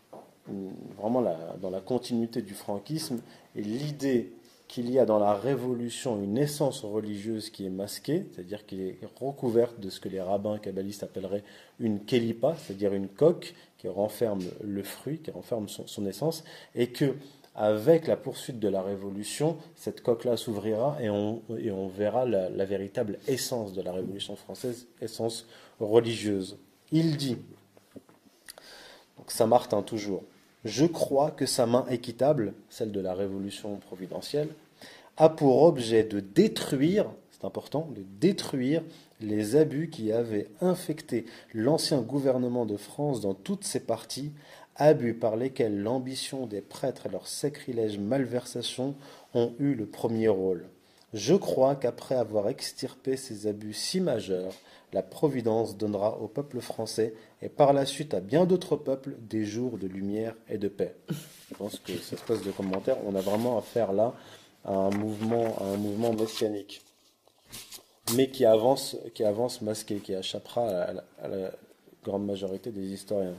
vraiment 0.98 1.22
dans 1.60 1.70
la 1.70 1.80
continuité 1.80 2.42
du 2.42 2.54
franquisme 2.54 3.20
l'idée 3.54 4.32
qu'il 4.70 4.88
y 4.88 5.00
a 5.00 5.04
dans 5.04 5.18
la 5.18 5.34
révolution 5.34 6.22
une 6.22 6.38
essence 6.38 6.84
religieuse 6.84 7.50
qui 7.50 7.66
est 7.66 7.70
masquée, 7.70 8.26
c'est-à-dire 8.32 8.64
qui 8.66 8.82
est 8.82 8.98
recouverte 9.20 9.80
de 9.80 9.90
ce 9.90 9.98
que 9.98 10.08
les 10.08 10.20
rabbins 10.20 10.58
kabbalistes 10.58 11.02
appelleraient 11.02 11.42
une 11.80 11.98
kelipa, 12.04 12.54
c'est-à-dire 12.54 12.94
une 12.94 13.08
coque 13.08 13.54
qui 13.78 13.88
renferme 13.88 14.42
le 14.62 14.84
fruit, 14.84 15.18
qui 15.18 15.32
renferme 15.32 15.66
son 15.68 16.06
essence, 16.06 16.44
et 16.76 16.86
que 16.86 17.16
avec 17.56 18.06
la 18.06 18.16
poursuite 18.16 18.60
de 18.60 18.68
la 18.68 18.80
Révolution, 18.80 19.56
cette 19.74 20.04
coque-là 20.04 20.36
s'ouvrira 20.36 20.96
et 21.00 21.10
on, 21.10 21.42
verra 21.88 22.24
la, 22.24 22.64
véritable 22.64 23.18
essence 23.26 23.72
de 23.72 23.82
la 23.82 23.92
Révolution 23.92 24.36
française, 24.36 24.86
essence 25.00 25.48
religieuse. 25.80 26.56
Il 26.92 27.16
dit, 27.16 27.38
Saint-Martin 29.26 29.82
toujours, 29.82 30.22
je 30.64 30.86
crois 30.86 31.30
que 31.30 31.46
sa 31.46 31.66
main 31.66 31.86
équitable, 31.90 32.54
celle 32.68 32.92
de 32.92 33.00
la 33.00 33.14
Révolution 33.14 33.76
providentielle, 33.76 34.48
a 35.16 35.28
pour 35.28 35.62
objet 35.62 36.02
de 36.04 36.20
détruire, 36.20 37.06
c'est 37.30 37.44
important, 37.44 37.88
de 37.94 38.02
détruire 38.20 38.82
les 39.20 39.56
abus 39.56 39.90
qui 39.90 40.12
avaient 40.12 40.48
infecté 40.60 41.26
l'ancien 41.54 42.00
gouvernement 42.00 42.66
de 42.66 42.76
France 42.76 43.20
dans 43.20 43.34
toutes 43.34 43.64
ses 43.64 43.80
parties 43.80 44.32
abus 44.76 45.14
par 45.14 45.36
lesquels 45.36 45.82
l'ambition 45.82 46.46
des 46.46 46.62
prêtres 46.62 47.06
et 47.06 47.10
leurs 47.10 47.26
sacrilèges 47.28 47.98
malversations 47.98 48.94
ont 49.34 49.52
eu 49.58 49.74
le 49.74 49.86
premier 49.86 50.28
rôle. 50.28 50.66
Je 51.12 51.34
crois 51.34 51.74
qu'après 51.74 52.14
avoir 52.14 52.48
extirpé 52.48 53.16
ces 53.16 53.46
abus 53.46 53.72
si 53.72 54.00
majeurs, 54.00 54.52
la 54.92 55.02
Providence 55.02 55.76
donnera 55.76 56.18
au 56.18 56.28
peuple 56.28 56.60
français 56.60 57.14
et 57.42 57.48
par 57.48 57.72
la 57.72 57.86
suite 57.86 58.14
à 58.14 58.20
bien 58.20 58.44
d'autres 58.44 58.76
peuples 58.76 59.16
des 59.20 59.44
jours 59.44 59.76
de 59.78 59.86
lumière 59.86 60.34
et 60.48 60.58
de 60.58 60.68
paix. 60.68 60.94
Je 61.50 61.54
pense 61.56 61.78
que 61.78 61.92
cette 61.98 62.20
espèce 62.20 62.42
de 62.42 62.50
commentaire, 62.52 62.96
on 63.06 63.14
a 63.14 63.20
vraiment 63.20 63.58
affaire 63.58 63.92
là 63.92 64.14
à 64.64 64.72
un 64.72 64.90
mouvement, 64.90 65.56
à 65.60 65.64
un 65.64 65.76
mouvement 65.76 66.12
messianique, 66.12 66.82
mais 68.14 68.30
qui 68.30 68.44
avance, 68.44 68.96
qui 69.14 69.24
avance 69.24 69.62
masqué, 69.62 69.96
qui 69.96 70.12
échappera 70.12 70.68
à 70.68 71.28
la 71.28 71.50
grande 72.04 72.26
majorité 72.26 72.70
des 72.70 72.92
historiens. 72.92 73.34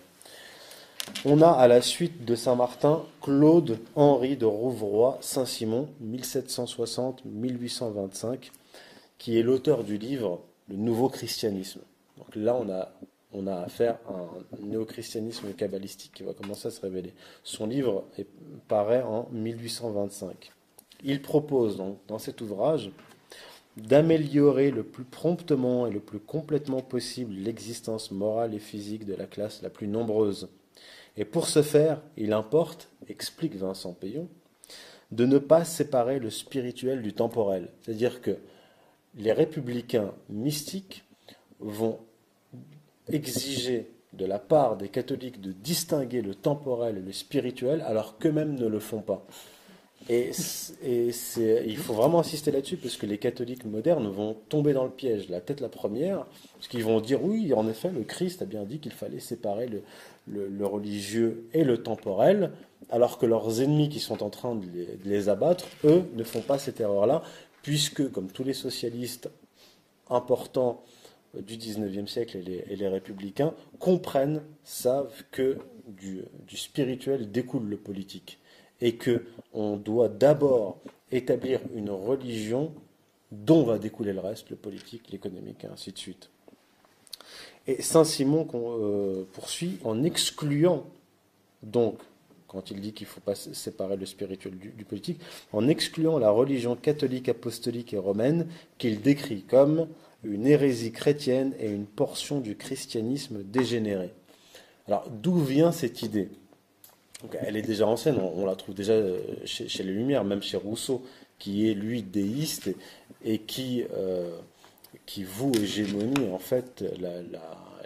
On 1.24 1.40
a 1.42 1.50
à 1.50 1.68
la 1.68 1.82
suite 1.82 2.26
de 2.26 2.34
Saint-Martin 2.34 3.06
Claude 3.22 3.78
Henri 3.96 4.38
de 4.38 4.46
Rouvroy 4.46 5.20
Saint-Simon, 5.22 5.88
1760-1825, 6.04 8.50
qui 9.20 9.38
est 9.38 9.44
l'auteur 9.44 9.84
du 9.84 10.00
livre 10.00 10.42
Le 10.68 10.78
Nouveau 10.78 11.10
Christianisme. 11.10 11.82
Donc 12.18 12.36
là, 12.36 12.56
on 12.56 12.68
a, 12.72 12.92
on 13.34 13.46
a 13.46 13.58
affaire 13.58 14.00
à 14.10 14.14
un 14.14 14.30
néo-christianisme 14.66 15.54
kabbalistique 15.54 16.14
qui 16.16 16.24
va 16.24 16.34
commencer 16.34 16.70
à 16.70 16.72
se 16.72 16.82
révéler. 16.82 17.14
Son 17.44 17.68
livre 17.68 18.06
paraît 18.68 19.04
en 19.04 19.30
1825. 19.32 20.52
Il 21.04 21.22
propose 21.22 21.78
donc 21.78 22.00
dans 22.08 22.18
cet 22.18 22.42
ouvrage 22.42 22.90
d'améliorer 23.78 24.72
le 24.72 24.82
plus 24.82 25.04
promptement 25.04 25.86
et 25.86 25.92
le 25.92 26.00
plus 26.00 26.20
complètement 26.20 26.82
possible 26.82 27.36
l'existence 27.36 28.10
morale 28.10 28.56
et 28.56 28.60
physique 28.60 29.06
de 29.06 29.14
la 29.14 29.28
classe 29.28 29.62
la 29.62 29.70
plus 29.70 29.88
nombreuse 29.88 30.50
et 31.18 31.26
pour 31.26 31.48
ce 31.48 31.62
faire, 31.62 32.02
il 32.18 32.34
importe, 32.34 32.90
explique 33.08 33.56
Vincent 33.56 33.94
Payon, 33.94 34.28
de 35.12 35.26
ne 35.26 35.38
pas 35.38 35.66
séparer 35.66 36.20
le 36.20 36.30
spirituel 36.30 37.02
du 37.02 37.14
temporel. 37.14 37.70
C'est-à-dire 37.82 38.22
que 38.22 38.38
les 39.18 39.34
républicains 39.34 40.14
mystiques 40.30 41.04
vont 41.60 42.00
exiger 43.10 43.92
de 44.14 44.26
la 44.26 44.40
part 44.40 44.78
des 44.78 44.90
catholiques 44.90 45.42
de 45.42 45.52
distinguer 45.52 46.22
le 46.22 46.36
temporel 46.36 46.98
et 46.98 47.02
le 47.02 47.12
spirituel 47.12 47.82
alors 47.82 48.18
qu'eux-mêmes 48.18 48.56
ne 48.56 48.68
le 48.68 48.80
font 48.80 49.02
pas. 49.02 49.26
Et, 50.10 50.32
il 50.84 51.78
faut 51.78 51.94
vraiment 51.94 52.20
insister 52.20 52.52
là-dessus 52.52 52.78
parce 52.78 52.98
que 52.98 53.06
les 53.06 53.20
catholiques 53.20 53.66
modernes 53.66 54.08
vont 54.08 54.36
tomber 54.50 54.74
dans 54.74 54.84
le 54.84 54.90
piège, 54.90 55.30
la 55.30 55.42
tête 55.42 55.62
la 55.62 55.70
première, 55.70 56.26
parce 56.56 56.68
qu'ils 56.68 56.84
vont 56.84 57.00
dire 57.00 57.24
oui, 57.24 57.54
en 57.54 57.68
effet, 57.68 57.92
le 57.92 58.04
Christ 58.04 58.42
a 58.42 58.46
bien 58.46 58.64
dit 58.64 58.80
qu'il 58.80 58.94
fallait 58.94 59.20
séparer 59.20 59.68
le, 59.68 59.84
le, 60.28 60.66
religieux 60.66 61.48
et 61.54 61.64
le 61.64 61.82
temporel, 61.82 62.52
alors 62.90 63.18
que 63.18 63.26
leurs 63.26 63.62
ennemis 63.62 63.90
qui 63.90 64.00
sont 64.00 64.24
en 64.24 64.30
train 64.30 64.56
de 64.56 64.66
les, 65.06 65.30
abattre, 65.30 65.66
eux, 65.84 66.04
ne 66.16 66.24
font 66.24 66.42
pas 66.42 66.58
cette 66.58 66.80
erreur-là, 66.80 67.24
puisque, 67.62 68.12
comme 68.12 68.32
tous 68.32 68.44
les 68.44 68.54
socialistes 68.54 69.30
importants 70.10 70.84
du 71.34 71.58
XIXe 71.58 72.12
siècle 72.12 72.38
et 72.38 72.76
les, 72.76 72.88
républicains, 72.88 73.54
comprennent, 73.80 74.42
savent 74.64 75.24
que 75.32 75.58
du, 75.88 76.24
spirituel 76.56 77.32
découle 77.32 77.68
le 77.68 77.78
politique, 77.78 78.40
et 78.80 78.96
que 78.96 79.26
on 79.54 79.78
doit 79.78 80.10
d'abord 80.10 80.80
établir 81.12 81.60
une 81.76 81.90
religion 81.90 82.74
dont 83.32 83.64
va 83.64 83.78
découler 83.78 84.14
le 84.14 84.20
reste, 84.20 84.50
le 84.50 84.56
politique, 84.56 85.10
l'économique, 85.12 85.64
et 85.64 85.68
ainsi 85.68 85.92
de 85.92 85.98
suite. 85.98 86.30
Et 87.68 87.82
Saint-Simon 87.82 88.48
euh, 88.54 89.24
poursuit 89.34 89.78
en 89.84 90.04
excluant, 90.04 90.86
donc, 91.64 91.98
quand 92.48 92.72
il 92.72 92.82
dit 92.82 92.92
qu'il 92.92 93.08
faut 93.08 93.22
pas 93.22 93.36
séparer 93.36 93.96
le 93.96 94.06
spirituel 94.06 94.58
du, 94.58 94.84
politique, 94.84 95.22
en 95.54 95.68
excluant 95.68 96.20
la 96.20 96.32
religion 96.32 96.76
catholique, 96.76 97.30
apostolique 97.30 97.94
et 97.94 97.98
romaine, 97.98 98.48
qu'il 98.78 99.02
décrit 99.02 99.44
comme 99.44 99.88
une 100.24 100.46
hérésie 100.46 100.92
chrétienne 100.92 101.54
et 101.60 101.70
une 101.70 101.86
portion 101.86 102.42
du 102.42 102.56
christianisme 102.58 103.44
dégénéré. 103.44 104.12
Alors, 104.88 105.10
d'où 105.10 105.40
vient 105.40 105.72
cette 105.72 106.02
idée? 106.02 106.30
Elle 107.40 107.56
est 107.56 107.62
déjà 107.62 107.88
ancienne, 107.88 108.18
on, 108.20 108.46
la 108.46 108.56
trouve 108.56 108.76
déjà 108.76 108.94
euh, 108.94 109.20
chez, 109.46 109.84
les 109.84 109.94
Lumières, 109.94 110.24
même 110.24 110.42
chez 110.42 110.58
Rousseau, 110.58 111.06
qui 111.38 111.70
est 111.70 111.74
lui 111.74 112.02
déiste 112.02 112.72
et, 113.24 113.40
qui 113.40 113.84
euh, 113.94 114.36
qui 115.06 115.24
voue 115.24 115.52
hégémonie 115.56 116.30
en 116.32 116.40
fait 116.40 116.84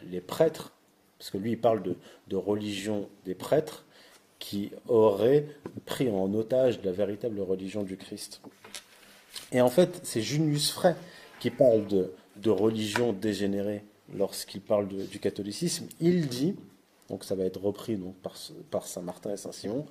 les 0.04 0.22
prêtres, 0.22 0.74
parce 1.18 1.30
que 1.30 1.38
lui 1.38 1.52
il 1.52 1.60
parle 1.60 1.82
de, 2.28 2.36
religion 2.36 3.10
des 3.26 3.36
prêtres 3.36 3.86
qui 4.40 4.72
auraient 4.88 5.48
pris 5.86 6.10
en 6.10 6.34
otage 6.34 6.80
la 6.84 6.92
véritable 6.92 7.40
religion 7.42 7.84
du 7.84 7.98
Christ. 7.98 8.42
Et 9.52 9.62
en 9.62 9.70
fait, 9.70 10.02
c'est 10.04 10.22
Junius 10.22 10.72
Frey 10.72 10.96
qui 11.40 11.50
parle 11.50 11.86
de, 11.88 12.50
religion 12.50 13.14
dégénérée 13.14 13.84
lorsqu'il 14.14 14.62
parle 14.62 14.88
du 14.88 15.20
catholicisme. 15.20 15.88
Il 16.00 16.28
dit, 16.28 16.56
donc 17.10 17.24
ça 17.24 17.36
va 17.36 17.46
être 17.46 17.62
repris 17.62 17.96
donc, 17.96 18.16
par, 18.18 18.36
par 18.70 18.86
Saint 18.86 19.02
Martin 19.02 19.34
et 19.34 19.38
Saint 19.38 19.52
Simon, 19.52 19.86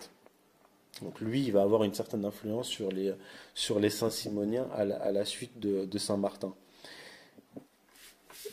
Donc 1.02 1.20
lui, 1.20 1.44
il 1.44 1.52
va 1.52 1.62
avoir 1.62 1.84
une 1.84 1.94
certaine 1.94 2.24
influence 2.24 2.68
sur 2.68 2.90
les, 2.90 3.12
sur 3.54 3.80
Saint-Simoniens 3.90 4.66
à, 4.74 4.84
la, 4.84 5.24
suite 5.24 5.58
de, 5.58 5.98
Saint-Martin. 5.98 6.52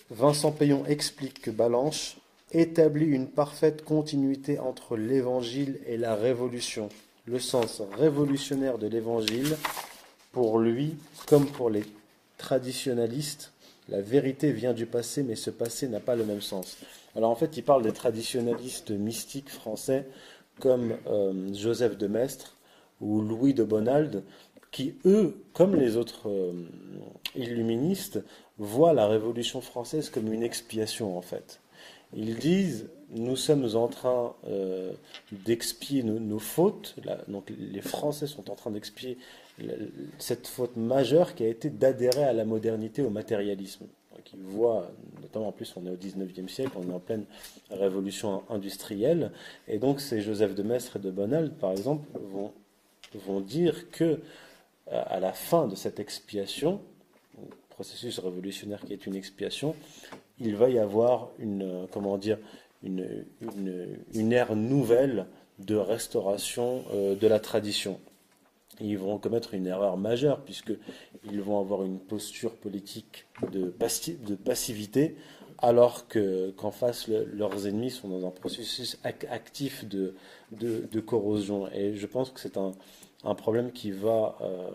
Vincent 0.09 0.51
Payon 0.51 0.85
explique 0.85 1.41
que 1.41 1.51
Balanche 1.51 2.17
établit 2.51 3.07
une 3.07 3.27
parfaite 3.27 3.83
continuité 3.83 4.59
entre 4.59 4.95
l'Évangile 4.95 5.79
et 5.85 5.97
la 5.97 6.15
Révolution. 6.15 6.87
Le 7.25 7.39
sens 7.39 7.81
révolutionnaire 7.97 8.77
de 8.77 8.87
l'Évangile, 8.87 9.57
pour 10.31 10.59
lui, 10.59 10.95
comme 11.25 11.45
pour 11.45 11.69
les 11.69 11.83
traditionalistes, 12.37 13.51
la 13.89 14.01
vérité 14.01 14.51
vient 14.51 14.73
du 14.73 14.85
passé, 14.85 15.23
mais 15.23 15.35
ce 15.35 15.49
passé 15.49 15.89
n'a 15.89 15.99
pas 15.99 16.15
le 16.15 16.25
même 16.25 16.41
sens. 16.41 16.77
Alors 17.15 17.31
en 17.31 17.35
fait, 17.35 17.57
il 17.57 17.63
parle 17.63 17.83
des 17.83 17.93
traditionalistes 17.93 18.91
mystiques 18.91 19.49
français 19.49 20.07
comme 20.59 20.97
euh, 21.07 21.53
Joseph 21.53 21.97
de 21.97 22.07
Maistre 22.07 22.57
ou 23.01 23.21
Louis 23.21 23.53
de 23.53 23.63
Bonald, 23.63 24.23
qui, 24.71 24.95
eux, 25.05 25.43
comme 25.53 25.75
les 25.75 25.97
autres 25.97 26.29
euh, 26.29 26.51
illuministes, 27.35 28.23
voient 28.57 28.93
la 28.93 29.07
Révolution 29.07 29.61
française 29.61 30.09
comme 30.09 30.31
une 30.33 30.43
expiation, 30.43 31.17
en 31.17 31.21
fait. 31.21 31.61
Ils 32.15 32.35
disent, 32.35 32.89
nous 33.11 33.35
sommes 33.35 33.75
en 33.75 33.87
train 33.87 34.33
euh, 34.47 34.93
d'expier 35.31 36.03
nos, 36.03 36.39
fautes, 36.39 36.95
donc 37.27 37.51
les 37.57 37.81
Français 37.81 38.27
sont 38.27 38.49
en 38.49 38.55
train 38.55 38.71
d'expier 38.71 39.17
cette 40.17 40.47
faute 40.47 40.77
majeure 40.77 41.35
qui 41.35 41.43
a 41.43 41.47
été 41.47 41.69
d'adhérer 41.69 42.23
à 42.23 42.33
la 42.33 42.45
modernité, 42.45 43.01
au 43.01 43.09
matérialisme 43.09 43.87
qui 44.23 44.37
voit, 44.37 44.91
notamment 45.21 45.49
en 45.49 45.51
plus 45.51 45.73
on 45.77 45.85
est 45.85 45.89
au 45.89 45.95
19e 45.95 46.47
siècle, 46.47 46.71
on 46.75 46.89
est 46.89 46.93
en 46.93 46.99
pleine 46.99 47.25
révolution 47.71 48.43
industrielle, 48.49 49.31
et 49.67 49.77
donc 49.77 50.01
ces 50.01 50.21
Joseph 50.21 50.55
de 50.55 50.63
Maistre 50.63 50.97
et 50.97 50.99
de 50.99 51.11
Bonald, 51.11 51.53
par 51.53 51.71
exemple, 51.71 52.07
vont, 52.31 52.53
vont 53.15 53.39
dire 53.39 53.89
que 53.91 54.03
euh, 54.03 54.19
à 54.85 55.19
la 55.19 55.33
fin 55.33 55.67
de 55.67 55.75
cette 55.75 55.99
expiation, 55.99 56.81
processus 57.69 58.19
révolutionnaire 58.19 58.81
qui 58.81 58.93
est 58.93 59.05
une 59.05 59.15
expiation, 59.15 59.75
il 60.39 60.55
va 60.55 60.69
y 60.69 60.79
avoir 60.79 61.29
une, 61.39 61.87
comment 61.91 62.17
dire, 62.17 62.39
une, 62.83 63.25
une, 64.13 64.33
ère 64.33 64.55
nouvelle 64.55 65.25
de 65.59 65.75
restauration 65.75 66.83
euh, 66.93 67.15
de 67.15 67.27
la 67.27 67.39
tradition 67.39 67.99
ils 68.79 68.97
vont 68.97 69.17
commettre 69.17 69.53
une 69.53 69.67
erreur 69.67 69.97
majeure 69.97 70.41
puisqu'ils 70.41 71.41
vont 71.41 71.59
avoir 71.59 71.83
une 71.83 71.99
posture 71.99 72.55
politique 72.55 73.25
de, 73.51 73.73
passivité 74.35 75.15
alors 75.59 76.07
que, 76.07 76.51
qu'en 76.51 76.71
face, 76.71 77.07
leurs 77.07 77.67
ennemis 77.67 77.89
sont 77.89 78.09
dans 78.09 78.27
un 78.27 78.31
processus 78.31 78.99
actif 79.03 79.85
de, 79.85 80.13
de, 80.51 80.99
corrosion. 80.99 81.67
Et 81.71 81.95
je 81.95 82.05
pense 82.05 82.29
que 82.29 82.39
c'est 82.39 82.57
un, 82.57 82.73
un 83.23 83.35
problème 83.35 83.71
qui 83.71 83.91
va, 83.91 84.37
euh, 84.41 84.69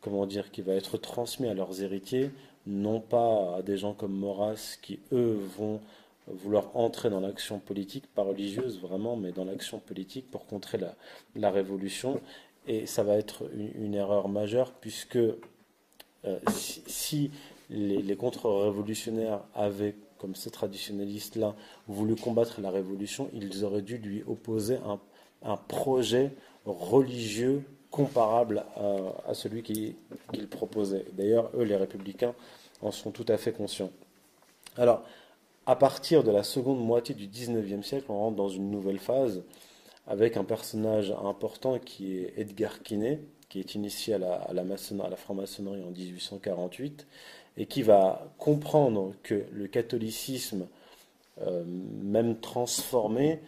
comment 0.00 0.26
dire, 0.26 0.50
qui 0.50 0.60
va 0.62 0.74
être 0.74 0.98
transmis 0.98 1.48
à 1.48 1.54
leurs 1.54 1.82
héritiers, 1.82 2.30
non 2.66 3.00
pas 3.00 3.56
à 3.56 3.62
des 3.62 3.78
gens 3.78 3.94
comme 3.94 4.12
Maurras 4.12 4.76
qui, 4.82 5.00
eux, 5.12 5.38
vont 5.56 5.80
vouloir 6.28 6.76
entrer 6.76 7.10
dans 7.10 7.20
l'action 7.20 7.58
politique, 7.58 8.06
pas 8.14 8.22
religieuse 8.22 8.80
vraiment, 8.80 9.16
mais 9.16 9.32
dans 9.32 9.44
l'action 9.44 9.78
politique 9.80 10.30
pour 10.30 10.46
contrer 10.46 10.78
la, 10.78 10.94
la 11.34 11.50
révolution. 11.50 12.20
Et 12.66 12.86
ça 12.86 13.02
va 13.02 13.16
être 13.16 13.44
une, 13.54 13.94
erreur 13.94 14.28
majeure 14.28 14.72
puisque 14.72 15.16
euh, 15.16 16.38
si, 16.48 17.30
les, 17.70 18.16
contre-révolutionnaires 18.16 19.40
avaient, 19.54 19.94
comme 20.18 20.34
ces 20.34 20.50
traditionnalistes-là, 20.50 21.54
voulu 21.88 22.14
combattre 22.14 22.60
la 22.60 22.70
révolution, 22.70 23.28
ils 23.32 23.64
auraient 23.64 23.82
dû 23.82 23.98
lui 23.98 24.22
opposer 24.26 24.78
un, 25.42 25.56
projet 25.56 26.30
religieux 26.64 27.64
comparable 27.90 28.64
à, 29.26 29.34
celui 29.34 29.62
qu'ils 29.62 29.96
proposaient. 30.48 31.04
D'ailleurs, 31.14 31.50
eux, 31.56 31.64
les 31.64 31.76
républicains, 31.76 32.34
en 32.80 32.92
sont 32.92 33.10
tout 33.10 33.26
à 33.28 33.36
fait 33.36 33.52
conscients. 33.52 33.90
Alors, 34.76 35.02
à 35.66 35.76
partir 35.76 36.24
de 36.24 36.30
la 36.30 36.42
seconde 36.42 36.84
moitié 36.84 37.14
du 37.14 37.26
XIXe 37.26 37.86
siècle, 37.86 38.06
on 38.08 38.18
rentre 38.18 38.36
dans 38.36 38.48
une 38.48 38.70
nouvelle 38.70 38.98
phase 38.98 39.42
avec 40.06 40.36
un 40.36 40.44
personnage 40.44 41.12
important 41.24 41.78
qui 41.78 42.18
est 42.18 42.34
Edgar 42.36 42.82
Quinet, 42.82 43.20
qui 43.48 43.60
est 43.60 43.74
initié 43.74 44.14
à 44.14 44.18
la, 44.18 45.16
franc-maçonnerie 45.16 45.82
en 45.82 45.90
1848, 45.90 47.06
et 47.58 47.66
qui 47.66 47.82
va 47.82 48.32
comprendre 48.38 49.14
que 49.22 49.44
le 49.52 49.66
catholicisme, 49.66 50.66
euh, 51.42 51.62
même 51.66 52.40
transformé, 52.40 53.40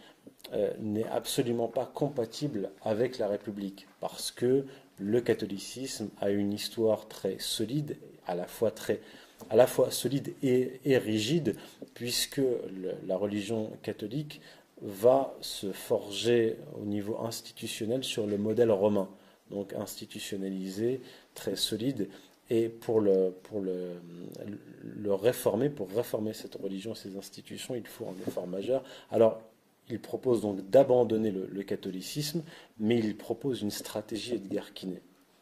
euh, 0.53 0.73
n'est 0.79 1.09
absolument 1.09 1.69
pas 1.69 1.87
compatible 1.87 2.71
avec 2.83 3.19
la 3.19 3.29
République, 3.29 3.87
parce 4.01 4.31
que 4.31 4.67
le 4.99 5.21
catholicisme 5.21 6.11
a 6.21 6.31
une 6.31 6.53
histoire 6.53 7.09
très 7.09 7.39
solide, 7.39 7.97
à 8.27 8.35
la 8.35 8.47
fois 8.47 8.71
très 8.71 9.01
à 9.51 9.57
la 9.57 9.67
fois 9.67 9.91
solide 9.91 10.35
et 10.43 10.99
rigide, 10.99 11.57
puisque 11.93 12.41
la 13.07 13.17
religion 13.17 13.73
catholique 13.83 14.41
va 14.83 15.35
se 15.41 15.73
forger 15.73 16.59
au 16.81 16.85
niveau 16.85 17.19
institutionnel 17.19 18.05
sur 18.05 18.27
le 18.27 18.39
modèle 18.39 18.71
romain, 18.71 19.09
donc 19.51 19.73
institutionnalisé, 19.73 21.01
très 21.35 21.57
solide. 21.57 22.09
Et 22.51 22.69
pour 22.69 23.01
le, 23.01 23.35
pour 23.45 23.63
le, 23.63 25.15
réformer, 25.15 25.71
pour 25.71 25.91
réformer 25.91 26.35
cette 26.35 26.57
religion, 26.57 26.95
ces 26.95 27.17
institutions, 27.17 27.75
il 27.75 27.87
faut 27.87 28.07
un 28.07 28.29
effort 28.29 28.47
majeur. 28.47 28.85
Alors, 29.11 29.41
il 29.89 30.01
propose 30.01 30.43
donc 30.43 30.69
d'abandonner 30.69 31.31
le, 31.31 31.63
catholicisme, 31.63 32.43
mais 32.79 32.99
il 32.99 33.17
propose 33.17 33.63
une 33.63 33.71
stratégie 33.71 34.35
Edgar 34.35 34.73
Quinet, 34.75 35.01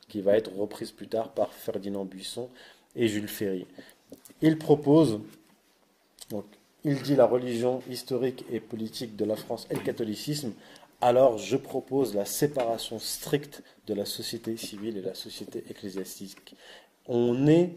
qui 0.08 0.20
va 0.20 0.36
être 0.36 0.52
reprise 0.54 0.92
plus 0.92 1.08
tard 1.08 1.32
par 1.32 1.52
Ferdinand 1.52 2.04
Buisson 2.04 2.48
et 2.94 3.08
Jules 3.08 3.28
Ferry. 3.28 3.66
Il 4.40 4.58
propose 4.58 5.20
donc 6.30 6.44
il 6.84 7.00
dit 7.02 7.16
la 7.16 7.26
religion 7.26 7.82
historique 7.88 8.44
et 8.50 8.60
politique 8.60 9.16
de 9.16 9.24
la 9.24 9.36
France 9.36 9.66
et 9.70 9.74
le 9.74 9.80
catholicisme, 9.80 10.52
alors 11.00 11.38
je 11.38 11.56
propose 11.56 12.14
la 12.14 12.24
séparation 12.24 12.98
stricte 12.98 13.62
de 13.86 13.94
la 13.94 14.04
société 14.04 14.56
civile 14.56 14.96
et 14.96 15.02
la 15.02 15.14
société 15.14 15.64
ecclésiastique. 15.68 16.54
On 17.06 17.46
est, 17.46 17.72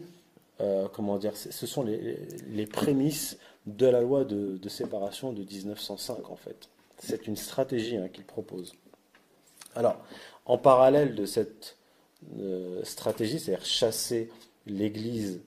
euh, 0.60 0.88
comment 0.92 1.18
dire, 1.18 1.36
ce 1.36 1.66
sont 1.66 1.82
les, 1.82 2.66
prémices 2.66 3.36
de 3.66 3.86
la 3.86 4.00
loi 4.00 4.24
de, 4.24 4.68
séparation 4.68 5.32
de 5.32 5.42
1905 5.42 6.30
en 6.30 6.36
fait. 6.36 6.68
C'est 6.98 7.26
une 7.26 7.36
stratégie 7.36 7.96
hein, 7.96 8.08
qu'il 8.08 8.24
propose. 8.24 8.74
Alors, 9.74 9.98
en 10.46 10.56
parallèle 10.56 11.14
de 11.14 11.26
cette 11.26 11.76
euh, 12.38 12.82
stratégie, 12.84 13.38
c'est-à-dire 13.38 13.66
chasser 13.66 14.30
l'Église 14.66 15.40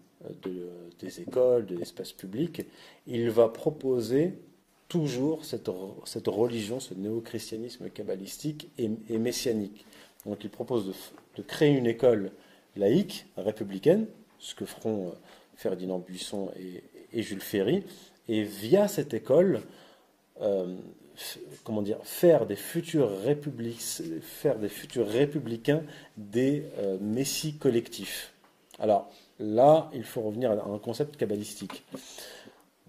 des 1.01 1.21
écoles, 1.21 1.65
de 1.65 1.75
l'espace 1.75 2.11
public, 2.11 2.65
il 3.07 3.29
va 3.29 3.47
proposer 3.47 4.33
toujours 4.89 5.45
cette, 5.45 5.69
religion, 6.27 6.79
ce 6.79 6.93
néo-christianisme 6.95 7.89
kabbalistique 7.89 8.69
et, 8.77 9.17
messianique. 9.17 9.85
Donc 10.25 10.43
il 10.43 10.49
propose 10.49 10.93
de, 11.37 11.41
créer 11.43 11.77
une 11.77 11.85
école 11.85 12.31
laïque, 12.75 13.27
républicaine, 13.37 14.07
ce 14.39 14.55
que 14.55 14.65
feront 14.65 15.07
euh, 15.07 15.11
Ferdinand 15.55 15.99
Buisson 15.99 16.51
et, 17.13 17.21
Jules 17.21 17.41
Ferry, 17.41 17.83
et 18.27 18.43
via 18.43 18.87
cette 18.87 19.13
école, 19.13 19.61
euh, 20.41 20.75
comment 21.63 21.81
dire, 21.81 21.99
faire 22.03 22.45
des 22.45 22.55
futurs, 22.55 23.11
faire 24.21 24.59
des 24.59 24.69
futurs 24.69 25.07
républicains 25.07 25.83
des 26.17 26.65
euh, 26.77 26.97
messies 26.99 27.55
collectifs. 27.55 28.33
Alors, 28.79 29.09
Là, 29.39 29.89
il 29.93 30.03
faut 30.03 30.21
revenir 30.21 30.51
à 30.51 30.69
un 30.69 30.79
concept 30.79 31.17
kabbalistique. 31.17 31.83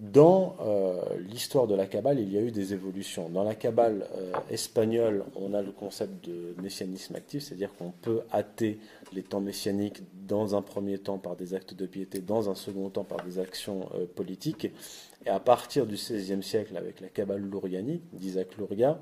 Dans 0.01 0.57
euh, 0.62 1.03
l'histoire 1.28 1.66
de 1.66 1.74
la 1.74 1.86
Kabbale, 1.86 2.20
il 2.20 2.32
y 2.32 2.38
a 2.38 2.40
eu 2.40 2.51
des 2.51 2.72
évolutions. 2.72 3.28
Dans 3.28 3.44
la 3.44 3.55
Kabbale 3.55 4.09
euh, 4.16 4.32
espagnole, 4.48 5.24
on 5.36 5.53
a 5.53 5.61
le 5.61 5.72
concept 5.72 6.26
de 6.26 6.55
messianisme 6.62 7.14
actif, 7.16 7.42
c'est-à-dire 7.42 7.70
qu'on 7.74 7.90
peut 7.90 8.22
hâter 8.32 8.80
les 9.12 9.22
temps 9.22 9.40
messianiques 9.40 10.01
dans 10.26 10.55
un 10.55 10.62
premier 10.62 10.96
temps 10.96 11.18
par 11.18 11.36
des 11.36 11.53
actes 11.53 11.74
de 11.74 11.84
piété, 11.84 12.20
dans 12.20 12.48
un 12.48 12.55
second 12.55 12.88
temps 12.88 13.05
par 13.05 13.22
des 13.22 13.38
actions 13.38 13.90
euh, 13.94 14.07
politiques. 14.07 14.72
Et 15.26 15.28
à 15.28 15.38
partir 15.38 15.84
du 15.84 15.96
XVIe 15.96 16.42
siècle, 16.42 16.78
avec 16.78 17.03
la 17.03 17.09
Kabbale 17.09 17.42
lourianique 17.42 18.03
d'Isaac 18.14 18.57
Luria, 18.57 18.98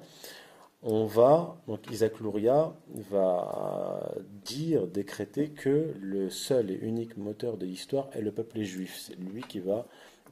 on 0.83 1.07
va, 1.07 1.57
donc 1.67 1.91
Isaac 1.91 2.21
Luria 2.21 2.73
va 3.11 4.15
dire, 4.45 4.87
décréter 4.87 5.49
que 5.49 5.93
le 6.01 6.31
seul 6.31 6.71
et 6.71 6.79
unique 6.83 7.17
moteur 7.17 7.57
de 7.57 7.67
l'histoire 7.67 8.09
est 8.13 8.21
le 8.21 8.31
peuple 8.31 8.61
juif. 8.63 8.97
C'est 8.97 9.19
lui 9.19 9.43
qui 9.43 9.59
va 9.59 9.87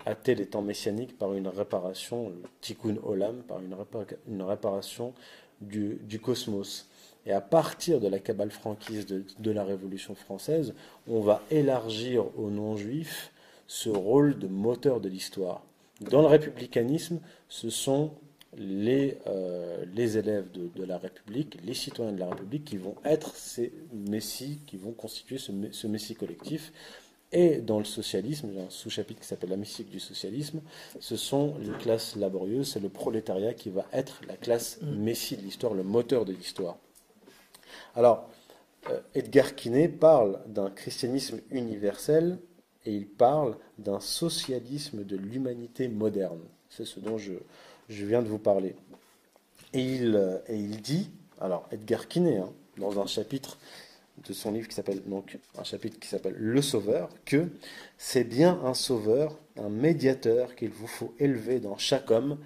hâter 0.07 0.37
les 0.37 0.47
temps 0.47 0.63
messianiques 0.63 1.19
par 1.19 1.35
une 1.35 1.49
réparation, 1.49 2.29
le 2.29 2.43
tikkun 2.61 2.97
olam, 3.03 3.43
par 3.43 3.59
une, 3.61 4.43
réparation 4.43 5.15
du, 5.61 6.21
cosmos. 6.23 6.89
Et 7.27 7.33
à 7.33 7.41
partir 7.41 7.99
de 7.99 8.07
la 8.07 8.21
cabale 8.21 8.53
franquiste 8.53 9.13
de, 9.13 9.51
la 9.51 9.65
Révolution 9.65 10.15
française, 10.15 10.75
on 11.09 11.21
va 11.21 11.43
élargir 11.51 12.25
aux 12.39 12.51
non-juifs 12.51 13.33
ce 13.67 13.89
rôle 13.89 14.39
de 14.39 14.47
moteur 14.47 15.01
de 15.01 15.09
l'histoire. 15.09 15.63
Dans 16.01 16.21
le 16.21 16.29
républicanisme, 16.29 17.19
ce 17.49 17.69
sont 17.69 18.13
les, 18.57 19.19
euh, 19.27 19.85
les 19.95 20.19
élèves 20.19 20.47
de, 20.53 20.85
la 20.85 20.99
République, 20.99 21.59
les 21.65 21.75
citoyens 21.75 22.13
de 22.13 22.21
la 22.21 22.29
République 22.29 22.65
qui 22.65 22.77
vont 22.77 22.97
être 23.05 23.35
ces 23.37 23.73
messies, 23.93 24.61
qui 24.67 24.77
vont 24.77 24.93
constituer 24.93 25.39
ce, 25.39 25.53
ce 25.71 25.87
messie 25.87 26.15
collectif. 26.15 26.73
Et 27.33 27.59
dans 27.59 27.79
le 27.79 27.85
socialisme, 27.85 28.49
il 28.51 28.57
y 28.57 28.61
a 28.61 28.65
un 28.65 28.71
sous-chapitre 28.71 29.21
qui 29.21 29.27
s'appelle 29.27 29.51
la 29.51 29.57
mystique 29.57 29.91
du 29.91 30.01
socialisme, 30.01 30.61
ce 31.01 31.17
sont 31.17 31.57
les 31.59 31.77
classes 31.79 32.17
laborieuses, 32.17 32.71
c'est 32.73 32.81
le 32.81 32.89
prolétariat 32.89 33.53
qui 33.53 33.69
va 33.69 33.85
être 33.93 34.21
la 34.29 34.37
classe 34.37 34.79
mm. 34.81 34.97
messie 34.97 35.37
de 35.37 35.43
l'histoire, 35.43 35.75
le 35.75 35.83
moteur 35.83 36.25
de 36.25 36.33
l'histoire. 36.33 36.79
Alors, 37.95 38.29
euh, 38.91 39.01
Edgar 39.15 39.55
Quinet 39.55 39.89
parle 39.89 40.41
d'un 40.47 40.71
christianisme 40.71 41.41
universel 41.51 42.39
et 42.85 42.93
il 42.95 43.07
parle 43.07 43.57
d'un 43.79 44.01
socialisme 44.01 45.05
de 45.05 45.17
l'humanité 45.17 45.89
moderne. 45.89 46.41
C'est 46.71 46.87
ce 46.87 47.01
dont 47.01 47.19
je, 47.19 47.33
je, 47.89 48.05
viens 48.05 48.23
de 48.23 48.29
vous 48.29 48.39
parler. 48.39 48.75
Et 49.73 49.81
il, 49.81 50.15
euh, 50.17 50.39
dit, 50.83 51.11
alors 51.41 51.69
Edgar 51.71 52.09
Quinet, 52.09 52.39
hein, 52.39 52.53
dans 52.79 53.01
un 53.01 53.07
chapitre 53.07 53.59
de 54.27 54.33
son 54.33 54.53
livre 54.53 54.69
qui 54.69 54.75
s'appelle 54.75 55.03
donc 55.05 55.39
un 55.59 55.65
chapitre 55.65 55.99
qui 55.99 56.09
s'appelle 56.09 56.35
Le 56.39 56.63
Sauveur 56.63 57.11
que 57.25 57.49
c'est 57.99 58.25
bien 58.25 58.59
un 58.65 58.75
sauveur, 58.75 59.39
un 59.57 59.69
médiateur 59.69 60.55
qu'il 60.55 60.71
vous 60.71 60.87
faut 60.87 61.15
élever 61.19 61.61
dans 61.61 61.77
chaque 61.77 62.11
homme. 62.11 62.39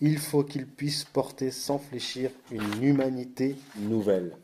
Il 0.00 0.18
faut 0.18 0.44
qu'il 0.44 0.66
puisse 0.66 1.04
porter 1.04 1.50
sans 1.50 1.78
fléchir 1.78 2.30
une 2.50 2.82
humanité 2.82 3.56
nouvelle. 3.76 4.36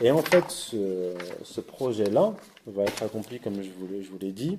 Et 0.00 0.12
en 0.12 0.22
fait, 0.22 0.48
ce, 0.48 1.60
projet-là 1.60 2.34
va 2.66 2.84
être 2.84 3.02
accompli, 3.02 3.40
comme 3.40 3.60
je 3.62 3.70
vous 3.70 4.18
l'ai 4.20 4.32
dit, 4.32 4.58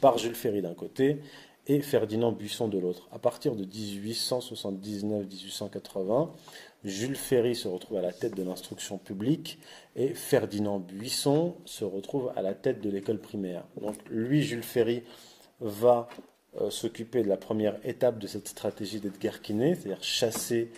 par 0.00 0.18
Jules 0.18 0.34
Ferry 0.34 0.60
d'un 0.60 0.74
côté 0.74 1.20
et 1.66 1.80
Ferdinand 1.80 2.32
Buisson 2.32 2.68
de 2.68 2.78
l'autre. 2.78 3.08
À 3.12 3.18
partir 3.18 3.54
de 3.54 3.64
1879-1880, 3.64 6.30
Jules 6.84 7.16
Ferry 7.16 7.54
se 7.54 7.68
retrouve 7.68 7.98
à 7.98 8.02
la 8.02 8.12
tête 8.12 8.36
de 8.36 8.42
l'instruction 8.42 8.98
publique 8.98 9.60
et 9.94 10.14
Ferdinand 10.14 10.80
Buisson 10.80 11.54
se 11.64 11.84
retrouve 11.84 12.32
à 12.34 12.42
la 12.42 12.54
tête 12.54 12.80
de 12.80 12.90
l'école 12.90 13.18
primaire. 13.18 13.62
Donc 13.80 13.94
lui, 14.10 14.42
Jules 14.42 14.64
Ferry, 14.64 15.04
va 15.62 16.08
euh, 16.60 16.70
s'occuper 16.70 17.22
de 17.22 17.28
la 17.28 17.36
première 17.36 17.76
étape 17.86 18.18
de 18.18 18.26
cette 18.26 18.48
stratégie 18.48 19.00
d'Edgar 19.00 19.40
Quinet, 19.40 19.74
c'est-à-dire 19.74 20.02
chasser 20.02 20.70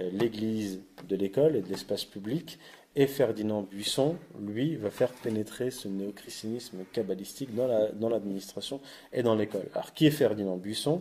euh, 0.00 0.10
l'Église 0.12 0.80
de 1.08 1.16
l'école 1.16 1.56
et 1.56 1.60
de 1.60 1.68
l'espace 1.68 2.04
public. 2.04 2.58
Et 2.94 3.06
Ferdinand 3.06 3.62
Buisson, 3.62 4.16
lui, 4.38 4.76
va 4.76 4.90
faire 4.90 5.12
pénétrer 5.12 5.70
ce 5.70 5.88
néochristianisme 5.88 6.78
kabbalistique 6.92 7.54
dans 7.54 8.08
l'administration 8.10 8.80
et 9.14 9.22
dans 9.22 9.34
l'école. 9.34 9.66
Alors, 9.74 9.94
qui 9.94 10.06
est 10.06 10.10
Ferdinand 10.10 10.58
Buisson? 10.58 11.00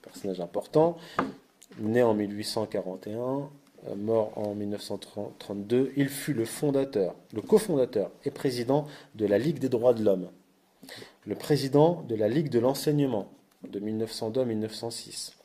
Personnage 0.00 0.40
important, 0.40 0.96
né 1.78 2.02
en 2.02 2.14
1841, 2.14 3.50
euh, 3.88 3.94
mort 3.94 4.32
en 4.36 4.54
1932, 4.54 5.92
il 5.96 6.08
fut 6.08 6.32
le 6.32 6.46
fondateur, 6.46 7.14
le 7.34 7.42
cofondateur 7.42 8.10
et 8.24 8.30
président 8.30 8.86
de 9.14 9.26
la 9.26 9.38
Ligue 9.38 9.58
des 9.58 9.68
droits 9.68 9.94
de 9.94 10.02
l'homme, 10.02 10.30
le 11.26 11.34
président 11.34 12.02
de 12.08 12.14
la 12.14 12.28
Ligue 12.28 12.48
de 12.48 12.58
l'enseignement 12.58 13.28
de 13.68 13.78
1902 13.78 14.40
à 14.40 14.44
1906, 14.44 15.36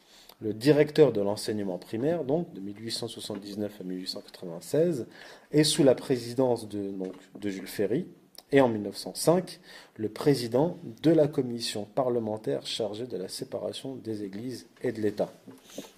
le 0.41 0.53
directeur 0.53 1.11
de 1.11 1.21
l'enseignement 1.21 1.77
primaire, 1.77 2.23
donc 2.23 2.51
de 2.53 2.59
1879 2.59 3.77
à 3.79 3.83
1896, 3.83 5.07
et 5.51 5.63
sous 5.63 5.83
la 5.83 5.95
présidence 5.95 6.67
de, 6.67 6.91
de 7.39 7.49
Jules 7.49 7.67
Ferry, 7.67 8.07
et 8.51 8.59
en 8.59 8.67
1905, 8.67 9.59
le 9.95 10.09
président 10.09 10.77
de 11.03 11.11
la 11.11 11.27
commission 11.27 11.85
parlementaire 11.85 12.65
chargée 12.65 13.07
de 13.07 13.17
la 13.17 13.29
séparation 13.29 13.95
des 13.95 14.23
églises 14.23 14.67
et 14.81 14.91
de 14.91 14.99
l'État. 14.99 15.31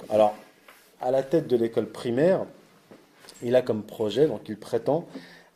Alors, 0.10 0.36
à 1.02 1.10
la 1.10 1.24
tête 1.24 1.48
de 1.48 1.56
l'école 1.56 1.90
primaire, 1.90 2.46
il 3.42 3.56
a 3.56 3.62
comme 3.62 3.84
projet, 3.84 4.28
donc 4.28 4.42
il 4.50 4.58
prétend 4.58 5.08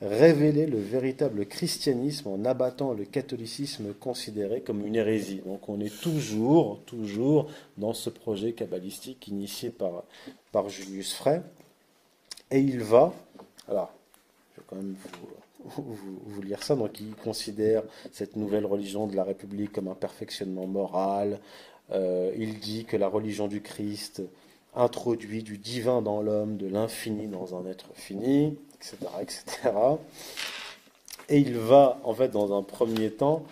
révéler 0.01 0.67
le 0.67 0.77
véritable 0.77 1.45
christianisme 1.45 2.29
en 2.29 2.45
abattant 2.45 2.93
le 2.93 3.05
catholicisme 3.05 3.93
considéré 3.93 4.61
comme 4.61 4.85
une 4.85 4.95
hérésie. 4.95 5.41
Donc 5.45 5.69
on 5.69 5.79
est 5.79 6.01
toujours, 6.01 6.79
toujours 6.85 7.49
dans 7.77 7.93
ce 7.93 8.09
projet 8.09 8.53
kabbalistique 8.53 9.27
initié 9.27 9.69
par, 9.69 10.03
par 10.51 10.69
Julius 10.69 11.13
Frey. 11.13 11.41
Et 12.51 12.59
il 12.59 12.81
va, 12.81 13.13
alors 13.67 13.91
je 14.53 14.61
vais 14.61 14.67
quand 14.67 14.75
même 14.75 14.95
vous, 15.65 16.41
lire 16.41 16.63
ça, 16.63 16.75
donc 16.75 16.99
il 16.99 17.15
considère 17.15 17.83
cette 18.11 18.35
nouvelle 18.35 18.65
religion 18.65 19.07
de 19.07 19.15
la 19.15 19.23
République 19.23 19.73
comme 19.73 19.87
un 19.87 19.95
perfectionnement 19.95 20.67
moral. 20.67 21.39
Euh, 21.91 22.31
il 22.37 22.59
dit 22.59 22.85
que 22.85 22.95
la 22.97 23.07
religion 23.07 23.47
du 23.47 23.61
Christ 23.61 24.21
introduit 24.75 25.43
du 25.43 25.57
divin 25.57 26.01
dans 26.01 26.21
l'homme, 26.21 26.57
de 26.57 26.67
l'infini 26.67 27.27
dans 27.27 27.55
un 27.55 27.65
être 27.65 27.89
fini, 27.95 28.57
etc.. 28.79 29.69
Et 31.29 31.39
il 31.39 31.57
va, 31.57 31.99
en 32.03 32.13
fait, 32.13 32.29
dans 32.29 32.57
un 32.57 32.63
premier 32.63 33.11
temps, 33.11 33.43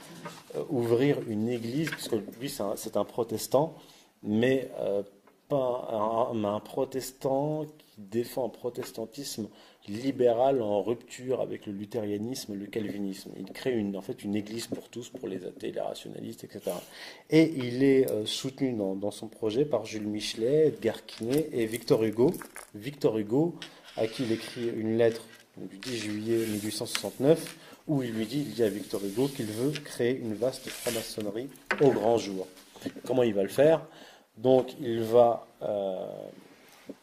euh, 0.56 0.64
ouvrir 0.70 1.18
une 1.28 1.50
église, 1.50 1.90
puisque 1.90 2.16
lui, 2.40 2.50
c'est 2.50 2.98
un, 2.98 3.06
protestant, 3.06 3.76
mais 4.24 4.70
euh, 4.80 5.04
pas 5.50 6.30
un, 6.34 6.60
protestant 6.60 7.66
qui 7.66 8.02
défend 8.02 8.46
un 8.46 8.50
protestantisme 8.50 9.48
libéral 9.88 10.62
en 10.62 10.82
rupture 10.82 11.42
avec 11.42 11.68
le 11.68 11.74
luthérianisme, 11.74 12.56
le 12.56 12.66
calvinisme. 12.66 13.32
Il 13.38 13.46
crée 13.52 13.74
une, 13.74 13.96
en 13.96 14.02
fait 14.02 14.24
une 14.24 14.36
église 14.36 14.68
pour 14.68 14.90
tous, 14.90 15.10
pour 15.10 15.28
les 15.28 15.46
athées, 15.46 15.72
les 15.72 15.82
rationalistes, 15.82 16.44
etc. 16.44 16.72
Et 17.30 17.54
il 17.56 17.84
est 17.84 18.10
euh, 18.10 18.26
soutenu 18.26 18.74
dans, 18.74 19.12
son 19.12 19.28
projet 19.28 19.66
par 19.66 19.86
Jules 19.86 20.08
Michelet, 20.08 20.68
Edgar 20.68 21.06
Quinet 21.06 21.50
et 21.52 21.66
Victor 21.66 22.04
Hugo. 22.04 22.32
Victor 22.74 23.18
Hugo, 23.18 23.56
à 23.98 24.08
qui 24.08 24.24
il 24.24 24.32
écrit 24.32 24.68
une 24.68 24.98
lettre 24.98 25.22
du 25.58 25.78
10 25.78 25.98
juillet 25.98 26.38
1869, 26.48 27.58
où 27.88 28.04
il 28.04 28.12
lui 28.12 28.26
dit, 28.26 28.40
il 28.40 28.54
dit 28.54 28.64
à 28.64 28.70
Victor 28.70 29.04
Hugo 29.04 29.28
qu'il 29.28 29.46
veut 29.46 29.72
créer 29.72 30.18
une 30.18 30.34
vaste 30.34 30.68
franc-maçonnerie 30.70 31.50
au 31.82 31.92
grand 31.92 32.18
jour. 32.18 32.48
Comment 33.06 33.24
il 33.24 33.34
va 33.34 33.44
le 33.44 33.50
faire? 33.50 33.86
Donc 34.38 34.76
il 34.82 35.02
va 35.02 35.48
euh, 35.62 36.08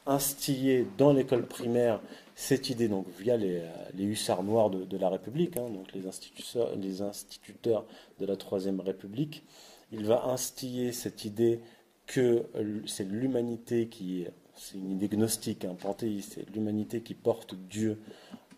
instiller 0.06 0.86
dans 0.98 1.12
l'école 1.12 1.46
primaire 1.46 2.00
cette 2.34 2.70
idée, 2.70 2.88
donc 2.88 3.06
via 3.18 3.36
les, 3.36 3.62
hussards 3.98 4.42
noirs 4.42 4.70
de, 4.70 4.96
la 4.96 5.08
République, 5.08 5.56
hein, 5.56 5.68
donc 5.68 5.92
les 5.94 6.06
instituteurs, 6.06 6.74
les 6.76 7.02
instituteurs 7.02 7.84
de 8.18 8.26
la 8.26 8.36
Troisième 8.36 8.80
République, 8.80 9.44
il 9.92 10.04
va 10.04 10.24
instiller 10.24 10.92
cette 10.92 11.24
idée 11.24 11.60
que 12.06 12.44
c'est 12.86 13.04
l'humanité 13.04 13.86
qui 13.86 14.22
est, 14.22 14.32
c'est 14.62 14.78
une 14.78 14.92
idée 14.92 15.08
gnostique, 15.08 15.64
un 15.64 15.70
hein, 15.70 15.96
c'est 16.20 16.48
l'humanité 16.54 17.00
qui 17.00 17.14
porte 17.14 17.54
Dieu 17.54 17.98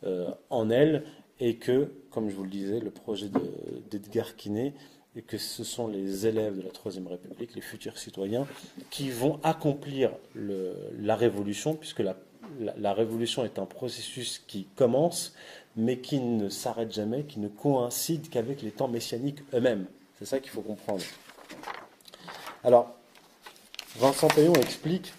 euh, 0.05 0.31
en 0.51 0.69
elle, 0.71 1.05
et 1.41 1.57
que, 1.57 1.91
comme 2.11 2.29
je 2.29 2.35
vous 2.35 2.45
le 2.45 2.51
disais, 2.51 2.79
le 2.79 2.91
projet 2.91 3.31
d'Edgar 3.91 4.37
Quinet, 4.37 4.75
et 5.17 5.23
que 5.23 5.39
ce 5.39 5.65
sont 5.65 5.89
les 5.89 6.27
élèves 6.27 6.57
de 6.57 6.63
la 6.63 6.71
Troisième 6.71 7.07
République, 7.07 7.55
les 7.55 7.61
futurs 7.61 7.99
citoyens, 7.99 8.47
qui 8.91 9.11
vont 9.11 9.41
accomplir 9.43 10.11
la 10.35 11.17
révolution, 11.17 11.75
puisque 11.75 12.01
la 12.01 12.17
la, 12.61 12.93
révolution 12.93 13.45
est 13.45 13.59
un 13.59 13.67
processus 13.67 14.43
qui 14.47 14.67
commence, 14.77 15.35
mais 15.77 15.99
qui 15.99 16.21
ne 16.21 16.49
s'arrête 16.49 16.93
jamais, 16.93 17.25
qui 17.25 17.41
ne 17.41 17.49
coïncide 17.49 18.29
qu'avec 18.29 18.63
les 18.63 18.71
temps 18.71 18.89
messianiques 18.89 19.41
eux-mêmes. 19.53 19.87
C'est 20.19 20.27
ça 20.27 20.39
qu'il 20.41 20.51
faut 20.51 20.63
comprendre. 20.63 21.03
Alors, 22.63 22.95
Vincent 23.97 24.29
Payon 24.29 24.55
explique, 24.55 25.13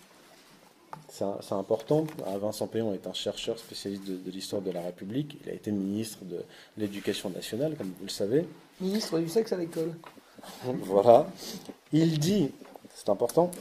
c'est 1.41 1.53
important, 1.53 2.05
Vincent 2.41 2.67
Payon 2.67 2.93
est 2.93 3.07
un 3.07 3.13
chercheur 3.13 3.57
spécialiste 3.57 4.05
de, 4.05 4.31
l'histoire 4.31 4.61
de 4.61 4.71
la 4.71 4.81
République, 4.81 5.37
il 5.43 5.49
a 5.49 5.53
été 5.53 5.71
ministre 5.71 6.19
de 6.25 6.43
l'Éducation 6.77 7.29
nationale, 7.29 7.75
comme 7.77 7.93
vous 7.99 8.05
le 8.05 8.09
savez. 8.09 8.45
Ministre 8.81 9.19
du 9.19 9.29
sexe 9.29 9.53
à 9.53 9.57
l'école. 9.57 9.93
voilà. 10.63 11.27
Il 11.93 12.19
dit 12.19 12.49
c'est 12.93 13.09
important. 13.09 13.51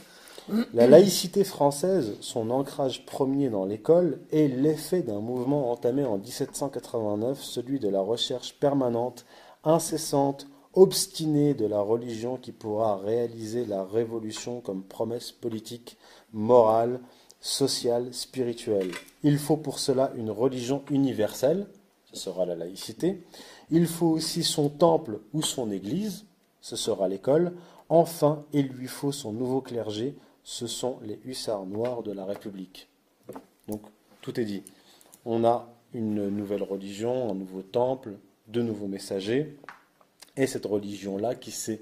La 0.73 0.85
laïcité 0.85 1.43
française, 1.43 2.17
son 2.21 2.51
ancrage 2.51 3.05
premier 3.05 3.49
dans 3.49 3.65
l'école, 3.65 4.19
est 4.31 4.47
l'effet 4.47 5.01
d'un 5.01 5.19
mouvement 5.19 5.71
entamé 5.71 6.05
en 6.05 6.17
1789, 6.17 7.41
celui 7.41 7.79
de 7.79 7.89
la 7.89 8.01
recherche 8.01 8.53
permanente, 8.59 9.25
incessante, 9.63 10.47
obstinée 10.73 11.53
de 11.53 11.65
la 11.65 11.79
religion 11.79 12.37
qui 12.37 12.51
pourra 12.51 12.97
réaliser 12.97 13.65
la 13.65 13.83
révolution 13.83 14.61
comme 14.61 14.83
promesse 14.83 15.31
politique, 15.31 15.97
morale, 16.31 16.99
sociale, 17.45 18.11
spirituelle. 18.11 18.91
Il 19.21 19.37
faut 19.37 19.55
pour 19.55 19.77
cela 19.77 20.11
une 20.17 20.31
religion 20.31 20.83
universelle, 20.89 21.67
ce 22.11 22.15
sera 22.15 22.43
la 22.43 22.55
laïcité. 22.55 23.21
Il 23.69 23.85
faut 23.85 24.07
aussi 24.07 24.43
son 24.43 24.67
temple 24.67 25.19
ou 25.31 25.43
son 25.43 25.69
église, 25.69 26.25
ce 26.59 26.75
sera 26.75 27.07
l'école. 27.07 27.53
Enfin, 27.87 28.43
il 28.51 28.69
lui 28.69 28.87
faut 28.87 29.11
son 29.11 29.31
nouveau 29.31 29.61
clergé, 29.61 30.15
ce 30.43 30.65
sont 30.65 30.97
les 31.03 31.19
hussards 31.23 31.67
noirs 31.67 32.01
de 32.01 32.11
la 32.11 32.25
République. 32.25 32.89
Donc, 33.67 33.81
tout 34.21 34.39
est 34.39 34.45
dit. 34.45 34.63
On 35.23 35.45
a 35.45 35.71
une 35.93 36.29
nouvelle 36.29 36.63
religion, 36.63 37.29
un 37.29 37.35
nouveau 37.35 37.61
temple, 37.61 38.13
de 38.47 38.63
nouveaux 38.63 38.87
messagers, 38.87 39.55
et 40.35 40.47
cette 40.47 40.65
religion-là 40.65 41.35
qui 41.35 41.51
s'est 41.51 41.79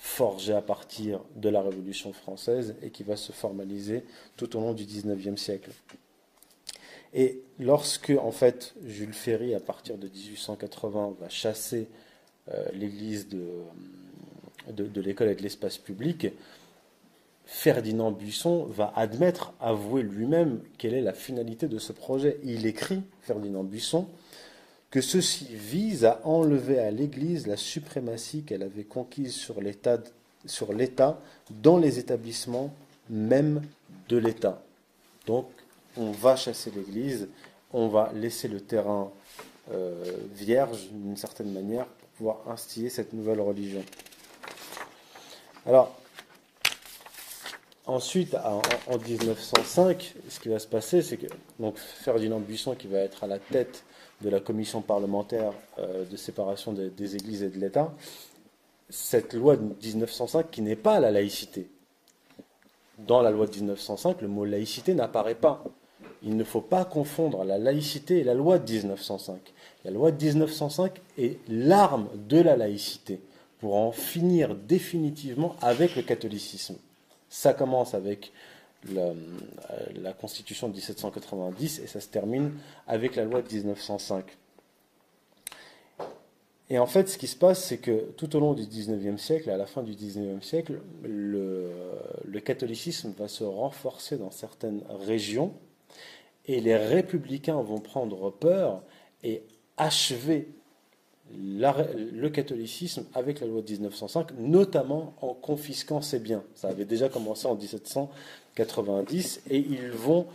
forgée 0.00 0.54
à 0.54 0.62
partir 0.62 1.20
de 1.36 1.50
la 1.50 1.60
Révolution 1.60 2.14
française 2.14 2.74
et 2.82 2.88
qui 2.88 3.02
va 3.02 3.16
se 3.16 3.32
formaliser 3.32 4.02
tout 4.38 4.56
au 4.56 4.60
long 4.60 4.72
du 4.72 4.86
XIXe 4.86 5.38
siècle. 5.38 5.70
Et 7.12 7.42
lorsque, 7.58 8.10
en 8.10 8.32
fait, 8.32 8.72
Jules 8.86 9.12
Ferry, 9.12 9.54
à 9.54 9.60
partir 9.60 9.98
de 9.98 10.08
1880, 10.08 11.16
va 11.20 11.28
chasser 11.28 11.86
euh, 12.50 12.64
l'église 12.72 13.28
de, 13.28 13.44
de, 14.72 15.00
l'école 15.02 15.28
et 15.28 15.34
de 15.34 15.42
l'espace 15.42 15.76
public, 15.76 16.28
Ferdinand 17.44 18.10
Buisson 18.10 18.64
va 18.64 18.94
admettre, 18.96 19.52
avouer 19.60 20.02
lui-même 20.02 20.62
quelle 20.78 20.94
est 20.94 21.02
la 21.02 21.12
finalité 21.12 21.68
de 21.68 21.78
ce 21.78 21.92
projet. 21.92 22.38
Il 22.42 22.64
écrit, 22.64 23.02
Ferdinand 23.20 23.64
Buisson, 23.64 24.08
que 24.90 25.00
ceci 25.00 25.46
vise 25.50 26.04
à 26.04 26.20
enlever 26.24 26.78
à 26.80 26.90
l'Église 26.90 27.46
la 27.46 27.56
suprématie 27.56 28.42
qu'elle 28.42 28.62
avait 28.62 28.84
conquise 28.84 29.34
sur 29.34 29.60
l'État, 29.60 31.20
dans 31.50 31.78
les 31.78 31.98
établissements 31.98 32.72
même 33.08 33.62
de 34.08 34.16
l'État. 34.16 34.62
Donc, 35.26 35.46
on 35.96 36.10
va 36.10 36.36
chasser 36.36 36.72
l'Église, 36.74 37.28
on 37.72 37.88
va 37.88 38.10
laisser 38.14 38.48
le 38.48 38.60
terrain 38.60 39.10
euh, 39.72 40.16
vierge 40.32 40.88
d'une 40.90 41.16
certaine 41.16 41.52
manière 41.52 41.86
pour 41.86 42.08
pouvoir 42.08 42.48
instiller 42.48 42.88
cette 42.88 43.12
nouvelle 43.12 43.40
religion. 43.40 43.84
Alors, 45.66 45.96
ensuite, 47.86 48.34
en, 48.34 48.62
1905, 48.98 50.14
ce 50.28 50.40
qui 50.40 50.48
va 50.48 50.58
se 50.58 50.66
passer, 50.66 51.02
c'est 51.02 51.16
que 51.16 51.26
donc, 51.58 51.76
Ferdinand 51.78 52.40
Buisson, 52.40 52.74
qui 52.74 52.88
va 52.88 52.98
être 52.98 53.22
à 53.24 53.26
la 53.26 53.38
tête 53.38 53.84
de 54.20 54.28
la 54.28 54.40
commission 54.40 54.82
parlementaire 54.82 55.52
euh, 55.78 56.04
de 56.04 56.16
séparation 56.16 56.72
des, 56.72 56.90
des 56.90 57.16
églises 57.16 57.42
et 57.42 57.48
de 57.48 57.58
l'État, 57.58 57.92
cette 58.88 59.34
loi 59.34 59.56
de 59.56 59.62
1905 59.62 60.50
qui 60.50 60.62
n'est 60.62 60.76
pas 60.76 61.00
la 61.00 61.10
laïcité. 61.10 61.68
Dans 62.98 63.22
la 63.22 63.30
loi 63.30 63.46
de 63.46 63.54
1905, 63.54 64.20
le 64.20 64.28
mot 64.28 64.44
laïcité 64.44 64.94
n'apparaît 64.94 65.34
pas 65.34 65.64
il 66.22 66.36
ne 66.36 66.44
faut 66.44 66.60
pas 66.60 66.84
confondre 66.84 67.44
la 67.44 67.58
laïcité 67.58 68.18
et 68.18 68.24
la 68.24 68.34
loi 68.34 68.58
de 68.58 68.70
1905. 68.70 69.38
La 69.84 69.90
loi 69.90 70.12
de 70.12 70.22
1905 70.22 71.00
est 71.18 71.38
l'arme 71.48 72.08
de 72.28 72.40
la 72.40 72.56
laïcité 72.56 73.20
pour 73.58 73.76
en 73.76 73.92
finir 73.92 74.54
définitivement 74.54 75.56
avec 75.62 75.96
le 75.96 76.02
catholicisme. 76.02 76.76
Ça 77.28 77.54
commence 77.54 77.94
avec 77.94 78.32
la, 78.88 79.02
euh, 79.02 79.14
la, 79.96 80.12
Constitution 80.12 80.68
de 80.68 80.74
1790 80.74 81.80
et 81.80 81.86
ça 81.86 82.00
se 82.00 82.08
termine 82.08 82.52
avec 82.86 83.16
la 83.16 83.24
loi 83.24 83.42
de 83.42 83.52
1905. 83.52 84.24
Et 86.70 86.78
en 86.78 86.86
fait, 86.86 87.08
ce 87.08 87.18
qui 87.18 87.26
se 87.26 87.34
passe, 87.34 87.64
c'est 87.64 87.78
que 87.78 88.12
tout 88.16 88.36
au 88.36 88.40
long 88.40 88.54
du 88.54 88.62
19e 88.62 89.18
siècle, 89.18 89.50
à 89.50 89.56
la 89.56 89.66
fin 89.66 89.82
du 89.82 89.92
19e 89.92 90.40
siècle, 90.40 90.80
le, 91.02 92.40
catholicisme 92.44 93.12
va 93.18 93.26
se 93.28 93.44
renforcer 93.44 94.16
dans 94.16 94.30
certaines 94.30 94.82
régions 94.88 95.52
et 96.46 96.60
les 96.60 96.76
républicains 96.76 97.60
vont 97.60 97.80
prendre 97.80 98.30
peur 98.30 98.82
et 99.22 99.42
achever 99.76 100.48
le 101.32 102.28
catholicisme 102.28 103.04
avec 103.14 103.40
la 103.40 103.46
loi 103.48 103.62
de 103.62 103.70
1905, 103.70 104.32
notamment 104.38 105.14
en 105.20 105.34
confisquant 105.34 106.00
ses 106.00 106.18
biens. 106.20 106.42
Ça 106.54 106.68
avait 106.68 106.84
déjà 106.84 107.08
commencé 107.08 107.46
en 107.46 107.56
1790 108.56 109.42
et 109.50 109.58
ils 109.58 109.90
vont 109.90 110.26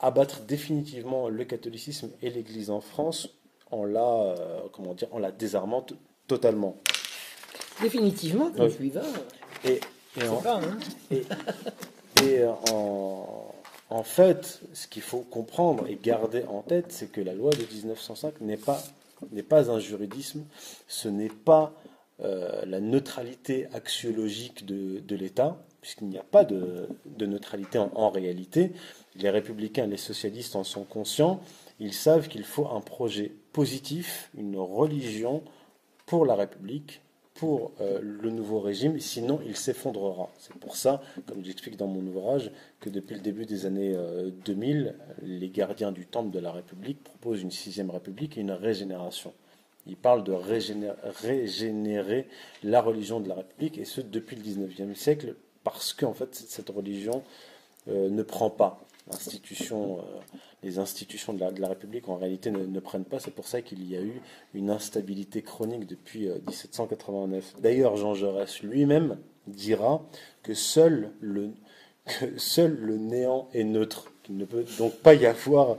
abattre 0.00 0.40
définitivement 0.40 1.28
le 1.28 1.44
catholicisme 1.44 2.10
et 2.22 2.30
l'Église 2.30 2.70
en 2.70 2.80
France 2.80 3.30
en 3.70 3.84
la, 3.84 4.00
euh, 4.00 4.60
comment 4.72 4.94
dire, 4.94 5.08
en 5.12 5.18
la 5.18 5.32
désarmant 5.32 5.86
totalement. 6.26 6.76
Définitivement, 7.80 8.50
suis 8.70 8.90
va. 8.90 9.02
Et, 9.64 9.80
et, 10.20 10.28
en, 10.28 10.42
hein. 10.44 10.60
et, 11.10 11.24
et 12.22 12.44
en, 12.44 13.52
en 13.92 14.02
fait, 14.02 14.60
ce 14.72 14.86
qu'il 14.86 15.02
faut 15.02 15.20
comprendre 15.20 15.86
et 15.86 15.98
garder 16.02 16.44
en 16.48 16.62
tête, 16.62 16.86
c'est 16.88 17.12
que 17.12 17.20
la 17.20 17.34
loi 17.34 17.50
de 17.50 17.62
1905 17.62 18.40
n'est 18.40 18.56
pas, 18.56 18.82
n'est 19.32 19.42
pas 19.42 19.70
un 19.70 19.78
juridisme, 19.78 20.44
ce 20.88 21.08
n'est 21.08 21.28
pas 21.28 21.74
euh, 22.22 22.62
la 22.66 22.80
neutralité 22.80 23.66
axiologique 23.74 24.64
de, 24.64 25.14
l'État, 25.14 25.62
puisqu'il 25.82 26.08
n'y 26.08 26.16
a 26.16 26.22
pas 26.22 26.44
de, 26.44 26.88
neutralité 27.20 27.78
en, 27.78 28.08
réalité. 28.08 28.72
Les 29.16 29.28
républicains, 29.28 29.86
les 29.86 29.98
socialistes 29.98 30.56
en 30.56 30.64
sont 30.64 30.84
conscients. 30.84 31.40
Ils 31.80 31.92
savent 31.92 32.28
qu'il 32.28 32.44
faut 32.44 32.68
un 32.68 32.80
projet 32.80 33.32
positif, 33.52 34.30
une 34.38 34.56
religion 34.56 35.42
pour 36.06 36.24
la 36.24 36.36
République, 36.36 37.02
pour 37.34 37.72
euh, 37.80 37.98
le 38.00 38.30
nouveau 38.30 38.60
régime, 38.60 39.00
sinon 39.00 39.40
il 39.44 39.56
s'effondrera. 39.56 40.30
C'est 40.38 40.54
pour 40.54 40.76
ça, 40.76 41.02
comme 41.26 41.44
j'explique 41.44 41.76
dans 41.76 41.88
mon 41.88 42.06
ouvrage, 42.06 42.52
que 42.78 42.88
depuis 42.88 43.16
le 43.16 43.20
début 43.20 43.46
des 43.46 43.66
années 43.66 43.96
2000, 44.44 44.86
euh, 44.86 44.92
les 45.22 45.48
gardiens 45.48 45.90
du 45.90 46.06
temple 46.06 46.30
de 46.30 46.38
la 46.38 46.52
République 46.52 47.02
proposent 47.02 47.42
une 47.42 47.50
sixième 47.50 47.90
République 47.90 48.38
et 48.38 48.42
une 48.42 48.52
régénération. 48.52 49.32
Ils 49.86 49.96
parlent 49.96 50.22
de 50.22 50.32
régénérer, 50.32 52.28
la 52.62 52.80
religion 52.80 53.18
de 53.18 53.28
la 53.28 53.34
République, 53.34 53.78
et 53.78 53.84
ce 53.84 54.00
depuis 54.00 54.36
le 54.36 54.42
19e 54.42 54.94
siècle, 54.94 55.34
parce 55.64 55.92
qu'en 55.92 56.14
fait 56.14 56.34
cette 56.34 56.70
religion 56.70 57.22
euh, 57.88 58.08
ne 58.08 58.22
prend 58.22 58.50
pas. 58.50 58.80
L'institution 59.10 59.98
les 60.62 60.78
institutions 60.78 61.32
de 61.32 61.60
la, 61.60 61.68
République 61.68 62.08
en 62.08 62.16
réalité 62.16 62.50
ne, 62.50 62.80
prennent 62.80 63.04
pas. 63.04 63.18
C'est 63.18 63.32
pour 63.32 63.48
ça 63.48 63.62
qu'il 63.62 63.88
y 63.90 63.96
a 63.96 64.00
eu 64.00 64.20
une 64.54 64.70
instabilité 64.70 65.42
chronique 65.42 65.86
depuis 65.86 66.28
1789. 66.28 67.54
Euh, 67.56 67.60
D'ailleurs, 67.60 67.96
Jean 67.96 68.14
Jaurès 68.14 68.62
lui-même 68.62 69.18
dira 69.48 70.02
que 70.42 70.54
seul 70.54 71.10
le, 71.20 71.50
néant 72.96 73.48
est 73.52 73.64
neutre, 73.64 74.12
qu'il 74.22 74.36
ne 74.36 74.44
peut 74.44 74.64
donc 74.78 74.94
pas 74.94 75.14
y 75.14 75.26
avoir 75.26 75.76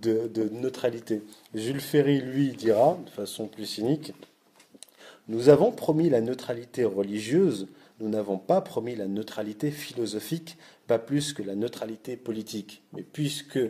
de 0.00 0.48
neutralité. 0.52 1.22
Jules 1.54 1.80
Ferry, 1.80 2.20
lui, 2.20 2.52
dira, 2.52 2.98
de 3.04 3.10
façon 3.10 3.46
plus 3.48 3.66
cynique, 3.66 4.14
nous 5.28 5.50
avons 5.50 5.70
promis 5.72 6.08
la 6.08 6.20
neutralité 6.20 6.84
religieuse, 6.84 7.68
nous 8.02 8.08
n'avons 8.08 8.36
pas 8.36 8.60
promis 8.60 8.96
la 8.96 9.06
neutralité 9.06 9.70
philosophique, 9.70 10.58
pas 10.88 10.98
plus 10.98 11.32
que 11.32 11.42
la 11.42 11.54
neutralité 11.54 12.16
politique. 12.16 12.82
Mais 12.92 13.02
puisque 13.02 13.60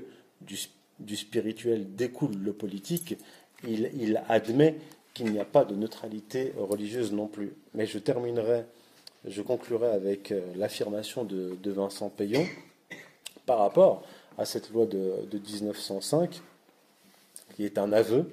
du, 0.41 1.17
spirituel 1.17 1.95
découle 1.95 2.35
le 2.37 2.55
politique, 2.55 3.19
il, 3.63 4.23
admet 4.29 4.79
qu'il 5.13 5.31
n'y 5.31 5.39
a 5.39 5.45
pas 5.45 5.67
de 5.67 5.75
neutralité 5.75 6.55
religieuse 6.57 7.13
non 7.13 7.27
plus. 7.27 7.53
Mais 7.75 7.87
je 7.87 7.99
terminerai, 7.99 8.65
je 9.27 9.43
conclurai 9.43 9.89
avec 9.89 10.33
euh, 10.33 10.41
l'affirmation 10.57 11.25
de, 11.25 11.59
Vincent 11.67 12.09
Payon 12.09 12.47
par 13.45 13.59
rapport 13.59 14.03
à 14.39 14.47
cette 14.47 14.71
loi 14.71 14.87
de, 14.87 15.27
de 15.31 15.39
1905, 15.39 16.41
qui 17.55 17.67
est 17.67 17.77
un 17.77 17.93
aveu. 17.93 18.31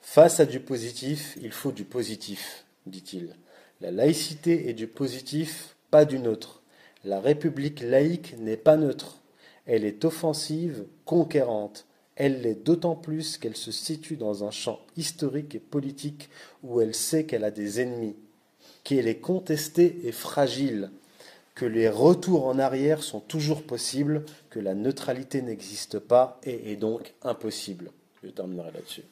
Face 0.00 0.40
à 0.40 0.46
du 0.46 0.58
positif, 0.58 1.38
il 1.40 1.52
faut 1.52 1.70
du 1.70 1.84
positif, 1.84 2.64
dit-il. 2.86 3.36
La 3.80 3.92
laïcité 3.92 4.68
est 4.68 4.74
du 4.74 4.88
positif, 4.88 5.76
pas 5.90 6.04
du 6.04 6.18
neutre. 6.18 6.62
La 7.04 7.20
République 7.20 7.80
laïque 7.80 8.36
n'est 8.38 8.56
pas 8.56 8.76
neutre. 8.76 9.20
Elle 9.66 9.84
est 9.84 10.04
offensive, 10.04 10.84
conquérante. 11.04 11.86
Elle 12.16 12.42
l'est 12.42 12.64
d'autant 12.64 12.96
plus 12.96 13.38
qu'elle 13.38 13.56
se 13.56 13.70
situe 13.70 14.16
dans 14.16 14.42
un 14.42 14.50
champ 14.50 14.80
historique 14.96 15.54
et 15.54 15.60
politique 15.60 16.28
où 16.64 16.80
elle 16.80 16.94
sait 16.94 17.24
qu'elle 17.24 17.44
a 17.44 17.52
des 17.52 17.80
ennemis, 17.80 18.16
qu'elle 18.82 19.06
est 19.06 19.20
contestée 19.20 20.00
et 20.02 20.10
fragile, 20.10 20.90
que 21.54 21.64
les 21.64 21.88
retours 21.88 22.46
en 22.46 22.58
arrière 22.58 23.04
sont 23.04 23.20
toujours 23.20 23.62
possibles, 23.62 24.24
que 24.50 24.58
la 24.58 24.74
neutralité 24.74 25.40
n'existe 25.40 26.00
pas 26.00 26.40
et 26.42 26.72
est 26.72 26.76
donc 26.76 27.14
impossible. 27.22 27.92
Je 28.24 28.30
terminerai 28.30 28.72
là-dessus. 28.72 29.04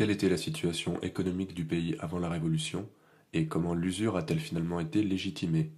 Quelle 0.00 0.10
était 0.10 0.30
la 0.30 0.38
situation 0.38 0.98
économique 1.02 1.52
du 1.52 1.66
pays 1.66 1.94
avant 2.00 2.18
la 2.18 2.30
Révolution 2.30 2.88
et 3.34 3.44
comment 3.44 3.74
l'usure 3.74 4.16
a-t-elle 4.16 4.40
finalement 4.40 4.80
été 4.80 5.02
légitimée? 5.02 5.72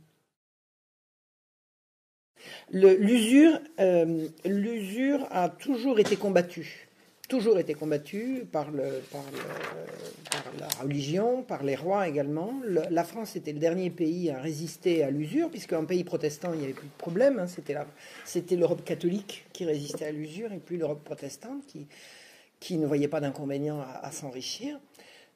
L'usure 2.70 3.58
euh, 3.80 4.28
l'usure 4.44 5.26
a 5.32 5.48
toujours 5.48 5.98
été 5.98 6.14
combattue 6.14 6.88
toujours 7.28 7.58
été 7.58 7.72
le, 7.72 7.78
par, 8.50 8.66
la 10.60 10.68
religion, 10.80 11.42
par 11.42 11.64
les 11.64 11.74
rois 11.74 12.06
également. 12.06 12.52
la 12.64 13.04
France 13.04 13.34
était 13.34 13.52
le 13.52 13.58
dernier 13.58 13.90
pays 13.90 14.30
à 14.30 14.40
résister 14.40 15.02
à 15.02 15.10
l'usure, 15.10 15.50
puisqu'en 15.50 15.86
pays 15.86 16.04
protestant, 16.04 16.52
il 16.52 16.58
n'y 16.58 16.64
avait 16.64 16.74
plus 16.74 16.88
de 16.88 16.98
problème. 16.98 17.40
Hein. 17.40 17.46
C'était 18.24 18.56
l'Europe 18.56 18.84
catholique 18.84 19.46
qui 19.52 19.64
résistait 19.64 20.04
à 20.04 20.12
l'usure 20.12 20.52
et 20.52 20.58
plus 20.58 20.76
l'Europe 20.76 21.02
protestante 21.02 21.64
qui, 21.66 21.86
qui 22.62 22.78
ne 22.78 22.86
voyait 22.86 23.09
pas 23.09 23.20
d'inconvénient 23.20 23.80
à 23.80 24.10
s'enrichir. 24.12 24.78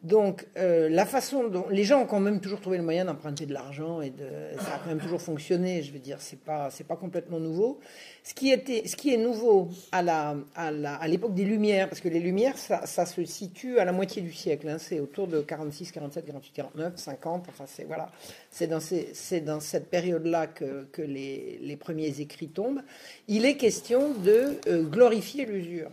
Donc, 0.03 0.47
euh, 0.59 0.89
la 0.90 1.07
façon 1.07 1.48
dont 1.48 1.66
les 1.70 1.82
gens 1.82 2.03
ont 2.03 2.07
quand 2.07 2.20
même 2.20 2.40
toujours 2.40 2.61
trouvé 2.61 2.77
le 2.77 2.85
moyen 2.85 3.07
d'emprunter 3.07 3.47
de 3.47 3.55
l'argent 3.55 4.03
et 4.03 4.11
de, 4.11 4.28
ça 4.61 4.74
a 4.74 4.78
quand 4.78 4.90
même 4.90 5.01
toujours 5.01 5.23
fonctionné. 5.23 5.82
Je 5.82 5.90
veux 5.90 5.98
dire, 5.98 6.19
c'est 6.20 6.39
pas, 6.39 6.69
pas 6.86 6.97
complètement 6.97 7.40
nouveau. 7.40 7.81
Ce 8.23 8.35
qui 8.35 8.53
était, 8.53 8.86
ce 8.86 8.94
qui 8.94 9.12
est 9.12 9.16
nouveau 9.16 9.70
à 9.93 10.03
la, 10.03 10.36
à 10.55 10.70
la, 10.70 10.94
à 10.94 11.09
l'époque 11.09 11.35
des 11.35 11.44
Lumières, 11.44 11.89
parce 11.89 12.01
que 12.01 12.09
les 12.09 12.20
Lumières, 12.20 12.59
ça, 12.59 12.86
se 12.86 13.24
situe 13.24 13.78
à 13.78 13.85
la 13.85 13.93
moitié 13.93 14.20
du 14.20 14.32
siècle. 14.32 14.69
Hein, 14.69 14.78
c'est 14.78 15.01
autour 15.01 15.28
de 15.28 15.40
46, 15.40 15.90
47, 15.90 16.27
48, 16.27 16.53
49, 16.53 16.93
50. 16.97 17.47
Enfin, 17.48 17.65
c'est 17.66 17.85
voilà, 17.85 18.12
c'est 18.51 18.66
dans 18.66 18.81
ces, 18.81 19.40
dans 19.40 19.61
cette 19.61 19.89
période-là 19.89 20.47
que, 20.47 20.85
que 20.93 21.03
les, 21.03 21.59
les 21.62 21.77
premiers 21.77 22.20
écrits 22.20 22.48
tombent. 22.48 22.82
Il 23.28 23.47
est 23.47 23.57
question 23.57 24.12
de 24.12 24.59
euh, 24.69 24.82
glorifier 24.82 25.47
l'usure. 25.47 25.90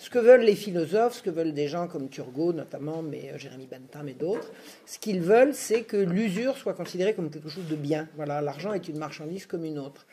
Ce 0.00 0.08
que 0.08 0.18
veulent 0.18 0.40
les 0.40 0.54
philosophes, 0.54 1.18
ce 1.18 1.22
que 1.22 1.28
veulent 1.28 1.52
des 1.52 1.68
gens 1.68 1.86
comme 1.86 2.08
Turgot 2.08 2.54
notamment, 2.54 3.02
mais 3.02 3.32
euh, 3.34 3.38
Jérémy 3.38 3.66
Bentham 3.66 4.08
et 4.08 4.14
d'autres, 4.14 4.50
ce 4.86 4.98
qu'ils 4.98 5.20
veulent, 5.20 5.52
c'est 5.52 5.82
que 5.82 5.98
l'usure 5.98 6.56
soit 6.56 6.72
considérée 6.72 7.12
comme 7.12 7.30
quelque 7.30 7.50
chose 7.50 7.66
de 7.68 7.76
bien. 7.76 8.08
Voilà, 8.16 8.40
l'argent 8.40 8.72
est 8.72 8.88
une 8.88 8.96
marchandise 8.96 9.44
comme 9.44 9.62
une 9.62 9.78
autre. 9.78 10.06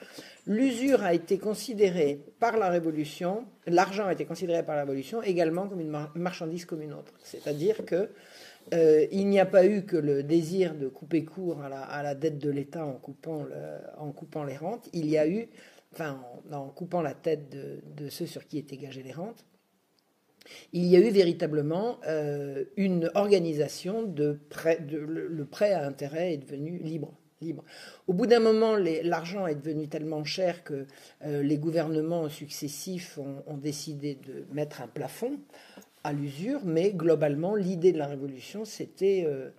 L'usure 0.45 1.03
a 1.03 1.13
été 1.13 1.37
considérée 1.37 2.19
par 2.37 2.57
la 2.57 2.67
Révolution, 2.67 3.45
l'argent 3.65 4.07
a 4.07 4.11
été 4.11 4.25
considéré 4.25 4.61
par 4.61 4.75
la 4.75 4.81
Révolution 4.81 5.23
également 5.23 5.69
comme 5.69 5.79
une 5.79 5.97
marchandise 6.15 6.65
comme 6.65 6.81
une 6.81 6.91
autre. 6.91 7.13
C'est-à-dire 7.23 7.85
que 7.85 8.09
euh, 8.73 9.07
il 9.13 9.29
n'y 9.29 9.39
a 9.39 9.45
pas 9.45 9.65
eu 9.65 9.85
que 9.85 9.95
le 9.95 10.21
désir 10.21 10.75
de 10.75 10.89
couper 10.89 11.23
court 11.23 11.61
à 11.63 12.03
la, 12.03 12.13
dette 12.13 12.39
de 12.39 12.49
l'État 12.49 12.85
en 12.85 12.95
coupant, 12.95 13.45
en 13.97 14.11
coupant 14.11 14.43
les 14.43 14.57
rentes. 14.57 14.89
Il 14.91 15.07
y 15.09 15.17
a 15.17 15.25
eu, 15.25 15.47
enfin, 15.93 16.21
en, 16.51 16.67
coupant 16.67 17.01
la 17.01 17.13
tête 17.13 17.49
de, 17.49 17.79
de, 17.95 18.09
ceux 18.09 18.25
sur 18.25 18.45
qui 18.45 18.57
étaient 18.57 18.75
gagées 18.75 19.03
les 19.03 19.13
rentes, 19.13 19.45
il 20.73 20.85
y 20.85 20.95
a 20.95 20.99
eu 20.99 21.09
véritablement 21.09 21.99
euh, 22.07 22.65
une 22.75 23.11
organisation 23.15 24.03
de 24.03 24.39
prêt, 24.49 24.79
le, 24.89 25.45
prêt 25.45 25.73
à 25.73 25.85
intérêt 25.85 26.33
est 26.33 26.37
devenu 26.37 26.79
libre. 26.79 27.13
libre. 27.41 27.63
Au 28.07 28.13
bout 28.13 28.27
d'un 28.27 28.39
moment, 28.39 28.75
l'argent 29.03 29.47
est 29.47 29.55
devenu 29.55 29.87
tellement 29.87 30.23
cher 30.23 30.63
que 30.63 30.85
euh, 31.25 31.41
les 31.41 31.57
gouvernements 31.57 32.29
successifs 32.29 33.17
ont, 33.17 33.57
décidé 33.57 34.15
de 34.15 34.45
mettre 34.53 34.81
un 34.81 34.87
plafond 34.87 35.39
à 36.03 36.13
l'usure, 36.13 36.61
mais 36.63 36.91
globalement, 36.91 37.55
l'idée 37.55 37.91
de 37.91 37.97
la 37.97 38.07
révolution, 38.07 38.65
c'était 38.65 39.25
euh, 39.27 39.49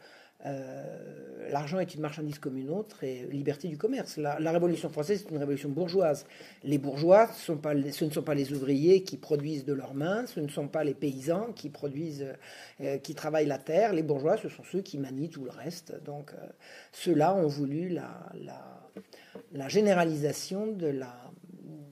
euh, 0.46 1.48
l'argent 1.50 1.80
est 1.80 1.94
une 1.94 2.00
marchandise 2.00 2.38
comme 2.38 2.56
une 2.56 2.70
autre 2.70 3.02
et 3.02 3.26
liberté 3.30 3.68
du 3.68 3.76
commerce. 3.76 4.18
La, 4.18 4.52
Révolution 4.52 4.88
française 4.88 5.24
est 5.26 5.30
une 5.30 5.38
révolution 5.38 5.68
bourgeoise. 5.68 6.26
Les 6.62 6.78
bourgeois, 6.78 7.28
ce, 7.34 7.52
ne 7.52 8.10
sont 8.10 8.22
pas 8.22 8.34
les 8.34 8.52
ouvriers 8.52 9.02
qui 9.02 9.16
produisent 9.16 9.64
de 9.64 9.72
leurs 9.72 9.94
mains, 9.94 10.26
ce 10.26 10.40
ne 10.40 10.48
sont 10.48 10.68
pas 10.68 10.84
les 10.84 10.94
paysans 10.94 11.52
qui 11.52 11.70
produisent, 11.70 12.26
euh, 12.80 12.98
qui 12.98 13.14
travaillent 13.14 13.46
la 13.46 13.58
terre. 13.58 13.92
Les 13.92 14.02
bourgeois, 14.02 14.36
ce 14.36 14.48
sont 14.48 14.62
ceux 14.64 14.80
qui 14.80 14.98
manient 14.98 15.30
tout 15.30 15.44
le 15.44 15.50
reste. 15.50 16.00
Donc, 16.04 16.32
euh, 16.32 16.46
ceux-là 16.92 17.34
ont 17.34 17.48
voulu 17.48 17.88
la, 17.88 19.68
généralisation 19.68 20.66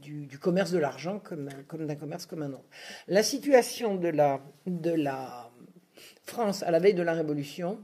du, 0.01 0.39
commerce 0.39 0.71
de 0.71 0.79
l'argent 0.79 1.19
comme, 1.19 1.49
d'un 1.73 1.97
commerce 1.97 2.27
comme 2.27 2.43
un 2.43 2.53
autre. 2.53 2.69
La 3.09 3.25
situation 3.25 3.97
de 3.97 4.09
la 4.09 5.51
France 6.27 6.63
à 6.63 6.71
la 6.71 6.79
veille 6.79 6.95
de 6.95 7.03
la 7.03 7.15
Révolution 7.15 7.79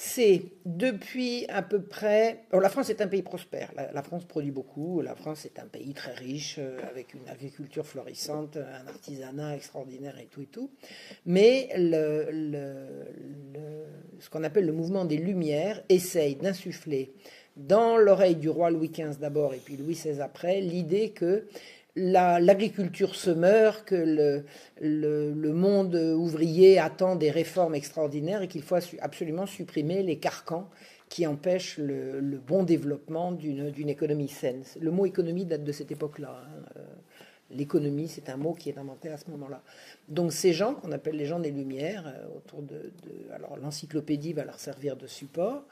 c'est 0.00 0.42
depuis 0.64 1.44
à 1.48 1.60
peu 1.60 1.82
près. 1.82 2.44
la 2.52 2.68
France 2.68 2.88
est 2.88 3.00
un 3.00 3.08
pays 3.08 3.22
prospère. 3.22 3.72
La, 3.74 4.02
France 4.04 4.24
produit 4.26 4.52
beaucoup. 4.52 5.00
La 5.00 5.16
France 5.16 5.44
est 5.44 5.58
un 5.58 5.66
pays 5.66 5.92
très 5.92 6.14
riche, 6.14 6.54
euh, 6.60 6.78
avec 6.88 7.14
une 7.14 7.28
agriculture 7.28 7.84
florissante, 7.84 8.58
un 8.58 8.86
artisanat 8.86 9.56
extraordinaire 9.56 10.16
et 10.20 10.26
tout 10.26 10.42
et 10.42 10.46
tout. 10.46 10.70
Mais 11.26 11.68
ce 14.20 14.30
qu'on 14.30 14.44
appelle 14.44 14.66
le 14.66 14.72
mouvement 14.72 15.04
des 15.04 15.16
Lumières 15.16 15.82
essaye 15.88 16.36
d'insuffler 16.36 17.12
dans 17.56 17.96
l'oreille 17.96 18.36
du 18.36 18.48
roi 18.48 18.70
Louis 18.70 18.90
XV 18.90 19.18
d'abord 19.18 19.52
et 19.52 19.58
puis 19.58 19.76
Louis 19.76 19.94
XVI 19.94 20.20
après 20.20 20.60
l'idée 20.60 21.10
que 21.10 21.48
l'agriculture 21.96 23.14
se 23.14 23.30
meurt, 23.30 23.84
que 23.84 24.44
le, 24.80 25.52
monde 25.52 25.94
ouvrier 25.94 26.78
attend 26.78 27.16
des 27.16 27.30
réformes 27.30 27.74
extraordinaires 27.74 28.42
et 28.42 28.48
qu'il 28.48 28.62
faut 28.62 28.76
absolument 29.00 29.46
supprimer 29.46 30.02
les 30.02 30.18
carcans 30.18 30.68
qui 31.08 31.26
empêchent 31.26 31.78
le, 31.78 32.20
bon 32.46 32.62
développement 32.62 33.32
d'une 33.32 33.88
économie 33.88 34.28
saine. 34.28 34.62
Le 34.80 34.90
mot 34.90 35.06
économie 35.06 35.44
date 35.44 35.64
de 35.64 35.72
cette 35.72 35.90
époque-là. 35.90 36.42
Hein. 36.44 36.62
Euh, 36.76 36.84
l'économie, 37.50 38.08
c'est 38.08 38.28
un 38.28 38.36
mot 38.36 38.52
qui 38.52 38.68
est 38.68 38.78
inventé 38.78 39.08
à 39.08 39.16
ce 39.16 39.30
moment-là. 39.30 39.62
Donc 40.08 40.32
ces 40.32 40.52
gens, 40.52 40.74
qu'on 40.74 40.92
appelle 40.92 41.16
les 41.16 41.24
gens 41.24 41.40
des 41.40 41.50
Lumières, 41.50 42.06
euh, 42.06 42.36
autour 42.36 42.62
de, 42.62 42.92
de 43.04 43.32
alors 43.32 43.56
l'encyclopédie 43.56 44.34
va 44.34 44.44
leur 44.44 44.60
servir 44.60 44.96
de 44.96 45.06
support 45.06 45.64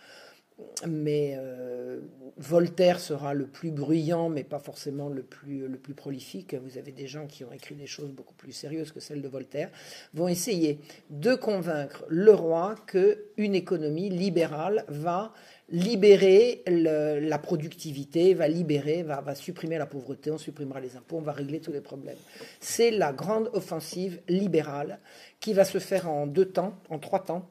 mais 0.86 1.34
euh, 1.38 2.00
Voltaire 2.38 3.00
sera 3.00 3.34
le 3.34 3.46
plus 3.46 3.70
bruyant, 3.70 4.28
mais 4.28 4.44
pas 4.44 4.58
forcément 4.58 5.08
le 5.08 5.22
plus, 5.22 5.68
le 5.68 5.78
plus 5.78 5.94
prolifique. 5.94 6.54
Vous 6.54 6.78
avez 6.78 6.92
des 6.92 7.06
gens 7.06 7.26
qui 7.26 7.44
ont 7.44 7.52
écrit 7.52 7.74
des 7.74 7.86
choses 7.86 8.10
beaucoup 8.10 8.34
plus 8.34 8.52
sérieuses 8.52 8.92
que 8.92 9.00
celles 9.00 9.22
de 9.22 9.28
Voltaire, 9.28 9.70
vont 10.14 10.28
essayer 10.28 10.78
de 11.10 11.34
convaincre 11.34 12.04
le 12.08 12.32
roi 12.32 12.74
qu'une 12.86 13.54
économie 13.54 14.10
libérale 14.10 14.84
va 14.88 15.32
libérer 15.68 16.62
la 16.66 17.38
productivité, 17.38 18.34
va 18.34 18.48
libérer, 18.48 19.02
va, 19.02 19.20
va 19.20 19.34
supprimer 19.34 19.78
la 19.78 19.86
pauvreté, 19.86 20.30
on 20.30 20.38
supprimera 20.38 20.80
les 20.80 20.96
impôts, 20.96 21.16
on 21.16 21.22
va 21.22 21.32
régler 21.32 21.60
tous 21.60 21.72
les 21.72 21.80
problèmes. 21.80 22.18
C'est 22.60 22.90
la 22.90 23.12
grande 23.12 23.50
offensive 23.52 24.20
libérale 24.28 25.00
qui 25.40 25.54
va 25.54 25.64
se 25.64 25.78
faire 25.78 26.08
en 26.08 26.26
deux 26.26 26.46
temps, 26.46 26.78
en 26.88 26.98
trois 26.98 27.24
temps 27.24 27.50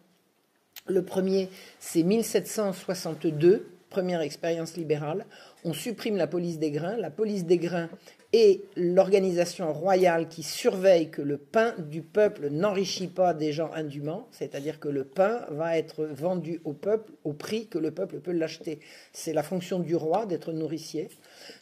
le 0.88 1.04
premier, 1.04 1.50
c'est 1.80 2.04
1762, 2.04 3.68
première 3.90 4.22
expérience 4.22 4.76
libérale. 4.76 5.26
On 5.64 5.74
supprime 5.74 6.18
la 6.18 6.28
police 6.28 6.60
des 6.60 6.72
grains. 6.72 6.98
La 6.98 7.10
police 7.10 7.46
des 7.46 7.58
grains 7.58 7.90
est 8.34 8.62
l'organisation 8.76 9.72
royale 9.72 10.28
qui 10.28 10.44
surveille 10.44 11.10
que 11.10 11.22
le 11.22 11.38
pain 11.38 11.74
du 11.78 12.02
peuple 12.02 12.50
n'enrichit 12.50 13.08
pas 13.08 13.34
des 13.34 13.54
gens 13.54 13.72
indûment, 13.74 14.28
c'est-à-dire 14.32 14.80
que 14.80 14.90
le 14.90 15.06
pain 15.06 15.46
va 15.52 15.78
être 15.78 16.04
vendu 16.04 16.60
au 16.66 16.74
peuple 16.74 17.14
au 17.24 17.32
prix 17.32 17.68
que 17.68 17.78
le 17.78 17.92
peuple 17.92 18.20
peut 18.20 18.34
l'acheter. 18.34 18.80
C'est 19.14 19.32
la 19.32 19.44
fonction 19.44 19.80
du 19.80 19.96
roi 19.96 20.26
d'être 20.26 20.52
nourricier. 20.52 21.08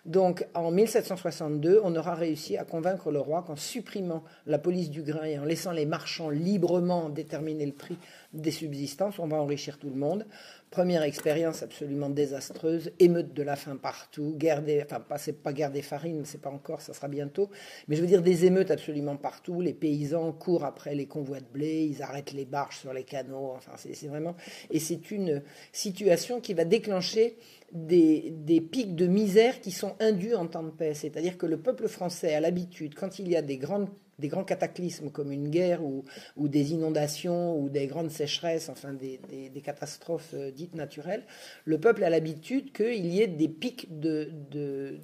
Donc 0.06 0.48
en 0.56 0.72
1762, 0.72 1.80
on 1.84 1.96
aura 1.96 2.16
réussi 2.16 2.58
à 2.58 2.64
convaincre 2.64 3.12
le 3.12 3.20
roi 3.20 3.44
qu'en 3.46 3.56
supprimant 3.56 4.24
la 4.48 4.58
police 4.58 4.90
du 4.90 5.04
grain 5.04 5.26
et 5.26 5.38
en 5.38 5.46
laissant 5.46 5.72
les 5.72 5.86
marchands 5.86 6.30
librement 6.32 7.10
déterminer 7.10 7.68
le 7.68 7.74
prix 7.74 7.98
des 8.34 8.52
subsistances, 8.52 9.20
on 9.20 9.28
va 9.28 9.38
enrichir 9.38 9.78
tout 9.78 9.90
le 9.90 9.96
monde. 9.96 10.26
Première 10.72 11.04
expérience 11.04 11.62
absolument 11.62 12.10
désastreuse, 12.10 12.92
émeute 12.98 13.34
de 13.34 13.44
la 13.44 13.56
faim 13.56 13.78
partout, 13.80 14.34
guerre 14.36 14.64
des, 14.64 14.82
enfin 14.82 15.00
pas, 15.00 15.20
c'est 15.20 15.34
pas 15.44 15.54
guerre 15.54 15.70
des 15.70 15.84
farines, 15.84 16.26
c'est 16.26 16.42
pas 16.42 16.50
encore, 16.50 16.82
ça 16.82 16.94
sera 16.94 17.08
bientôt, 17.08 17.52
mais 17.88 17.96
je 17.96 18.02
veux 18.02 18.08
dire 18.08 18.24
des 18.24 18.46
émeutes 18.46 18.72
absolument 18.72 19.16
partout. 19.16 19.62
Les 19.62 19.74
paysans 19.74 20.32
courent 20.32 20.66
après 20.66 20.96
les 20.96 21.06
convois 21.06 21.42
de 21.42 21.46
blé, 21.46 21.84
ils 21.84 22.02
arrêtent 22.02 22.34
les 22.34 22.46
barges 22.46 22.78
sur 22.78 22.92
les 22.92 23.04
canaux, 23.04 23.54
enfin 23.56 23.74
c'est 23.78 24.08
vraiment, 24.08 24.36
et 24.72 24.80
c'est 24.80 25.12
une 25.12 25.44
situation 25.72 26.42
qui 26.42 26.56
va 26.56 26.66
déclencher 26.66 27.38
des, 27.72 28.32
des, 28.32 28.62
pics 28.62 28.96
de 28.96 29.08
misère 29.08 29.62
qui 29.62 29.72
sont 29.72 29.96
induits 30.00 30.36
en 30.36 30.48
temps 30.48 30.64
de 30.64 30.70
paix. 30.70 30.94
C'est-à-dire 30.94 31.38
que 31.38 31.46
le 31.46 31.58
peuple 31.58 31.88
français 31.88 32.34
a 32.36 32.40
l'habitude, 32.40 32.96
quand 32.96 33.20
il 33.20 33.28
y 33.28 33.36
a 33.36 33.42
des, 33.42 33.58
grandes, 33.58 33.90
des 34.20 34.28
grands 34.28 34.44
cataclysmes 34.44 35.10
comme 35.10 35.32
une 35.32 35.50
guerre 35.50 35.82
ou, 35.84 36.04
des 36.38 36.74
inondations 36.74 37.60
ou 37.60 37.70
des 37.70 37.88
grandes 37.88 38.12
sécheresses, 38.12 38.70
enfin 38.70 38.94
des, 38.94 39.20
catastrophes 39.64 40.34
euh, 40.34 40.52
dites 40.52 40.76
naturelles, 40.76 41.24
le 41.66 41.80
peuple 41.80 42.04
a 42.04 42.10
l'habitude 42.10 42.72
qu'il 42.74 43.06
y 43.06 43.22
ait 43.22 43.28
des 43.28 43.50
pics 43.50 44.00
de, 44.00 44.32
de 44.52 45.00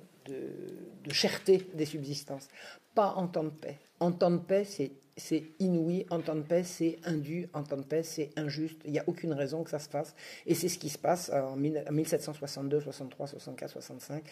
cherté 1.12 1.68
des 1.74 1.86
subsistances. 1.86 2.48
Pas 2.94 3.14
en 3.16 3.28
temps 3.28 3.44
de 3.44 3.50
paix. 3.50 3.78
En 4.00 4.12
temps 4.12 4.32
de 4.32 4.38
paix, 4.38 4.64
c'est 4.66 5.44
inouï, 5.60 6.06
en 6.10 6.22
temps 6.22 6.36
de 6.36 6.42
paix, 6.42 6.64
c'est 6.64 6.98
indu, 7.04 7.50
en 7.54 7.64
temps 7.64 7.76
de 7.76 7.84
paix, 7.84 8.04
c'est 8.04 8.30
injuste. 8.38 8.80
Il 8.86 8.92
n'y 8.92 9.00
a 9.00 9.04
aucune 9.06 9.34
raison 9.34 9.64
que 9.64 9.70
ça 9.70 9.80
se 9.80 9.90
fasse. 9.90 10.16
Et 10.46 10.56
c'est 10.56 10.70
ce 10.70 10.80
qui 10.80 10.88
se 10.88 10.98
passe 10.98 11.30
en 11.30 11.58
1762, 11.58 12.80
63, 12.80 13.28
64, 13.28 13.72
65. 13.72 14.24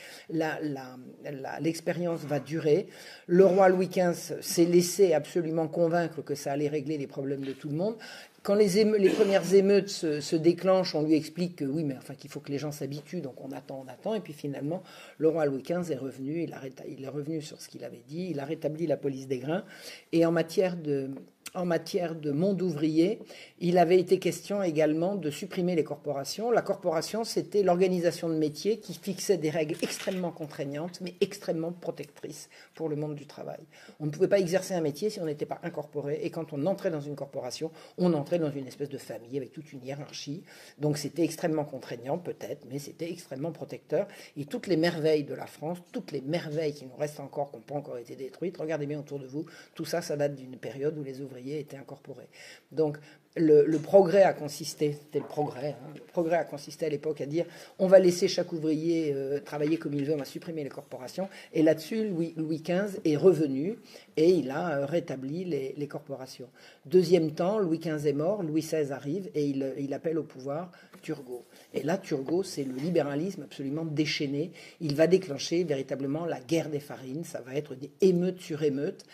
L'expérience 1.59 2.21
va 2.21 2.39
durer. 2.39 2.87
Le 3.27 3.45
roi 3.45 3.67
Louis 3.67 3.89
XV 3.89 4.41
s'est 4.41 4.63
laissé 4.65 5.13
absolument 5.13 5.67
convaincre 5.67 6.21
que 6.21 6.35
ça 6.35 6.53
allait 6.53 6.69
régler 6.69 6.97
les 6.97 7.07
problèmes 7.07 7.43
de 7.43 7.51
tout 7.51 7.67
le 7.67 7.75
monde. 7.75 7.97
Quand 8.43 8.55
les, 8.55 9.09
premières 9.09 9.53
émeutes 9.53 9.89
se, 9.89 10.35
déclenchent, 10.35 10.95
on 10.95 11.03
lui 11.03 11.15
explique 11.15 11.57
que 11.57 11.65
oui, 11.65 11.83
mais 11.83 11.97
enfin 11.97 12.13
qu'il 12.13 12.29
faut 12.29 12.39
que 12.39 12.51
les 12.51 12.57
gens 12.57 12.71
s'habituent, 12.71 13.19
donc 13.19 13.43
on 13.43 13.51
attend, 13.51 13.83
on 13.85 13.91
attend, 13.91 14.13
et 14.13 14.21
puis 14.21 14.31
finalement, 14.31 14.83
le 15.17 15.27
roi 15.27 15.45
Louis 15.45 15.63
XV 15.63 15.91
est 15.91 15.97
revenu, 15.97 16.47
il 16.87 17.03
est 17.03 17.09
revenu 17.09 17.41
sur 17.41 17.61
ce 17.61 17.67
qu'il 17.67 17.83
avait 17.83 18.03
dit, 18.07 18.29
il 18.31 18.39
a 18.39 18.45
rétabli 18.45 18.87
la 18.87 18.95
police 18.95 19.27
des 19.27 19.39
grains, 19.39 19.65
et 20.13 20.25
en 20.25 20.31
matière 20.31 20.77
de, 20.77 21.09
en 21.53 21.65
matière 21.65 22.15
de 22.15 22.31
monde 22.31 22.61
ouvrier, 22.61 23.19
il 23.59 23.77
avait 23.77 23.99
été 23.99 24.19
question 24.19 24.61
également 24.61 25.15
de 25.15 25.29
supprimer 25.29 25.75
les 25.75 25.83
corporations. 25.83 26.51
La 26.51 26.61
corporation, 26.61 27.23
c'était 27.23 27.63
l'organisation 27.63 28.29
de 28.29 28.35
métiers 28.35 28.79
qui 28.79 28.93
fixait 28.93 29.37
des 29.37 29.49
règles 29.49 29.75
extrêmement 29.81 30.31
contraignantes, 30.31 30.99
mais 31.01 31.15
extrêmement 31.21 31.71
protectrices 31.71 32.49
pour 32.75 32.89
le 32.89 32.95
monde 32.95 33.15
du 33.15 33.25
travail. 33.25 33.59
On 33.99 34.05
ne 34.05 34.11
pouvait 34.11 34.27
pas 34.27 34.39
exercer 34.39 34.73
un 34.73 34.81
métier 34.81 35.09
si 35.09 35.19
on 35.19 35.25
n'était 35.25 35.45
pas 35.45 35.59
incorporé, 35.63 36.19
et 36.21 36.29
quand 36.29 36.53
on 36.53 36.65
entrait 36.65 36.91
dans 36.91 37.01
une 37.01 37.15
corporation, 37.15 37.71
on 37.97 38.13
entrait 38.13 38.39
dans 38.39 38.51
une 38.51 38.67
espèce 38.67 38.89
de 38.89 38.97
famille 38.97 39.37
avec 39.37 39.51
toute 39.51 39.71
une 39.73 39.83
hiérarchie. 39.83 40.43
Donc 40.77 40.97
c'était 40.97 41.23
extrêmement 41.23 41.65
contraignant, 41.65 42.17
peut-être, 42.17 42.65
mais 42.69 42.79
c'était 42.79 43.09
extrêmement 43.09 43.51
protecteur. 43.51 44.07
Et 44.35 44.45
toutes 44.45 44.67
les 44.67 44.77
merveilles 44.77 45.23
de 45.23 45.33
la 45.33 45.47
France, 45.47 45.79
toutes 45.91 46.11
les 46.11 46.21
merveilles 46.21 46.73
qui 46.73 46.85
nous 46.85 46.95
restent 46.95 47.19
encore, 47.19 47.51
qui 47.51 47.57
n'ont 47.57 47.63
pas 47.63 47.75
encore 47.75 47.97
été 47.97 48.15
détruites, 48.15 48.57
regardez 48.57 48.85
bien 48.85 48.99
autour 48.99 49.19
de 49.19 49.27
vous, 49.27 49.45
tout 49.73 49.85
ça, 49.85 50.01
ça 50.01 50.17
date 50.17 50.35
d'une 50.35 50.57
période 50.57 50.97
où 50.97 51.03
les 51.03 51.21
ouvriers 51.21 51.36
était 51.45 51.77
incorporé. 51.77 52.27
Donc 52.71 52.97
le, 53.39 53.77
progrès 53.77 54.23
a 54.23 54.33
consisté, 54.33 54.97
c'était 54.99 55.19
le 55.19 55.25
progrès, 55.25 55.75
hein, 55.79 55.93
le 55.95 56.01
progrès 56.01 56.37
a 56.37 56.43
consisté 56.43 56.85
à 56.85 56.89
l'époque 56.89 57.21
à 57.21 57.25
dire 57.25 57.45
on 57.79 57.87
va 57.87 57.99
laisser 57.99 58.27
chaque 58.27 58.51
ouvrier 58.51 59.13
euh, 59.13 59.39
travailler 59.39 59.77
comme 59.77 59.93
il 59.93 60.05
veut, 60.05 60.13
on 60.13 60.17
va 60.17 60.25
supprimer 60.25 60.63
les 60.63 60.69
corporations. 60.69 61.29
Et 61.53 61.63
là-dessus, 61.63 62.09
Louis, 62.09 62.63
XV 62.63 62.99
est 63.05 63.15
revenu 63.15 63.77
et 64.15 64.29
il 64.29 64.51
a 64.51 64.79
euh, 64.79 64.85
rétabli 64.85 65.45
les, 65.45 65.87
corporations. 65.87 66.49
Deuxième 66.85 67.31
temps, 67.31 67.59
Louis 67.59 67.79
XV 67.79 68.07
est 68.07 68.13
mort, 68.13 68.43
Louis 68.43 68.61
XVI 68.61 68.91
arrive 68.91 69.29
et 69.35 69.45
il, 69.45 69.73
il 69.77 69.93
appelle 69.93 70.17
au 70.17 70.23
pouvoir 70.23 70.71
Turgot. 71.01 71.45
Et 71.73 71.83
là, 71.83 71.97
Turgot, 71.97 72.43
c'est 72.43 72.63
le 72.63 72.73
libéralisme 72.73 73.43
absolument 73.43 73.85
déchaîné. 73.85 74.51
Il 74.81 74.95
va 74.95 75.07
déclencher 75.07 75.63
véritablement 75.63 76.25
la 76.25 76.39
guerre 76.39 76.69
des 76.69 76.79
farines. 76.79 77.23
Ça 77.23 77.39
va 77.39 77.55
être 77.55 77.75
des 77.75 77.91
émeutes 78.01 78.41
sur 78.41 78.63
émeutes 78.63 79.05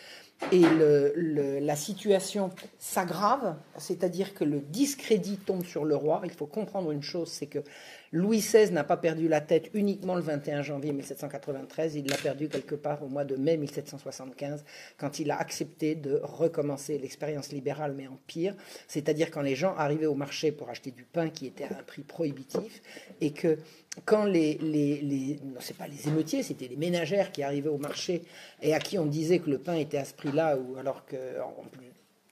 et 0.52 0.64
la 1.60 1.76
situation 1.76 2.50
s'aggrave, 2.78 3.56
c'est-à-dire 3.76 4.34
que 4.34 4.44
le 4.44 4.60
discrédit 4.60 5.38
tombe 5.38 5.64
sur 5.64 5.84
le 5.84 5.96
roi. 5.96 6.20
Il 6.24 6.30
faut 6.30 6.46
comprendre 6.46 6.90
une 6.90 7.02
chose, 7.02 7.28
c'est 7.28 7.46
que 7.46 7.60
Louis 8.14 8.38
XVI 8.38 8.70
n'a 8.70 8.84
pas 8.84 8.96
perdu 8.96 9.26
la 9.26 9.40
tête 9.40 9.70
uniquement 9.74 10.14
le 10.14 10.20
21 10.20 10.62
janvier 10.62 10.92
1793, 10.92 11.96
il 11.96 12.06
l'a 12.06 12.16
perdu 12.16 12.48
quelque 12.48 12.76
part 12.76 13.02
au 13.02 13.08
mois 13.08 13.24
de 13.24 13.34
mai 13.34 13.56
1775, 13.56 14.64
quand 14.96 15.18
il 15.18 15.32
a 15.32 15.36
accepté 15.36 15.96
de 15.96 16.20
recommencer 16.22 16.96
l'expérience 16.96 17.50
libérale, 17.50 17.92
mais 17.96 18.06
en 18.06 18.16
pire, 18.28 18.54
c'est-à-dire 18.86 19.32
quand 19.32 19.40
les 19.40 19.56
gens 19.56 19.74
arrivaient 19.76 20.06
au 20.06 20.14
marché 20.14 20.52
pour 20.52 20.70
acheter 20.70 20.92
du 20.92 21.02
pain 21.02 21.28
qui 21.28 21.46
était 21.46 21.64
à 21.64 21.76
un 21.76 21.82
prix 21.82 22.02
prohibitif, 22.02 22.82
et 23.20 23.32
que 23.32 23.58
quand 24.04 24.26
les, 24.26 24.58
les, 24.58 25.40
non 25.42 25.58
c'est 25.58 25.76
pas 25.76 25.88
les 25.88 26.06
émeutiers, 26.06 26.44
c'était 26.44 26.68
les 26.68 26.76
ménagères 26.76 27.32
qui 27.32 27.42
arrivaient 27.42 27.68
au 27.68 27.78
marché 27.78 28.22
et 28.62 28.74
à 28.74 28.78
qui 28.78 28.96
on 28.96 29.06
disait 29.06 29.40
que 29.40 29.50
le 29.50 29.58
pain 29.58 29.74
était 29.74 29.98
à 29.98 30.04
ce 30.04 30.14
prix-là, 30.14 30.56
ou 30.56 30.76
alors 30.76 31.04
que 31.04 31.16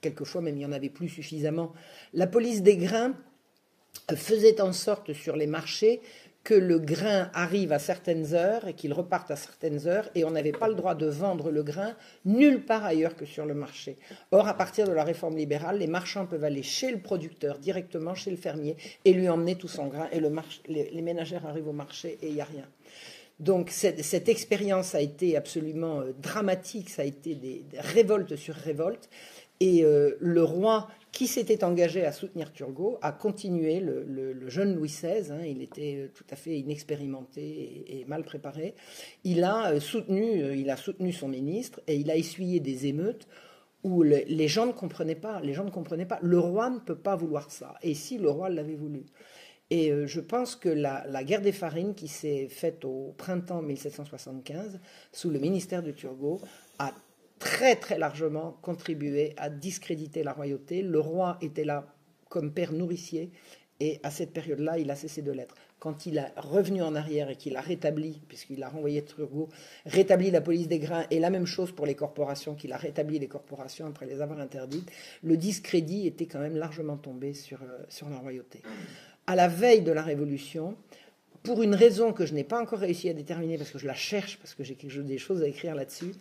quelquefois 0.00 0.42
même 0.42 0.56
il 0.56 0.62
y 0.62 0.66
en 0.66 0.70
avait 0.70 0.90
plus 0.90 1.08
suffisamment, 1.08 1.72
la 2.14 2.28
police 2.28 2.62
des 2.62 2.76
grains 2.76 3.16
faisait 4.14 4.60
en 4.60 4.72
sorte 4.72 5.12
sur 5.12 5.36
les 5.36 5.46
marchés 5.46 6.00
que 6.44 6.54
le 6.54 6.78
grain 6.78 7.30
arrive 7.34 7.72
à 7.72 7.78
certaines 7.78 8.34
heures 8.34 8.66
et 8.66 8.74
qu'il 8.74 8.92
reparte 8.92 9.30
à 9.30 9.36
certaines 9.36 9.86
heures, 9.86 10.08
et 10.14 10.24
on 10.24 10.32
n'avait 10.32 10.52
pas 10.52 10.68
le 10.68 10.74
droit 10.74 10.94
de 10.94 11.06
vendre 11.06 11.50
le 11.50 11.62
grain 11.62 11.94
nulle 12.24 12.64
part 12.64 12.84
ailleurs 12.84 13.14
que 13.14 13.24
sur 13.24 13.46
le 13.46 13.54
marché. 13.54 13.96
Or, 14.32 14.48
à 14.48 14.54
partir 14.54 14.88
de 14.88 14.92
la 14.92 15.04
réforme 15.04 15.36
libérale, 15.36 15.78
les 15.78 15.86
marchands 15.86 16.26
peuvent 16.26 16.44
aller 16.44 16.62
chez 16.62 16.90
le 16.90 16.98
producteur, 16.98 17.58
directement 17.58 18.14
chez 18.14 18.30
le 18.30 18.36
fermier, 18.36 18.76
et 19.04 19.12
lui 19.12 19.28
emmener 19.28 19.54
tout 19.54 19.68
son 19.68 19.86
grain, 19.86 20.08
et 20.10 20.18
le 20.18 20.32
les, 20.66 21.02
ménagères 21.02 21.46
arrivent 21.46 21.68
au 21.68 21.72
marché 21.72 22.18
et 22.22 22.28
il 22.28 22.34
n'y 22.34 22.40
a 22.40 22.44
rien. 22.44 22.66
Donc 23.38 23.70
cette, 23.70 24.28
expérience 24.28 24.94
a 24.94 25.00
été 25.00 25.36
absolument 25.36 26.00
euh, 26.00 26.12
dramatique, 26.20 26.90
ça 26.90 27.02
a 27.02 27.04
été 27.04 27.34
des, 27.34 27.64
révoltes 27.78 28.36
sur 28.36 28.54
révoltes, 28.54 29.08
et 29.60 29.84
euh, 29.84 30.16
le 30.20 30.42
roi 30.42 30.88
qui 31.12 31.26
s'était 31.26 31.62
engagé 31.62 32.06
à 32.06 32.10
soutenir 32.10 32.52
Turgot, 32.52 32.98
a 33.02 33.12
continué 33.12 33.80
le, 33.80 34.48
jeune 34.48 34.74
Louis 34.74 34.88
XVI, 34.88 35.30
hein, 35.30 35.44
il 35.44 35.62
était 35.62 35.96
euh, 35.96 36.08
tout 36.12 36.24
à 36.30 36.36
fait 36.36 36.58
inexpérimenté 36.58 37.84
et, 37.86 38.04
mal 38.06 38.24
préparé, 38.24 38.74
il 39.22 39.44
a, 39.44 39.72
euh, 39.72 39.80
soutenu, 39.80 40.42
euh, 40.42 40.56
il 40.56 40.70
a 40.70 40.76
soutenu 40.76 41.12
son 41.12 41.28
ministre 41.28 41.80
et 41.86 41.96
il 41.96 42.10
a 42.10 42.16
essuyé 42.16 42.60
des 42.60 42.86
émeutes 42.86 43.28
où 43.84 44.02
les 44.04 44.46
gens 44.46 44.66
ne 44.66 44.72
comprenaient 44.72 45.16
pas, 45.16 45.40
les 45.40 45.54
gens 45.54 45.64
ne 45.64 45.70
comprenaient 45.70 46.06
pas, 46.06 46.20
le 46.22 46.38
roi 46.38 46.70
ne 46.70 46.78
peut 46.78 46.96
pas 46.96 47.16
vouloir 47.16 47.50
ça, 47.50 47.74
et 47.82 47.94
si 47.94 48.16
le 48.16 48.30
roi 48.30 48.48
l'avait 48.48 48.76
voulu? 48.76 49.06
Et 49.70 49.90
je 50.06 50.20
pense 50.20 50.54
que 50.54 50.68
la, 50.68 51.04
la 51.08 51.24
guerre 51.24 51.40
des 51.40 51.50
farines 51.50 51.96
qui 51.96 52.06
s'est 52.06 52.46
faite 52.46 52.84
au 52.84 53.12
printemps 53.18 53.60
1775, 53.60 54.78
sous 55.10 55.30
le 55.30 55.40
ministère 55.40 55.82
de 55.82 55.90
Turgot, 55.90 56.40
a 56.78 56.92
très 57.42 57.76
très 57.76 57.98
largement 57.98 58.56
contribué 58.62 59.34
à 59.36 59.50
discréditer 59.50 60.22
la 60.22 60.32
royauté. 60.32 60.82
Le 60.82 61.00
roi 61.00 61.38
était 61.40 61.64
là 61.64 61.86
comme 62.28 62.52
père 62.52 62.72
nourricier 62.72 63.30
et 63.80 63.98
à 64.04 64.12
cette 64.12 64.32
période-là, 64.32 64.78
il 64.78 64.88
a 64.92 64.94
cessé 64.94 65.22
de 65.22 65.32
l'être. 65.32 65.56
Quand 65.80 66.06
il 66.06 66.20
a 66.20 66.30
revenu 66.36 66.82
en 66.82 66.94
arrière 66.94 67.28
et 67.30 67.34
qu'il 67.36 67.56
a 67.56 67.60
rétabli, 67.60 68.22
puisqu'il 68.28 68.62
a 68.62 68.68
renvoyé 68.68 69.04
Turgot, 69.04 69.48
rétabli 69.86 70.30
la 70.30 70.40
police 70.40 70.68
des 70.68 70.78
grains, 70.78 71.04
et 71.10 71.18
la 71.18 71.30
même 71.30 71.46
chose 71.46 71.72
pour 71.72 71.84
les 71.84 71.96
corporations, 71.96 72.54
qu'il 72.54 72.72
a 72.72 72.76
rétabli 72.76 73.18
les 73.18 73.26
corporations 73.26 73.86
après 73.86 74.06
les 74.06 74.20
avoir 74.20 74.38
interdites, 74.38 74.88
le 75.24 75.36
discrédit 75.36 76.06
était 76.06 76.26
quand 76.26 76.38
même 76.38 76.56
largement 76.56 76.96
tombé 76.96 77.34
sur, 77.34 77.60
euh, 77.62 77.82
sur 77.88 78.08
la 78.08 78.18
royauté. 78.18 78.62
À 79.26 79.34
la 79.34 79.48
veille 79.48 79.82
de 79.82 79.90
la 79.90 80.02
Révolution, 80.02 80.76
pour 81.42 81.60
une 81.64 81.74
raison 81.74 82.12
que 82.12 82.24
je 82.24 82.34
n'ai 82.34 82.44
pas 82.44 82.62
encore 82.62 82.78
réussi 82.78 83.08
à 83.08 83.14
déterminer, 83.14 83.58
parce 83.58 83.72
que 83.72 83.78
je 83.80 83.86
la 83.88 83.94
cherche, 83.94 84.38
parce 84.38 84.54
que 84.54 84.62
j'ai 84.62 84.76
des 84.76 85.18
choses 85.18 85.42
à 85.42 85.48
écrire 85.48 85.74
là-dessus, 85.74 86.14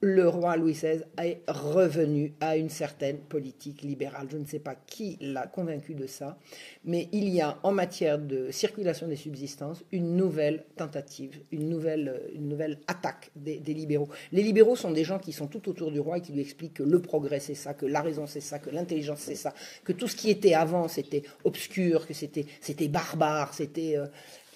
le 0.00 0.28
roi 0.28 0.56
Louis 0.56 0.74
XVI 0.74 1.02
est 1.20 1.40
revenu 1.48 2.32
à 2.40 2.56
une 2.56 2.68
certaine 2.68 3.18
politique 3.18 3.82
libérale. 3.82 4.28
Je 4.30 4.36
ne 4.36 4.46
sais 4.46 4.60
pas 4.60 4.76
qui 4.76 5.18
l'a 5.20 5.48
convaincu 5.48 5.94
de 5.94 6.06
ça, 6.06 6.38
mais 6.84 7.08
il 7.10 7.28
y 7.28 7.40
a 7.40 7.58
en 7.64 7.72
matière 7.72 8.18
de 8.18 8.50
circulation 8.52 9.08
des 9.08 9.16
subsistances 9.16 9.82
une 9.90 10.16
nouvelle 10.16 10.64
tentative, 10.76 11.40
une 11.50 11.68
nouvelle, 11.68 12.22
une 12.32 12.48
nouvelle 12.48 12.78
attaque 12.86 13.32
des, 13.34 13.58
libéraux. 13.58 14.08
Les 14.30 14.42
libéraux 14.42 14.76
sont 14.76 14.92
des 14.92 15.02
gens 15.02 15.18
qui 15.18 15.32
sont 15.32 15.48
tout 15.48 15.68
autour 15.68 15.90
du 15.90 15.98
roi 15.98 16.18
et 16.18 16.20
qui 16.20 16.32
lui 16.32 16.42
expliquent 16.42 16.74
que 16.74 16.84
le 16.84 17.00
progrès 17.00 17.40
c'est 17.40 17.54
ça, 17.54 17.74
que 17.74 17.86
la 17.86 18.00
raison 18.00 18.26
c'est 18.28 18.40
ça, 18.40 18.60
que 18.60 18.70
l'intelligence 18.70 19.20
c'est 19.20 19.34
ça, 19.34 19.52
que 19.82 19.92
tout 19.92 20.06
ce 20.06 20.14
qui 20.14 20.30
était 20.30 20.54
avant 20.54 20.86
c'était 20.86 21.24
obscur, 21.42 22.06
que 22.06 22.14
c'était, 22.14 22.46
c'était 22.60 22.88
barbare, 22.88 23.52
c'était... 23.52 23.96
Euh, 23.96 24.06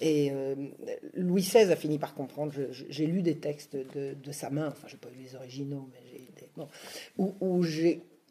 et 0.01 0.31
euh, 0.31 0.55
Louis 1.15 1.41
XVI 1.41 1.71
a 1.71 1.75
fini 1.75 1.97
par 1.97 2.13
comprendre. 2.13 2.53
J'ai 2.89 3.05
lu 3.05 3.21
des 3.21 3.37
textes 3.37 3.75
de, 3.75 4.31
sa 4.31 4.49
main, 4.49 4.67
enfin, 4.67 4.87
je 4.87 4.93
n'ai 4.93 4.99
pas 4.99 5.09
lu 5.09 5.23
les 5.23 5.35
originaux, 5.35 5.87
mais 5.93 5.99
j'ai 6.09 6.23
où, 7.17 7.63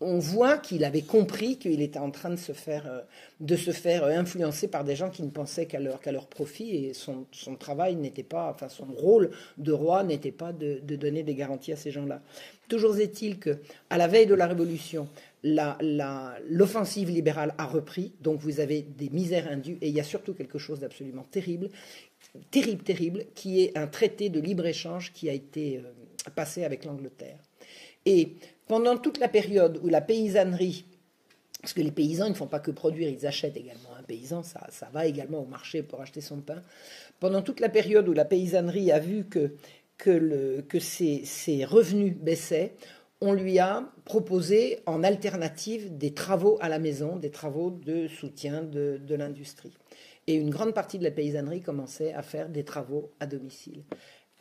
on 0.02 0.18
voit 0.18 0.58
qu'il 0.58 0.84
avait 0.84 1.02
compris 1.02 1.58
qu'il 1.58 1.80
était 1.80 1.98
en 1.98 2.10
train 2.10 2.30
de 2.30 2.36
se 2.36 2.52
faire, 2.52 2.86
euh, 2.86 3.00
euh, 3.50 4.18
influencer 4.18 4.68
par 4.68 4.84
des 4.84 4.96
gens 4.96 5.10
qui 5.10 5.22
ne 5.22 5.30
pensaient 5.30 5.66
qu'à 5.66 5.78
leur, 5.78 6.26
profit 6.26 6.76
et 6.76 6.94
son, 6.94 7.26
son 7.30 7.54
travail 7.54 7.94
n'était 7.94 8.24
pas, 8.24 8.50
enfin 8.50 8.68
son 8.68 8.86
rôle 8.86 9.30
de 9.58 9.72
roi 9.72 10.02
n'était 10.02 10.32
pas 10.32 10.52
de, 10.52 10.80
de 10.82 10.96
donner 10.96 11.22
des 11.22 11.34
garanties 11.34 11.72
à 11.72 11.76
ces 11.76 11.92
gens-là. 11.92 12.20
Toujours 12.68 12.98
est-il 12.98 13.38
que, 13.38 13.58
à 13.90 13.98
la 13.98 14.08
veille 14.08 14.26
de 14.26 14.34
la 14.34 14.46
Révolution, 14.46 15.08
l'offensive 15.44 17.10
libérale 17.10 17.54
a 17.58 17.66
repris, 17.66 18.12
donc 18.20 18.40
vous 18.40 18.60
avez 18.60 18.82
des 18.82 19.10
misères 19.10 19.48
indues, 19.48 19.78
et 19.80 19.88
il 19.88 19.94
y 19.94 20.00
a 20.00 20.04
surtout 20.04 20.34
quelque 20.34 20.58
chose 20.58 20.80
d'absolument 20.80 21.24
terrible, 21.30 21.68
terrible, 22.50 22.82
terrible, 22.82 23.24
qui 23.34 23.62
est 23.62 23.76
un 23.76 23.86
traité 23.86 24.28
de 24.28 24.40
libre-échange 24.40 25.12
qui 25.12 25.28
a 25.28 25.32
été 25.32 25.78
euh, 25.78 26.30
passé 26.34 26.64
avec 26.64 26.84
l'Angleterre. 26.84 27.38
Et 28.06 28.34
pendant 28.68 28.96
toute 28.96 29.18
la 29.18 29.28
période 29.28 29.80
où 29.82 29.88
la 29.88 30.00
paysannerie, 30.00 30.84
parce 31.60 31.74
que 31.74 31.80
les 31.80 31.92
paysans 31.92 32.28
ne 32.28 32.34
font 32.34 32.48
pas 32.48 32.58
que 32.58 32.72
produire, 32.72 33.08
ils 33.08 33.26
achètent 33.26 33.56
également. 33.56 33.90
Un 33.98 34.02
paysan, 34.02 34.42
ça, 34.42 34.66
va 34.92 35.06
également 35.06 35.40
au 35.40 35.46
marché 35.46 35.82
pour 35.82 36.00
acheter 36.00 36.20
son 36.20 36.40
pain. 36.40 36.60
Pendant 37.20 37.42
toute 37.42 37.60
la 37.60 37.68
période 37.68 38.08
où 38.08 38.12
la 38.12 38.24
paysannerie 38.24 38.90
a 38.90 38.98
vu 38.98 39.26
que, 39.26 39.54
que, 39.96 40.78
ses 40.80 41.64
revenus 41.64 42.14
baissaient, 42.16 42.72
on 43.22 43.32
lui 43.32 43.60
a 43.60 43.88
proposé 44.04 44.80
en 44.84 45.04
alternative 45.04 45.96
des 45.96 46.12
travaux 46.12 46.58
à 46.60 46.68
la 46.68 46.80
maison, 46.80 47.16
des 47.16 47.30
travaux 47.30 47.70
de 47.70 48.08
soutien 48.08 48.62
de, 48.62 49.00
l'industrie. 49.14 49.72
Et 50.26 50.34
une 50.34 50.50
grande 50.50 50.74
partie 50.74 50.98
de 50.98 51.04
la 51.04 51.12
paysannerie 51.12 51.62
commençait 51.62 52.12
à 52.12 52.22
faire 52.22 52.48
des 52.48 52.64
travaux 52.64 53.12
à 53.20 53.26
domicile. 53.26 53.84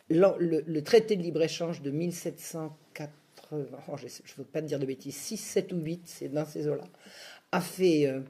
Le, 0.09 0.79
traité 0.81 1.15
de 1.15 1.21
libre-échange 1.21 1.81
de 1.81 1.91
1789, 1.91 3.11
80, 3.51 3.97
je 3.97 4.05
ne 4.05 4.37
veux 4.37 4.43
pas 4.43 4.61
dire 4.61 4.79
de 4.79 4.85
bêtises, 4.85 5.15
6, 5.15 5.37
7 5.37 5.73
ou 5.73 5.77
8, 5.77 6.01
c'est 6.05 6.29
dans 6.29 6.45
ces 6.45 6.67
eaux-là, 6.67 6.83
a 7.51 7.61
fait 7.61 8.07
euh, 8.07 8.21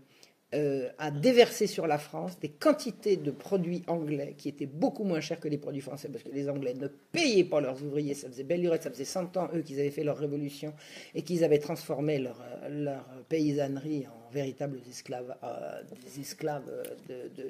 euh, 0.53 0.89
a 0.97 1.11
déversé 1.11 1.65
sur 1.65 1.87
la 1.87 1.97
France 1.97 2.37
des 2.39 2.49
quantités 2.49 3.15
de 3.15 3.31
produits 3.31 3.83
anglais 3.87 4.35
qui 4.37 4.49
étaient 4.49 4.65
beaucoup 4.65 5.05
moins 5.05 5.21
chers 5.21 5.39
que 5.39 5.47
les 5.47 5.57
produits 5.57 5.79
français 5.79 6.09
parce 6.09 6.25
que 6.25 6.29
les 6.29 6.49
Anglais 6.49 6.73
ne 6.73 6.87
payaient 6.87 7.45
pas 7.45 7.61
leurs 7.61 7.81
ouvriers. 7.81 8.15
Ça 8.15 8.27
faisait 8.27 8.43
belle 8.43 8.61
lurette, 8.61 8.83
ça 8.83 8.91
faisait 8.91 9.05
100 9.05 9.37
ans, 9.37 9.49
eux, 9.53 9.61
qu'ils 9.61 9.79
avaient 9.79 9.91
fait 9.91 10.03
leur 10.03 10.17
révolution 10.17 10.73
et 11.15 11.21
qu'ils 11.21 11.45
avaient 11.45 11.59
transformé 11.59 12.19
leur, 12.19 12.37
leur, 12.69 13.05
paysannerie 13.29 14.07
en 14.07 14.29
véritables 14.33 14.79
esclaves, 14.89 15.33
euh, 15.41 15.81
des 16.03 16.19
esclaves 16.19 16.69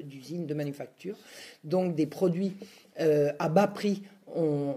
d'usines, 0.04 0.44
de, 0.44 0.50
de, 0.50 0.54
manufacture. 0.54 1.16
Donc 1.64 1.96
des 1.96 2.06
produits 2.06 2.54
euh, 3.00 3.34
à 3.40 3.50
bas 3.50 3.68
prix 3.68 4.04
ont 4.36 4.76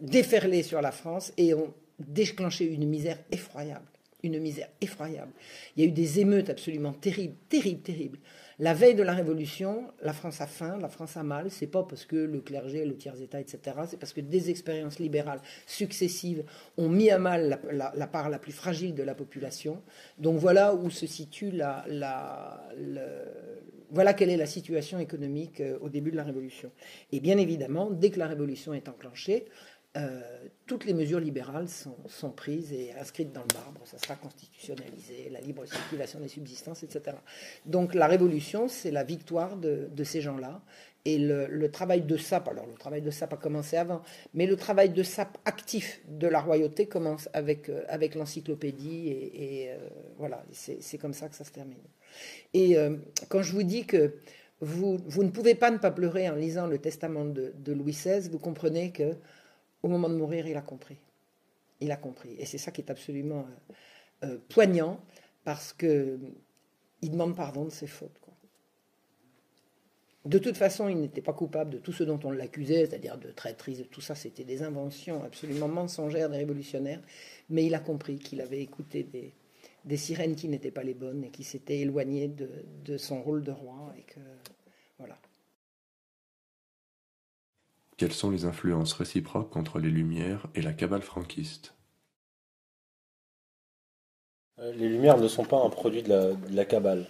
déferlé 0.00 0.62
sur 0.62 0.80
la 0.80 0.92
France 0.92 1.32
et 1.36 1.54
ont 1.54 1.74
déclenché 1.98 2.66
une 2.66 2.88
misère 2.88 3.18
effroyable 3.32 3.86
une 4.24 4.40
misère 4.40 4.68
effroyable. 4.80 5.32
Il 5.76 5.84
y 5.84 5.86
a 5.86 5.88
eu 5.88 5.92
des 5.92 6.18
émeutes 6.18 6.50
absolument 6.50 6.92
terribles, 6.92 7.36
terribles, 7.48 7.82
terribles. 7.82 8.18
La 8.58 8.72
veille 8.72 8.94
de 8.94 9.02
la 9.02 9.14
Révolution, 9.14 9.88
la 10.00 10.12
France 10.12 10.40
a 10.40 10.46
faim, 10.46 10.78
la 10.80 10.88
France 10.88 11.16
a 11.16 11.24
mal. 11.24 11.50
C'est 11.50 11.66
pas 11.66 11.82
parce 11.82 12.04
que 12.04 12.16
le 12.16 12.40
clergé, 12.40 12.84
le 12.84 12.96
tiers-état, 12.96 13.40
etc. 13.40 13.58
C'est 13.88 13.98
parce 13.98 14.12
que 14.12 14.20
des 14.20 14.50
expériences 14.50 14.98
libérales 15.00 15.40
successives 15.66 16.44
ont 16.76 16.88
mis 16.88 17.10
à 17.10 17.18
mal 17.18 17.60
la, 17.72 18.06
part 18.06 18.30
la 18.30 18.38
plus 18.38 18.52
fragile 18.52 18.94
de 18.94 19.02
la 19.02 19.14
population. 19.14 19.82
Donc 20.18 20.38
voilà 20.38 20.74
où 20.74 20.88
se 20.88 21.06
situe 21.06 21.50
la, 21.50 21.84
voilà 23.90 24.14
quelle 24.14 24.30
est 24.30 24.36
la 24.36 24.46
situation 24.46 24.98
économique 24.98 25.60
euh, 25.60 25.78
au 25.80 25.88
début 25.88 26.10
de 26.10 26.16
la 26.16 26.24
Révolution. 26.24 26.70
Et 27.12 27.20
bien 27.20 27.38
évidemment, 27.38 27.90
dès 27.90 28.10
que 28.10 28.18
la 28.18 28.26
Révolution 28.26 28.74
est 28.74 28.88
enclenchée, 28.88 29.44
euh, 29.96 30.20
toutes 30.66 30.86
les 30.86 30.94
mesures 30.94 31.20
libérales 31.20 31.68
sont, 31.68 32.30
prises 32.30 32.72
et 32.72 32.92
inscrites 32.98 33.32
dans 33.32 33.42
le 33.42 33.54
marbre. 33.54 33.80
Ça 33.84 33.98
sera 33.98 34.16
constitutionnalisé, 34.16 35.28
la 35.30 35.40
libre 35.40 35.66
circulation 35.66 36.18
des 36.18 36.28
subsistances, 36.28 36.82
etc. 36.82 37.16
Donc 37.66 37.94
la 37.94 38.06
révolution, 38.06 38.66
c'est 38.66 38.90
la 38.90 39.04
victoire 39.04 39.56
de, 39.56 39.88
ces 40.02 40.20
gens-là. 40.20 40.62
Et 41.04 41.18
le, 41.18 41.70
travail 41.70 42.00
de 42.00 42.16
sape, 42.16 42.48
alors 42.48 42.66
le 42.66 42.74
travail 42.74 43.02
de 43.02 43.10
sape 43.10 43.34
a 43.34 43.36
commencé 43.36 43.76
avant, 43.76 44.00
mais 44.32 44.46
le 44.46 44.56
travail 44.56 44.88
de 44.88 45.02
sape 45.02 45.36
actif 45.44 46.00
de 46.08 46.26
la 46.26 46.40
royauté 46.40 46.86
commence 46.86 47.28
avec, 47.34 47.68
euh, 47.68 47.84
l'encyclopédie. 48.16 49.10
Et, 49.10 49.70
euh, 49.70 49.76
voilà, 50.16 50.42
c'est 50.50 50.98
comme 50.98 51.12
ça 51.12 51.28
que 51.28 51.36
ça 51.36 51.44
se 51.44 51.52
termine. 51.52 51.76
Et 52.54 52.76
quand 53.28 53.42
je 53.42 53.52
vous 53.52 53.64
dis 53.64 53.84
que 53.84 54.14
vous, 54.60 54.98
ne 55.22 55.28
pouvez 55.30 55.54
pas 55.54 55.70
ne 55.70 55.78
pas 55.78 55.90
pleurer 55.90 56.28
en 56.30 56.36
lisant 56.36 56.66
le 56.66 56.78
testament 56.78 57.26
de 57.26 57.72
Louis 57.72 57.92
XVI, 57.92 58.28
vous 58.30 58.38
comprenez 58.38 58.90
que 58.90 59.14
au 59.84 59.88
moment 59.88 60.08
de 60.08 60.14
mourir, 60.14 60.46
il 60.46 60.56
a 60.56 60.62
compris. 60.62 60.96
Il 61.80 61.92
a 61.92 61.96
compris. 61.96 62.34
Et 62.38 62.46
c'est 62.46 62.56
ça 62.56 62.70
qui 62.70 62.80
est 62.80 62.90
absolument 62.90 63.46
euh, 64.22 64.26
euh, 64.26 64.38
poignant, 64.48 64.98
parce 65.44 65.74
qu'il 65.74 66.18
demande 67.02 67.36
pardon 67.36 67.66
de 67.66 67.70
ses 67.70 67.86
fautes. 67.86 68.18
De 70.24 70.38
toute 70.38 70.56
façon, 70.56 70.88
il 70.88 70.98
n'était 70.98 71.20
pas 71.20 71.34
coupable 71.34 71.68
de 71.68 71.78
tout 71.78 71.92
ce 71.92 72.02
dont 72.02 72.18
on 72.24 72.30
l'accusait, 72.30 72.86
c'est-à-dire 72.86 73.18
de 73.18 73.30
traîtrise, 73.30 73.80
de 73.80 73.84
tout 73.84 74.00
ça, 74.00 74.14
c'était 74.14 74.44
des 74.44 74.62
inventions 74.62 75.22
absolument 75.22 75.68
mensongères 75.68 76.30
des 76.30 76.38
révolutionnaires. 76.38 77.02
Mais 77.50 77.66
il 77.66 77.74
a 77.74 77.78
compris 77.80 78.18
qu'il 78.18 78.40
avait 78.40 78.62
écouté 78.62 79.02
des, 79.84 79.96
sirènes 79.98 80.34
qui 80.34 80.48
n'étaient 80.48 80.70
pas 80.70 80.82
les 80.82 80.94
bonnes 80.94 81.24
et 81.24 81.30
qui 81.30 81.44
s'étaient 81.44 81.80
éloignées 81.80 82.28
de, 82.28 82.48
de 82.86 82.96
son 82.96 83.22
rôle 83.22 83.44
de 83.44 83.52
roi. 83.52 83.94
Et 83.98 84.02
que, 84.04 84.20
voilà. 84.98 85.18
Quelles 87.96 88.12
sont 88.12 88.30
les 88.30 88.44
influences 88.44 88.92
réciproques 88.92 89.56
entre 89.56 89.78
les 89.78 89.90
Lumières 89.90 90.46
et 90.54 90.62
la 90.62 90.72
cabale 90.72 91.02
franquiste? 91.02 91.74
Euh, 94.60 94.72
Les 94.72 94.88
Lumières 94.88 95.18
ne 95.18 95.28
sont 95.28 95.44
pas 95.44 95.62
un 95.62 95.70
produit 95.70 96.02
de 96.02 96.34
la, 96.50 96.64
cabale. 96.64 97.06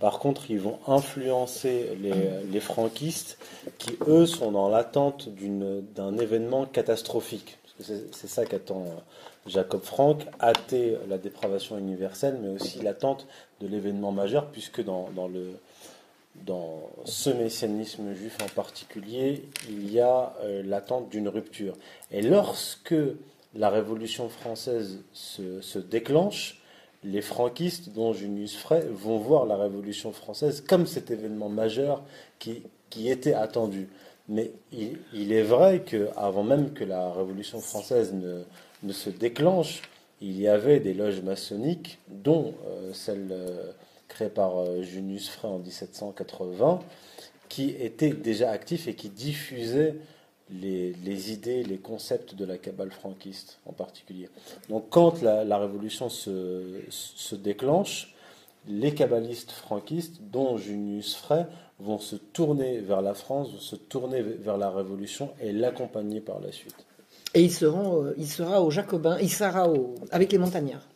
Par 0.00 0.20
contre, 0.20 0.50
ils 0.50 0.60
vont 0.60 0.78
influencer 0.86 1.96
les, 2.00 2.60
franquistes 2.60 3.38
qui, 3.78 3.96
eux, 4.06 4.26
sont 4.26 4.52
dans 4.52 4.68
l'attente 4.68 5.28
d'un 5.28 6.18
événement 6.18 6.66
catastrophique. 6.66 7.58
C'est 7.80 8.28
ça 8.28 8.44
qu'attend 8.44 8.82
euh, 8.82 9.00
Jacob 9.46 9.82
Frank, 9.82 10.26
hâter 10.40 10.96
la 11.08 11.18
dépravation 11.18 11.78
universelle, 11.78 12.38
mais 12.42 12.48
aussi 12.48 12.80
l'attente 12.80 13.26
de 13.60 13.68
l'événement 13.68 14.10
majeur, 14.10 14.50
puisque 14.50 14.82
dans 14.84 15.08
le, 15.28 15.52
dans 16.46 16.90
ce 17.04 17.30
messianisme 17.30 18.14
juif 18.14 18.36
en 18.42 18.48
particulier, 18.48 19.42
il 19.68 19.92
y 19.92 20.00
a 20.00 20.34
euh, 20.42 20.62
l'attente 20.64 21.08
d'une 21.08 21.28
rupture. 21.28 21.74
Et 22.10 22.22
lorsque 22.22 22.94
la 23.54 23.70
Révolution 23.70 24.28
française 24.28 25.00
se, 25.12 25.78
déclenche, 25.78 26.60
les 27.04 27.22
franquistes, 27.22 27.90
dont 27.92 28.12
Junius 28.12 28.56
Frey, 28.56 28.86
vont 28.90 29.18
voir 29.18 29.46
la 29.46 29.56
Révolution 29.56 30.12
française 30.12 30.64
comme 30.66 30.86
cet 30.86 31.10
événement 31.10 31.48
majeur 31.48 32.02
qui, 32.38 32.62
était 33.08 33.34
attendu. 33.34 33.88
Mais 34.28 34.52
il, 34.72 35.32
est 35.32 35.42
vrai 35.42 35.82
qu'avant 35.84 36.42
même 36.42 36.72
que 36.72 36.84
la 36.84 37.12
Révolution 37.12 37.60
française 37.60 38.14
ne, 38.14 38.92
se 38.92 39.10
déclenche, 39.10 39.82
il 40.20 40.38
y 40.38 40.48
avait 40.48 40.80
des 40.80 40.94
loges 40.94 41.22
maçonniques, 41.22 41.98
dont 42.08 42.54
euh, 42.66 42.92
celle 42.92 43.28
euh, 43.30 43.70
créé 44.18 44.28
par 44.30 44.58
euh, 44.58 44.82
Junius 44.82 45.28
Frey 45.28 45.46
en 45.46 45.58
1780, 45.58 46.80
qui 47.48 47.70
était 47.70 48.10
déjà 48.10 48.50
actif 48.50 48.88
et 48.88 48.94
qui 48.94 49.10
diffusait 49.10 49.94
les, 50.50 51.32
idées, 51.32 51.62
les 51.62 51.76
concepts 51.76 52.34
de 52.34 52.44
la 52.44 52.58
cabale 52.58 52.90
franquiste 52.90 53.60
en 53.64 53.72
particulier. 53.72 54.28
Donc 54.70 54.86
quand 54.90 55.22
la, 55.22 55.58
révolution 55.58 56.08
se, 56.08 57.34
déclenche, 57.34 58.14
les 58.66 58.92
kabbalistes 58.92 59.52
franquistes, 59.52 60.20
dont 60.32 60.56
Junius 60.56 61.14
Frey, 61.14 61.46
vont 61.78 61.98
se 62.00 62.16
tourner 62.16 62.80
vers 62.80 63.02
la 63.02 63.14
France, 63.14 63.52
vont 63.52 63.60
se 63.60 63.76
tourner 63.76 64.20
vers 64.22 64.56
la 64.56 64.70
révolution 64.70 65.30
et 65.40 65.52
l'accompagner 65.52 66.20
par 66.20 66.40
la 66.40 66.50
suite. 66.50 66.74
Et 67.34 67.42
ils 67.42 67.52
seront, 67.52 68.04
euh, 68.04 68.14
il 68.18 68.26
sera 68.26 68.62
au 68.62 68.70
Jacobin, 68.70 69.16
il 69.20 69.30
sera 69.30 69.68
au, 69.68 69.94
avec 70.10 70.32
les 70.32 70.38
montagnards 70.38 70.88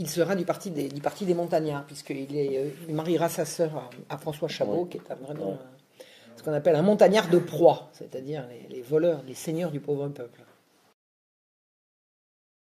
il 0.00 0.08
sera 0.08 0.34
du 0.34 0.46
parti 0.46 0.70
des, 0.70 0.88
du 0.88 1.02
parti 1.02 1.26
des 1.26 1.34
montagnards, 1.34 1.84
puisqu'il 1.84 2.26
euh, 2.34 2.70
il 2.88 2.94
mariera 2.94 3.28
sa 3.28 3.44
sœur 3.44 3.90
à, 4.08 4.16
François 4.16 4.48
Chabot, 4.48 4.86
qui 4.86 4.96
est 4.96 5.14
vraiment 5.14 5.58
ce 6.36 6.42
qu'on 6.42 6.54
appelle 6.54 6.74
un 6.74 6.82
montagnard 6.82 7.28
de 7.28 7.38
proie, 7.38 7.90
c'est-à-dire 7.92 8.48
les, 8.70 8.80
voleurs, 8.80 9.22
les 9.26 9.34
seigneurs 9.34 9.70
du 9.70 9.78
pauvre 9.78 10.08
peuple. 10.08 10.40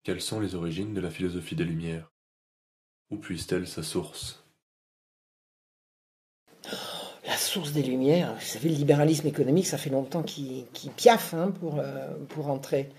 Quelles 0.03 0.19
sont 0.19 0.41
les 0.41 0.53
origines 0.53 0.93
de 0.93 0.99
la 0.99 1.09
philosophie 1.09 1.55
des 1.55 1.63
Lumières? 1.63 2.11
Où 3.09 3.15
puise-t-elle 3.15 3.67
sa 3.67 3.83
source? 3.83 4.43
La 7.25 7.37
source 7.37 7.71
des 7.71 7.83
Lumières, 7.83 8.33
vous 8.33 8.41
savez, 8.41 8.67
le 8.67 8.75
libéralisme 8.75 9.27
économique, 9.27 9.67
ça 9.67 9.77
fait 9.77 9.89
longtemps 9.89 10.23
qu'il 10.23 10.65
piaffe 10.97 11.33
hein, 11.33 11.51
pour, 11.51 11.79
euh, 11.79 12.09
pour 12.27 12.49
entrer 12.49 12.89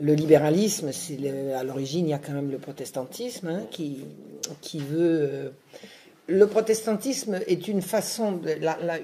le 0.00 0.14
libéralisme, 0.14 0.90
à 1.56 1.62
l'origine, 1.64 2.06
il 2.06 2.10
y 2.10 2.14
a 2.14 2.18
quand 2.18 2.32
même 2.32 2.50
le 2.50 2.58
protestantisme 2.58 3.48
hein, 3.48 3.62
qui, 3.70 3.98
qui 4.60 4.78
veut. 4.78 5.20
Euh, 5.22 5.50
le 6.26 6.46
protestantisme 6.46 7.40
est 7.48 7.66
une 7.66 7.82
façon, 7.82 8.40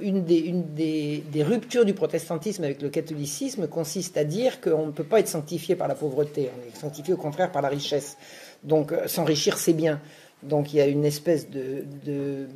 une, 0.00 0.22
des, 0.24 1.24
des, 1.32 1.42
ruptures 1.42 1.84
du 1.84 1.92
protestantisme 1.92 2.62
avec 2.62 2.80
le 2.80 2.88
catholicisme 2.88 3.66
consiste 3.66 4.16
à 4.16 4.22
dire 4.22 4.60
qu'on 4.60 4.86
ne 4.86 4.92
peut 4.92 5.02
pas 5.04 5.18
être 5.18 5.28
sanctifié 5.28 5.74
par 5.74 5.88
la 5.88 5.96
pauvreté, 5.96 6.50
on 6.56 6.68
est 6.68 6.76
sanctifié 6.76 7.14
au 7.14 7.16
contraire 7.16 7.50
par 7.50 7.62
la 7.62 7.68
richesse. 7.68 8.16
Donc 8.62 8.92
euh, 8.92 9.08
s'enrichir, 9.08 9.58
c'est 9.58 9.72
bien. 9.72 10.00
Donc 10.44 10.72
il 10.72 10.76
y 10.76 10.80
a 10.80 10.86
une 10.86 11.04
espèce 11.04 11.50
de, 11.50 11.84
de, 12.04 12.46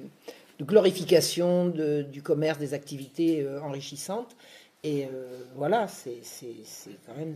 glorification 0.62 1.66
du 1.66 2.22
commerce, 2.22 2.58
des 2.58 2.72
activités 2.72 3.42
euh, 3.42 3.60
enrichissantes. 3.62 4.36
Et 4.84 5.08
voilà, 5.56 5.88
c'est 5.88 6.22
quand 7.06 7.14
même 7.18 7.34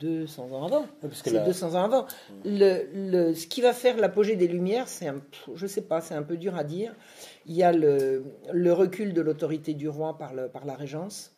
200 0.00 0.52
ans 0.52 0.64
avant. 0.64 0.86
c'est 1.12 1.44
200 1.44 1.74
ans 1.74 1.84
avant. 1.84 2.06
Le, 2.44 3.34
ce 3.34 3.46
qui 3.46 3.60
va 3.60 3.72
faire 3.72 3.96
l'apogée 3.98 4.34
des 4.34 4.48
Lumières, 4.48 4.88
c'est 4.88 5.06
un, 5.06 5.20
je 5.54 5.66
sais 5.66 5.82
pas, 5.82 6.00
c'est 6.00 6.14
un 6.14 6.22
peu 6.22 6.36
dur 6.36 6.56
à 6.56 6.64
dire. 6.64 6.94
Il 7.46 7.54
y 7.54 7.62
a 7.62 7.72
le, 7.72 8.24
recul 8.72 9.12
de 9.12 9.20
l'autorité 9.20 9.74
du 9.74 9.88
roi 9.88 10.16
par, 10.18 10.34
le, 10.34 10.48
par 10.48 10.64
la 10.64 10.74
régence. 10.74 11.32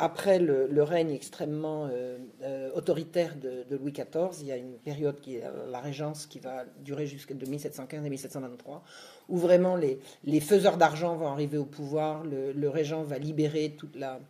Après 0.00 0.38
le, 0.38 0.82
règne 0.82 1.10
extrêmement 1.10 1.88
euh, 1.90 2.18
euh, 2.42 2.70
autoritaire 2.74 3.34
de, 3.36 3.64
Louis 3.76 3.92
XIV, 3.92 4.40
il 4.40 4.46
y 4.46 4.52
a 4.52 4.56
une 4.56 4.78
période 4.78 5.20
qui 5.20 5.36
est 5.36 5.44
la 5.70 5.80
régence 5.80 6.26
qui 6.26 6.38
va 6.38 6.64
durer 6.84 7.06
jusqu'à 7.06 7.34
1715 7.34 8.06
et 8.06 8.10
1723, 8.10 8.84
où 9.28 9.36
vraiment 9.36 9.74
les, 9.74 9.98
les 10.24 10.40
faiseurs 10.40 10.76
d'argent 10.76 11.16
vont 11.16 11.26
arriver 11.26 11.58
au 11.58 11.64
pouvoir, 11.64 12.22
le, 12.24 12.68
régent 12.68 13.02
va 13.02 13.18
libérer 13.18 13.74
toute 13.76 13.96
la, 13.96 14.20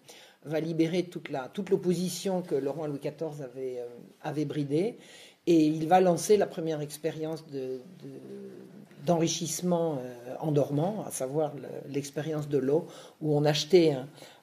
va 0.44 0.60
libérer 0.60 1.04
toute, 1.04 1.30
la, 1.30 1.48
toute 1.52 1.70
l'opposition 1.70 2.42
que 2.42 2.54
le 2.54 2.70
roi 2.70 2.88
Louis 2.88 3.00
XIV 3.00 3.42
avait, 3.42 3.78
euh, 3.78 3.86
avait 4.22 4.44
bridée. 4.44 4.96
Et 5.46 5.66
il 5.66 5.88
va 5.88 6.00
lancer 6.00 6.36
la 6.36 6.46
première 6.46 6.80
expérience 6.80 7.46
de, 7.46 7.80
d'enrichissement 9.06 9.98
euh, 10.02 10.34
en 10.40 10.52
dormant, 10.52 11.04
à 11.06 11.10
savoir 11.10 11.52
l'expérience 11.88 12.48
de 12.48 12.58
l'eau, 12.58 12.86
où 13.20 13.36
on 13.36 13.44
achetait 13.44 13.96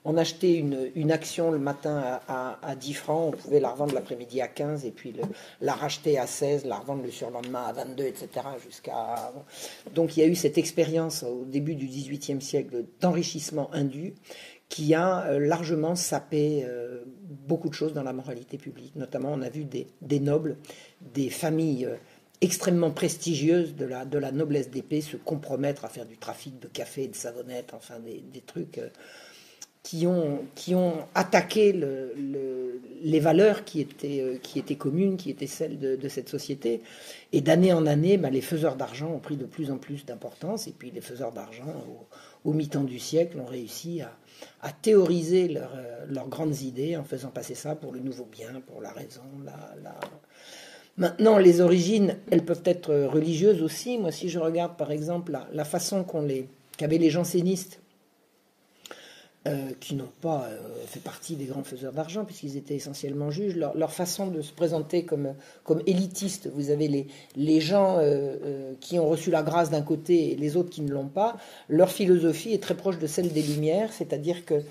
on 0.08 0.18
achetait 0.18 0.54
une, 0.54 1.12
action 1.12 1.50
le 1.50 1.58
matin 1.58 2.20
à, 2.28 2.76
10 2.76 2.94
francs, 2.94 3.34
on 3.34 3.38
pouvait 3.38 3.60
la 3.60 3.72
revendre 3.72 3.96
l'après-midi 3.96 4.40
à 4.40 4.48
15 4.48 4.86
et 4.86 4.92
puis 4.92 5.16
la 5.62 5.74
racheter 5.74 6.20
à 6.20 6.28
16, 6.28 6.66
la 6.66 6.78
revendre 6.78 7.02
le 7.04 7.10
surlendemain 7.10 7.64
à 7.64 7.74
22, 7.74 8.04
etc. 8.04 8.30
jusqu'à. 8.64 9.34
Donc 9.96 10.16
il 10.16 10.20
y 10.20 10.24
a 10.24 10.28
eu 10.28 10.36
cette 10.36 10.60
expérience 10.60 11.24
au 11.24 11.44
début 11.46 11.74
du 11.74 11.88
XVIIIe 11.88 12.40
siècle 12.40 12.86
d'enrichissement 13.02 13.74
indu 13.74 14.14
qui 14.70 14.94
a 14.94 15.26
euh, 15.28 15.40
largement 15.40 15.96
sapé 15.96 16.64
euh, 16.66 17.04
beaucoup 17.48 17.70
de 17.70 17.74
choses 17.74 17.94
dans 17.94 18.04
la 18.04 18.14
moralité 18.14 18.58
publique. 18.58 18.96
Notamment, 18.96 19.32
on 19.34 19.42
a 19.42 19.50
vu 19.50 19.66
des, 19.66 20.20
nobles, 20.20 20.58
des 21.14 21.30
familles 21.30 21.86
euh, 21.86 21.96
extrêmement 22.42 22.92
prestigieuses 22.92 23.76
de 23.76 23.86
la, 23.86 24.32
noblesse 24.32 24.70
d'épée 24.70 25.02
se 25.02 25.18
compromettre 25.18 25.86
à 25.86 25.90
faire 25.90 26.06
du 26.06 26.18
trafic 26.18 26.60
de 26.60 26.68
café, 26.68 27.08
de 27.08 27.16
savonnette, 27.16 27.74
enfin 27.74 27.96
des, 28.00 28.42
trucs 28.42 28.82
qui, 29.84 30.06
ont, 30.06 30.98
attaqué 31.16 31.72
les 31.72 33.20
valeurs 33.22 33.64
qui 33.64 33.80
étaient, 33.80 34.76
communes, 34.76 35.16
qui 35.16 35.30
étaient 35.30 35.48
celles 35.48 35.80
de, 35.80 36.10
cette 36.10 36.28
société. 36.28 36.82
Et 37.32 37.40
d'année 37.40 37.72
en 37.72 37.86
année, 37.86 38.18
bah, 38.18 38.30
les 38.30 38.42
faiseurs 38.42 38.76
d'argent 38.76 39.12
ont 39.12 39.20
pris 39.20 39.38
de 39.38 39.46
plus 39.46 39.72
en 39.72 39.78
plus 39.78 40.06
d'importance. 40.06 40.68
Et 40.68 40.72
puis 40.72 40.92
les 40.92 41.02
faiseurs 41.02 41.32
d'argent, 41.32 41.74
au 42.44 42.52
mi-temps 42.52 42.84
du 42.84 43.00
siècle, 43.00 43.40
ont 43.40 43.46
réussi 43.46 44.02
à, 44.02 44.12
à 44.62 44.72
théoriser 44.72 45.58
euh, 45.58 46.06
leurs 46.10 46.28
grandes 46.28 46.62
idées 46.62 46.98
en 46.98 47.04
faisant 47.04 47.30
passer 47.30 47.56
ça 47.56 47.76
pour 47.76 47.92
le 47.92 48.00
nouveau 48.00 48.26
bien, 48.26 48.62
pour 48.66 48.82
la 48.82 48.92
raison. 48.92 49.22
La, 49.46 49.96
Maintenant, 50.98 51.38
les 51.38 51.60
origines, 51.60 52.16
elles 52.32 52.46
peuvent 52.46 52.62
être 52.64 52.94
religieuses 52.94 53.62
aussi. 53.62 53.98
Moi, 53.98 54.14
si 54.14 54.30
je 54.30 54.40
regarde 54.40 54.78
par 54.78 54.92
exemple 54.92 55.38
la, 55.52 55.66
façon 55.66 56.06
qu'on 56.06 56.22
les, 56.22 56.48
qu'avaient 56.78 56.98
les 56.98 57.10
jansénistes 57.10 57.82
euh, 59.48 59.70
qui 59.80 59.94
n'ont 59.94 60.10
pas 60.22 60.48
euh, 60.50 60.58
fait 60.88 61.00
partie 61.00 61.36
des 61.36 61.46
grands 61.46 61.64
faiseurs 61.64 61.94
d'argent, 61.94 62.26
puisqu'ils 62.26 62.58
étaient 62.58 62.74
essentiellement 62.74 63.30
juges, 63.30 63.56
leur, 63.56 63.94
façon 63.94 64.26
de 64.26 64.42
se 64.42 64.52
présenter 64.52 65.06
comme, 65.06 65.36
comme 65.64 65.84
élitistes, 65.86 66.50
vous 66.52 66.72
avez 66.72 66.88
les, 66.88 67.06
les 67.36 67.62
gens 67.62 67.98
euh, 68.00 68.74
qui 68.82 68.98
ont 68.98 69.08
reçu 69.08 69.30
la 69.30 69.44
grâce 69.44 69.70
d'un 69.70 69.84
côté 69.84 70.32
et 70.32 70.36
les 70.36 70.58
autres 70.58 70.72
qui 70.72 70.82
ne 70.82 70.92
l'ont 70.92 71.10
pas, 71.10 71.38
leur 71.70 71.92
philosophie 71.92 72.54
est 72.54 72.64
très 72.64 72.74
proche 72.74 72.98
de 72.98 73.06
celle 73.06 73.32
des 73.32 73.44
Lumières, 73.44 73.94
c'est-à-dire 73.94 74.46
que 74.46 74.64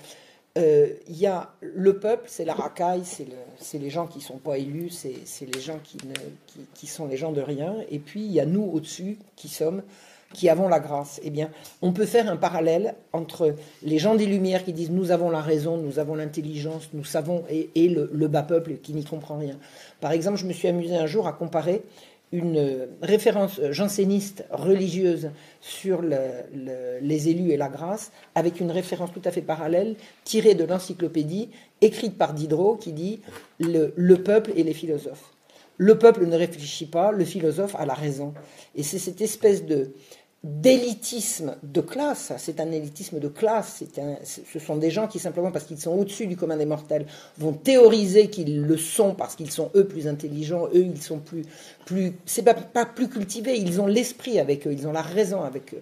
il 0.57 1.17
y 1.17 1.25
a 1.25 1.53
le 1.61 1.97
peuple, 1.97 2.25
c'est 2.27 2.45
la 2.45 2.53
racaille, 2.53 3.03
c'est 3.05 3.77
les 3.77 3.89
gens 3.89 4.07
qui 4.07 4.19
ne 4.19 4.23
sont 4.23 4.37
pas 4.37 4.57
élus, 4.57 4.89
c'est 4.89 5.53
les 5.53 5.61
gens 5.61 5.79
qui, 5.83 5.97
ne, 6.05 6.13
qui, 6.47 6.59
qui 6.73 6.87
sont 6.87 7.07
les 7.07 7.17
gens 7.17 7.31
de 7.31 7.41
rien, 7.41 7.75
et 7.89 7.99
puis 7.99 8.25
il 8.25 8.31
y 8.31 8.41
a 8.41 8.45
nous 8.45 8.63
au-dessus 8.63 9.19
qui 9.37 9.47
sommes 9.47 9.83
qui 10.33 10.49
avons 10.49 10.67
la 10.67 10.79
grâce. 10.79 11.19
Eh 11.23 11.29
bien, 11.29 11.49
on 11.81 11.93
peut 11.93 12.05
faire 12.05 12.29
un 12.29 12.37
parallèle 12.37 12.95
entre 13.13 13.55
les 13.83 13.99
gens 13.99 14.15
des 14.15 14.25
Lumières 14.25 14.63
qui 14.63 14.73
disent 14.73 14.91
nous 14.91 15.11
avons 15.11 15.29
la 15.29 15.41
raison, 15.41 15.77
nous 15.77 15.99
avons 15.99 16.15
l'intelligence, 16.15 16.89
nous 16.93 17.05
savons, 17.05 17.43
et, 17.49 17.87
le, 17.87 18.27
bas 18.27 18.43
peuple 18.43 18.75
qui 18.75 18.93
n'y 18.93 19.05
comprend 19.05 19.37
rien. 19.37 19.57
Par 20.01 20.11
exemple, 20.11 20.37
je 20.37 20.45
me 20.45 20.53
suis 20.53 20.67
amusé 20.67 20.95
un 20.95 21.05
jour 21.05 21.27
à 21.27 21.33
comparer 21.33 21.83
une 22.31 22.87
référence 23.01 23.61
janséniste 23.69 24.45
religieuse 24.51 25.29
sur 25.61 26.01
les 26.01 27.29
élus 27.29 27.51
et 27.51 27.57
la 27.57 27.69
grâce 27.69 28.11
avec 28.33 28.59
une 28.59 28.71
référence 28.71 29.11
tout 29.13 29.21
à 29.23 29.31
fait 29.31 29.43
parallèle 29.43 29.95
tirée 30.23 30.55
de 30.55 30.65
l'encyclopédie 30.65 31.49
écrite 31.81 32.17
par 32.17 32.33
Diderot 32.33 32.75
qui 32.75 32.91
dit 32.91 33.21
le 33.59 34.15
peuple 34.15 34.51
et 34.55 34.63
les 34.63 34.73
philosophes. 34.73 35.34
Le 35.77 35.97
peuple 35.97 36.25
ne 36.25 36.35
réfléchit 36.35 36.85
pas, 36.85 37.11
le 37.11 37.25
philosophe 37.25 37.75
a 37.75 37.85
la 37.85 37.93
raison. 37.93 38.33
Et 38.75 38.83
c'est 38.83 38.99
cette 38.99 39.21
espèce 39.21 39.65
de 39.65 39.91
d'élitisme 40.45 41.55
de 41.63 41.81
classe, 41.81 42.31
c'est 42.37 42.59
un 42.59 42.71
élitisme 42.71 43.19
de 43.19 43.27
classe, 43.27 43.83
ce 44.23 44.59
sont 44.59 44.75
des 44.75 44.91
gens 44.91 45.07
qui 45.07 45.17
simplement 45.17 45.51
parce 45.51 45.65
qu'ils 45.65 45.79
sont 45.79 45.93
au-dessus 45.93 46.27
du 46.27 46.37
commun 46.37 46.55
des 46.55 46.67
mortels 46.67 47.07
vont 47.39 47.53
théoriser 47.53 48.29
qu'ils 48.29 48.61
le 48.61 48.77
sont 48.77 49.15
parce 49.15 49.35
qu'ils 49.35 49.49
sont 49.49 49.71
eux 49.73 49.87
plus 49.87 50.07
intelligents, 50.07 50.67
eux 50.67 50.85
ils 50.85 51.01
sont 51.01 51.17
plus, 51.17 51.45
plus 51.87 52.13
c'est 52.27 52.43
pas, 52.43 52.85
plus 52.85 53.09
cultivés, 53.09 53.57
ils 53.57 53.81
ont 53.81 53.87
l'esprit 53.87 54.39
avec 54.39 54.67
eux, 54.67 54.71
ils 54.71 54.87
ont 54.87 54.91
la 54.91 55.01
raison 55.01 55.41
avec 55.41 55.73
eux. 55.73 55.81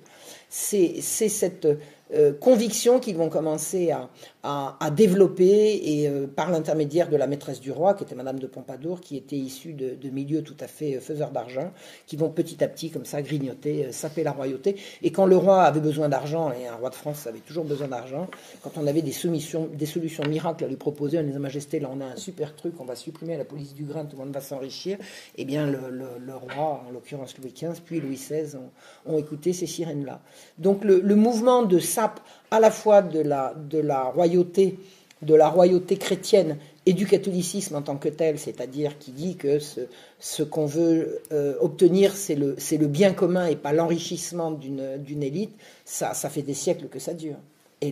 C'est 0.49 1.02
cette 1.02 1.68
euh, 2.14 2.32
conviction 2.32 3.02
qu'ils 3.02 3.18
vont 3.18 3.30
commencer 3.30 3.91
à, 3.91 4.10
à, 4.44 4.90
développer 4.91 5.82
et 5.84 6.07
euh, 6.07 6.28
par 6.28 6.52
l'intermédiaire 6.52 7.10
de 7.10 7.15
la 7.15 7.28
maîtresse 7.28 7.61
du 7.61 7.72
roi, 7.72 7.94
qui 7.94 8.03
était 8.03 8.15
Madame 8.15 8.40
de 8.40 8.48
Pompadour, 8.48 8.99
qui 8.99 9.15
était 9.15 9.38
issue 9.38 9.74
de, 9.74 10.10
milieux 10.10 10.44
tout 10.44 10.57
à 10.60 10.68
fait 10.68 10.95
euh, 10.95 10.99
faiseurs 10.99 11.32
d'argent, 11.32 11.72
qui 12.07 12.18
vont 12.18 12.30
petit 12.30 12.64
à 12.64 12.68
petit 12.68 12.90
comme 12.90 13.06
ça 13.06 13.22
grignoter, 13.22 13.91
saper 13.91 14.24
la 14.24 14.32
royauté. 14.32 14.76
Et 15.02 15.11
quand 15.11 15.26
le 15.26 15.38
roi 15.38 15.64
avait 15.64 15.80
besoin 15.80 16.10
d'argent, 16.10 16.52
et 16.52 16.68
un 16.68 16.76
roi 16.76 16.90
de 16.90 16.95
France 16.95 17.26
avait 17.28 17.40
toujours 17.40 17.65
besoin 17.65 17.88
d'argent, 17.88 18.28
quand 18.61 18.72
on 18.78 18.88
avait 18.88 19.02
des, 19.02 19.14
des 19.14 19.86
solutions 19.86 20.24
miracles 20.28 20.65
à 20.65 20.68
lui 20.68 20.76
proposer, 20.76 21.20
on 21.20 21.24
les 21.24 21.34
majesté, 21.40 21.80
là 21.80 21.90
on 21.91 22.02
a 22.02 22.06
un 22.06 22.15
super 22.15 22.56
truc, 22.56 22.74
on 22.80 22.86
va 22.86 22.95
supprimer 22.95 23.38
la 23.38 23.45
police 23.45 23.74
du 23.74 23.84
grain, 23.84 24.06
tout 24.06 24.18
le 24.18 24.24
monde 24.24 24.34
va 24.34 24.41
s'enrichir, 24.41 24.98
eh 25.38 25.45
bien 25.45 25.68
le, 25.68 25.90
le, 25.90 26.36
roi, 26.36 26.84
en 26.88 26.91
l'occurrence 26.91 27.38
Louis 27.38 27.53
XV, 27.53 27.82
puis 27.86 27.99
Louis 27.99 28.15
XVI, 28.15 28.57
ont, 29.06 29.18
écouté 29.18 29.53
ces 29.53 29.68
sirènes-là. 29.68 30.22
Donc 30.57 30.84
le, 30.84 31.15
mouvement 31.15 31.64
de 31.64 31.80
sape 31.80 32.20
à 32.54 32.60
la 32.60 32.70
fois 32.70 33.02
de 33.02 33.20
la, 33.20 34.04
royauté, 34.14 34.78
de 35.24 35.34
la 35.34 35.50
royauté 35.50 35.98
chrétienne 35.98 36.58
et 36.86 36.94
du 36.94 37.08
catholicisme 37.08 37.76
en 37.76 37.82
tant 37.82 37.98
que 37.98 38.10
tel, 38.10 38.38
c'est-à-dire 38.38 39.00
qui 39.00 39.10
dit 39.12 39.38
que 39.38 39.58
ce, 39.58 40.44
qu'on 40.44 40.68
veut 40.68 41.24
euh, 41.32 41.56
obtenir, 41.62 42.14
c'est 42.16 42.36
le, 42.36 42.88
bien 42.88 43.14
commun 43.14 43.48
et 43.48 43.56
pas 43.56 43.74
l'enrichissement 43.74 44.52
d'une 44.52 45.24
élite, 45.24 45.50
ça, 45.84 46.14
fait 46.14 46.44
des 46.44 46.54
siècles 46.54 46.90
que 46.90 47.00
ça 47.00 47.16
dure. 47.16 47.38
Et 47.82 47.92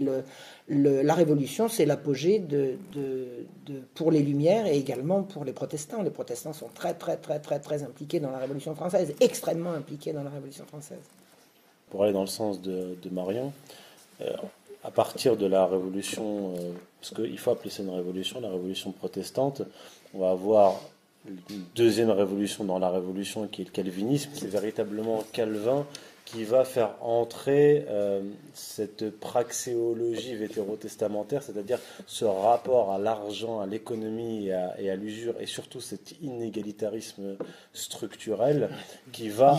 la 0.70 1.14
Révolution, 1.16 1.68
c'est 1.68 1.88
l'apogée 1.88 2.40
pour 3.96 4.12
les 4.12 4.22
Lumières 4.22 4.68
et 4.68 4.78
également 4.78 5.24
pour 5.24 5.44
les 5.44 5.54
protestants. 5.54 6.04
Les 6.04 6.12
protestants 6.12 6.54
sont 6.54 6.70
très, 6.72 6.94
très, 6.94 7.18
très, 7.18 7.40
très, 7.40 7.60
très 7.60 7.82
impliqués 7.82 8.20
dans 8.20 8.30
la 8.30 8.38
Révolution 8.38 8.76
française, 8.76 9.12
extrêmement 9.22 9.72
impliqués 9.72 10.14
dans 10.14 10.24
la 10.24 10.30
Révolution 10.30 10.66
française. 10.68 11.02
Pour 11.90 12.04
aller 12.04 12.14
dans 12.14 12.22
le 12.22 12.28
sens 12.28 12.62
de, 12.62 12.96
Marion, 13.12 13.52
à 14.84 14.92
partir 14.92 15.38
de 15.38 15.46
la 15.46 15.66
révolution, 15.66 16.54
euh, 16.56 16.72
parce 17.00 17.14
qu'il 17.14 17.38
faut 17.38 17.52
appeler 17.52 17.70
ça 17.70 17.84
une 17.84 17.90
révolution, 17.90 18.42
la 18.42 18.50
révolution 18.50 18.92
protestante, 18.92 19.62
on 20.14 20.20
va 20.20 20.32
avoir 20.32 20.82
une 21.28 21.64
deuxième 21.76 22.10
révolution 22.10 22.64
dans 22.64 22.80
la 22.80 22.90
révolution 22.90 23.48
qui 23.48 23.62
est 23.62 23.66
le 23.66 23.72
calvinisme, 23.72 24.32
c'est 24.34 24.48
véritablement 24.48 25.24
Calvin 25.32 25.86
qui 26.32 26.46
va 26.46 26.64
faire 26.64 26.96
entrer 27.02 27.86
euh, 27.90 28.22
cette 28.54 29.10
praxéologie 29.20 30.36
vétérotestamentaire, 30.36 31.44
c'est-à-dire 31.44 31.80
ce 32.08 32.24
rapport 32.24 32.92
à 32.92 33.00
l'argent, 33.00 33.60
à 33.60 33.66
l'économie 33.66 34.48
et 34.48 34.90
à, 34.90 34.96
l'usure, 34.96 35.36
et 35.42 35.46
surtout 35.46 35.82
cet 35.82 36.22
inégalitarisme 36.22 37.36
structurel 37.74 38.70
qui 39.12 39.28
va, 39.28 39.58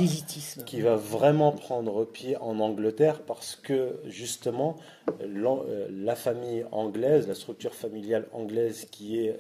qui 0.65 0.81
va 0.81 0.97
vraiment 0.97 1.53
prendre 1.53 2.07
pied 2.07 2.39
en 2.39 2.59
Angleterre 2.59 3.21
parce 3.21 3.55
que 3.55 4.01
justement 4.07 4.77
euh, 5.21 5.89
la 5.91 6.15
famille 6.15 6.65
anglaise, 6.73 7.29
la 7.29 7.35
structure 7.35 7.75
familiale 7.75 8.29
anglaise 8.33 8.87
qui 8.91 9.19
est 9.19 9.39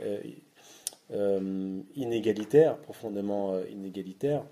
euh, 1.12 1.80
inégalitaire, 1.96 2.76
profondément 2.76 3.58
inégalitaire, 3.70 4.44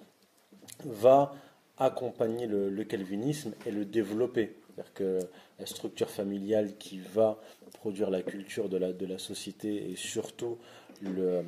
va 0.84 1.34
accompagner 1.80 2.46
le, 2.46 2.84
calvinisme 2.84 3.52
et 3.66 3.70
le 3.72 3.84
développer. 3.84 4.54
C'est-à-dire 4.76 4.92
que 4.94 5.18
la 5.58 5.66
structure 5.66 6.10
familiale 6.10 6.76
qui 6.78 7.00
va 7.00 7.38
produire 7.80 8.10
la 8.10 8.22
culture 8.22 8.68
de 8.68 8.76
la, 8.76 8.92
de 8.92 9.06
la 9.06 9.18
société 9.18 9.90
et 9.90 9.96
surtout 9.96 10.58
le, 11.02 11.42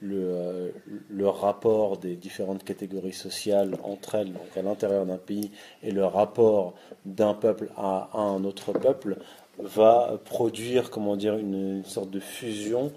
le, 0.00 0.72
le, 1.08 1.28
rapport 1.28 1.98
des 1.98 2.14
différentes 2.14 2.62
catégories 2.62 3.12
sociales 3.12 3.76
entre 3.82 4.14
elles, 4.14 4.32
donc 4.32 4.56
à 4.56 4.62
l'intérieur 4.62 5.04
d'un 5.06 5.16
pays, 5.16 5.50
et 5.82 5.90
le 5.90 6.04
rapport 6.04 6.74
d'un 7.04 7.34
peuple 7.34 7.70
à, 7.76 8.10
un 8.14 8.44
autre 8.44 8.72
peuple, 8.72 9.18
va 9.58 10.20
produire, 10.24 10.90
comment 10.90 11.16
dire, 11.16 11.36
une, 11.36 11.82
sorte 11.84 12.10
de 12.10 12.20
fusion, 12.20 12.92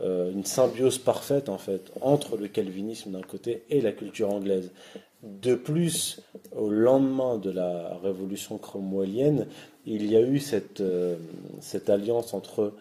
euh, 0.00 0.32
une 0.32 0.44
symbiose 0.44 0.98
parfaite 0.98 1.48
en 1.48 1.58
fait 1.58 1.92
entre 2.00 2.36
le 2.36 2.48
calvinisme 2.48 3.12
d'un 3.12 3.22
côté 3.22 3.62
et 3.70 3.80
la 3.80 3.92
culture 3.92 4.32
anglaise. 4.32 4.72
De 5.22 5.54
plus, 5.54 6.22
au 6.56 6.70
lendemain 6.70 7.36
de 7.36 7.50
la 7.50 7.98
révolution 8.02 8.56
cromwellienne, 8.56 9.46
il 9.84 10.10
y 10.10 10.16
a 10.16 10.20
eu 10.20 10.38
cette, 10.38 10.80
euh, 10.80 11.16
cette 11.60 11.90
alliance 11.90 12.32
entre 12.32 12.72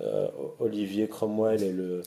euh, 0.00 0.28
Olivier 0.60 1.08
Cromwell 1.08 1.60
et, 1.62 1.72
le, 1.72 2.02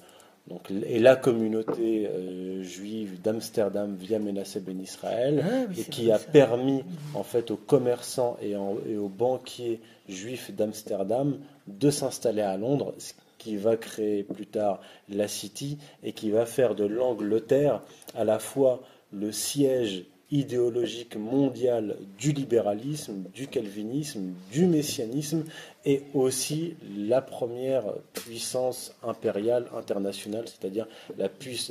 donc, 0.47 0.71
et 0.71 0.99
la 0.99 1.17
communauté 1.17 2.07
euh, 2.07 2.63
juive 2.63 3.21
d'Amsterdam 3.21 3.95
via 3.95 4.17
Menasseh 4.17 4.61
Ben 4.61 4.79
Israël, 4.79 5.43
ah 5.43 5.71
et 5.77 5.83
qui 5.83 6.09
a 6.09 6.19
permis 6.19 6.83
en 7.13 7.23
fait 7.23 7.51
aux 7.51 7.57
commerçants 7.57 8.37
et, 8.41 8.51
et 8.51 8.97
aux 8.97 9.09
banquiers 9.09 9.81
juifs 10.07 10.51
d'Amsterdam 10.55 11.37
de 11.67 11.89
s'installer 11.89 12.41
à 12.41 12.55
Londres, 12.55 12.93
ce 12.97 13.11
qui 13.37 13.57
va 13.57 13.75
créer 13.75 14.23
plus 14.23 14.47
tard 14.47 14.79
la 15.09 15.27
City 15.27 15.79
et 16.03 16.13
qui 16.13 16.31
va 16.31 16.45
faire 16.45 16.75
de 16.75 16.85
l'Angleterre 16.85 17.81
à 18.15 18.23
la 18.23 18.39
fois 18.39 18.81
le 19.11 19.31
siège 19.31 20.05
idéologique 20.31 21.17
mondiale 21.17 21.97
du 22.17 22.31
libéralisme, 22.31 23.23
du 23.33 23.47
calvinisme, 23.47 24.33
du 24.51 24.65
messianisme 24.65 25.43
et 25.83 26.03
aussi 26.13 26.75
la 26.97 27.21
première 27.21 27.83
puissance 28.13 28.95
impériale 29.03 29.65
internationale, 29.75 30.45
c'est-à-dire 30.47 30.87
la, 31.17 31.27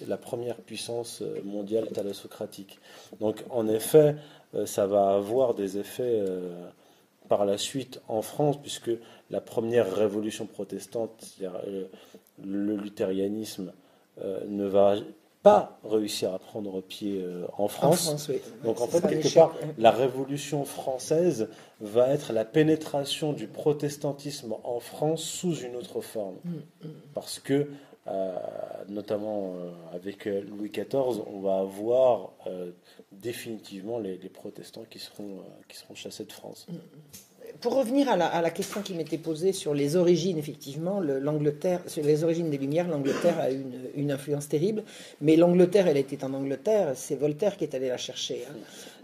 la, 0.06 0.16
première 0.18 0.56
puissance 0.56 1.22
euh, 1.22 1.40
mondiale 1.42 1.88
thalassocratique. 1.88 2.78
Donc 3.18 3.42
en 3.48 3.66
effet, 3.66 4.16
euh, 4.54 4.66
ça 4.66 4.86
va 4.86 5.14
avoir 5.14 5.54
des 5.54 5.78
effets 5.78 6.20
euh, 6.20 6.52
par 7.30 7.46
la 7.46 7.56
suite 7.56 8.02
en 8.08 8.20
France, 8.20 8.60
puisque 8.60 8.90
la 9.30 9.40
première 9.40 9.94
révolution 9.94 10.44
protestante, 10.44 11.12
c'est-à-dire 11.20 11.60
le 12.44 12.76
luthérianisme, 12.76 13.72
ne 14.48 14.66
va 14.66 14.96
pas 15.42 15.78
réussir 15.84 16.34
à 16.34 16.38
prendre 16.38 16.80
pied 16.82 17.22
euh, 17.22 17.46
en 17.56 17.68
France. 17.68 18.30
Donc 18.62 18.80
en 18.80 18.86
fait, 18.86 19.00
quelque 19.06 19.32
part, 19.32 19.54
la 19.78 19.90
Révolution 19.90 20.64
française 20.64 21.48
va 21.80 22.08
être 22.08 22.32
la 22.32 22.44
pénétration 22.44 23.32
du 23.32 23.46
protestantisme 23.46 24.54
en 24.64 24.80
France 24.80 25.22
sous 25.22 25.56
une 25.60 25.76
autre 25.76 26.02
forme. 26.02 26.36
Mm, 26.44 26.50
mm. 26.50 26.90
Parce 27.14 27.38
que, 27.38 27.70
euh, 28.06 28.36
notamment 28.88 29.54
euh, 29.54 29.70
avec 29.94 30.26
Louis 30.26 30.70
XIV, 30.70 31.22
on 31.26 31.40
va 31.40 31.60
avoir 31.60 32.32
définitivement 33.10 33.98
les, 33.98 34.16
protestants 34.28 34.84
qui 34.88 34.98
seront, 34.98 35.38
qui 35.68 35.76
seront 35.78 35.94
chassés 35.94 36.24
de 36.24 36.32
France. 36.32 36.66
Pour 37.60 37.74
revenir 37.74 38.08
à 38.08 38.16
la, 38.16 38.50
question 38.50 38.82
qui 38.82 38.94
m'était 38.94 39.18
posée 39.18 39.52
sur 39.52 39.74
les 39.74 39.96
origines, 39.96 40.38
effectivement, 40.38 41.00
l'Angleterre, 41.00 41.80
sur 41.86 42.04
les 42.04 42.24
origines 42.24 42.50
des 42.50 42.58
Lumières, 42.58 42.88
l'Angleterre 42.88 43.38
a 43.40 43.50
une, 43.50 43.74
une 43.94 44.12
influence 44.12 44.48
terrible. 44.48 44.82
Mais 45.20 45.36
l'Angleterre, 45.36 45.88
elle 45.88 45.96
était 45.96 46.24
en 46.24 46.34
Angleterre, 46.34 46.92
c'est 46.94 47.16
Voltaire 47.16 47.56
qui 47.56 47.64
est 47.64 47.74
allé 47.74 47.88
la 47.88 47.96
chercher. 47.96 48.44
Hein. 48.48 48.54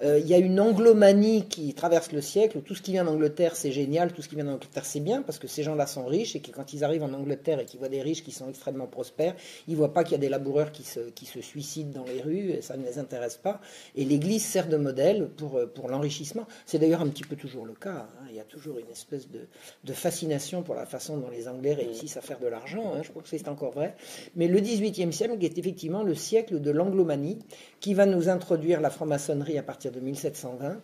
Euh, 0.02 0.18
il 0.18 0.27
y 0.27 0.35
a 0.35 0.39
une 0.39 0.60
anglomanie 0.60 1.47
qui 1.48 1.73
traverse 1.74 2.12
le 2.12 2.20
siècle. 2.20 2.60
Tout 2.62 2.74
ce 2.74 2.82
qui 2.82 2.93
vient 2.93 3.05
d'Angleterre, 3.05 3.56
c'est 3.56 3.73
génial. 3.73 4.12
Tout 4.12 4.23
ce 4.23 4.28
qui 4.28 4.35
vient 4.35 4.44
d'Angleterre, 4.44 4.85
c'est 4.85 5.01
bien 5.01 5.23
parce 5.23 5.39
que 5.39 5.48
ces 5.48 5.62
gens-là 5.62 5.86
sont 5.86 6.06
riches 6.06 6.36
et 6.36 6.40
que 6.40 6.51
quand 6.51 6.73
ils 6.73 6.85
arrivent 6.85 7.02
en 7.02 7.12
Angleterre 7.12 7.60
et 7.60 7.64
qu'ils 7.64 7.78
voient 7.78 7.89
des 7.89 8.02
riches 8.02 8.23
qui 8.23 8.32
sont 8.32 8.48
extrêmement 8.48 8.86
prospères, 8.86 9.35
ils 9.68 9.77
voient 9.77 9.93
pas 9.93 10.05
qu'il 10.05 10.12
y 10.12 10.16
a 10.16 10.18
des 10.18 10.28
laboureurs 10.28 10.73
qui 10.73 10.82
se, 10.82 11.01
qui 11.10 11.27
se 11.27 11.40
suicident 11.40 12.01
dans 12.01 12.06
les 12.06 12.20
rues 12.20 12.51
et 12.51 12.62
ça 12.62 12.77
ne 12.77 12.85
les 12.85 12.98
intéresse 12.98 13.36
pas. 13.36 13.60
Et 13.94 14.05
l'Église 14.05 14.44
sert 14.44 14.68
de 14.68 14.77
modèle 14.77 15.28
pour, 15.36 15.60
pour 15.74 15.89
l'enrichissement. 15.89 16.47
C'est 16.66 16.78
d'ailleurs 16.78 17.01
un 17.01 17.09
petit 17.09 17.24
peu 17.24 17.36
toujours 17.36 17.66
le 17.66 17.74
cas. 17.74 18.09
Hein. 18.20 18.27
Il 18.31 18.36
y 18.36 18.40
a 18.40 18.44
toujours 18.44 18.78
une 18.78 18.90
espèce 18.90 19.28
de, 19.31 19.47
de, 19.85 19.93
fascination 19.93 20.62
pour 20.62 20.74
la 20.74 20.86
façon 20.86 21.16
dont 21.16 21.31
les 21.31 21.48
Anglais 21.48 21.74
réussissent 21.74 22.16
à 22.16 22.20
faire 22.20 22.39
de 22.39 22.47
l'argent. 22.47 22.93
Hein. 22.94 23.02
Je 23.02 23.10
crois 23.10 23.23
que 23.23 23.28
c'est 23.28 23.48
encore 23.48 23.73
vrai. 23.73 23.94
Mais 24.35 24.48
le 24.48 24.60
XVIIIe 24.60 25.12
siècle 25.12 25.36
est 25.40 25.59
effectivement 25.59 26.02
le 26.02 26.14
siècle 26.14 26.60
de 26.60 26.70
l'anglomanie 26.70 27.39
qui 27.81 27.94
va 27.94 28.06
nous 28.06 28.28
introduire 28.28 28.81
la 28.81 28.90
franc-maçonnerie 28.90 29.59
à 29.59 29.62
partir 29.62 29.86
de 29.91 30.01
1720 30.01 30.79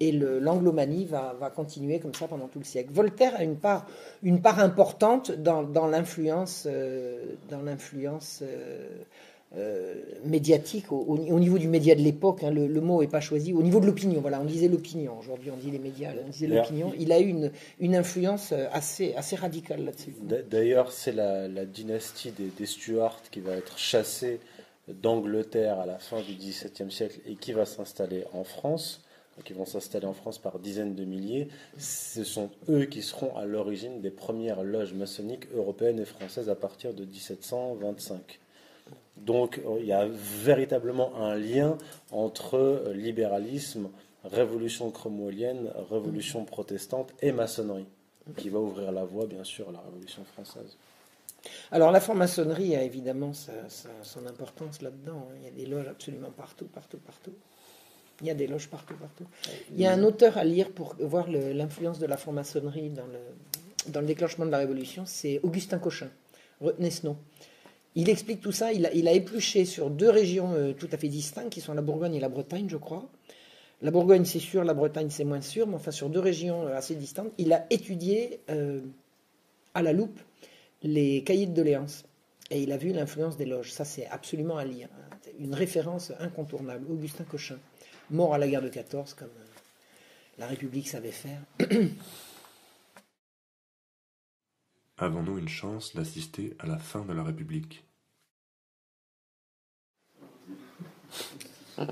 et 0.00 0.12
l'anglomanie 0.12 1.04
va, 1.04 1.34
va, 1.38 1.50
continuer 1.50 2.00
comme 2.00 2.14
ça 2.14 2.26
pendant 2.26 2.48
tout 2.48 2.58
le 2.58 2.64
siècle. 2.64 2.90
Voltaire 2.92 3.36
a 3.36 3.44
une 3.44 3.56
part, 3.56 3.86
une 4.22 4.40
part 4.40 4.58
importante 4.58 5.30
dans, 5.30 5.62
dans 5.62 5.86
l'influence 5.86 6.66
euh, 6.66 7.36
euh, 7.52 7.76
euh, 9.54 9.94
médiatique 10.24 10.90
au, 10.90 11.38
niveau 11.38 11.58
du 11.58 11.68
média 11.68 11.94
de 11.94 12.00
l'époque. 12.00 12.42
Hein, 12.42 12.50
le, 12.50 12.80
mot 12.80 13.02
n'est 13.02 13.08
pas 13.08 13.20
choisi. 13.20 13.52
Au 13.52 13.62
niveau 13.62 13.80
de 13.80 13.86
l'opinion, 13.86 14.20
voilà, 14.20 14.40
on 14.40 14.44
disait 14.44 14.68
l'opinion. 14.68 15.18
Aujourd'hui, 15.18 15.50
on 15.50 15.56
dit 15.56 15.70
les 15.70 15.78
médias, 15.78 16.10
on 16.24 16.30
disait 16.30 16.46
l'opinion. 16.46 16.92
Il 16.98 17.12
a 17.12 17.20
eu 17.20 17.28
une, 17.28 17.52
une 17.78 17.94
influence 17.94 18.52
assez, 18.72 19.14
assez 19.14 19.36
radicale 19.36 19.84
là-dessus. 19.84 20.14
D'ailleurs, 20.50 20.90
c'est 20.90 21.12
la, 21.12 21.48
la, 21.48 21.64
dynastie 21.64 22.32
des, 22.32 22.50
des 22.58 22.66
Stuarts 22.66 23.20
qui 23.30 23.40
va 23.40 23.52
être 23.52 23.78
chassée 23.78 24.40
d'Angleterre 24.88 25.78
à 25.80 25.86
la 25.86 25.98
fin 25.98 26.20
du 26.20 26.34
XVIIe 26.34 26.90
siècle 26.90 27.20
et 27.26 27.36
qui 27.36 27.52
va 27.52 27.66
s'installer 27.66 28.24
en 28.32 28.44
France, 28.44 29.02
qui 29.44 29.52
vont 29.52 29.64
s'installer 29.64 30.06
en 30.06 30.12
France 30.12 30.38
par 30.38 30.58
dizaines 30.58 30.94
de 30.94 31.04
milliers, 31.04 31.48
ce 31.78 32.24
sont 32.24 32.50
eux 32.68 32.84
qui 32.84 33.02
seront 33.02 33.36
à 33.36 33.44
l'origine 33.44 34.00
des 34.00 34.10
premières 34.10 34.62
loges 34.62 34.92
maçonniques 34.92 35.46
européennes 35.54 36.00
et 36.00 36.04
françaises 36.04 36.50
à 36.50 36.54
partir 36.54 36.94
de 36.94 37.04
1725. 37.04 38.40
Donc 39.16 39.60
il 39.80 39.86
y 39.86 39.92
a 39.92 40.06
véritablement 40.06 41.16
un 41.16 41.36
lien 41.36 41.78
entre 42.10 42.92
libéralisme, 42.94 43.88
révolution 44.24 44.90
cromwellienne, 44.90 45.70
révolution 45.90 46.44
protestante 46.44 47.12
et 47.20 47.32
maçonnerie, 47.32 47.86
qui 48.36 48.48
va 48.48 48.58
ouvrir 48.58 48.92
la 48.92 49.04
voie 49.04 49.26
bien 49.26 49.44
sûr 49.44 49.68
à 49.68 49.72
la 49.72 49.80
révolution 49.80 50.24
française. 50.24 50.76
Alors 51.70 51.90
la 51.90 52.00
franc-maçonnerie 52.00 52.76
a 52.76 52.82
évidemment 52.82 53.32
son 53.32 54.26
importance 54.26 54.82
là-dedans. 54.82 55.28
Hein. 55.30 55.34
Il 55.40 55.44
y 55.44 55.48
a 55.48 55.50
des 55.50 55.66
loges 55.66 55.88
absolument 55.88 56.30
partout, 56.30 56.66
partout, 56.66 56.98
partout. 56.98 57.32
Il 58.20 58.28
y 58.28 58.30
a 58.30 58.34
des 58.34 58.46
loges 58.46 58.68
partout, 58.68 58.94
partout. 58.94 59.24
Il 59.72 59.80
y 59.80 59.86
a 59.86 59.92
un 59.92 60.02
auteur 60.04 60.38
à 60.38 60.44
lire 60.44 60.70
pour 60.70 60.94
voir 61.00 61.28
l'influence 61.28 61.98
de 61.98 62.06
la 62.06 62.16
franc-maçonnerie 62.16 62.90
dans 62.90 63.06
le, 63.06 63.18
dans 63.88 64.00
le 64.00 64.06
déclenchement 64.06 64.46
de 64.46 64.50
la 64.50 64.58
Révolution, 64.58 65.04
c'est 65.06 65.40
Augustin 65.42 65.78
Cochin. 65.78 66.08
Retenez 66.60 66.90
ce 66.90 67.06
nom. 67.06 67.16
Il 67.94 68.08
explique 68.08 68.40
tout 68.40 68.52
ça, 68.52 68.72
il 68.72 68.86
a, 68.86 69.12
épluché 69.12 69.64
sur 69.64 69.90
deux 69.90 70.08
régions 70.08 70.52
euh, 70.54 70.72
tout 70.72 70.88
à 70.92 70.96
fait 70.96 71.08
distinctes, 71.08 71.50
qui 71.50 71.60
sont 71.60 71.74
la 71.74 71.82
Bourgogne 71.82 72.14
et 72.14 72.20
la 72.20 72.30
Bretagne, 72.30 72.66
je 72.68 72.78
crois. 72.78 73.06
La 73.82 73.90
Bourgogne, 73.90 74.24
c'est 74.24 74.38
sûr, 74.38 74.64
la 74.64 74.72
Bretagne, 74.72 75.10
c'est 75.10 75.24
moins 75.24 75.42
sûr, 75.42 75.66
mais 75.66 75.74
enfin 75.74 75.90
sur 75.90 76.08
deux 76.08 76.20
régions 76.20 76.66
euh, 76.66 76.76
assez 76.76 76.94
distinctes, 76.94 77.32
il 77.36 77.52
a 77.52 77.66
étudié 77.68 78.40
euh, 78.48 78.80
à 79.74 79.82
la 79.82 79.92
loupe 79.92 80.18
les 80.82 81.22
cahiers 81.24 81.46
de 81.46 81.54
doléances. 81.54 82.04
Et 82.50 82.62
il 82.62 82.72
a 82.72 82.76
vu 82.76 82.92
l'influence 82.92 83.36
des 83.36 83.46
loges. 83.46 83.72
Ça, 83.72 83.84
c'est 83.84 84.06
absolument 84.06 84.58
à 84.58 84.64
lire. 84.64 84.88
Hein. 84.92 85.16
Une 85.38 85.54
référence 85.54 86.12
incontournable. 86.18 86.90
Augustin 86.90 87.24
Cochin, 87.24 87.58
mort 88.10 88.34
à 88.34 88.38
la 88.38 88.48
guerre 88.48 88.62
de 88.62 88.68
14, 88.68 89.14
comme 89.14 89.28
euh, 89.28 89.46
la 90.38 90.46
République 90.46 90.88
savait 90.88 91.12
faire. 91.12 91.40
Avons-nous 94.98 95.38
une 95.38 95.48
chance 95.48 95.94
d'assister 95.96 96.54
à 96.58 96.66
la 96.66 96.78
fin 96.78 97.04
de 97.04 97.12
la 97.12 97.22
République? 97.22 97.84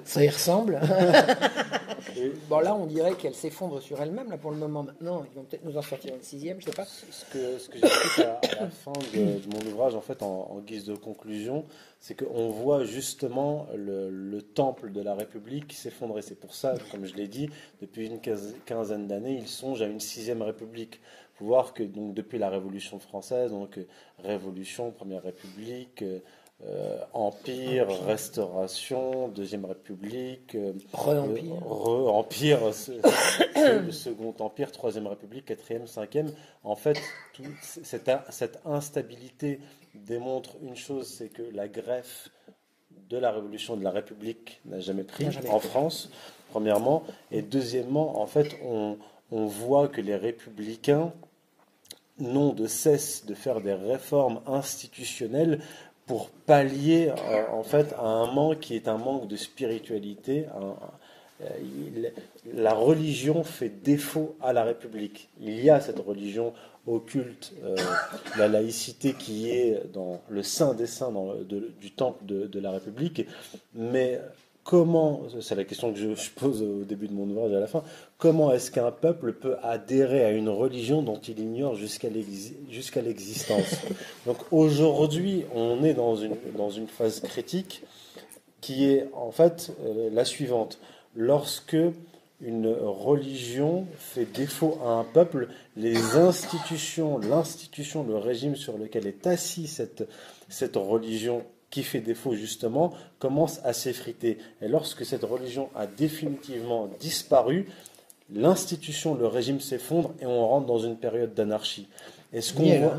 Ça 0.04 0.24
y 0.24 0.28
ressemble. 0.28 0.80
bon, 2.48 2.60
là, 2.60 2.74
on 2.74 2.86
dirait 2.86 3.14
qu'elle 3.14 3.34
s'effondre 3.34 3.80
sur 3.80 4.00
elle-même, 4.00 4.30
là, 4.30 4.36
pour 4.36 4.50
le 4.50 4.56
moment. 4.56 4.82
Maintenant, 4.82 5.24
ils 5.30 5.34
vont 5.36 5.44
peut-être 5.44 5.64
nous 5.64 5.76
en 5.76 5.82
sortir 5.82 6.14
une 6.14 6.22
sixième, 6.22 6.60
je 6.60 6.66
sais 6.66 6.72
pas. 6.72 6.84
Ce 6.84 7.24
que, 7.32 7.58
ce 7.58 7.68
que 7.68 7.78
j'explique 7.78 8.26
à, 8.26 8.40
à, 8.58 8.62
la 8.62 8.70
fin 8.70 8.92
de, 8.92 9.40
mon 9.54 9.72
ouvrage, 9.72 9.94
en 9.94 10.00
fait, 10.00 10.22
en, 10.22 10.60
guise 10.66 10.84
de 10.84 10.94
conclusion, 10.94 11.64
c'est 11.98 12.14
qu'on 12.14 12.50
voit 12.50 12.84
justement 12.84 13.66
le, 13.74 14.40
temple 14.42 14.92
de 14.92 15.00
la 15.00 15.14
République 15.14 15.68
qui 15.68 15.76
s'effondrer. 15.76 16.22
C'est 16.22 16.38
pour 16.38 16.54
ça, 16.54 16.74
comme 16.90 17.04
je 17.06 17.14
l'ai 17.14 17.28
dit, 17.28 17.48
depuis 17.80 18.06
une 18.06 18.20
quinzaine 18.20 19.06
d'années, 19.06 19.38
ils 19.40 19.48
songent 19.48 19.82
à 19.82 19.86
une 19.86 20.00
sixième 20.00 20.42
République. 20.42 21.00
Faut 21.34 21.46
voir 21.46 21.72
que 21.72 21.82
donc, 21.82 22.14
depuis 22.14 22.38
la 22.38 22.50
Révolution 22.50 22.98
française, 22.98 23.50
donc 23.50 23.78
Révolution, 24.22 24.90
Première 24.90 25.22
République, 25.22 26.04
euh, 26.66 26.80
euh, 26.90 26.98
empire, 27.12 27.88
Restauration, 28.06 29.28
Deuxième 29.28 29.64
République, 29.64 30.54
euh, 30.54 30.72
Re-Empire, 30.92 32.62
empire 32.62 32.74
Second 33.92 34.34
Empire, 34.38 34.72
Troisième 34.72 35.06
République, 35.06 35.46
Quatrième, 35.46 35.86
Cinquième. 35.86 36.32
En 36.64 36.76
fait, 36.76 37.00
cette, 37.62 38.10
cette, 38.30 38.60
instabilité 38.64 39.60
démontre 39.94 40.56
une 40.62 40.76
chose, 40.76 41.06
c'est 41.06 41.28
que 41.28 41.42
la 41.54 41.68
greffe 41.68 42.30
de 43.08 43.16
la 43.16 43.32
Révolution 43.32 43.76
de 43.76 43.84
la 43.84 43.90
République 43.90 44.60
n'a 44.66 44.80
jamais 44.80 45.04
pris 45.04 45.26
en 45.48 45.58
France, 45.58 46.10
premièrement. 46.50 47.04
Et 47.30 47.42
deuxièmement, 47.42 48.20
en 48.20 48.26
fait, 48.26 48.56
on, 48.64 48.98
on 49.32 49.46
voit 49.46 49.88
que 49.88 50.00
les 50.00 50.16
républicains 50.16 51.12
n'ont 52.18 52.52
de 52.52 52.66
cesse 52.66 53.24
de 53.24 53.34
faire 53.34 53.60
des 53.60 53.72
réformes 53.72 54.40
institutionnelles 54.46 55.60
pour 56.10 56.28
pallier 56.28 57.12
euh, 57.30 57.44
en 57.52 57.62
fait 57.62 57.94
à 57.96 58.02
un 58.02 58.32
manque 58.32 58.58
qui 58.58 58.74
est 58.74 58.88
un 58.88 58.98
manque 58.98 59.28
de 59.28 59.36
spiritualité. 59.36 60.46
Euh, 61.40 61.46
la 62.52 62.74
religion 62.74 63.44
fait 63.44 63.68
défaut 63.68 64.34
à 64.42 64.52
la 64.52 64.64
République. 64.64 65.28
Il 65.40 65.62
y 65.64 65.70
a 65.70 65.80
cette 65.80 66.00
religion 66.00 66.52
occulte, 66.88 67.52
euh, 67.62 67.76
la 68.36 68.48
laïcité 68.48 69.12
qui 69.12 69.50
est 69.50 69.84
dans 69.92 70.20
le 70.28 70.42
sein 70.42 70.74
des 70.74 70.88
saints 70.88 71.12
dans 71.12 71.32
du 71.80 71.92
temple 71.92 72.24
de, 72.26 72.48
de, 72.48 72.58
la 72.58 72.72
République, 72.72 73.24
mais 73.72 74.20
comment, 74.70 75.22
c'est 75.40 75.56
la 75.56 75.64
question 75.64 75.92
que 75.92 75.98
je, 75.98 76.30
pose 76.30 76.62
au 76.62 76.84
début 76.84 77.08
de 77.08 77.12
mon 77.12 77.28
ouvrage 77.28 77.50
et 77.50 77.56
à 77.56 77.58
la 77.58 77.66
fin, 77.66 77.82
comment 78.18 78.52
est-ce 78.52 78.70
qu'un 78.70 78.92
peuple 78.92 79.32
peut 79.32 79.56
adhérer 79.64 80.24
à 80.24 80.30
une 80.30 80.48
religion 80.48 81.02
dont 81.02 81.18
il 81.18 81.40
ignore 81.40 81.74
jusqu'à 81.74 82.08
l'existence? 82.08 83.80
Donc 84.26 84.36
aujourd'hui, 84.52 85.44
on 85.56 85.82
est 85.82 85.94
dans 85.94 86.14
une, 86.14 86.36
dans 86.56 86.70
une 86.70 86.86
phase 86.86 87.18
critique 87.18 87.82
qui 88.60 88.86
est 88.86 89.08
en 89.12 89.32
fait 89.32 89.72
euh, 89.84 90.08
la 90.12 90.24
suivante. 90.24 90.78
Lorsque 91.16 91.76
une 92.40 92.68
religion 92.68 93.88
fait 93.98 94.24
défaut 94.24 94.78
à 94.84 94.90
un 94.90 95.04
peuple, 95.04 95.48
les 95.76 96.14
institutions, 96.16 97.18
l'institution, 97.18 98.04
le 98.04 98.18
régime 98.18 98.54
sur 98.54 98.78
lequel 98.78 99.08
est 99.08 99.26
assis 99.26 99.66
cette, 99.66 100.08
cette 100.48 100.76
religion 100.76 101.42
qui 101.70 101.82
fait 101.82 102.00
défaut 102.00 102.34
justement, 102.34 102.92
commence 103.18 103.60
à 103.64 103.72
s'effriter. 103.72 104.38
Et 104.60 104.68
lorsque 104.68 105.04
cette 105.04 105.24
religion 105.24 105.70
a 105.74 105.86
définitivement 105.86 106.88
disparu, 107.00 107.68
l'institution, 108.32 109.14
le 109.14 109.26
régime 109.26 109.60
s'effondre 109.60 110.12
et 110.20 110.26
on 110.26 110.46
rentre 110.46 110.66
dans 110.66 110.78
une 110.78 110.96
période 110.96 111.34
d'anarchie. 111.34 111.88
Et 112.32 112.40
ce 112.40 112.52
qu'on 112.52 112.78
voit, 112.78 112.98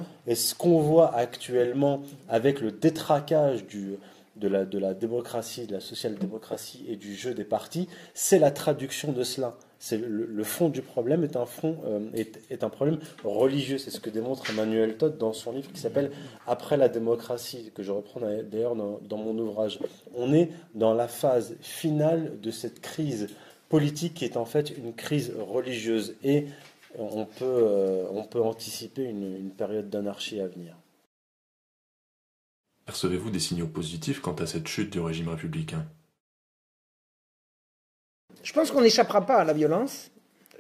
qu'on 0.58 0.80
voit, 0.80 1.16
actuellement 1.16 2.02
avec 2.28 2.60
le 2.60 2.72
détraquage 2.72 3.66
du, 3.66 3.96
de, 4.36 4.48
la, 4.48 4.66
de 4.66 4.78
la 4.78 4.94
démocratie, 4.94 5.68
de 5.68 5.74
la 5.74 5.80
social-démocratie 5.80 6.84
et 6.88 6.96
du 6.96 7.16
jeu 7.16 7.34
des 7.34 7.46
partis, 7.46 7.88
c'est 8.14 8.40
la 8.40 8.52
traduction 8.52 9.12
de 9.12 9.24
cela. 9.24 9.56
Le, 9.92 10.44
fond 10.44 10.70
du 10.70 10.82
problème 10.82 11.24
est 11.24 11.36
un, 11.36 11.46
fond, 11.46 11.78
euh, 11.86 12.00
est, 12.14 12.40
est, 12.52 12.64
un 12.64 12.70
problème 12.70 13.00
religieux. 13.24 13.78
C'est 13.78 13.90
ce 13.90 14.00
que 14.00 14.10
démontre 14.10 14.50
Emmanuel 14.50 14.96
Todd 14.98 15.18
dans 15.18 15.34
son 15.34 15.52
livre 15.52 15.72
qui 15.72 15.80
s'appelle 15.80 16.12
Après 16.46 16.78
la 16.78 16.88
démocratie, 16.88 17.72
que 17.74 17.82
je 17.82 17.92
reprends 17.92 18.20
d'ailleurs 18.20 18.76
dans, 18.76 19.18
mon 19.18 19.38
ouvrage. 19.38 19.80
On 20.16 20.34
est 20.34 20.52
dans 20.76 20.94
la 20.94 21.08
phase 21.08 21.56
finale 21.62 22.40
de 22.42 22.52
cette 22.52 22.80
crise 22.82 23.30
politique 23.70 24.14
qui 24.16 24.26
est 24.26 24.38
en 24.38 24.46
fait 24.46 24.70
une 24.70 24.94
crise 24.94 25.34
religieuse 25.40 26.16
et 26.24 26.46
on 26.98 27.26
peut, 27.26 27.46
euh, 27.46 28.06
on 28.12 28.24
peut 28.24 28.42
anticiper 28.42 29.04
une 29.06 29.50
période 29.50 29.90
d'anarchie 29.90 30.42
à 30.42 30.48
venir. 30.48 30.76
Percevez-vous 32.86 33.30
des 33.30 33.40
signaux 33.40 33.68
positifs 33.68 34.20
quant 34.20 34.34
à 34.36 34.46
cette 34.46 34.68
chute 34.68 34.92
du 34.92 35.00
régime 35.00 35.30
républicain? 35.30 35.88
Je 38.44 38.54
pense 38.54 38.72
qu'on 38.72 38.82
n'échappera 38.82 39.26
pas 39.26 39.38
à 39.38 39.44
la 39.44 39.54
violence. 39.54 40.12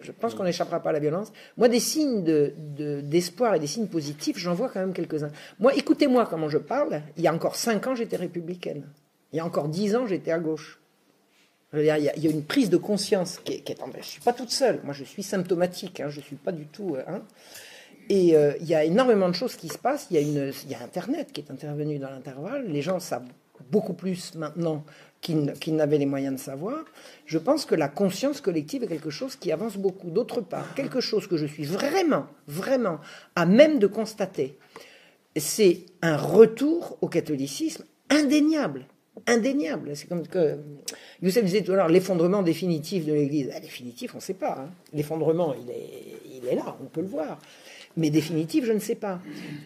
Je 0.02 0.12
pense 0.12 0.34
qu'on 0.34 0.44
n'échappera 0.44 0.80
pas 0.80 0.90
à 0.90 0.94
la 0.94 1.00
violence. 1.00 1.32
Moi, 1.58 1.68
des 1.68 1.80
signes 1.80 2.24
d'espoir 2.24 3.52
de, 3.52 3.58
et 3.58 3.60
des 3.60 3.68
signes 3.68 3.88
positifs, 3.88 4.38
j'en 4.38 4.54
vois 4.54 4.70
quand 4.70 4.80
même 4.80 4.94
quelques-uns. 4.94 5.32
Moi, 5.60 5.76
écoutez-moi 5.76 6.26
comment 6.26 6.50
je 6.50 6.58
parle. 6.58 7.02
Il 7.18 7.24
y 7.24 7.28
a 7.28 7.34
encore 7.34 7.56
cinq 7.56 7.86
ans, 7.88 7.96
j'étais 7.96 8.18
républicaine. 8.18 8.84
Il 9.32 9.38
y 9.38 9.40
a 9.40 9.46
encore 9.46 9.70
dix 9.70 9.96
ans, 9.96 10.08
j'étais 10.08 10.32
à 10.32 10.40
gauche 10.40 10.82
il, 11.74 11.86
y 11.86 11.90
a, 12.28 12.30
une 12.30 12.44
prise 12.44 12.70
de 12.70 12.78
conscience 12.78 13.40
qui 13.44 13.54
est, 13.54 13.64
Je 13.68 13.98
ne 13.98 14.02
suis 14.02 14.22
pas 14.22 14.34
toute 14.34 14.52
seule. 14.52 14.82
Moi, 14.84 14.94
je 14.94 15.04
suis 15.04 15.24
symptomatique. 15.24 16.02
Hein, 16.02 16.10
je 16.10 16.20
ne 16.20 16.24
suis 16.24 16.36
pas 16.36 16.52
du 16.52 16.66
tout. 16.66 16.96
Euh, 16.96 17.04
hein. 17.08 17.22
Et 18.10 18.36
euh, 18.36 18.54
il 18.60 18.68
y 18.68 18.76
a 18.76 18.84
énormément 18.84 19.30
de 19.30 19.34
choses 19.34 19.56
qui 19.56 19.70
se 19.70 19.78
passent. 19.78 20.08
Il 20.12 20.20
y 20.20 20.76
a 20.76 20.82
Internet 20.84 21.32
qui 21.32 21.42
est 21.42 21.52
intervenu 21.52 21.98
dans 21.98 22.10
l'intervalle. 22.10 22.68
Les 22.68 22.82
gens 22.82 23.00
savent 23.00 23.28
beaucoup 23.70 23.94
plus 23.94 24.36
maintenant 24.36 24.84
qu'ils 25.22 25.76
n'avaient 25.76 26.00
les 26.00 26.06
moyens 26.06 26.36
de 26.36 26.40
savoir. 26.40 26.84
Je 27.26 27.38
pense 27.38 27.66
que 27.66 27.76
la 27.76 27.88
conscience 27.88 28.42
collective 28.42 28.84
est 28.84 28.88
quelque 28.88 29.12
chose 29.12 29.36
qui 29.36 29.52
avance 29.52 29.78
beaucoup. 29.78 30.10
D'autre 30.10 30.42
part, 30.42 30.74
quelque 30.74 31.00
chose 31.00 31.28
que 31.28 31.38
je 31.38 31.46
suis 31.46 31.64
vraiment, 31.64 32.26
vraiment 32.48 33.00
à 33.36 33.46
même 33.46 33.78
de 33.78 33.88
constater, 33.88 34.58
c'est 35.36 35.86
un 36.02 36.18
retour 36.18 36.98
au 37.02 37.08
catholicisme 37.08 37.86
indéniable 38.10 38.86
indéniable. 39.28 39.96
C'est 39.96 40.08
comme 40.08 40.28
que 40.28 40.58
Youssef 41.22 41.44
disait 41.44 41.62
tout 41.62 41.74
à 41.74 41.76
l'heure, 41.76 41.90
l'effondrement 41.90 42.42
définitif 42.42 43.06
de 43.06 43.14
l'Église. 43.14 43.52
Ah, 43.54 43.60
définitif, 43.60 44.14
on 44.14 44.18
ne 44.18 44.22
sait 44.22 44.34
pas. 44.34 44.58
Hein. 44.60 44.70
L'effondrement, 44.94 45.54
il 45.54 45.70
est, 45.70 46.42
il 46.42 46.48
est 46.48 46.56
là, 46.56 46.76
on 46.82 46.86
peut 46.86 47.02
le 47.02 47.08
voir. 47.08 47.40
Mais 47.98 48.10
définitif, 48.10 48.66
je 48.66 48.72
ne 48.74 48.80
sais 48.80 48.96
pas. 48.96 49.20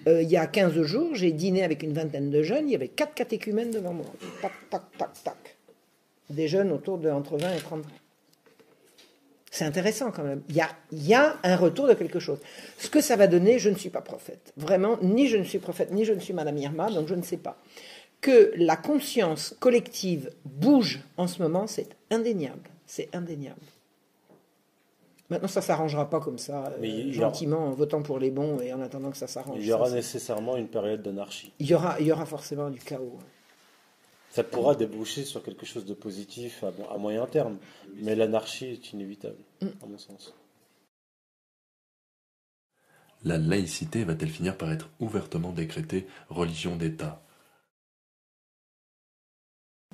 Euh, 0.08 0.22
il 0.22 0.30
y 0.30 0.38
a 0.38 0.48
15 0.48 0.82
jours, 0.82 1.16
j'ai 1.16 1.32
dîné 1.32 1.64
avec 1.64 1.84
une 1.84 1.94
vingtaine 1.94 2.30
de 2.30 2.42
jeunes, 2.42 2.68
il 2.70 2.72
y 2.72 2.76
avait 2.76 2.88
quatre 2.88 3.14
catéchumènes 3.14 3.72
devant 3.72 3.94
moi. 3.94 4.06
Tac, 4.42 4.52
tac, 4.70 4.84
tac, 4.98 5.24
tac. 5.24 5.58
Des 6.30 6.48
jeunes 6.48 6.72
autour 6.72 6.98
de 6.98 7.10
entre 7.10 7.38
20 7.38 7.56
et 7.56 7.60
30 7.60 7.86
ans. 7.86 7.90
C'est 9.52 9.66
intéressant 9.66 10.12
quand 10.12 10.24
même. 10.24 10.42
Il 10.50 10.56
y, 10.56 10.62
a, 10.62 10.70
il 10.92 11.06
y 11.08 11.14
a 11.14 11.38
un 11.44 11.56
retour 11.56 11.88
de 11.88 11.94
quelque 11.94 12.20
chose. 12.20 12.40
Ce 12.78 12.90
que 12.90 13.00
ça 13.00 13.16
va 13.16 13.28
donner, 13.28 13.58
je 13.58 13.70
ne 13.70 13.76
suis 13.76 13.90
pas 13.90 14.02
prophète. 14.02 14.52
Vraiment, 14.58 14.98
ni 15.02 15.28
je 15.28 15.38
ne 15.38 15.44
suis 15.44 15.60
prophète, 15.60 15.92
ni 15.92 16.04
je 16.04 16.12
ne 16.12 16.20
suis 16.20 16.34
Madame 16.34 16.58
Irma, 16.58 16.90
donc 16.92 17.08
je 17.08 17.16
ne 17.16 17.22
sais 17.22 17.38
pas 17.38 17.58
que 18.26 18.52
la 18.56 18.76
conscience 18.76 19.56
collective 19.60 20.32
bouge 20.46 21.00
en 21.16 21.28
ce 21.28 21.44
moment, 21.44 21.68
c'est 21.68 21.90
indéniable. 22.10 22.72
C'est 22.88 23.08
indéniable. 23.14 23.62
Maintenant, 25.30 25.48
ça 25.48 25.60
ne 25.60 25.66
s'arrangera 25.66 26.08
pas 26.10 26.20
comme 26.20 26.38
ça, 26.38 26.72
euh, 26.84 27.12
gentiment, 27.12 27.68
en 27.68 27.72
votant 27.72 28.04
pour 28.04 28.20
les 28.20 28.30
bons 28.30 28.60
et 28.60 28.72
en 28.74 28.82
attendant 28.82 29.10
que 29.10 29.18
ça 29.18 29.28
s'arrange. 29.28 29.58
Il 29.60 29.66
y 29.66 29.74
aura 29.74 29.90
nécessairement 29.90 30.56
une 30.56 30.68
période 30.68 31.02
d'anarchie. 31.02 31.52
Il 31.60 31.68
y 31.68 31.74
aura, 31.74 32.00
il 32.00 32.06
y 32.06 32.12
aura 32.12 32.26
forcément 32.26 32.70
du 32.70 32.80
chaos. 32.80 33.18
Ça 34.30 34.44
pourra 34.44 34.76
déboucher 34.76 35.24
sur 35.24 35.42
quelque 35.42 35.66
chose 35.66 35.86
de 35.86 35.94
positif 35.94 36.64
à, 36.64 36.98
moyen 36.98 37.26
terme, 37.26 37.58
mais 37.96 38.16
l'anarchie 38.16 38.66
est 38.66 38.92
inévitable, 38.92 39.38
mm. 39.62 39.68
à 39.82 39.86
mon 39.88 39.98
sens. 39.98 40.34
La 43.24 43.40
laïcité 43.40 44.04
va-t-elle 44.04 44.30
finir 44.30 44.56
par 44.58 44.72
être 44.72 44.90
ouvertement 45.00 45.52
décrétée 45.52 46.06
religion 46.30 46.76
d'État? 46.76 47.25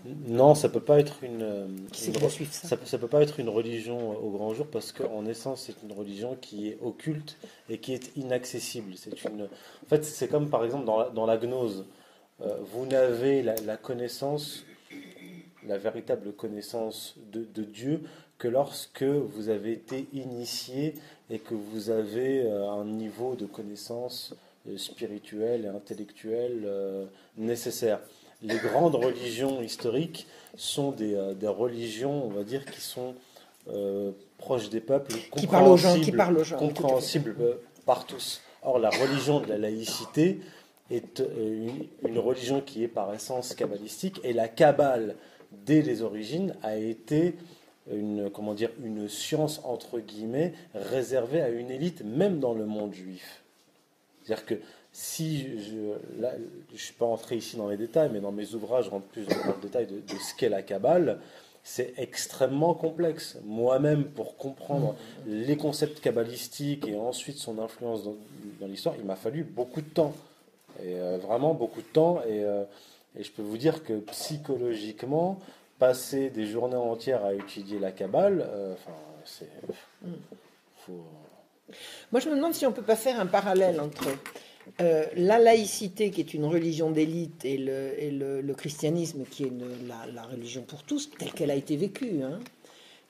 Non, 0.06 0.56
ça 0.56 0.70
peut 0.70 0.82
pas 0.82 1.00
être 1.00 1.24
une. 1.24 1.44
Euh, 1.44 1.68
ça, 1.94 2.98
peut 2.98 3.08
pas 3.08 3.22
être 3.22 3.40
une 3.40 3.50
religion 3.50 4.18
au 4.20 4.32
grand 4.32 4.54
jour 4.54 4.66
parce 4.68 4.92
qu'en 4.92 5.26
essence 5.26 5.64
c'est 5.68 5.84
une 5.84 5.96
religion 5.96 6.36
qui 6.40 6.70
est 6.70 6.80
occulte 6.82 7.38
et 7.70 7.78
qui 7.78 7.94
est 7.94 8.16
inaccessible. 8.16 8.94
C'est 8.96 9.24
une. 9.26 9.44
En 9.44 9.88
fait, 9.88 10.04
c'est 10.04 10.28
comme 10.28 10.50
par 10.50 10.66
exemple 10.66 10.86
dans 10.86 11.00
la, 11.00 11.10
dans 11.10 11.26
la 11.26 11.38
gnose. 11.38 11.86
Euh, 12.42 12.58
vous 12.74 12.88
n'avez 12.88 13.44
la, 13.44 13.78
connaissance, 13.78 14.66
la 15.68 15.78
véritable 15.78 16.34
connaissance 16.34 17.16
de, 17.32 17.46
de, 17.54 17.64
Dieu 17.64 18.02
que 18.40 18.48
lorsque 18.48 19.04
vous 19.04 19.50
avez 19.50 19.74
été 19.74 20.08
initié 20.14 20.96
et 21.30 21.38
que 21.38 21.54
vous 21.54 21.92
avez 21.92 22.42
euh, 22.42 22.68
un 22.72 22.86
niveau 22.86 23.36
de 23.36 23.46
connaissance 23.46 24.34
spirituelle 24.78 25.66
et 25.66 25.68
intellectuelle 25.68 26.68
nécessaire 27.36 28.00
les 28.42 28.58
grandes 28.58 28.96
religions 28.96 29.62
historiques 29.62 30.28
sont 30.56 30.92
des, 30.92 31.16
euh, 31.16 31.34
des, 31.34 31.48
religions, 31.48 32.26
on 32.26 32.30
va 32.30 32.44
dire, 32.44 32.66
qui 32.66 32.82
sont 32.82 33.16
euh, 33.70 34.12
proches 34.38 34.70
des 34.70 34.82
peuples, 34.82 35.14
qui 35.36 35.48
parlent 35.48 35.68
aux 35.68 35.78
gens, 35.78 36.00
qui 36.00 36.12
parlent 36.12 36.38
aux 36.38 36.44
gens, 36.44 36.58
compréhensibles 36.58 37.36
euh, 37.40 37.54
par 37.86 38.06
tous. 38.06 38.42
Or, 38.64 38.80
la 38.80 38.90
religion 38.90 39.40
de 39.40 39.48
la 39.48 39.58
laïcité 39.58 40.40
est 40.90 41.24
une, 41.40 42.20
religion 42.20 42.62
qui 42.62 42.84
est 42.84 42.88
par 42.88 43.14
essence 43.14 43.56
kabbalistique, 43.56 44.20
et 44.24 44.34
la 44.34 44.48
kabbale, 44.48 45.16
dès 45.52 45.82
les 45.82 46.02
origines, 46.02 46.56
a 46.62 46.76
été 46.76 47.36
une, 47.92 48.30
comment 48.30 48.54
dire, 48.54 48.70
une 48.84 49.08
science, 49.08 49.62
entre 49.64 50.00
guillemets, 50.00 50.54
réservée 50.76 51.42
à 51.42 51.50
une 51.50 51.72
élite, 51.72 52.04
même 52.04 52.40
dans 52.40 52.54
le 52.54 52.66
monde 52.66 52.94
juif. 52.94 53.42
C'est-à-dire 54.24 54.46
que 54.46 54.56
si 54.94 55.60
je 55.60 55.76
ne 55.76 56.78
suis 56.78 56.94
pas 56.94 57.06
entré 57.06 57.38
ici 57.38 57.56
dans 57.56 57.70
les 57.70 57.78
détails, 57.78 58.10
mais 58.12 58.20
dans 58.20 58.32
mes 58.32 58.54
ouvrages, 58.54 58.86
je 58.86 58.90
rentre 58.90 59.08
plus 59.08 59.26
dans 59.26 59.36
le 59.36 59.62
détail 59.62 59.88
de, 59.88 60.02
ce 60.08 60.36
qu'est 60.36 60.50
la 60.50 60.62
Kabbale, 60.62 61.20
c'est 61.64 61.94
extrêmement 61.98 62.74
complexe. 62.74 63.38
Moi-même, 63.46 64.06
pour 64.06 64.36
comprendre 64.36 64.96
les 65.28 65.56
concepts 65.56 66.02
kabbalistiques 66.02 66.88
et 66.88 66.98
ensuite 66.98 67.38
son 67.38 67.60
influence 67.60 68.04
dans, 68.04 68.68
l'histoire, 68.68 68.96
il 68.98 69.06
m'a 69.06 69.16
fallu 69.16 69.44
beaucoup 69.44 69.82
de 69.82 69.90
temps. 69.90 70.14
Et 70.84 70.96
euh, 70.96 71.18
vraiment 71.18 71.54
beaucoup 71.54 71.82
de 71.82 71.88
temps. 71.88 72.22
Euh, 72.28 72.64
et, 73.18 73.24
je 73.24 73.32
peux 73.32 73.42
vous 73.42 73.58
dire 73.58 73.84
que 73.84 74.00
psychologiquement, 74.00 75.38
passer 75.80 76.30
des 76.30 76.48
journées 76.48 76.76
entières 76.76 77.24
à 77.24 77.34
étudier 77.34 77.78
la 77.80 77.92
Kabbale, 77.92 78.46
euh, 78.48 78.74
enfin, 78.74 78.98
c'est. 79.24 79.50
Moi, 82.12 82.20
je 82.20 82.30
me 82.30 82.36
demande 82.36 82.54
si 82.54 82.66
on 82.66 82.72
ne 82.72 82.76
peut 82.76 82.82
pas 82.82 82.96
faire 82.96 83.20
un 83.20 83.28
parallèle 83.28 83.80
entre 83.80 84.08
euh, 84.80 85.06
la 85.16 85.40
laïcité, 85.40 86.12
qui 86.12 86.22
est 86.22 86.34
une 86.34 86.46
religion 86.46 86.92
d'élite, 86.92 87.46
et, 87.46 87.58
le, 87.58 88.54
christianisme, 88.54 89.24
qui 89.30 89.44
est 89.44 89.52
la, 90.14 90.24
religion 90.24 90.62
pour 90.62 90.84
tous, 90.84 91.10
telle 91.18 91.32
qu'elle 91.32 91.52
a 91.52 91.56
été 91.56 91.76
vécue. 91.76 92.24
Hein. 92.24 92.40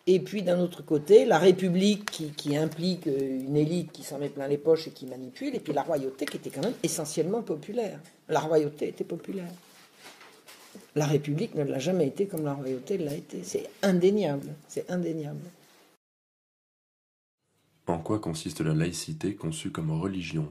Et 0.08 0.20
puis 0.20 0.42
d'un 0.42 0.60
autre 0.60 0.84
côté, 0.84 1.26
la 1.26 1.38
République, 1.38 2.34
qui, 2.36 2.58
implique 2.58 3.06
une 3.06 3.56
élite 3.56 3.92
qui 3.92 4.04
s'en 4.04 4.18
met 4.18 4.30
plein 4.30 4.48
les 4.48 4.58
poches 4.58 4.88
et 4.88 4.92
qui 4.92 5.06
manipule, 5.06 5.56
et 5.56 5.60
puis 5.60 5.74
la 5.74 5.84
royauté, 5.84 6.26
qui 6.26 6.38
était 6.38 6.50
quand 6.50 6.64
même 6.64 6.74
essentiellement 6.84 7.42
populaire. 7.42 8.00
La 8.28 8.40
royauté 8.40 8.90
était 8.90 9.04
populaire. 9.04 9.52
La 10.96 11.06
République 11.06 11.56
ne 11.56 11.64
l'a 11.64 11.80
jamais 11.80 12.08
été 12.08 12.26
comme 12.26 12.44
la 12.44 12.54
royauté 12.54 12.98
l'a 12.98 13.14
été. 13.14 13.44
C'est 13.44 13.70
indéniable. 13.82 14.48
C'est 14.68 14.90
indéniable. 14.90 15.42
En 17.88 18.00
quoi 18.00 18.20
consiste 18.20 18.62
la 18.62 18.74
laïcité 18.74 19.36
conçue 19.36 19.72
comme 19.72 19.92
religion? 19.92 20.50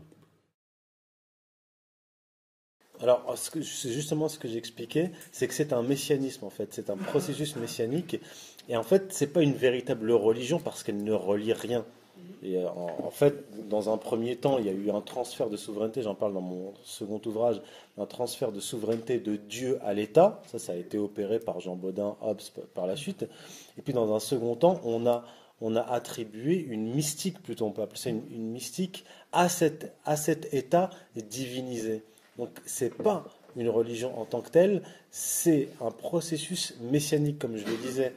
Alors, 3.03 3.35
c'est 3.37 3.93
justement 3.93 4.29
ce 4.29 4.39
que 4.39 4.49
j'expliquais, 4.49 5.11
c'est 5.33 5.49
que 5.49 5.55
c'est 5.55 5.73
un 5.73 5.83
messianisme 5.83 6.45
en 6.45 6.51
fait, 6.51 6.69
c'est 6.73 6.91
un 6.91 6.97
processus 6.97 7.57
messianique, 7.57 8.21
et 8.69 8.77
en 8.77 8.83
fait, 8.83 9.13
c'est 9.13 9.29
pas 9.29 9.43
une 9.43 9.55
véritable 9.55 10.13
religion 10.13 10.59
parce 10.59 10.83
qu'elle 10.83 11.03
ne 11.03 11.13
relie 11.13 11.53
rien. 11.53 11.85
Et 12.43 12.57
euh, 12.57 12.69
en, 12.69 13.11
fait, 13.11 13.69
dans 13.69 13.93
un 13.93 13.99
premier 13.99 14.37
temps, 14.37 14.59
il 14.59 14.67
y 14.67 14.69
a 14.69 14.73
eu 14.73 14.91
un 14.91 15.01
transfert 15.01 15.51
de 15.51 15.57
souveraineté, 15.57 16.03
j'en 16.03 16.15
parle 16.15 16.33
dans 16.33 16.41
mon 16.41 16.73
second 16.85 17.21
ouvrage, 17.27 17.61
un 17.99 18.07
transfert 18.07 18.53
de 18.53 18.61
souveraineté 18.61 19.19
de 19.19 19.37
Dieu 19.37 19.79
à 19.83 19.93
l'État. 19.93 20.41
Ça, 20.47 20.59
ça 20.59 20.73
a 20.73 20.77
été 20.77 20.97
opéré 20.97 21.39
par 21.39 21.61
Jean 21.61 21.77
Baudin, 21.77 22.17
Hobbes 22.23 22.41
par 22.75 22.87
la 22.87 22.97
suite. 22.97 23.27
Et 23.79 23.83
puis 23.83 23.93
dans 23.93 24.15
un 24.15 24.21
second 24.21 24.57
temps, 24.57 24.81
on 24.85 25.07
a, 25.07 25.25
on 25.61 25.77
a 25.77 25.83
attribué 25.83 26.57
une 26.57 26.95
mystique, 26.95 27.43
plutôt 27.43 27.67
on 27.67 27.73
peut 27.73 27.83
appeler 27.83 27.99
ça 27.99 28.11
une, 28.11 28.23
une 28.31 28.51
mystique, 28.51 29.05
à, 29.33 29.49
cette, 29.49 29.95
à 30.05 30.17
cet 30.17 30.53
État 30.55 30.91
divinisé. 31.17 32.05
Donc 32.41 32.49
c'est 32.65 32.95
pas 32.97 33.27
une 33.55 33.69
religion 33.69 34.19
en 34.19 34.25
tant 34.25 34.41
que 34.41 34.49
telle, 34.49 34.81
c'est 35.11 35.69
un 35.83 35.91
processus 35.91 36.75
messianique, 36.81 37.39
comme 37.39 37.59
je 37.59 37.67
le 37.67 37.77
disais. 37.77 38.15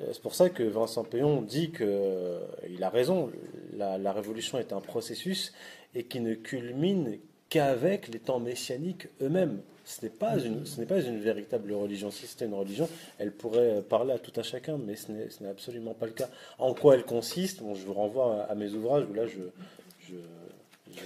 Euh, 0.00 0.08
c'est 0.14 0.22
pour 0.22 0.34
ça 0.34 0.48
que 0.48 0.62
Vincent 0.62 1.04
Payon 1.04 1.42
dit 1.42 1.72
qu'il 1.72 1.86
euh, 1.86 2.40
a 2.80 2.88
raison, 2.88 3.30
la, 3.76 4.12
révolution 4.12 4.58
est 4.58 4.72
un 4.72 4.80
processus 4.80 5.52
et 5.94 6.04
qui 6.04 6.20
ne 6.20 6.32
culmine 6.32 7.18
qu'avec 7.50 8.08
les 8.08 8.18
temps 8.18 8.40
messianiques 8.40 9.08
eux-mêmes. 9.20 9.60
Ce 9.84 10.02
n'est 10.02 10.10
pas 10.10 10.38
une, 10.38 10.64
ce 10.64 10.80
n'est 10.80 10.86
pas 10.86 11.02
une 11.02 11.20
véritable 11.20 11.74
religion. 11.74 12.10
Si 12.10 12.26
c'était 12.26 12.46
une 12.46 12.54
religion, 12.54 12.88
elle 13.18 13.32
pourrait 13.32 13.82
parler 13.86 14.14
à 14.14 14.18
tout 14.18 14.32
un 14.36 14.42
chacun, 14.42 14.78
mais 14.78 14.96
ce 14.96 15.12
n'est, 15.12 15.50
absolument 15.50 15.92
pas 15.92 16.06
le 16.06 16.12
cas. 16.12 16.30
En 16.58 16.72
quoi 16.72 16.94
elle 16.94 17.04
consiste? 17.04 17.62
Bon, 17.62 17.74
Je 17.74 17.84
vous 17.84 17.92
renvoie 17.92 18.44
à, 18.44 18.54
mes 18.54 18.72
ouvrages 18.72 19.04
où 19.10 19.12
là, 19.12 19.26
je 19.26 20.14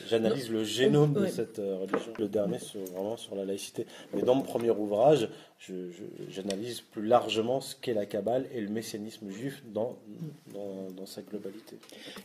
J'analyse 0.09 0.51
le 0.51 0.65
génome 0.65 1.15
de 1.15 1.27
cette 1.27 1.59
euh, 1.59 1.79
religion. 1.79 2.13
Le 2.19 2.29
dernier, 2.29 2.59
sur, 2.59 2.81
vraiment 2.85 3.17
sur 3.17 3.35
la 3.35 3.45
laïcité. 3.45 3.87
Mais 4.15 4.23
dans 4.23 4.35
mon 4.35 4.43
premier 4.43 4.71
ouvrage, 4.71 5.29
j'analyse 6.29 6.81
plus 6.81 7.07
largement 7.07 7.61
ce 7.61 7.75
qu'est 7.75 7.95
la 7.95 8.07
Kabbale 8.07 8.47
et 8.53 8.61
le 8.61 8.69
messianisme 8.69 9.31
juif 9.31 9.63
dans, 9.73 9.97
dans, 10.53 11.07
sa 11.07 11.23
globalité. 11.23 11.79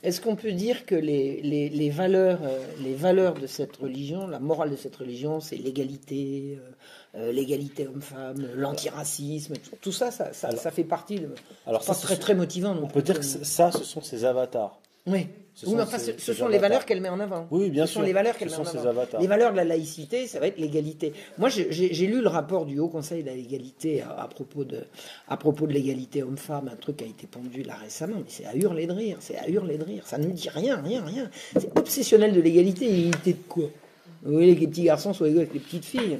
Est-ce 0.03 0.21
qu'on 0.21 0.35
peut 0.35 0.51
dire 0.51 0.85
que 0.85 0.95
les, 0.95 1.41
les, 1.41 1.69
les 1.69 1.89
valeurs, 1.89 2.39
euh, 2.43 2.59
les 2.81 2.93
valeurs 2.93 3.33
de 3.33 3.47
cette 3.47 3.75
religion, 3.77 4.27
la 4.27 4.39
morale 4.39 4.71
de 4.71 4.75
cette 4.75 4.95
religion, 4.95 5.39
c'est 5.39 5.57
l'égalité, 5.57 6.59
euh, 7.15 7.31
l'égalité 7.31 7.87
homme-femme, 7.87 8.47
l'antiracisme, 8.55 9.55
tout, 9.81 9.91
ça, 9.91 10.11
ça, 10.11 10.33
ça, 10.33 10.71
fait 10.71 10.83
partie 10.83 11.19
de. 11.19 11.29
Alors, 11.65 11.83
ça, 11.83 11.95
très, 11.95 12.17
très 12.17 12.35
motivant. 12.35 12.77
On 12.81 12.87
peut 12.87 13.01
dire 13.01 13.19
que 13.19 13.25
ça, 13.25 13.71
ce 13.71 13.83
sont 13.83 14.01
ces 14.01 14.25
avatars. 14.25 14.79
Oui. 15.07 15.27
Ce 15.55 15.65
sont, 15.65 15.77
ce 16.17 16.33
sont 16.33 16.49
les 16.49 16.57
valeurs 16.57 16.85
qu'elle 16.85 16.99
met 16.99 17.07
en 17.07 17.19
avant. 17.21 17.47
Oui, 17.49 17.69
bien 17.69 17.85
ce 17.85 17.93
sûr. 17.93 18.01
Sont 18.01 18.05
les 18.05 18.11
valeurs 18.11 18.35
qu'elle 18.37 18.49
met 18.49 18.57
en 18.57 18.65
avant. 18.65 19.05
Les 19.21 19.27
valeurs 19.27 19.51
de 19.53 19.55
la 19.55 19.63
laïcité, 19.63 20.27
ça 20.27 20.41
va 20.41 20.47
être 20.47 20.57
l'égalité. 20.59 21.13
Moi, 21.37 21.47
j'ai 21.47 22.07
lu 22.07 22.21
le 22.21 22.27
rapport 22.27 22.65
du 22.65 22.77
Haut 22.77 22.89
Conseil 22.89 23.23
de 23.23 23.29
légalité 23.31 24.01
à, 24.01 24.27
propos 24.27 24.65
de, 24.65 24.81
à 25.29 25.37
propos 25.37 25.65
de 25.65 25.71
l'égalité 25.71 26.23
homme-femme, 26.23 26.69
un 26.73 26.75
truc 26.75 26.97
qui 26.97 27.05
a 27.05 27.07
été 27.07 27.25
pendu 27.25 27.63
là 27.63 27.75
récemment, 27.75 28.17
mais 28.17 28.25
c'est 28.27 28.45
à 28.45 28.53
hurler 28.53 28.85
de 28.85 28.91
rire, 28.91 29.17
c'est 29.21 29.37
à 29.37 29.47
hurler 29.47 29.77
de 29.77 29.85
rire. 29.85 30.03
Ça 30.05 30.17
ne 30.17 30.25
dit 30.25 30.49
rien, 30.49 30.81
rien, 30.81 31.05
rien. 31.05 31.29
C'est 31.57 31.77
obsessionnel 31.77 32.33
de 32.33 32.41
l'égalité. 32.41 32.85
Égalité 32.85 33.33
de 33.33 33.43
quoi? 33.47 33.69
Vous 34.23 34.33
voulez 34.33 34.55
que 34.55 34.61
les 34.61 34.67
petits 34.67 34.83
garçons 34.83 35.13
soient 35.13 35.29
égaux 35.29 35.39
avec 35.39 35.53
les 35.53 35.59
petites 35.61 35.85
filles. 35.85 36.17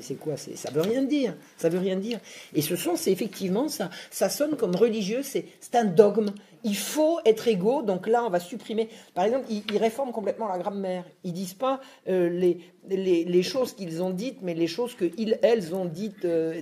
C'est 0.00 0.14
quoi 0.14 0.36
Ça 0.36 0.70
veut 0.70 0.82
rien 0.82 1.02
dire. 1.02 1.34
Ça 1.56 1.68
veut 1.68 1.78
rien 1.78 1.96
dire. 1.96 2.18
Et 2.54 2.62
ce 2.62 2.76
sont, 2.76 2.96
c'est 2.96 3.12
effectivement, 3.12 3.68
ça, 3.68 3.90
ça 4.10 4.28
sonne 4.28 4.56
comme 4.56 4.76
religieux. 4.76 5.22
C'est 5.22 5.46
un 5.74 5.84
dogme 5.84 6.32
il 6.62 6.76
faut 6.76 7.20
être 7.24 7.48
égaux, 7.48 7.82
donc 7.82 8.06
là 8.06 8.24
on 8.24 8.30
va 8.30 8.40
supprimer. 8.40 8.88
Par 9.14 9.24
exemple, 9.24 9.46
ils, 9.50 9.78
réforment 9.78 10.12
complètement 10.12 10.48
la 10.48 10.58
grammaire. 10.58 11.04
Ils 11.24 11.32
disent 11.32 11.54
pas 11.54 11.80
euh, 12.08 12.28
les, 12.28 13.24
les, 13.24 13.42
choses 13.42 13.74
qu'ils 13.74 14.02
ont 14.02 14.10
dites, 14.10 14.38
mais 14.42 14.54
les 14.54 14.66
choses 14.66 14.94
que 14.94 15.10
elles 15.42 15.74
ont 15.74 15.86
dites. 15.86 16.24
Euh, 16.24 16.60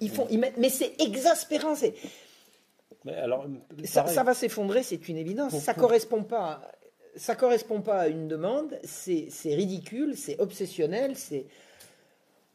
ils, 0.00 0.10
font, 0.10 0.26
mais 0.30 0.68
c'est 0.70 1.00
exaspérant. 1.00 1.74
C'est 1.74 1.94
alors, 3.08 3.46
ça, 3.84 4.02
va 4.02 4.34
s'effondrer, 4.34 4.82
c'est 4.82 5.08
une 5.08 5.16
évidence. 5.16 5.56
ça 5.58 5.74
correspond 5.74 6.22
pas. 6.22 6.62
Ça 7.14 7.34
correspond 7.34 7.80
pas 7.80 8.00
à 8.00 8.08
une 8.08 8.28
demande. 8.28 8.78
C'est 8.84 9.28
ridicule, 9.44 10.16
c'est 10.16 10.40
obsessionnel, 10.40 11.16
c'est. 11.16 11.46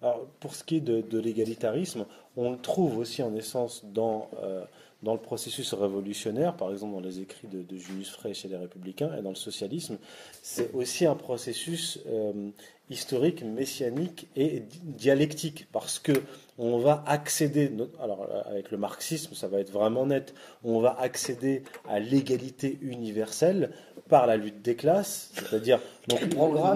Alors, 0.01 0.25
pour 0.39 0.55
ce 0.55 0.63
qui 0.63 0.77
est 0.77 0.81
de, 0.81 1.19
l'égalitarisme, 1.19 2.05
on 2.35 2.51
le 2.51 2.57
trouve 2.57 2.97
aussi 2.97 3.21
en 3.21 3.35
essence 3.35 3.85
dans 3.85 4.29
euh, 4.41 4.63
dans 5.03 5.13
le 5.13 5.19
processus 5.19 5.73
révolutionnaire, 5.73 6.55
par 6.55 6.71
exemple 6.71 6.93
dans 6.93 6.99
les 6.99 7.19
écrits 7.19 7.47
de, 7.47 7.63
de 7.63 7.77
Julius 7.77 8.11
Frey 8.11 8.33
chez 8.33 8.47
les 8.47 8.57
Républicains 8.57 9.15
et 9.17 9.21
dans 9.21 9.29
le 9.29 9.35
socialisme, 9.35 9.97
c'est 10.41 10.71
aussi 10.73 11.05
un 11.05 11.15
processus 11.15 11.99
euh, 12.07 12.49
historique, 12.91 13.43
messianique 13.43 14.27
et 14.35 14.63
dialectique, 14.83 15.67
parce 15.71 15.99
que 15.99 16.13
on 16.57 16.77
va 16.77 17.03
accéder, 17.07 17.71
alors 17.99 18.27
avec 18.45 18.69
le 18.69 18.77
marxisme, 18.77 19.33
ça 19.33 19.47
va 19.47 19.59
être 19.59 19.71
vraiment 19.71 20.05
net, 20.05 20.35
on 20.63 20.79
va 20.79 20.95
accéder 20.99 21.63
à 21.89 21.99
l'égalité 21.99 22.77
universelle 22.81 23.71
par 24.09 24.27
la 24.27 24.35
lutte 24.35 24.61
des 24.61 24.75
classes, 24.75 25.31
c'est-à-dire 25.33 25.79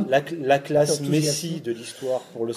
la, 0.08 0.24
la, 0.40 0.60
classe 0.60 1.02
messie 1.02 1.60
de 1.60 1.72
l'histoire 1.72 2.22
pour 2.34 2.46
le, 2.46 2.54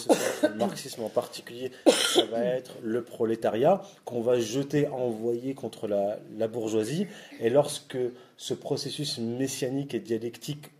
marxisme 0.56 1.02
en 1.02 1.08
particulier, 1.08 1.72
ça 1.86 2.24
va 2.26 2.44
être 2.44 2.76
le 2.82 3.02
prolétariat 3.02 3.82
qu'on 4.04 4.20
va 4.20 4.38
jeter, 4.38 4.86
envoyer 4.88 5.54
contre 5.54 5.88
la, 5.88 6.18
la 6.38 6.46
bourgeoisie. 6.46 7.08
Et 7.40 7.50
lorsque 7.50 7.98
ce 8.36 8.54
processus 8.54 9.18
messianique 9.18 9.94
et 9.94 10.00
dialectique 10.00 10.70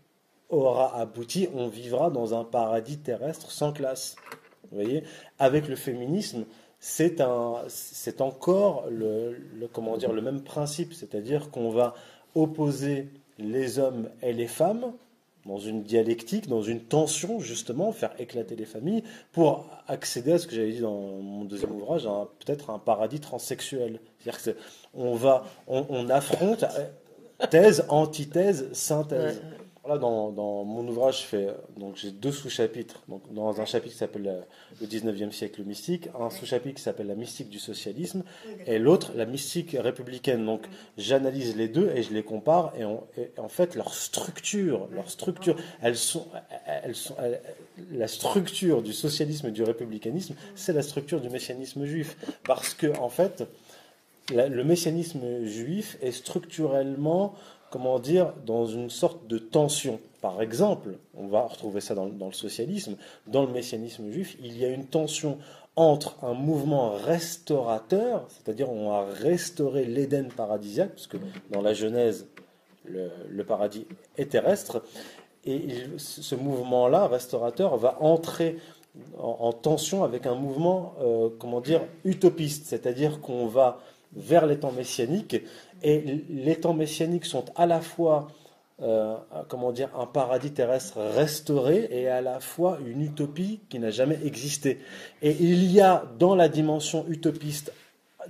aura 0.49 0.97
abouti, 0.99 1.47
on 1.53 1.67
vivra 1.67 2.09
dans 2.09 2.33
un 2.33 2.43
paradis 2.43 2.97
terrestre 2.97 3.51
sans 3.51 3.71
classe. 3.71 4.15
Vous 4.71 4.79
voyez, 4.81 5.03
avec 5.37 5.67
le 5.67 5.75
féminisme, 5.75 6.45
c'est 6.79 7.21
encore 8.21 8.85
le, 8.89 9.35
comment 9.73 9.97
dire, 9.97 10.13
le 10.13 10.21
même 10.21 10.41
principe, 10.41 10.93
c'est-à-dire 10.93 11.51
qu'on 11.51 11.69
va 11.69 11.93
opposer 12.35 13.09
les 13.37 13.79
hommes 13.79 14.09
et 14.21 14.33
les 14.33 14.47
femmes 14.47 14.93
dans 15.45 15.57
une 15.57 15.83
dialectique, 15.83 16.47
dans 16.47 16.61
une 16.61 16.81
tension, 16.81 17.39
justement, 17.39 17.91
faire 17.91 18.11
éclater 18.19 18.55
les 18.55 18.65
familles 18.65 19.03
pour 19.31 19.65
accéder 19.87 20.33
à 20.33 20.37
ce 20.37 20.47
que 20.47 20.55
j'avais 20.55 20.73
dit 20.73 20.81
dans 20.81 20.99
mon 20.99 21.45
deuxième 21.45 21.71
ouvrage, 21.71 22.07
peut-être 22.39 22.69
un 22.69 22.77
paradis 22.77 23.19
transsexuel. 23.19 23.99
C'est-à-dire 24.19 24.59
qu'on 24.93 25.17
on, 25.67 26.09
affronte 26.09 26.65
thèse, 27.49 27.85
antithèse, 27.89 28.71
synthèse 28.73 29.41
dans, 29.97 30.31
mon 30.63 30.87
ouvrage, 30.87 31.27
donc 31.77 31.95
j'ai 31.95 32.11
deux 32.11 32.31
sous-chapitres. 32.31 33.01
Donc, 33.07 33.21
dans 33.33 33.59
un 33.61 33.65
chapitre 33.65 33.93
qui 33.93 33.99
s'appelle 33.99 34.45
le 34.79 34.87
19e 34.87 35.31
siècle 35.31 35.63
mystique, 35.63 36.09
un 36.19 36.29
sous-chapitre 36.29 36.75
qui 36.75 36.81
s'appelle 36.81 37.07
la 37.07 37.15
mystique 37.15 37.49
du 37.49 37.59
socialisme, 37.59 38.23
et 38.65 38.79
l'autre 38.79 39.11
la 39.15 39.25
mystique 39.25 39.75
républicaine. 39.79 40.45
Donc, 40.45 40.67
j'analyse 40.97 41.55
les 41.55 41.67
deux 41.67 41.89
et 41.95 42.03
je 42.03 42.13
les 42.13 42.23
compare, 42.23 42.73
et, 42.77 42.83
en 42.83 43.49
fait, 43.49 43.75
leur 43.75 43.93
structure, 43.93 44.87
leur 44.91 45.09
structure, 45.09 45.55
elles 45.81 45.97
sont, 45.97 46.27
elles 46.65 46.95
sont, 46.95 47.15
la 47.91 48.07
structure 48.07 48.81
du 48.81 48.93
socialisme 48.93 49.47
et 49.47 49.51
du 49.51 49.63
républicanisme, 49.63 50.35
c'est 50.55 50.73
la 50.73 50.81
structure 50.81 51.21
du 51.21 51.29
messianisme 51.29 51.85
juif, 51.85 52.17
parce 52.43 52.73
que 52.73 52.97
en 52.99 53.09
fait, 53.09 53.43
le 54.31 54.63
messianisme 54.63 55.45
juif 55.45 55.97
est 56.01 56.11
structurellement 56.11 57.35
comment 57.69 57.99
dire, 57.99 58.33
dans 58.45 58.65
une 58.65 58.89
sorte 58.89 59.27
de 59.27 59.37
tension. 59.37 59.99
Par 60.21 60.41
exemple, 60.41 60.97
on 61.15 61.27
va 61.27 61.41
retrouver 61.41 61.81
ça 61.81 61.95
dans, 61.95 62.05
le 62.05 62.33
socialisme, 62.33 62.97
dans 63.27 63.45
le 63.45 63.51
messianisme 63.51 64.11
juif, 64.11 64.37
il 64.43 64.57
y 64.57 64.65
a 64.65 64.69
une 64.69 64.85
tension 64.85 65.37
entre 65.75 66.17
un 66.23 66.33
mouvement 66.33 66.91
restaurateur, 66.91 68.25
c'est-à-dire 68.27 68.69
on 68.69 68.91
a 68.91 69.05
restauré 69.05 69.85
l'Éden 69.85 70.27
paradisiaque, 70.35 70.89
parce 70.89 71.07
que 71.07 71.17
dans 71.51 71.61
la 71.61 71.73
Genèse, 71.73 72.27
le, 72.83 73.43
paradis 73.43 73.85
est 74.17 74.31
terrestre, 74.31 74.83
et 75.45 75.67
ce 75.97 76.35
mouvement-là, 76.35 77.07
restaurateur, 77.07 77.77
va 77.77 77.97
entrer 78.01 78.57
en, 79.17 79.53
tension 79.53 80.03
avec 80.03 80.25
un 80.25 80.35
mouvement, 80.35 80.95
euh, 81.01 81.29
comment 81.39 81.61
dire, 81.61 81.81
utopiste, 82.03 82.65
c'est-à-dire 82.65 83.21
qu'on 83.21 83.47
va 83.47 83.79
vers 84.13 84.45
les 84.45 84.57
temps 84.59 84.71
messianiques 84.71 85.37
et 85.83 86.23
les 86.29 86.55
temps 86.55 86.73
messianiques 86.73 87.25
sont 87.25 87.45
à 87.55 87.65
la 87.65 87.81
fois 87.81 88.27
euh, 88.81 89.17
comment 89.49 89.73
dire, 89.73 89.89
un 89.99 90.05
paradis 90.05 90.51
terrestre 90.51 90.99
restauré 91.01 91.89
et 91.91 92.07
à 92.07 92.21
la 92.21 92.39
fois 92.39 92.79
une 92.85 93.01
utopie 93.01 93.59
qui 93.67 93.77
n'a 93.77 93.91
jamais 93.91 94.17
existé. 94.23 94.79
Et 95.21 95.35
il 95.37 95.69
y 95.69 95.81
a 95.81 96.05
dans 96.17 96.33
la 96.33 96.47
dimension 96.47 97.05
utopiste 97.09 97.73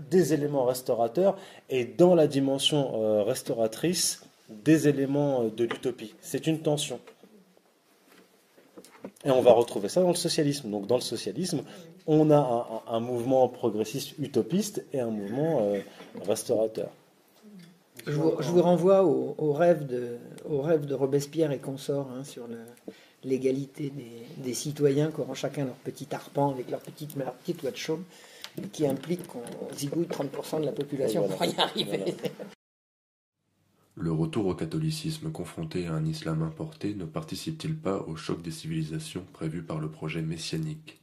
des 0.10 0.34
éléments 0.34 0.66
restaurateurs 0.66 1.38
et 1.70 1.86
dans 1.86 2.16
la 2.16 2.26
dimension 2.26 2.96
euh, 2.96 3.22
restauratrice 3.22 4.24
des 4.50 4.88
éléments 4.88 5.44
euh, 5.44 5.50
de 5.52 5.66
l'utopie. 5.66 6.16
C'est 6.20 6.48
une 6.48 6.62
tension. 6.62 7.00
Et 9.24 9.30
on 9.30 9.42
va 9.42 9.52
retrouver 9.52 9.88
ça 9.88 10.02
dans 10.02 10.10
le 10.10 10.16
socialisme. 10.16 10.72
Donc 10.72 10.88
dans 10.88 10.96
le 10.96 11.02
socialisme, 11.02 11.62
on 12.08 12.32
a 12.32 12.84
un, 12.88 13.00
mouvement 13.00 13.48
progressiste 13.50 14.18
utopiste 14.18 14.84
et 14.94 15.00
un 15.00 15.12
mouvement 15.12 15.62
restaurateur. 16.26 16.90
Je 18.08 18.12
vous, 18.12 18.62
renvoie 18.62 19.04
au, 19.04 19.54
rêve 19.54 19.86
de, 19.86 20.18
au 20.50 20.62
rêve 20.62 20.86
de 20.86 20.94
Robespierre 20.94 21.52
et 21.52 21.60
consorts 21.60 22.10
hein, 22.12 22.24
sur 22.24 22.48
l'égalité 23.24 23.92
des, 24.38 24.54
citoyens 24.54 25.12
qui 25.12 25.22
auront 25.22 25.34
chacun 25.34 25.66
leur 25.66 25.76
petit 25.76 26.08
arpent 26.12 26.52
avec 26.52 26.70
leur 26.70 26.80
petite, 26.80 27.16
leur 27.16 27.34
petite 27.34 27.62
loi 27.62 27.72
de 27.72 27.78
chaume, 27.78 28.04
qui 28.72 28.88
implique 28.88 29.28
qu'on 29.28 29.42
zigouille 29.76 30.08
30% 30.08 30.62
de 30.62 30.66
la 30.66 30.72
population 30.72 31.28
pour 31.28 31.44
y 31.46 31.56
arriver. 31.58 32.16
Le 33.96 34.14
retour 34.14 34.46
au 34.46 34.56
catholicisme 34.56 35.30
confronté 35.30 35.88
à 35.88 35.94
un 35.94 36.06
islam 36.06 36.42
importé 36.42 36.96
ne 36.96 37.04
participe-t-il 37.04 37.76
pas 37.76 38.06
au 38.08 38.16
choc 38.16 38.42
des 38.42 38.52
civilisations 38.52 39.26
prévu 39.34 39.62
par 39.62 39.80
le 39.80 39.90
projet 39.90 40.22
messianique? 40.22 40.99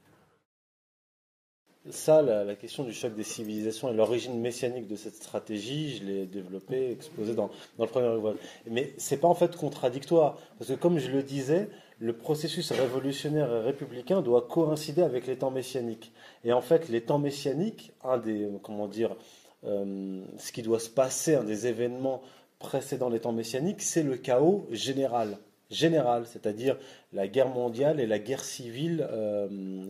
Ça, 1.91 2.23
la, 2.23 2.55
question 2.55 2.85
du 2.85 2.93
choc 2.93 3.15
des 3.15 3.23
civilisations 3.23 3.91
et 3.91 3.95
l'origine 3.95 4.41
messianique 4.41 4.87
de 4.87 4.97
cette 4.97 5.17
stratégie, 5.17 5.97
je 5.97 6.05
l'ai 6.05 6.27
développée, 6.27 6.91
exposée 6.91 7.35
dans, 7.35 7.51
dans 7.79 7.85
le 7.85 7.91
premier 7.91 8.09
ouvrage. 8.09 8.37
Mais 8.71 8.93
c'est 8.97 9.19
pas 9.19 9.29
en 9.29 9.35
fait 9.35 9.57
contradictoire, 9.57 10.39
parce 10.59 10.71
que 10.71 10.77
comme 10.77 10.99
je 10.99 11.11
le 11.11 11.23
disais, 11.23 11.69
le 11.99 12.13
processus 12.13 12.73
révolutionnaire 12.73 13.51
et 13.51 13.61
républicain 13.61 14.21
doit 14.21 14.43
coïncider 14.43 15.03
avec 15.03 15.27
les 15.27 15.37
temps 15.37 15.51
messianiques. 15.51 16.13
Et 16.45 16.53
en 16.53 16.61
fait, 16.61 16.89
les 16.89 17.01
temps 17.01 17.19
messianiques, 17.19 17.93
un 18.05 18.19
des, 18.19 18.49
comment 18.63 18.89
dire, 18.89 19.17
euh, 19.65 20.23
ce 20.39 20.53
qui 20.53 20.63
doit 20.63 20.81
se 20.81 20.91
passer, 20.91 21.35
un 21.35 21.45
des 21.45 21.67
événements 21.67 22.23
précédant 22.59 23.09
les 23.09 23.21
temps 23.21 23.33
messianiques, 23.33 23.83
c'est 23.83 24.03
le 24.03 24.17
chaos 24.17 24.67
général. 24.71 25.39
Général, 25.71 26.27
c'est-à-dire 26.27 26.77
la 27.13 27.27
guerre 27.27 27.49
mondiale 27.49 27.99
et 27.99 28.07
la 28.07 28.21
guerre 28.21 28.45
civile 28.45 29.07
euh, 29.11 29.49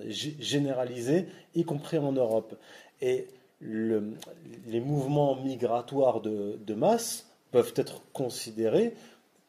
généralisée, 0.09 1.27
y 1.55 1.65
compris 1.65 1.99
en 1.99 2.13
Europe. 2.13 2.57
Et 3.03 3.27
les 3.61 4.81
mouvements 4.81 5.37
migratoires 5.37 6.21
de, 6.21 6.75
masse 6.75 7.27
peuvent 7.51 7.75
être 7.77 8.03
considérés 8.13 8.95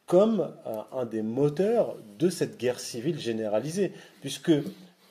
comme 0.06 0.52
euh, 0.66 0.80
un 0.92 1.04
des 1.04 1.22
moteurs 1.22 1.96
de 2.18 2.30
cette 2.30 2.58
guerre 2.58 2.80
civile 2.80 3.18
généralisée, 3.18 3.92
puisque, 4.20 4.52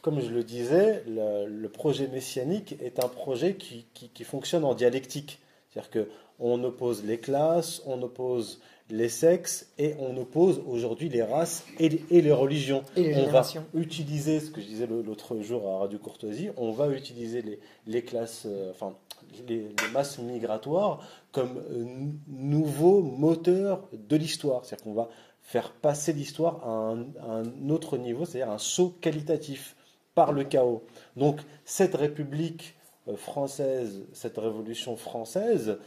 comme 0.02 0.22
je 0.22 0.30
le 0.30 0.44
disais, 0.44 1.03
le, 1.07 1.68
projet 1.68 2.07
messianique 2.07 2.76
est 2.81 3.03
un 3.03 3.07
projet 3.07 3.56
qui, 3.56 3.85
qui 3.94 4.23
fonctionne 4.23 4.64
en 4.64 4.73
dialectique. 4.73 5.39
C'est-à-dire 5.69 6.06
qu'on 6.39 6.64
oppose 6.64 7.03
les 7.03 7.19
classes, 7.19 7.81
on 7.85 8.02
oppose 8.02 8.60
les 8.90 9.10
sexes 9.10 9.68
et 9.78 9.96
on 10.00 10.16
oppose 10.18 10.62
aujourd'hui 10.66 11.10
les 11.10 11.24
races 11.24 11.66
et 11.80 11.90
les, 11.90 12.32
religions. 12.32 12.84
on 12.96 13.28
va 13.28 13.44
utiliser 13.74 14.40
ce 14.40 14.50
que 14.50 14.62
je 14.62 14.68
disais 14.68 14.88
l'autre 14.88 15.40
jour 15.42 15.68
à 15.70 15.80
Radio 15.80 16.00
Courtoisie, 16.00 16.50
on 16.58 16.72
va 16.72 16.90
utiliser 16.90 17.60
les, 17.86 18.02
classes, 18.04 18.44
euh, 18.46 18.72
enfin 18.72 18.96
les, 19.48 19.68
masses 19.94 20.20
migratoires 20.20 21.02
comme 21.32 21.58
euh, 21.58 21.86
nouveaux 22.28 23.02
moteurs 23.02 23.88
de 23.92 24.16
l'histoire. 24.16 24.64
C'est-à-dire 24.64 24.86
qu'on 24.86 24.94
va 24.94 25.10
faire 25.42 25.72
passer 25.72 26.14
l'histoire 26.14 26.66
à, 26.66 26.96
un, 27.30 27.70
autre 27.70 27.98
niveau, 27.98 28.26
c'est-à-dire 28.26 28.54
un 28.54 28.58
saut 28.58 28.96
qualitatif 29.02 29.76
par 30.16 30.32
le 30.32 30.44
chaos. 30.46 30.84
Donc 31.18 31.42
cette 31.66 31.96
République 31.96 32.76
euh, 33.10 33.18
française, 33.18 34.06
cette 34.14 34.38
Révolution 34.38 34.96
française, 34.96 35.78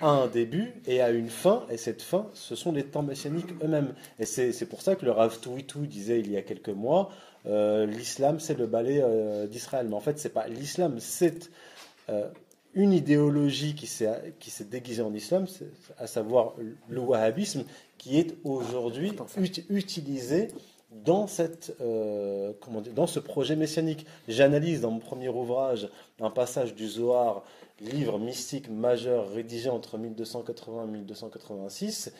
a 0.00 0.08
un 0.08 0.26
début 0.26 0.74
et 0.86 1.00
a 1.00 1.10
une 1.10 1.30
fin, 1.30 1.66
et 1.70 1.76
cette 1.76 2.02
fin, 2.02 2.28
ce 2.34 2.54
sont 2.54 2.72
les 2.72 2.84
temps 2.84 3.02
messianiques 3.02 3.52
eux-mêmes. 3.62 3.94
Et 4.18 4.26
c'est 4.26 4.66
pour 4.66 4.82
ça 4.82 4.96
que 4.96 5.04
le 5.04 5.10
Rav 5.10 5.40
Touitou 5.40 5.86
disait 5.86 6.20
il 6.20 6.30
y 6.30 6.36
a 6.36 6.42
quelques 6.42 6.68
mois, 6.68 7.10
euh, 7.46 7.86
l'islam 7.86 8.40
c'est 8.40 8.58
le 8.58 8.66
ballet 8.66 9.00
euh, 9.02 9.46
d'Israël. 9.46 9.86
Mais 9.88 9.94
en 9.94 10.00
fait, 10.00 10.18
c'est 10.18 10.32
pas 10.32 10.48
l'islam, 10.48 10.96
c'est 10.98 11.50
euh, 12.08 12.28
une 12.74 12.92
idéologie 12.92 13.74
qui 13.74 13.86
s'est 13.86 14.64
déguisée 14.70 15.02
en 15.02 15.14
islam, 15.14 15.46
à 15.98 16.06
savoir 16.06 16.54
le 16.88 17.00
wahhabisme, 17.00 17.64
qui 17.96 18.18
est 18.18 18.36
aujourd'hui 18.44 19.12
utilisé 19.70 20.48
dire, 21.04 21.26
dans 22.94 23.06
ce 23.06 23.18
projet 23.18 23.56
messianique. 23.56 24.06
J'analyse 24.28 24.80
dans 24.80 24.90
mon 24.90 24.98
premier 24.98 25.28
ouvrage 25.28 25.88
un 26.20 26.30
passage 26.30 26.74
du 26.74 26.88
Zohar 26.88 27.44
livre 27.80 28.18
mystique 28.18 28.70
majeur 28.70 29.30
rédigé 29.30 29.68
entre 29.68 29.98
1280 29.98 30.84
et 30.84 30.90
1286, 30.90 32.12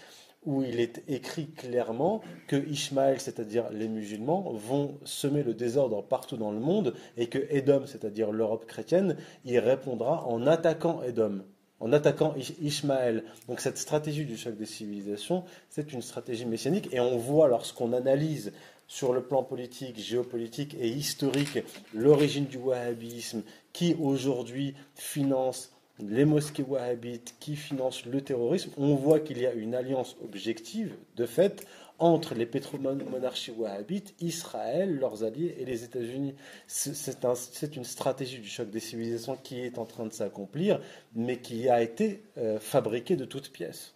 où 0.45 0.63
il 0.63 0.81
est 0.81 1.03
écrit 1.09 1.49
clairement 1.51 2.21
que 2.47 2.57
Ishmaël, 2.57 3.21
c'est-à-dire 3.21 3.71
les 3.71 3.89
musulmans, 3.89 4.53
vont 4.53 4.99
semer 5.05 5.43
le 5.43 5.55
désordre 5.55 6.03
partout 6.03 6.37
dans 6.37 6.53
le 6.53 6.61
monde 6.61 6.95
et 7.17 7.29
que 7.29 7.39
Édom, 7.51 7.83
c'est-à-dire 7.87 8.31
l'Europe 8.31 8.67
chrétienne, 8.67 9.17
y 9.45 9.59
répondra 9.59 10.27
en 10.27 10.47
attaquant 10.47 11.03
Édom, 11.03 11.43
en 11.81 11.93
attaquant 11.93 12.35
Ishmaël. 12.63 13.25
Donc 13.49 13.61
cette 13.61 13.79
stratégie 13.79 14.25
du 14.25 14.37
choc 14.37 14.57
des 14.57 14.67
civilisations, 14.67 15.45
c'est 15.69 15.93
une 15.93 16.03
stratégie 16.03 16.47
messianique 16.47 16.89
et 16.93 17.01
on 17.01 17.19
voit 17.19 17.49
lorsqu'on 17.49 17.93
analyse 17.93 18.53
sur 18.89 19.13
le 19.13 19.23
plan 19.23 19.43
politique, 19.43 19.99
géopolitique 19.99 20.77
et 20.81 20.89
historique 20.89 21.59
l'origine 21.93 22.47
du 22.47 22.57
wahhabisme, 22.57 23.43
qui 23.73 23.97
aujourd'hui 24.01 24.75
finance 24.95 25.73
les 25.99 26.25
mosquées 26.25 26.63
wahhabites, 26.63 27.35
qui 27.41 27.57
finance 27.57 28.05
le 28.05 28.21
terrorisme, 28.21 28.71
on 28.77 28.95
voit 28.95 29.21
qu'il 29.21 29.39
y 29.39 29.47
a 29.47 29.53
une 29.53 29.75
alliance 29.75 30.17
objective, 30.23 30.95
de 31.17 31.27
fait, 31.27 31.67
entre 31.99 32.35
les 32.35 32.47
pétromonarchies 32.47 33.53
wahhabites, 33.53 34.15
Israël, 34.21 34.99
leurs 34.99 35.25
alliés 35.25 35.57
et 35.59 35.65
les 35.65 35.85
États-Unis. 35.85 36.35
C'est 36.67 37.77
une 37.77 37.85
stratégie 37.85 38.39
du 38.39 38.49
choc 38.49 38.71
des 38.71 38.81
civilisations 38.81 39.37
qui 39.43 39.61
est 39.61 39.79
en 39.79 39.85
train 39.85 40.07
de 40.07 40.13
s'accomplir, 40.13 40.81
mais 41.15 41.39
qui 41.39 41.69
a 41.69 41.83
été 41.83 42.23
euh, 42.39 42.59
fabriquée 42.59 43.17
de 43.17 43.25
toutes 43.25 43.51
pièces. 43.51 43.95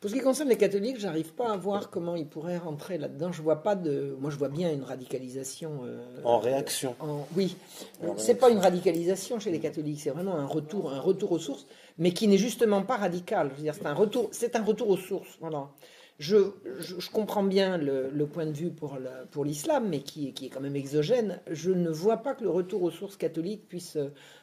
Pour 0.00 0.10
ce 0.10 0.16
qui 0.16 0.20
concerne 0.20 0.50
les 0.50 0.58
catholiques, 0.58 1.00
j'arrive 1.00 1.32
pas 1.32 1.50
à 1.50 1.56
voir 1.56 1.90
comment 1.90 2.14
ils 2.14 2.26
pourraient 2.26 2.58
rentrer 2.58 2.98
là-dedans. 2.98 3.32
Je 3.32 3.40
vois 3.40 3.62
pas 3.62 3.74
de. 3.74 4.14
Moi, 4.20 4.30
je 4.30 4.36
vois 4.36 4.50
bien 4.50 4.70
une 4.70 4.82
radicalisation. 4.82 5.80
Euh, 5.84 5.98
en 6.24 6.38
réaction. 6.38 6.94
Oui, 7.34 7.56
c'est 8.18 8.34
pas 8.34 8.50
une 8.50 8.58
radicalisation 8.58 9.40
chez 9.40 9.50
les 9.50 9.60
catholiques. 9.60 10.00
C'est 10.02 10.10
vraiment 10.10 10.36
un 10.36 10.46
retour, 10.46 10.92
un 10.92 11.00
retour 11.00 11.32
aux 11.32 11.38
sources, 11.38 11.66
mais 11.96 12.12
qui 12.12 12.28
n'est 12.28 12.38
justement 12.38 12.82
pas 12.82 12.98
radical. 12.98 13.50
C'est 13.58 13.86
un 13.86 13.94
retour, 13.94 14.28
c'est 14.32 14.56
un 14.56 14.62
retour 14.62 14.90
aux 14.90 14.98
sources. 14.98 15.38
Voilà. 15.40 15.70
Je, 16.18 16.36
comprends 17.12 17.42
bien 17.42 17.76
le, 17.76 18.26
point 18.26 18.46
de 18.46 18.52
vue 18.52 18.70
pour, 18.70 19.44
l'islam, 19.44 19.88
mais 19.88 20.00
qui, 20.00 20.28
est 20.28 20.48
quand 20.48 20.60
même 20.60 20.76
exogène. 20.76 21.40
Je 21.50 21.72
ne 21.72 21.90
vois 21.90 22.18
pas 22.18 22.34
que 22.34 22.44
le 22.44 22.50
retour 22.50 22.82
aux 22.82 22.90
sources 22.90 23.16
catholiques 23.16 23.68
puisse 23.68 23.98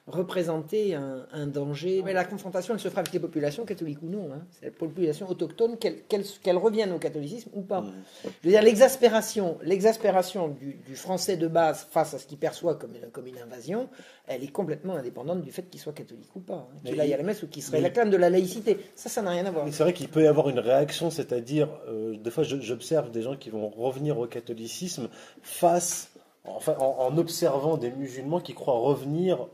représenter 0.08 0.96
un, 0.96 1.48
danger. 1.48 2.02
Mais 2.04 2.14
la 2.14 2.26
confrontation, 2.26 2.74
elle 2.74 2.80
se 2.80 2.90
fera 2.90 3.02
avec 3.02 3.14
les 3.14 3.20
populations, 3.20 3.66
catholiques 3.66 4.02
ou 4.02 4.08
non. 4.08 4.30
Hein. 4.34 4.42
C'est 4.52 4.66
la 4.66 4.72
population 4.72 5.30
autochtone, 5.30 5.78
qu'elle 5.78 6.58
revienne 6.58 6.92
au 6.92 7.00
catholicisme 7.00 7.50
ou 7.54 7.62
pas. 7.62 7.84
Je 8.24 8.30
veux 8.44 8.52
dire, 8.52 8.62
l'exaspération, 8.62 9.58
l'exaspération 9.64 10.50
du, 10.50 10.96
français 10.96 11.38
de 11.38 11.48
base 11.48 11.88
face 11.90 12.14
à 12.14 12.20
ce 12.20 12.26
qu'il 12.26 12.38
perçoit 12.38 12.76
comme, 12.76 12.94
comme 13.12 13.28
une 13.28 13.38
invasion, 13.38 13.90
elle 14.28 14.44
est 14.44 14.52
complètement 14.52 14.96
indépendante 14.96 15.42
du 15.42 15.52
fait 15.52 15.64
qu'il 15.64 15.80
soit 15.80 15.94
catholique 15.94 16.36
ou 16.36 16.40
pas. 16.40 16.68
Hein. 16.72 16.78
Qu'il 16.86 17.00
aille 17.00 17.14
à 17.14 17.18
la 17.18 17.24
messe 17.24 17.44
ou 17.44 17.48
qu'il 17.48 17.64
serait 17.64 17.82
la 17.82 17.90
clame 17.90 18.10
de 18.10 18.18
la 18.18 18.30
laïcité. 18.30 18.78
Ça, 18.96 19.10
ça 19.10 19.22
n'a 19.22 19.32
rien 19.32 19.46
à 19.46 19.52
voir. 19.52 19.68
C'est 19.72 19.84
vrai 19.84 19.94
qu'il 19.94 20.10
peut 20.10 20.24
y 20.24 20.28
avoir 20.28 20.50
une 20.50 20.60
réaction, 20.60 21.10
c'est-à-dire, 21.10 21.70
euh, 21.88 22.18
des 22.18 22.32
fois, 22.32 22.44
j'observe 22.44 23.12
des 23.12 23.22
gens 23.22 23.36
qui 23.36 23.50
vont 23.50 23.70
revenir 23.70 24.18
au 24.20 24.28
catholicisme 24.28 25.10
face 25.42 26.12
Enfin, 26.44 26.76
en, 26.80 27.16
observant 27.18 27.78
des 27.78 27.92
musulmans 27.92 28.40
qui 28.40 28.54
croient 28.54 28.80
revenir 28.80 29.48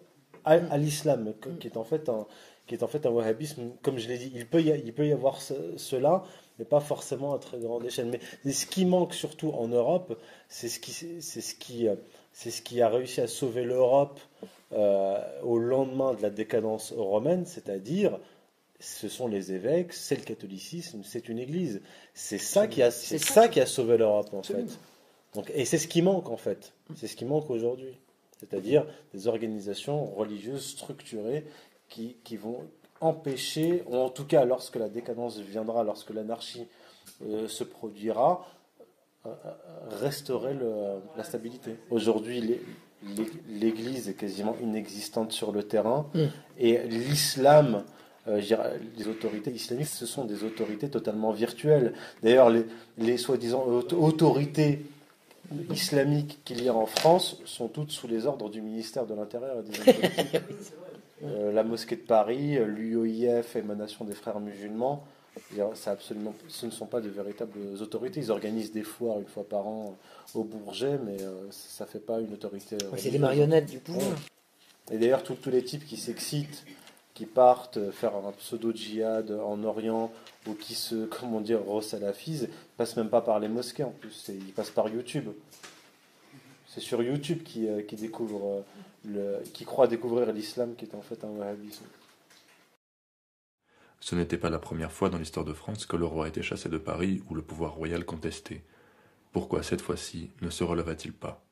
à, 0.47 0.77
l'islam, 0.77 1.33
qui 1.59 1.67
est 1.67 1.77
en 1.77 1.83
fait 1.83 2.09
un 2.09 2.25
qui 2.67 2.75
est 2.75 2.83
en 2.83 2.87
fait 2.87 3.05
un 3.05 3.09
wahhabisme, 3.09 3.71
comme 3.81 3.97
je 3.97 4.07
l'ai 4.09 4.17
dit, 4.17 4.31
il 4.35 4.45
peut 4.45 4.61
y, 4.61 4.67
il 4.67 4.93
peut 4.93 5.07
y 5.07 5.13
avoir 5.13 5.39
cela, 5.41 6.23
mais 6.59 6.65
pas 6.65 6.81
forcément 6.81 7.33
à 7.33 7.39
très 7.39 7.59
grande 7.59 7.85
échelle. 7.85 8.19
Mais 8.43 8.51
ce 8.51 8.65
qui 8.65 8.85
manque 8.85 9.13
surtout 9.13 9.51
en 9.51 9.69
Europe, 9.69 10.19
c'est 10.49 10.67
ce 10.67 10.79
qui, 10.79 10.91
c'est 10.91 11.41
ce 11.41 11.55
qui, 11.55 11.87
c'est 12.33 12.51
ce 12.51 12.61
qui 12.61 12.81
a 12.81 12.89
réussi 12.89 13.21
à 13.21 13.27
sauver 13.27 13.63
l'Europe 13.63 14.19
euh, 14.73 15.17
au 15.43 15.57
lendemain 15.57 16.13
de 16.13 16.21
la 16.21 16.29
décadence 16.29 16.91
romaine, 16.91 17.45
c'est-à-dire 17.45 18.19
ce 18.79 19.07
sont 19.07 19.27
les 19.27 19.53
évêques, 19.53 19.93
c'est 19.93 20.15
le 20.15 20.23
catholicisme, 20.23 21.01
c'est 21.03 21.29
une 21.29 21.39
église. 21.39 21.81
C'est 22.13 22.37
ça 22.37 22.67
qui 22.67 22.83
a, 22.83 22.91
c'est 22.91 23.17
ça 23.17 23.47
qui 23.47 23.61
a 23.61 23.65
sauvé 23.65 23.97
l'Europe 23.97 24.33
en 24.33 24.43
fait. 24.43 24.77
Donc, 25.33 25.51
et 25.55 25.65
c'est 25.65 25.77
ce 25.77 25.87
qui 25.87 26.01
manque 26.01 26.29
en 26.29 26.37
fait. 26.37 26.73
C'est 26.95 27.07
ce 27.07 27.15
qui 27.15 27.25
manque 27.25 27.49
aujourd'hui 27.49 27.97
c'est-à-dire 28.39 28.85
des 29.13 29.27
organisations 29.27 30.05
religieuses 30.05 30.65
structurées 30.65 31.45
qui, 31.89 32.37
vont 32.37 32.65
empêcher, 33.01 33.83
ou 33.87 33.95
en 33.95 34.09
tout 34.09 34.25
cas 34.25 34.45
lorsque 34.45 34.75
la 34.75 34.89
décadence 34.89 35.39
viendra, 35.39 35.83
lorsque 35.83 36.11
l'anarchie 36.11 36.67
euh, 37.23 37.47
se 37.47 37.63
produira, 37.63 38.45
euh, 39.25 39.29
restaurer 40.01 40.55
la 41.15 41.23
stabilité. 41.23 41.75
Aujourd'hui, 41.89 42.59
l'Église 43.49 44.09
est 44.09 44.13
quasiment 44.13 44.55
inexistante 44.61 45.31
sur 45.31 45.51
le 45.51 45.63
terrain 45.63 46.07
mm. 46.13 46.25
et 46.59 46.77
l'islam, 46.87 47.83
euh, 48.27 48.41
les 48.97 49.07
autorités 49.07 49.51
islamiques, 49.51 49.87
ce 49.87 50.05
sont 50.05 50.25
des 50.25 50.43
autorités 50.43 50.89
totalement 50.89 51.31
virtuelles. 51.31 51.93
D'ailleurs, 52.21 52.49
les, 52.49 52.65
les 52.97 53.17
soi-disant 53.17 53.63
autorités 53.65 54.85
islamiques 55.71 56.39
qu'il 56.45 56.63
y 56.63 56.69
a 56.69 56.73
en 56.73 56.85
France 56.85 57.37
sont 57.45 57.67
toutes 57.67 57.91
sous 57.91 58.07
les 58.07 58.25
ordres 58.25 58.49
du 58.49 58.61
ministère 58.61 59.05
de 59.05 59.13
l'Intérieur 59.13 59.59
et 59.59 59.63
des 59.63 60.39
euh, 61.23 61.51
la 61.51 61.63
mosquée 61.63 61.95
de 61.95 62.01
Paris, 62.01 62.57
l'UOIF, 62.65 63.55
émanation 63.55 64.05
des 64.05 64.15
frères 64.15 64.39
musulmans, 64.39 65.03
absolument, 65.85 66.33
ce 66.47 66.65
ne 66.65 66.71
sont 66.71 66.85
pas 66.85 67.01
de 67.01 67.09
véritables 67.09 67.59
autorités. 67.81 68.19
Ils 68.19 68.31
organisent 68.31 68.71
des 68.71 68.83
foires 68.83 69.19
une 69.19 69.27
fois 69.27 69.47
par 69.47 69.67
an 69.67 69.95
au 70.33 70.43
Bourget, 70.43 70.99
mais 71.05 71.21
euh, 71.21 71.47
ça 71.51 71.85
ne 71.85 71.89
fait 71.89 71.99
pas 71.99 72.19
une 72.19 72.33
autorité. 72.33 72.77
c'est 72.97 73.11
des 73.11 73.19
marionnettes 73.19 73.69
du 73.69 73.79
pouvoir. 73.79 74.15
Et 74.91 74.97
d'ailleurs, 74.97 75.23
tous 75.23 75.49
les 75.49 75.63
types 75.63 75.85
qui 75.85 75.97
s'excitent, 75.97 76.63
qui 77.17 77.25
partent 77.25 77.89
faire 77.89 78.15
un 78.15 78.31
pseudo-djihad 78.31 79.31
en 79.31 79.63
Orient 79.63 80.13
ou 80.45 80.53
qui 80.53 80.75
se, 80.75 81.05
comment 81.19 81.41
dire, 81.41 81.65
resalafisent, 81.65 82.47
passent 82.77 82.95
même 82.95 83.09
pas 83.09 83.21
par 83.21 83.39
les 83.39 83.47
mosquées 83.47 83.83
en 83.83 83.89
plus, 83.89 84.29
ils 84.29 84.53
passent 84.53 84.69
par 84.69 84.87
YouTube. 84.87 85.27
c'est 86.67 86.79
sur 86.79 87.01
YouTube 87.01 87.41
qui, 87.41 87.67
qui 87.87 87.95
découvre 87.95 88.63
le, 89.03 89.41
qui 89.51 89.65
croit 89.65 89.87
découvrir 89.87 90.31
l'islam 90.31 90.75
qui 90.75 90.85
est 90.85 90.93
en 90.93 91.01
fait 91.01 91.23
un 91.23 91.29
wahhabisme. 91.29 91.85
Ce 93.99 94.13
n'était 94.13 94.37
pas 94.37 94.51
la 94.51 94.59
première 94.59 94.91
fois 94.91 95.09
dans 95.09 95.17
l'histoire 95.17 95.45
de 95.45 95.53
France 95.53 95.87
que 95.87 95.97
le 95.97 96.05
roi 96.05 96.27
été 96.27 96.43
chassé 96.43 96.69
de 96.69 96.77
Paris 96.77 97.23
ou 97.31 97.33
le 97.33 97.41
pouvoir 97.41 97.73
royal 97.73 98.05
contesté. 98.05 98.63
Pourquoi 99.31 99.63
cette 99.63 99.81
fois-ci 99.81 100.29
ne 100.43 100.51
se 100.51 100.63
releva-t-il 100.63 101.13
pas? 101.13 101.46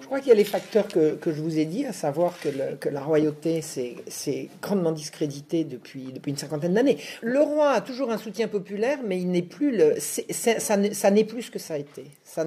Je 0.00 0.06
crois 0.06 0.20
qu'il 0.20 0.28
y 0.28 0.32
a 0.32 0.36
les 0.36 0.44
facteurs 0.44 0.88
que, 0.88 1.18
je 1.26 1.40
vous 1.40 1.58
ai 1.58 1.64
dit, 1.64 1.84
à 1.84 1.92
savoir 1.92 2.34
que, 2.40 2.88
la 2.88 3.00
royauté 3.00 3.60
s'est 3.62 4.48
grandement 4.62 4.92
discréditée 4.92 5.64
depuis, 5.64 6.12
depuis 6.12 6.30
une 6.30 6.36
cinquantaine 6.36 6.74
d'années. 6.74 6.98
Le 7.22 7.40
roi 7.40 7.70
a 7.70 7.80
toujours 7.80 8.10
un 8.10 8.18
soutien 8.18 8.48
populaire, 8.48 8.98
mais 9.04 9.18
il 9.18 9.30
n'est 9.30 9.42
plus 9.42 9.76
le, 9.76 9.94
ça, 9.98 11.10
n'est 11.10 11.24
plus 11.24 11.42
ce 11.42 11.50
que 11.50 11.58
ça 11.58 11.74
a 11.74 11.78
été. 11.78 12.04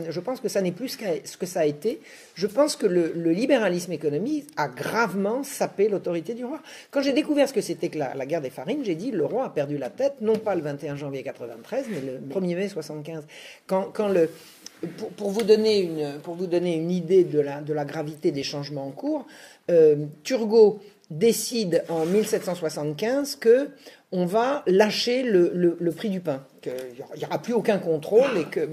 je 0.10 0.20
pense 0.20 0.40
que 0.40 0.50
ça 0.50 0.62
n'est 0.62 0.72
plus 0.72 0.98
ce 1.24 1.38
que 1.38 1.46
ça 1.46 1.62
a 1.62 1.66
été. 1.66 2.00
Je 2.36 2.48
pense 2.48 2.76
que 2.76 2.86
le, 2.86 3.32
libéralisme 3.32 3.92
économique 3.92 4.48
a 4.56 4.68
gravement 4.68 5.44
sapé 5.44 5.90
l'autorité 5.90 6.34
du 6.34 6.46
roi. 6.46 6.62
Quand 6.92 7.02
j'ai 7.02 7.14
découvert 7.14 7.48
ce 7.48 7.54
que 7.54 7.62
c'était 7.62 7.90
que 7.90 8.00
la, 8.00 8.26
guerre 8.26 8.42
des 8.42 8.50
farines, 8.50 8.84
j'ai 8.84 8.96
dit 8.96 9.12
le 9.12 9.26
roi 9.26 9.46
a 9.46 9.50
perdu 9.50 9.78
la 9.78 9.90
tête, 9.90 10.16
non 10.22 10.38
pas 10.38 10.56
le 10.56 10.62
21 10.62 10.96
janvier 10.96 11.24
93, 11.24 11.86
mais 11.90 12.02
le 12.02 12.20
1er 12.20 12.56
mai 12.56 12.70
75. 12.70 13.26
Quand, 13.68 13.92
quand 13.94 14.08
le, 14.08 14.30
pour, 15.16 15.32
vous 15.32 15.44
donner 15.44 15.80
une, 15.80 16.92
idée 16.92 17.24
de 17.24 17.40
la, 17.40 17.86
gravité 17.86 18.32
des 18.32 18.44
changements 18.44 18.88
en 18.88 18.92
cours, 18.92 19.26
euh, 19.72 20.06
Turgot 20.24 20.80
décide 21.10 21.84
en 21.90 22.06
1775 22.06 23.38
que 23.38 23.70
on 24.12 24.26
va 24.26 24.64
lâcher 24.68 25.24
le, 25.24 25.92
prix 25.92 26.10
du 26.10 26.22
pain, 26.22 26.44
qu'il 26.62 26.74
n'y 27.18 27.26
aura 27.26 27.42
plus 27.42 27.54
aucun 27.54 27.78
contrôle 27.78 28.38
et 28.38 28.46
que 28.46 28.68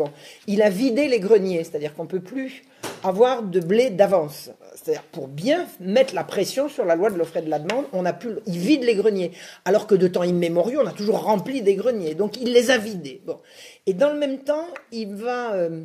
il 0.46 0.62
a 0.62 0.70
vidé 0.70 1.08
les 1.08 1.18
greniers, 1.18 1.64
c'est-à-dire 1.64 1.94
qu'on 1.94 2.06
peut 2.06 2.20
plus 2.20 2.62
avoir 3.02 3.42
de 3.42 3.58
blé 3.58 3.90
d'avance. 3.90 4.50
C'est-à-dire 4.74 5.02
pour 5.10 5.26
bien 5.26 5.66
mettre 5.80 6.14
la 6.14 6.22
pression 6.22 6.68
sur 6.68 6.84
la 6.84 6.94
loi 6.94 7.10
de 7.10 7.16
l'offre 7.16 7.38
et 7.38 7.42
de 7.42 7.50
la 7.50 7.58
demande, 7.58 7.86
on 7.92 8.04
a 8.04 8.12
pu, 8.12 8.28
il 8.46 8.58
vide 8.58 8.84
les 8.84 8.94
greniers, 8.94 9.32
alors 9.64 9.86
que 9.86 9.94
de 9.94 10.06
temps 10.06 10.22
immémoriaux, 10.22 10.80
on 10.84 10.86
a 10.86 10.92
toujours 10.92 11.22
rempli 11.22 11.62
des 11.62 11.74
greniers. 11.74 12.14
Donc 12.14 12.36
il 12.40 12.52
les 12.52 12.70
a 12.70 12.78
vidés. 12.78 13.20
Et 13.86 13.94
dans 13.94 14.12
le 14.12 14.18
même 14.18 14.38
temps, 14.38 14.66
il 14.92 15.14
va, 15.14 15.54
euh, 15.54 15.84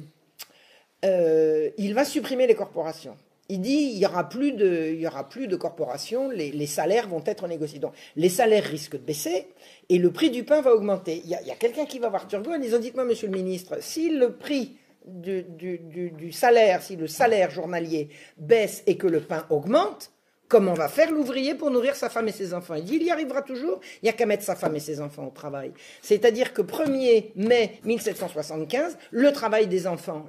euh, 1.05 1.69
il 1.77 1.93
va 1.93 2.05
supprimer 2.05 2.47
les 2.47 2.55
corporations. 2.55 3.17
Il 3.51 3.61
dit 3.61 3.91
il 3.93 3.97
y 3.97 4.05
aura 4.05 4.29
plus 4.29 4.51
de, 4.51 4.91
il 4.93 4.99
y 4.99 5.07
aura 5.07 5.27
plus 5.27 5.47
de 5.47 5.55
corporations, 5.55 6.29
les, 6.29 6.67
salaires 6.67 7.07
vont 7.07 7.23
être 7.25 7.47
négociés. 7.47 7.79
Donc 7.79 7.93
les 8.15 8.29
salaires 8.29 8.63
risquent 8.63 8.97
de 8.97 9.05
baisser 9.05 9.47
et 9.89 9.97
le 9.97 10.11
prix 10.11 10.29
du 10.29 10.43
pain 10.43 10.61
va 10.61 10.73
augmenter. 10.73 11.21
Il 11.25 11.31
y 11.31 11.33
a, 11.33 11.55
quelqu'un 11.55 11.85
qui 11.85 11.97
va 11.97 12.09
voir 12.09 12.27
Turgot 12.27 12.51
en 12.51 12.59
disant 12.59 12.77
dites-moi, 12.77 13.05
Monsieur 13.05 13.27
le 13.27 13.33
Ministre, 13.33 13.77
si 13.81 14.11
le 14.11 14.33
prix 14.33 14.77
du, 15.05 15.43
du, 15.43 16.31
salaire, 16.31 16.83
si 16.83 16.95
le 16.95 17.07
salaire 17.07 17.49
journalier 17.49 18.09
baisse 18.37 18.83
et 18.85 18.97
que 18.97 19.07
le 19.07 19.21
pain 19.21 19.45
augmente, 19.49 20.11
Comment 20.49 20.73
va 20.73 20.89
faire 20.89 21.11
l'ouvrier 21.11 21.53
pour 21.53 21.69
nourrir 21.69 21.95
sa 21.95 22.09
femme 22.09 22.27
et 22.27 22.31
ses 22.31 22.55
enfants? 22.55 22.73
Il 22.73 22.83
dit, 22.83 22.95
il 22.95 23.03
y 23.03 23.11
arrivera 23.11 23.43
toujours, 23.43 23.79
il 24.01 24.05
n'y 24.05 24.09
a 24.09 24.13
qu'à 24.13 24.25
mettre 24.25 24.43
sa 24.43 24.55
femme 24.55 24.75
et 24.75 24.79
ses 24.79 24.99
enfants 24.99 25.27
au 25.27 25.31
travail. 25.31 25.71
C'est-à-dire 26.01 26.53
que 26.53 26.63
1er 26.63 27.31
mai 27.35 27.79
1775, 27.83 28.97
le 29.11 29.31
travail 29.31 29.67
des 29.67 29.85
enfants... 29.85 30.25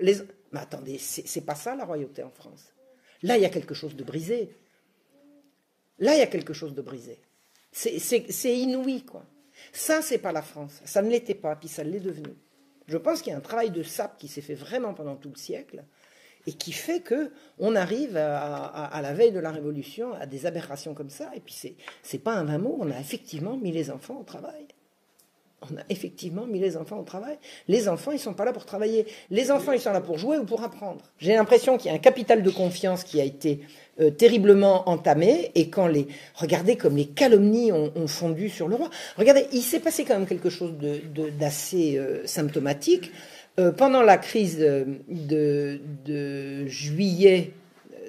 Mais 0.53 0.61
attendez, 0.61 0.99
c'est 0.99 1.41
pas 1.41 1.55
ça 1.55 1.75
la 1.75 1.87
royauté 1.87 2.23
en 2.23 2.31
France? 2.31 2.75
Là, 3.23 3.39
il 3.39 3.43
y 3.43 3.47
a 3.47 3.51
quelque 3.51 3.73
chose 3.73 3.97
de 3.97 4.05
brisé. 4.05 4.55
Là, 5.99 6.15
il 6.15 6.19
y 6.19 6.23
a 6.23 6.27
quelque 6.27 6.53
chose 6.53 6.75
de 6.75 6.83
brisé. 6.83 7.19
C'est 7.73 8.59
inouï, 8.59 9.05
quoi. 9.05 9.25
Ça, 9.73 10.03
c'est 10.03 10.19
pas 10.19 10.33
la 10.33 10.43
France. 10.43 10.83
Ça 10.85 11.03
ne 11.03 11.11
l'était 11.11 11.35
pas, 11.35 11.57
puis 11.57 11.69
ça 11.69 11.83
l'est 11.83 12.01
devenu. 12.01 12.35
Je 12.89 12.99
pense 12.99 13.23
qu'il 13.23 13.31
y 13.31 13.35
a 13.35 13.39
un 13.39 13.43
travail 13.43 13.71
de 13.71 13.83
sape 13.83 14.19
qui 14.19 14.27
s'est 14.29 14.41
fait 14.43 14.55
vraiment 14.55 14.93
pendant 14.93 15.17
tout 15.17 15.31
le 15.31 15.37
siècle, 15.37 15.85
et 16.47 16.53
qui 16.53 16.73
fait 16.73 17.01
que 17.01 17.31
on 17.59 17.77
arrive 17.77 18.17
à, 18.17 19.01
la 19.03 19.13
veille 19.13 19.33
de 19.33 19.41
la 19.41 19.51
Révolution 19.51 20.13
à 20.15 20.27
des 20.27 20.47
aberrations 20.47 20.95
comme 20.95 21.11
ça. 21.11 21.31
Et 21.35 21.41
puis 21.41 21.55
c'est 21.57 21.75
c'est 22.03 22.19
pas 22.19 22.35
un 22.35 22.45
vain 22.45 22.59
mot. 22.59 22.77
On 22.81 22.91
a 22.91 22.99
effectivement 22.99 23.57
mis 23.57 23.73
les 23.73 23.91
enfants 23.91 24.19
au 24.21 24.25
travail. 24.25 24.67
On 25.63 25.77
a 25.77 25.83
effectivement 25.91 26.47
mis 26.47 26.59
les 26.59 26.77
enfants 26.79 26.99
au 26.99 27.03
travail. 27.03 27.37
Les 27.69 27.89
enfants, 27.89 28.13
ils 28.13 28.19
sont 28.19 28.33
pas 28.33 28.47
là 28.47 28.53
pour 28.53 28.65
travailler. 28.65 29.07
Les 29.31 29.51
enfants, 29.51 29.73
ils 29.73 29.81
sont 29.81 29.93
là 29.93 30.01
pour 30.01 30.17
jouer 30.17 30.39
ou 30.39 30.45
pour 30.45 30.63
apprendre. 30.63 31.05
J'ai 31.19 31.35
l'impression 31.35 31.77
qu'il 31.77 31.91
y 31.91 31.93
a 31.93 31.97
un 31.97 32.01
capital 32.01 32.43
de 32.43 32.51
confiance 32.51 33.05
qui 33.05 33.21
a 33.21 33.25
été 33.25 33.61
euh, 34.01 34.11
terriblement 34.11 34.89
entamé. 34.89 35.51
Et 35.55 35.69
quand 35.69 35.87
les 35.87 36.09
regardez 36.35 36.77
comme 36.77 36.97
les 36.97 37.09
calomnies 37.09 37.73
ont, 37.73 37.91
fondu 38.07 38.49
sur 38.49 38.69
le 38.69 38.77
roi. 38.77 38.89
Regardez, 39.19 39.47
il 39.53 39.61
s'est 39.61 39.81
passé 39.81 40.05
quand 40.05 40.15
même 40.15 40.27
quelque 40.27 40.49
chose 40.49 40.73
d'assez 41.39 41.99
euh, 41.99 42.27
symptomatique. 42.27 43.13
Euh, 43.59 43.73
pendant 43.73 44.03
la 44.03 44.17
crise 44.17 44.59
de, 44.59 45.81
juillet, 46.67 47.53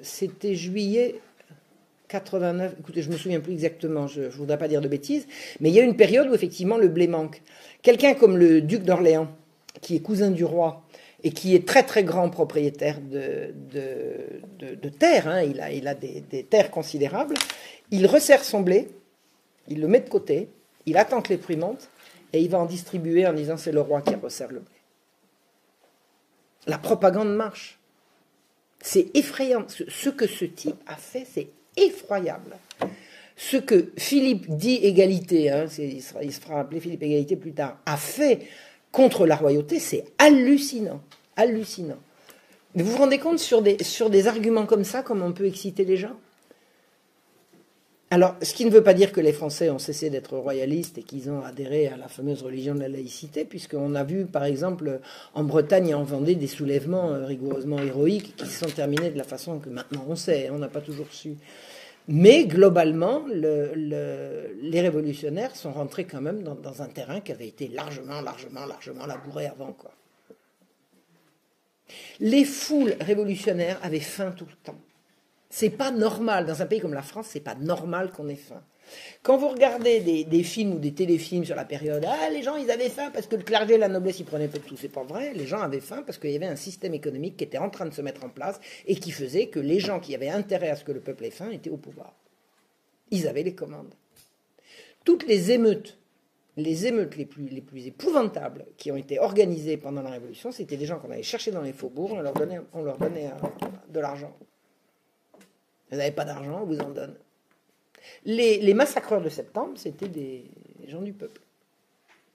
c'était 0.02 0.54
juillet 0.54 1.16
89, 2.08 2.74
écoutez, 2.78 3.00
je 3.00 3.10
me 3.10 3.16
souviens 3.16 3.40
plus 3.40 3.54
exactement, 3.54 4.06
je 4.06 4.22
ne 4.22 4.28
voudrais 4.28 4.58
pas 4.58 4.68
dire 4.68 4.82
de 4.82 4.88
bêtises, 4.88 5.26
mais 5.60 5.70
il 5.70 5.74
y 5.74 5.80
a 5.80 5.82
une 5.82 5.96
période 5.96 6.28
où 6.28 6.34
effectivement 6.34 6.76
le 6.76 6.88
blé 6.88 7.06
manque. 7.06 7.40
Quelqu'un 7.80 8.12
comme 8.12 8.36
le 8.36 8.60
duc 8.60 8.82
d'Orléans, 8.82 9.28
qui 9.80 9.96
est 9.96 10.00
cousin 10.00 10.30
du 10.30 10.44
roi 10.44 10.82
et 11.24 11.30
qui 11.30 11.54
est 11.54 11.66
très 11.66 11.84
très 11.84 12.04
grand 12.04 12.28
propriétaire 12.28 12.98
de, 13.00 13.54
terres, 14.90 15.26
hein, 15.26 15.42
il 15.42 15.88
a, 15.88 15.94
des, 15.94 16.44
terres 16.44 16.70
considérables, 16.70 17.34
il 17.90 18.06
resserre 18.06 18.44
son 18.44 18.60
blé, 18.60 18.88
il 19.68 19.80
le 19.80 19.88
met 19.88 20.00
de 20.00 20.10
côté, 20.10 20.48
il 20.84 20.98
attend 20.98 21.22
que 21.22 21.30
les 21.30 21.38
prix 21.38 21.56
montent 21.56 21.88
et 22.34 22.40
il 22.42 22.50
va 22.50 22.58
en 22.58 22.66
distribuer 22.66 23.26
en 23.26 23.32
disant 23.32 23.56
c'est 23.56 23.72
le 23.72 23.80
roi 23.80 24.02
qui 24.02 24.14
resserre 24.16 24.52
le 24.52 24.60
blé. 24.60 24.71
La 26.66 26.78
propagande 26.78 27.34
marche. 27.34 27.78
C'est 28.80 29.16
effrayant. 29.16 29.64
Ce 29.68 30.08
que 30.10 30.26
ce 30.26 30.44
type 30.44 30.76
a 30.86 30.96
fait, 30.96 31.26
c'est 31.30 31.48
effroyable. 31.76 32.56
Ce 33.36 33.56
que 33.56 33.92
Philippe 33.96 34.50
dit 34.50 34.76
égalité, 34.76 35.50
hein, 35.50 35.66
il, 35.78 36.02
se 36.02 36.40
fera 36.40 36.60
appeler 36.60 36.80
Philippe 36.80 37.02
égalité 37.02 37.36
plus 37.36 37.52
tard, 37.52 37.78
a 37.86 37.96
fait 37.96 38.46
contre 38.90 39.26
la 39.26 39.36
royauté, 39.36 39.78
c'est 39.78 40.04
hallucinant. 40.18 41.00
Hallucinant. 41.36 41.98
Vous 42.74 42.84
vous 42.84 42.98
rendez 42.98 43.18
compte 43.18 43.38
sur 43.38 43.62
des, 43.62 43.82
sur 43.82 44.10
des 44.10 44.28
arguments 44.28 44.66
comme 44.66 44.84
ça, 44.84 45.02
comment 45.02 45.26
on 45.26 45.32
peut 45.32 45.46
exciter 45.46 45.84
les 45.84 45.96
gens? 45.96 46.16
Alors, 48.12 48.36
ce 48.42 48.52
qui 48.52 48.66
ne 48.66 48.70
veut 48.70 48.82
pas 48.82 48.92
dire 48.92 49.10
que 49.10 49.22
les 49.22 49.32
Français 49.32 49.70
ont 49.70 49.78
cessé 49.78 50.10
d'être 50.10 50.36
royalistes 50.36 50.98
et 50.98 51.02
qu'ils 51.02 51.30
ont 51.30 51.42
adhéré 51.42 51.88
à 51.88 51.96
la 51.96 52.08
fameuse 52.08 52.42
religion 52.42 52.74
de 52.74 52.80
la 52.80 52.88
laïcité, 52.88 53.46
puisqu'on 53.46 53.94
a 53.94 54.04
vu, 54.04 54.26
par 54.26 54.44
exemple, 54.44 55.00
en 55.32 55.44
Bretagne 55.44 55.88
et 55.88 55.94
en 55.94 56.02
Vendée, 56.02 56.34
des 56.34 56.46
soulèvements 56.46 57.14
euh, 57.14 57.24
rigoureusement 57.24 57.78
héroïques 57.78 58.36
qui 58.36 58.44
se 58.44 58.66
sont 58.66 58.70
terminés 58.70 59.08
de 59.08 59.16
la 59.16 59.24
façon 59.24 59.60
que 59.60 59.70
maintenant 59.70 60.04
on 60.06 60.14
sait, 60.14 60.50
on 60.50 60.58
n'a 60.58 60.68
pas 60.68 60.82
toujours 60.82 61.06
su. 61.10 61.36
Mais 62.06 62.44
globalement, 62.44 63.24
les 63.32 64.80
révolutionnaires 64.82 65.56
sont 65.56 65.72
rentrés 65.72 66.04
quand 66.04 66.20
même 66.20 66.42
dans, 66.42 66.82
un 66.82 66.88
terrain 66.88 67.20
qui 67.20 67.32
avait 67.32 67.48
été 67.48 67.68
largement, 67.68 68.20
largement, 68.20 68.66
largement 68.66 69.06
labouré 69.06 69.46
avant. 69.46 69.74
Les 72.20 72.44
foules 72.44 72.94
révolutionnaires 73.00 73.80
avaient 73.82 74.00
faim 74.00 74.34
tout 74.36 74.44
le 74.44 74.56
temps. 74.62 74.78
C'est 75.54 75.68
pas 75.68 75.90
normal. 75.90 76.46
Dans 76.46 76.62
un 76.62 76.66
pays 76.66 76.80
comme 76.80 76.94
la 76.94 77.02
France, 77.02 77.26
c'est 77.28 77.40
pas 77.40 77.54
normal 77.54 78.10
qu'on 78.10 78.26
ait 78.28 78.36
faim. 78.36 78.62
Quand 79.22 79.36
vous 79.36 79.48
regardez 79.48 80.24
des, 80.24 80.42
films 80.42 80.72
ou 80.72 80.78
des 80.78 80.94
téléfilms 80.94 81.44
sur 81.44 81.54
la 81.54 81.66
période, 81.66 82.06
ah, 82.08 82.30
les 82.30 82.42
gens, 82.42 82.56
ils 82.56 82.70
avaient 82.70 82.88
faim 82.88 83.10
parce 83.12 83.26
que 83.26 83.36
le 83.36 83.42
clergé 83.42 83.74
et 83.74 83.78
la 83.78 83.88
noblesse, 83.88 84.18
ils 84.18 84.24
prenaient 84.24 84.48
pas 84.48 84.60
tout. 84.60 84.78
C'est 84.78 84.88
pas 84.88 85.04
vrai. 85.04 85.34
Les 85.34 85.46
gens 85.46 85.60
avaient 85.60 85.80
faim 85.80 86.04
parce 86.06 86.16
qu'il 86.16 86.30
y 86.30 86.36
avait 86.36 86.46
un 86.46 86.56
système 86.56 86.94
économique 86.94 87.36
qui 87.36 87.44
était 87.44 87.58
en 87.58 87.68
train 87.68 87.84
de 87.84 87.92
se 87.92 88.00
mettre 88.00 88.24
en 88.24 88.30
place 88.30 88.60
et 88.86 88.94
qui 88.96 89.10
faisait 89.10 89.48
que 89.48 89.60
les 89.60 89.78
gens 89.78 90.00
qui 90.00 90.14
avaient 90.14 90.30
intérêt 90.30 90.70
à 90.70 90.76
ce 90.76 90.84
que 90.84 90.92
le 90.92 91.00
peuple 91.00 91.26
ait 91.26 91.30
faim 91.30 91.50
étaient 91.50 91.68
au 91.68 91.76
pouvoir. 91.76 92.14
Ils 93.10 93.28
avaient 93.28 93.42
les 93.42 93.54
commandes. 93.54 93.94
Toutes 95.04 95.26
les 95.26 95.50
émeutes, 95.50 95.98
les 96.56 96.86
émeutes 96.86 97.14
les 97.16 97.26
plus, 97.26 97.48
les 97.48 97.60
plus 97.60 97.88
épouvantables 97.88 98.64
qui 98.78 98.90
ont 98.90 98.96
été 98.96 99.18
organisées 99.18 99.76
pendant 99.76 100.00
la 100.00 100.10
Révolution, 100.10 100.50
c'était 100.50 100.78
des 100.78 100.86
gens 100.86 100.98
qu'on 100.98 101.10
allait 101.10 101.22
chercher 101.22 101.50
dans 101.50 101.60
les 101.60 101.74
faubourgs, 101.74 102.12
on 102.12 102.22
leur 102.22 102.32
donnait, 102.32 102.60
on 102.72 102.82
leur 102.82 102.96
donnait 102.96 103.26
euh, 103.26 103.68
de 103.90 104.00
l'argent. 104.00 104.34
Vous 105.92 105.98
n'avez 105.98 106.10
pas 106.10 106.24
d'argent, 106.24 106.62
on 106.62 106.64
vous 106.64 106.78
en 106.78 106.88
donne. 106.88 107.14
Les, 108.24 108.72
massacreurs 108.72 109.20
de 109.20 109.28
septembre, 109.28 109.74
c'était 109.76 110.08
des, 110.08 110.50
gens 110.88 111.02
du 111.02 111.12
peuple. 111.12 111.42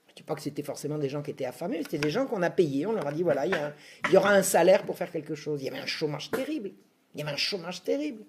Je 0.06 0.12
ne 0.12 0.16
dis 0.16 0.22
pas 0.22 0.36
que 0.36 0.42
c'était 0.42 0.62
forcément 0.62 0.96
des 0.96 1.08
gens 1.08 1.22
qui 1.22 1.32
étaient 1.32 1.44
affamés, 1.44 1.82
c'était 1.82 1.98
des 1.98 2.10
gens 2.10 2.26
qu'on 2.26 2.42
a 2.42 2.50
payés. 2.50 2.86
On 2.86 2.92
leur 2.92 3.06
a 3.06 3.12
dit 3.12 3.24
voilà, 3.24 3.46
il 3.46 4.12
y, 4.12 4.16
aura 4.16 4.30
un 4.30 4.42
salaire 4.42 4.84
pour 4.84 4.96
faire 4.96 5.10
quelque 5.10 5.34
chose. 5.34 5.60
Il 5.60 5.64
y 5.64 5.68
avait 5.68 5.80
un 5.80 5.86
chômage 5.86 6.30
terrible. 6.30 6.70
Il 7.14 7.20
y 7.20 7.22
avait 7.22 7.32
un 7.32 7.36
chômage 7.36 7.82
terrible. 7.82 8.22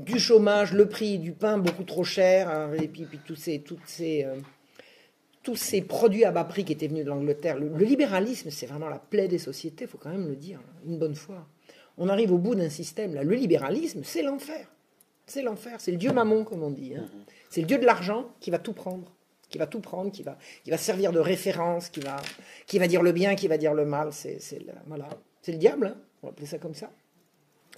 Du 0.00 0.18
chômage, 0.18 0.72
le 0.72 0.88
prix 0.88 1.20
du 1.20 1.30
pain 1.30 1.58
beaucoup 1.58 1.84
trop 1.84 2.02
cher, 2.02 2.48
hein, 2.48 2.72
et 2.74 2.88
puis, 2.88 3.06
euh, 3.06 4.36
tous 5.44 5.56
ces 5.56 5.82
produits 5.82 6.24
à 6.24 6.32
bas 6.32 6.42
prix 6.42 6.64
qui 6.64 6.72
étaient 6.72 6.88
venus 6.88 7.04
de 7.04 7.10
l'Angleterre. 7.10 7.56
Le, 7.56 7.68
le 7.68 7.84
libéralisme, 7.84 8.50
c'est 8.50 8.66
vraiment 8.66 8.88
la 8.88 8.98
plaie 8.98 9.28
des 9.28 9.38
sociétés, 9.38 9.84
il 9.84 9.88
faut 9.88 9.98
quand 9.98 10.10
même 10.10 10.26
le 10.26 10.34
dire, 10.34 10.58
une 10.84 10.98
bonne 10.98 11.14
fois 11.14 11.46
on 11.98 12.08
arrive 12.08 12.32
au 12.32 12.38
bout 12.38 12.54
d'un 12.54 12.70
système. 12.70 13.14
Là. 13.14 13.22
Le 13.22 13.34
libéralisme, 13.34 14.02
c'est 14.04 14.22
l'enfer. 14.22 14.66
C'est 15.26 15.42
l'enfer. 15.42 15.76
C'est 15.78 15.92
le 15.92 15.96
dieu 15.96 16.12
mammon, 16.12 16.44
comme 16.44 16.62
on 16.62 16.70
dit. 16.70 16.94
Hein. 16.96 17.08
C'est 17.50 17.60
le 17.60 17.66
dieu 17.66 17.78
de 17.78 17.84
l'argent 17.86 18.30
qui 18.40 18.50
va 18.50 18.58
tout 18.58 18.72
prendre, 18.72 19.10
qui 19.48 19.58
va 19.58 19.66
tout 19.66 19.80
prendre, 19.80 20.10
qui 20.10 20.22
va, 20.22 20.36
qui 20.64 20.70
va 20.70 20.76
servir 20.76 21.12
de 21.12 21.20
référence, 21.20 21.88
qui 21.88 22.00
va, 22.00 22.16
qui 22.66 22.78
va 22.78 22.88
dire 22.88 23.02
le 23.02 23.12
bien, 23.12 23.34
qui 23.34 23.48
va 23.48 23.56
dire 23.56 23.74
le 23.74 23.84
mal. 23.84 24.12
C'est, 24.12 24.40
c'est 24.40 24.58
le, 24.58 24.72
voilà, 24.86 25.08
c'est 25.42 25.52
le 25.52 25.58
diable. 25.58 25.94
Hein. 25.94 26.00
on 26.22 26.26
va 26.26 26.32
appeler 26.32 26.46
ça 26.46 26.58
comme 26.58 26.74
ça. 26.74 26.90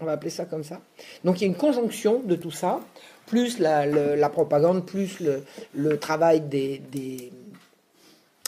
On 0.01 0.05
va 0.05 0.13
appeler 0.13 0.31
ça 0.31 0.45
comme 0.45 0.65
ça. 0.65 0.81
Donc 1.25 1.41
il 1.41 1.43
y 1.43 1.45
a 1.45 1.49
une 1.49 1.57
conjonction 1.57 2.21
de 2.21 2.37
tout 2.37 2.51
ça, 2.51 2.81
plus 3.27 3.59
la, 3.59 3.87
la 3.87 4.29
propagande, 4.29 4.85
plus 4.85 5.21
le, 5.21 5.43
le 5.75 5.99
travail 5.99 6.43
des, 6.43 6.79
des, 6.79 7.33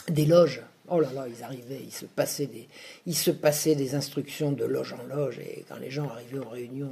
des 0.09 0.25
loges 0.25 0.61
Oh 0.91 0.99
là 0.99 1.09
là, 1.13 1.25
ils 1.27 1.43
arrivaient, 1.43 1.81
ils 1.85 1.91
se 1.91 2.05
passaient 2.05 3.75
des, 3.75 3.95
instructions 3.95 4.51
de 4.51 4.65
loge 4.65 4.93
en 4.93 5.15
loge, 5.15 5.39
et 5.39 5.65
quand 5.69 5.77
les 5.77 5.91
gens 5.91 6.07
arrivaient 6.09 6.45
en 6.45 6.49
réunion, 6.49 6.89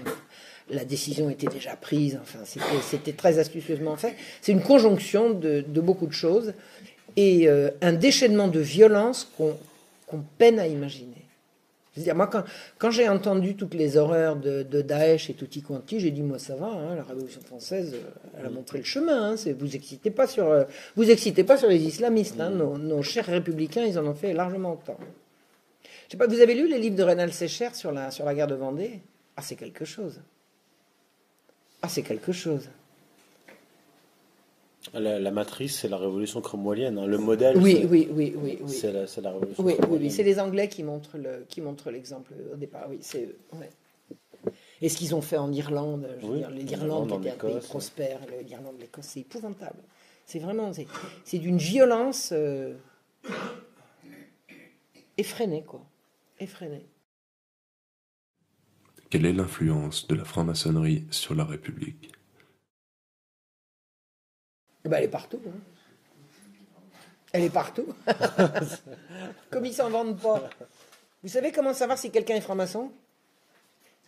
la 0.69 0.85
décision 0.85 1.29
était 1.29 1.47
déjà 1.47 1.75
prise. 1.75 2.19
Enfin, 2.21 2.39
c'était 2.81 3.13
très 3.13 3.39
astucieusement 3.39 3.95
fait. 3.95 4.15
C'est 4.41 4.51
une 4.51 4.61
conjonction 4.61 5.31
de, 5.31 5.63
beaucoup 5.67 6.07
de 6.07 6.13
choses 6.13 6.53
et 7.15 7.47
euh, 7.47 7.71
un 7.81 7.93
déchaînement 7.93 8.47
de 8.47 8.59
violence 8.59 9.31
qu'on 9.37 10.23
peine 10.37 10.59
à 10.59 10.67
imaginer 10.67 11.16
dire 12.03 12.15
moi, 12.15 12.29
quand, 12.77 12.91
j'ai 12.91 13.09
entendu 13.09 13.55
toutes 13.55 13.73
les 13.73 13.97
horreurs 13.97 14.35
de, 14.35 14.63
Daesh 14.81 15.29
et 15.29 15.33
tutti 15.33 15.61
quanti, 15.61 15.99
j'ai 15.99 16.11
dit, 16.11 16.21
moi, 16.21 16.39
ça 16.39 16.55
va, 16.55 16.67
hein, 16.67 16.95
la 16.95 17.03
Révolution 17.03 17.41
française, 17.41 17.93
euh, 17.95 18.09
elle 18.39 18.45
a 18.45 18.49
montré 18.49 18.77
le 18.77 18.83
chemin. 18.83 19.33
Hein, 19.33 19.35
vous 19.59 19.75
excitez 19.75 20.11
pas 20.11 20.27
sur, 20.27 20.47
euh, 20.47 20.63
vous 20.95 21.09
excitez 21.09 21.43
pas 21.43 21.57
sur 21.57 21.69
les 21.69 21.83
islamistes. 21.83 22.39
Hein, 22.39 22.49
nos, 22.49 23.01
chers 23.01 23.25
républicains, 23.25 23.85
ils 23.85 23.97
en 23.97 24.05
ont 24.05 24.13
fait 24.13 24.33
largement 24.33 24.73
autant. 24.73 24.97
Je 25.83 26.11
sais 26.11 26.17
pas, 26.17 26.27
vous 26.27 26.39
avez 26.39 26.55
lu 26.55 26.67
les 26.67 26.79
livres 26.79 26.95
de 26.95 27.03
Rénal 27.03 27.33
Sécher 27.33 27.69
sur 27.73 27.91
la, 27.91 28.11
sur 28.11 28.25
la 28.25 28.33
guerre 28.33 28.47
de 28.47 28.55
Vendée? 28.55 29.01
Ah, 29.35 29.41
c'est 29.41 29.55
quelque 29.55 29.85
chose. 29.85 30.21
Ah, 31.81 31.89
c'est 31.89 32.01
quelque 32.01 32.31
chose. 32.31 32.69
La, 34.93 35.31
matrice, 35.31 35.79
c'est 35.79 35.87
la 35.87 35.97
révolution 35.97 36.41
cromwellienne. 36.41 36.97
Hein. 36.97 37.05
Le 37.05 37.17
modèle, 37.17 37.57
oui, 37.57 37.85
oui, 37.89 38.07
oui, 38.11 38.33
oui, 38.37 38.59
c'est 38.67 38.91
la, 38.91 39.31
révolution 39.31 39.63
oui, 39.63 39.75
oui, 39.89 40.11
c'est 40.11 40.23
les 40.23 40.39
Anglais 40.39 40.67
qui 40.69 40.83
montrent 40.83 41.17
le, 41.17 41.45
qui 41.47 41.61
montrent 41.61 41.91
l'exemple 41.91 42.33
au 42.53 42.55
départ. 42.55 42.85
Oui, 42.89 42.99
c'est 43.01 43.35
Et 44.81 44.89
ce 44.89 44.97
qu'ils 44.97 45.15
ont 45.15 45.21
fait 45.21 45.37
en 45.37 45.51
Irlande, 45.51 46.07
je 46.21 46.27
veux 46.27 46.37
dire, 46.37 46.49
l'Irlande 46.49 47.11
était 47.19 47.31
un 47.31 47.35
pays 47.35 47.59
prospère, 47.67 48.19
l'Irlande, 48.45 48.75
l'Écosse, 48.79 49.07
c'est 49.09 49.21
épouvantable. 49.21 49.79
C'est 50.25 50.39
vraiment, 50.39 50.71
c'est 51.23 51.37
d'une 51.37 51.57
violence 51.57 52.31
euh, 52.33 52.73
effrénée, 55.17 55.63
quoi, 55.63 55.85
effrénée. 56.39 56.85
Quelle 59.09 59.25
est 59.25 59.33
l'influence 59.33 60.05
de 60.07 60.15
la 60.15 60.25
franc-maçonnerie 60.25 61.05
sur 61.11 61.33
la 61.33 61.45
République? 61.45 62.11
Eh 64.85 64.89
ben, 64.89 64.97
elle 64.97 65.05
est 65.05 65.09
partout. 65.09 65.41
Hein. 65.47 65.59
Elle 67.33 67.43
est 67.43 67.49
partout. 67.49 67.87
Comme 69.49 69.65
ils 69.65 69.73
s'en 69.73 69.89
vendent 69.89 70.19
pas. 70.19 70.49
Vous 71.23 71.29
savez 71.29 71.51
comment 71.51 71.73
savoir 71.73 71.97
si 71.97 72.11
quelqu'un 72.11 72.35
est 72.35 72.41
franc-maçon? 72.41 72.91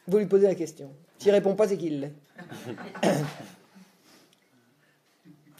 Vous 0.07 0.17
lui 0.17 0.25
posez 0.25 0.47
la 0.47 0.55
question. 0.55 0.91
S'il 1.17 1.31
répond 1.31 1.55
pas, 1.55 1.67
c'est 1.67 1.77
qu'il 1.77 1.99
l'est. 1.99 2.13
il 3.03 3.09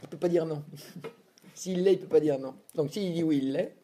ne 0.04 0.08
peut 0.10 0.18
pas 0.18 0.30
dire 0.30 0.46
non. 0.46 0.64
S'il 1.54 1.84
l'est, 1.84 1.94
il 1.94 1.98
ne 1.98 2.02
peut 2.04 2.08
pas 2.08 2.22
dire 2.22 2.40
non. 2.40 2.56
Donc 2.76 2.94
s'il 2.94 3.14
dit 3.14 3.24
oui, 3.24 3.40
il 3.44 3.52
l'est. 3.52 3.76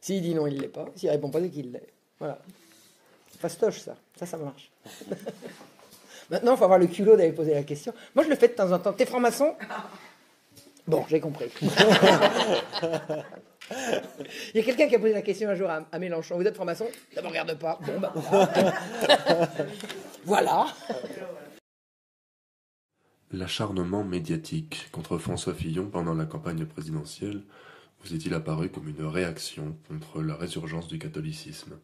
S'il 0.00 0.22
dit 0.22 0.34
non, 0.34 0.46
il 0.46 0.54
ne 0.54 0.60
l'est 0.60 0.68
pas. 0.68 0.86
S'il 0.94 1.10
répond 1.10 1.30
pas, 1.30 1.40
c'est 1.40 1.50
qu'il 1.50 1.72
l'est. 1.72 1.92
Voilà. 2.20 2.38
Fastoche, 3.38 3.80
ça. 3.80 3.96
Ça, 4.16 4.26
ça 4.26 4.36
marche. 4.36 4.70
Maintenant, 6.30 6.52
il 6.54 6.58
faut 6.58 6.64
avoir 6.64 6.78
le 6.78 6.86
culot 6.86 7.16
d'aller 7.16 7.32
poser 7.32 7.54
la 7.54 7.64
question. 7.64 7.92
Moi, 8.14 8.24
je 8.24 8.30
le 8.30 8.36
fais 8.36 8.48
de 8.48 8.52
temps 8.52 8.70
en 8.70 8.78
temps. 8.78 8.92
T'es 8.92 9.06
franc-maçon? 9.06 9.56
Bon, 10.86 11.04
j'ai 11.08 11.20
compris. 11.20 11.50
Il 14.54 14.56
y 14.56 14.60
a 14.60 14.62
quelqu'un 14.64 14.88
qui 14.88 14.96
a 14.96 14.98
posé 14.98 15.12
la 15.12 15.22
question 15.22 15.48
un 15.48 15.54
jour 15.54 15.70
à, 15.70 15.98
Mélenchon. 15.98 16.36
Vous 16.36 16.44
êtes 16.46 16.54
franc-maçon? 16.54 16.88
Ne 17.16 17.22
me 17.22 17.28
regarde 17.28 17.54
pas. 17.58 17.78
Bon, 17.86 18.00
bah, 18.00 18.12
voilà. 20.24 20.66
L'acharnement 23.30 24.04
médiatique 24.04 24.88
contre 24.92 25.16
François 25.18 25.54
Fillon 25.54 25.86
pendant 25.86 26.14
la 26.14 26.26
campagne 26.26 26.66
présidentielle 26.66 27.42
vous 28.04 28.14
est-il 28.14 28.34
apparu 28.34 28.68
comme 28.68 28.88
une 28.88 29.06
réaction 29.06 29.76
contre 29.86 30.22
la 30.22 30.34
résurgence 30.34 30.88
du 30.88 30.98
catholicisme? 30.98 31.78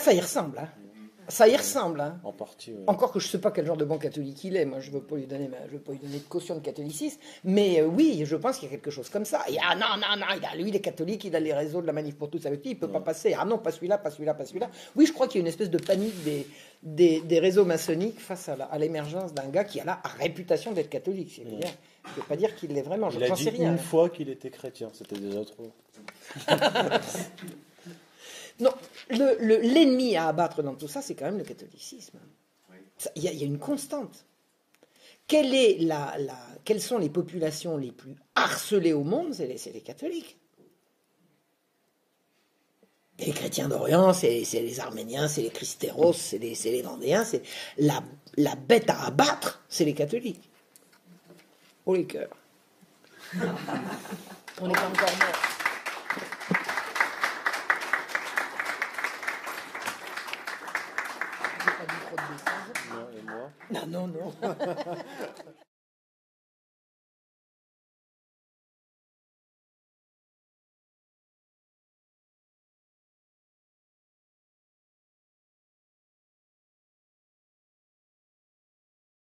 Ça 0.00 0.14
y 0.14 0.20
ressemble. 0.20 0.58
Hein 0.58 0.85
ça 1.28 1.48
y 1.48 1.56
ressemble. 1.56 2.00
Hein. 2.00 2.18
En 2.24 2.32
partie. 2.32 2.74
Encore 2.86 3.12
que 3.12 3.18
je 3.18 3.26
ne 3.26 3.30
sais 3.30 3.40
pas 3.40 3.50
quel 3.50 3.66
genre 3.66 3.76
de 3.76 3.84
bon 3.84 3.98
catholique 3.98 4.44
il 4.44 4.56
est. 4.56 4.64
Moi, 4.64 4.80
je 4.80 4.90
ne 4.90 4.96
veux 4.96 5.02
pas 5.02 5.16
lui 5.16 5.26
donner, 5.26 5.50
je 5.68 5.72
veux 5.72 5.82
pas 5.82 5.92
lui 5.92 5.98
donner 5.98 6.18
de 6.18 6.28
caution 6.28 6.54
de 6.54 6.60
catholicisme. 6.60 7.18
Mais 7.44 7.80
euh, 7.80 7.86
oui, 7.86 8.22
je 8.24 8.36
pense 8.36 8.58
qu'il 8.58 8.68
y 8.68 8.72
a 8.72 8.74
quelque 8.74 8.90
chose 8.90 9.08
comme 9.08 9.24
ça. 9.24 9.42
Et, 9.48 9.56
ah 9.62 9.74
non, 9.74 9.96
non, 9.96 10.16
non, 10.18 10.26
il 10.36 10.44
a, 10.44 10.54
lui, 10.54 10.70
il 10.70 10.76
est 10.76 10.80
catholique, 10.80 11.24
il 11.24 11.34
a 11.34 11.40
les 11.40 11.52
réseaux 11.52 11.80
de 11.80 11.86
la 11.86 11.92
manif 11.92 12.16
pour 12.16 12.30
tous 12.30 12.44
avec 12.46 12.62
lui, 12.62 12.72
il 12.72 12.78
peut 12.78 12.88
pas 12.88 13.00
passer. 13.00 13.34
Ah 13.38 13.44
non, 13.44 13.58
pas 13.58 13.72
celui-là, 13.72 13.98
pas 13.98 14.10
celui-là, 14.10 14.34
pas 14.34 14.44
celui-là. 14.44 14.70
Oui, 14.94 15.06
je 15.06 15.12
crois 15.12 15.26
qu'il 15.26 15.38
y 15.38 15.40
a 15.40 15.42
une 15.42 15.48
espèce 15.48 15.70
de 15.70 15.78
panique 15.78 16.14
des, 16.24 16.46
des, 17.20 17.38
réseaux 17.38 17.64
maçonniques 17.64 18.20
face 18.20 18.48
à 18.48 18.78
l'émergence 18.78 19.34
d'un 19.34 19.48
gars 19.48 19.64
qui 19.64 19.80
a 19.80 19.84
la 19.84 20.00
réputation 20.18 20.72
d'être 20.72 20.90
catholique. 20.90 21.40
Je 21.44 21.48
ne 21.48 22.16
veux 22.16 22.28
pas 22.28 22.36
dire 22.36 22.54
qu'il 22.54 22.72
l'est 22.72 22.82
vraiment. 22.82 23.10
Je 23.10 23.20
a 23.20 23.30
dit 23.30 23.48
rien. 23.48 23.72
une 23.72 23.78
fois 23.78 24.08
qu'il 24.08 24.28
était 24.28 24.50
chrétien, 24.50 24.90
c'était 24.92 25.18
déjà 25.18 25.44
trop. 25.44 25.70
Non, 28.60 28.72
l'ennemi 29.10 30.12
le, 30.12 30.18
à 30.18 30.28
abattre 30.28 30.62
dans 30.62 30.74
tout 30.74 30.88
ça, 30.88 31.02
c'est 31.02 31.14
quand 31.14 31.26
même 31.26 31.38
le 31.38 31.44
catholicisme. 31.44 32.18
Il 33.14 33.22
y, 33.22 33.28
a 33.28 33.46
une 33.46 33.58
constante. 33.58 34.24
Est 35.30 35.78
quelles 36.64 36.80
sont 36.80 36.98
les 36.98 37.10
populations 37.10 37.76
les 37.76 37.92
plus 37.92 38.14
harcelées 38.34 38.94
au 38.94 39.04
monde? 39.04 39.34
C'est 39.34 39.46
les, 39.46 39.80
catholiques. 39.80 40.38
les 43.18 43.32
chrétiens 43.32 43.68
d'Orient, 43.68 44.14
c'est 44.14 44.44
les 44.52 44.80
Arméniens, 44.80 45.28
c'est 45.28 45.42
les 45.42 45.50
Christéros, 45.50 46.14
c'est 46.14 46.38
les, 46.38 46.82
Vendéens. 46.82 47.24
C'est 47.24 47.42
la, 47.76 48.02
bête 48.56 48.88
à 48.88 49.04
abattre, 49.04 49.62
c'est 49.68 49.84
les 49.84 49.94
catholiques. 49.94 50.48
Oh 51.84 51.94
les 51.94 52.06
cœurs. 52.06 52.34
On 54.60 54.70
pas 54.70 54.88
encore. 54.88 55.55
Non, 63.70 63.86
non, 63.90 64.06
non. 64.12 64.32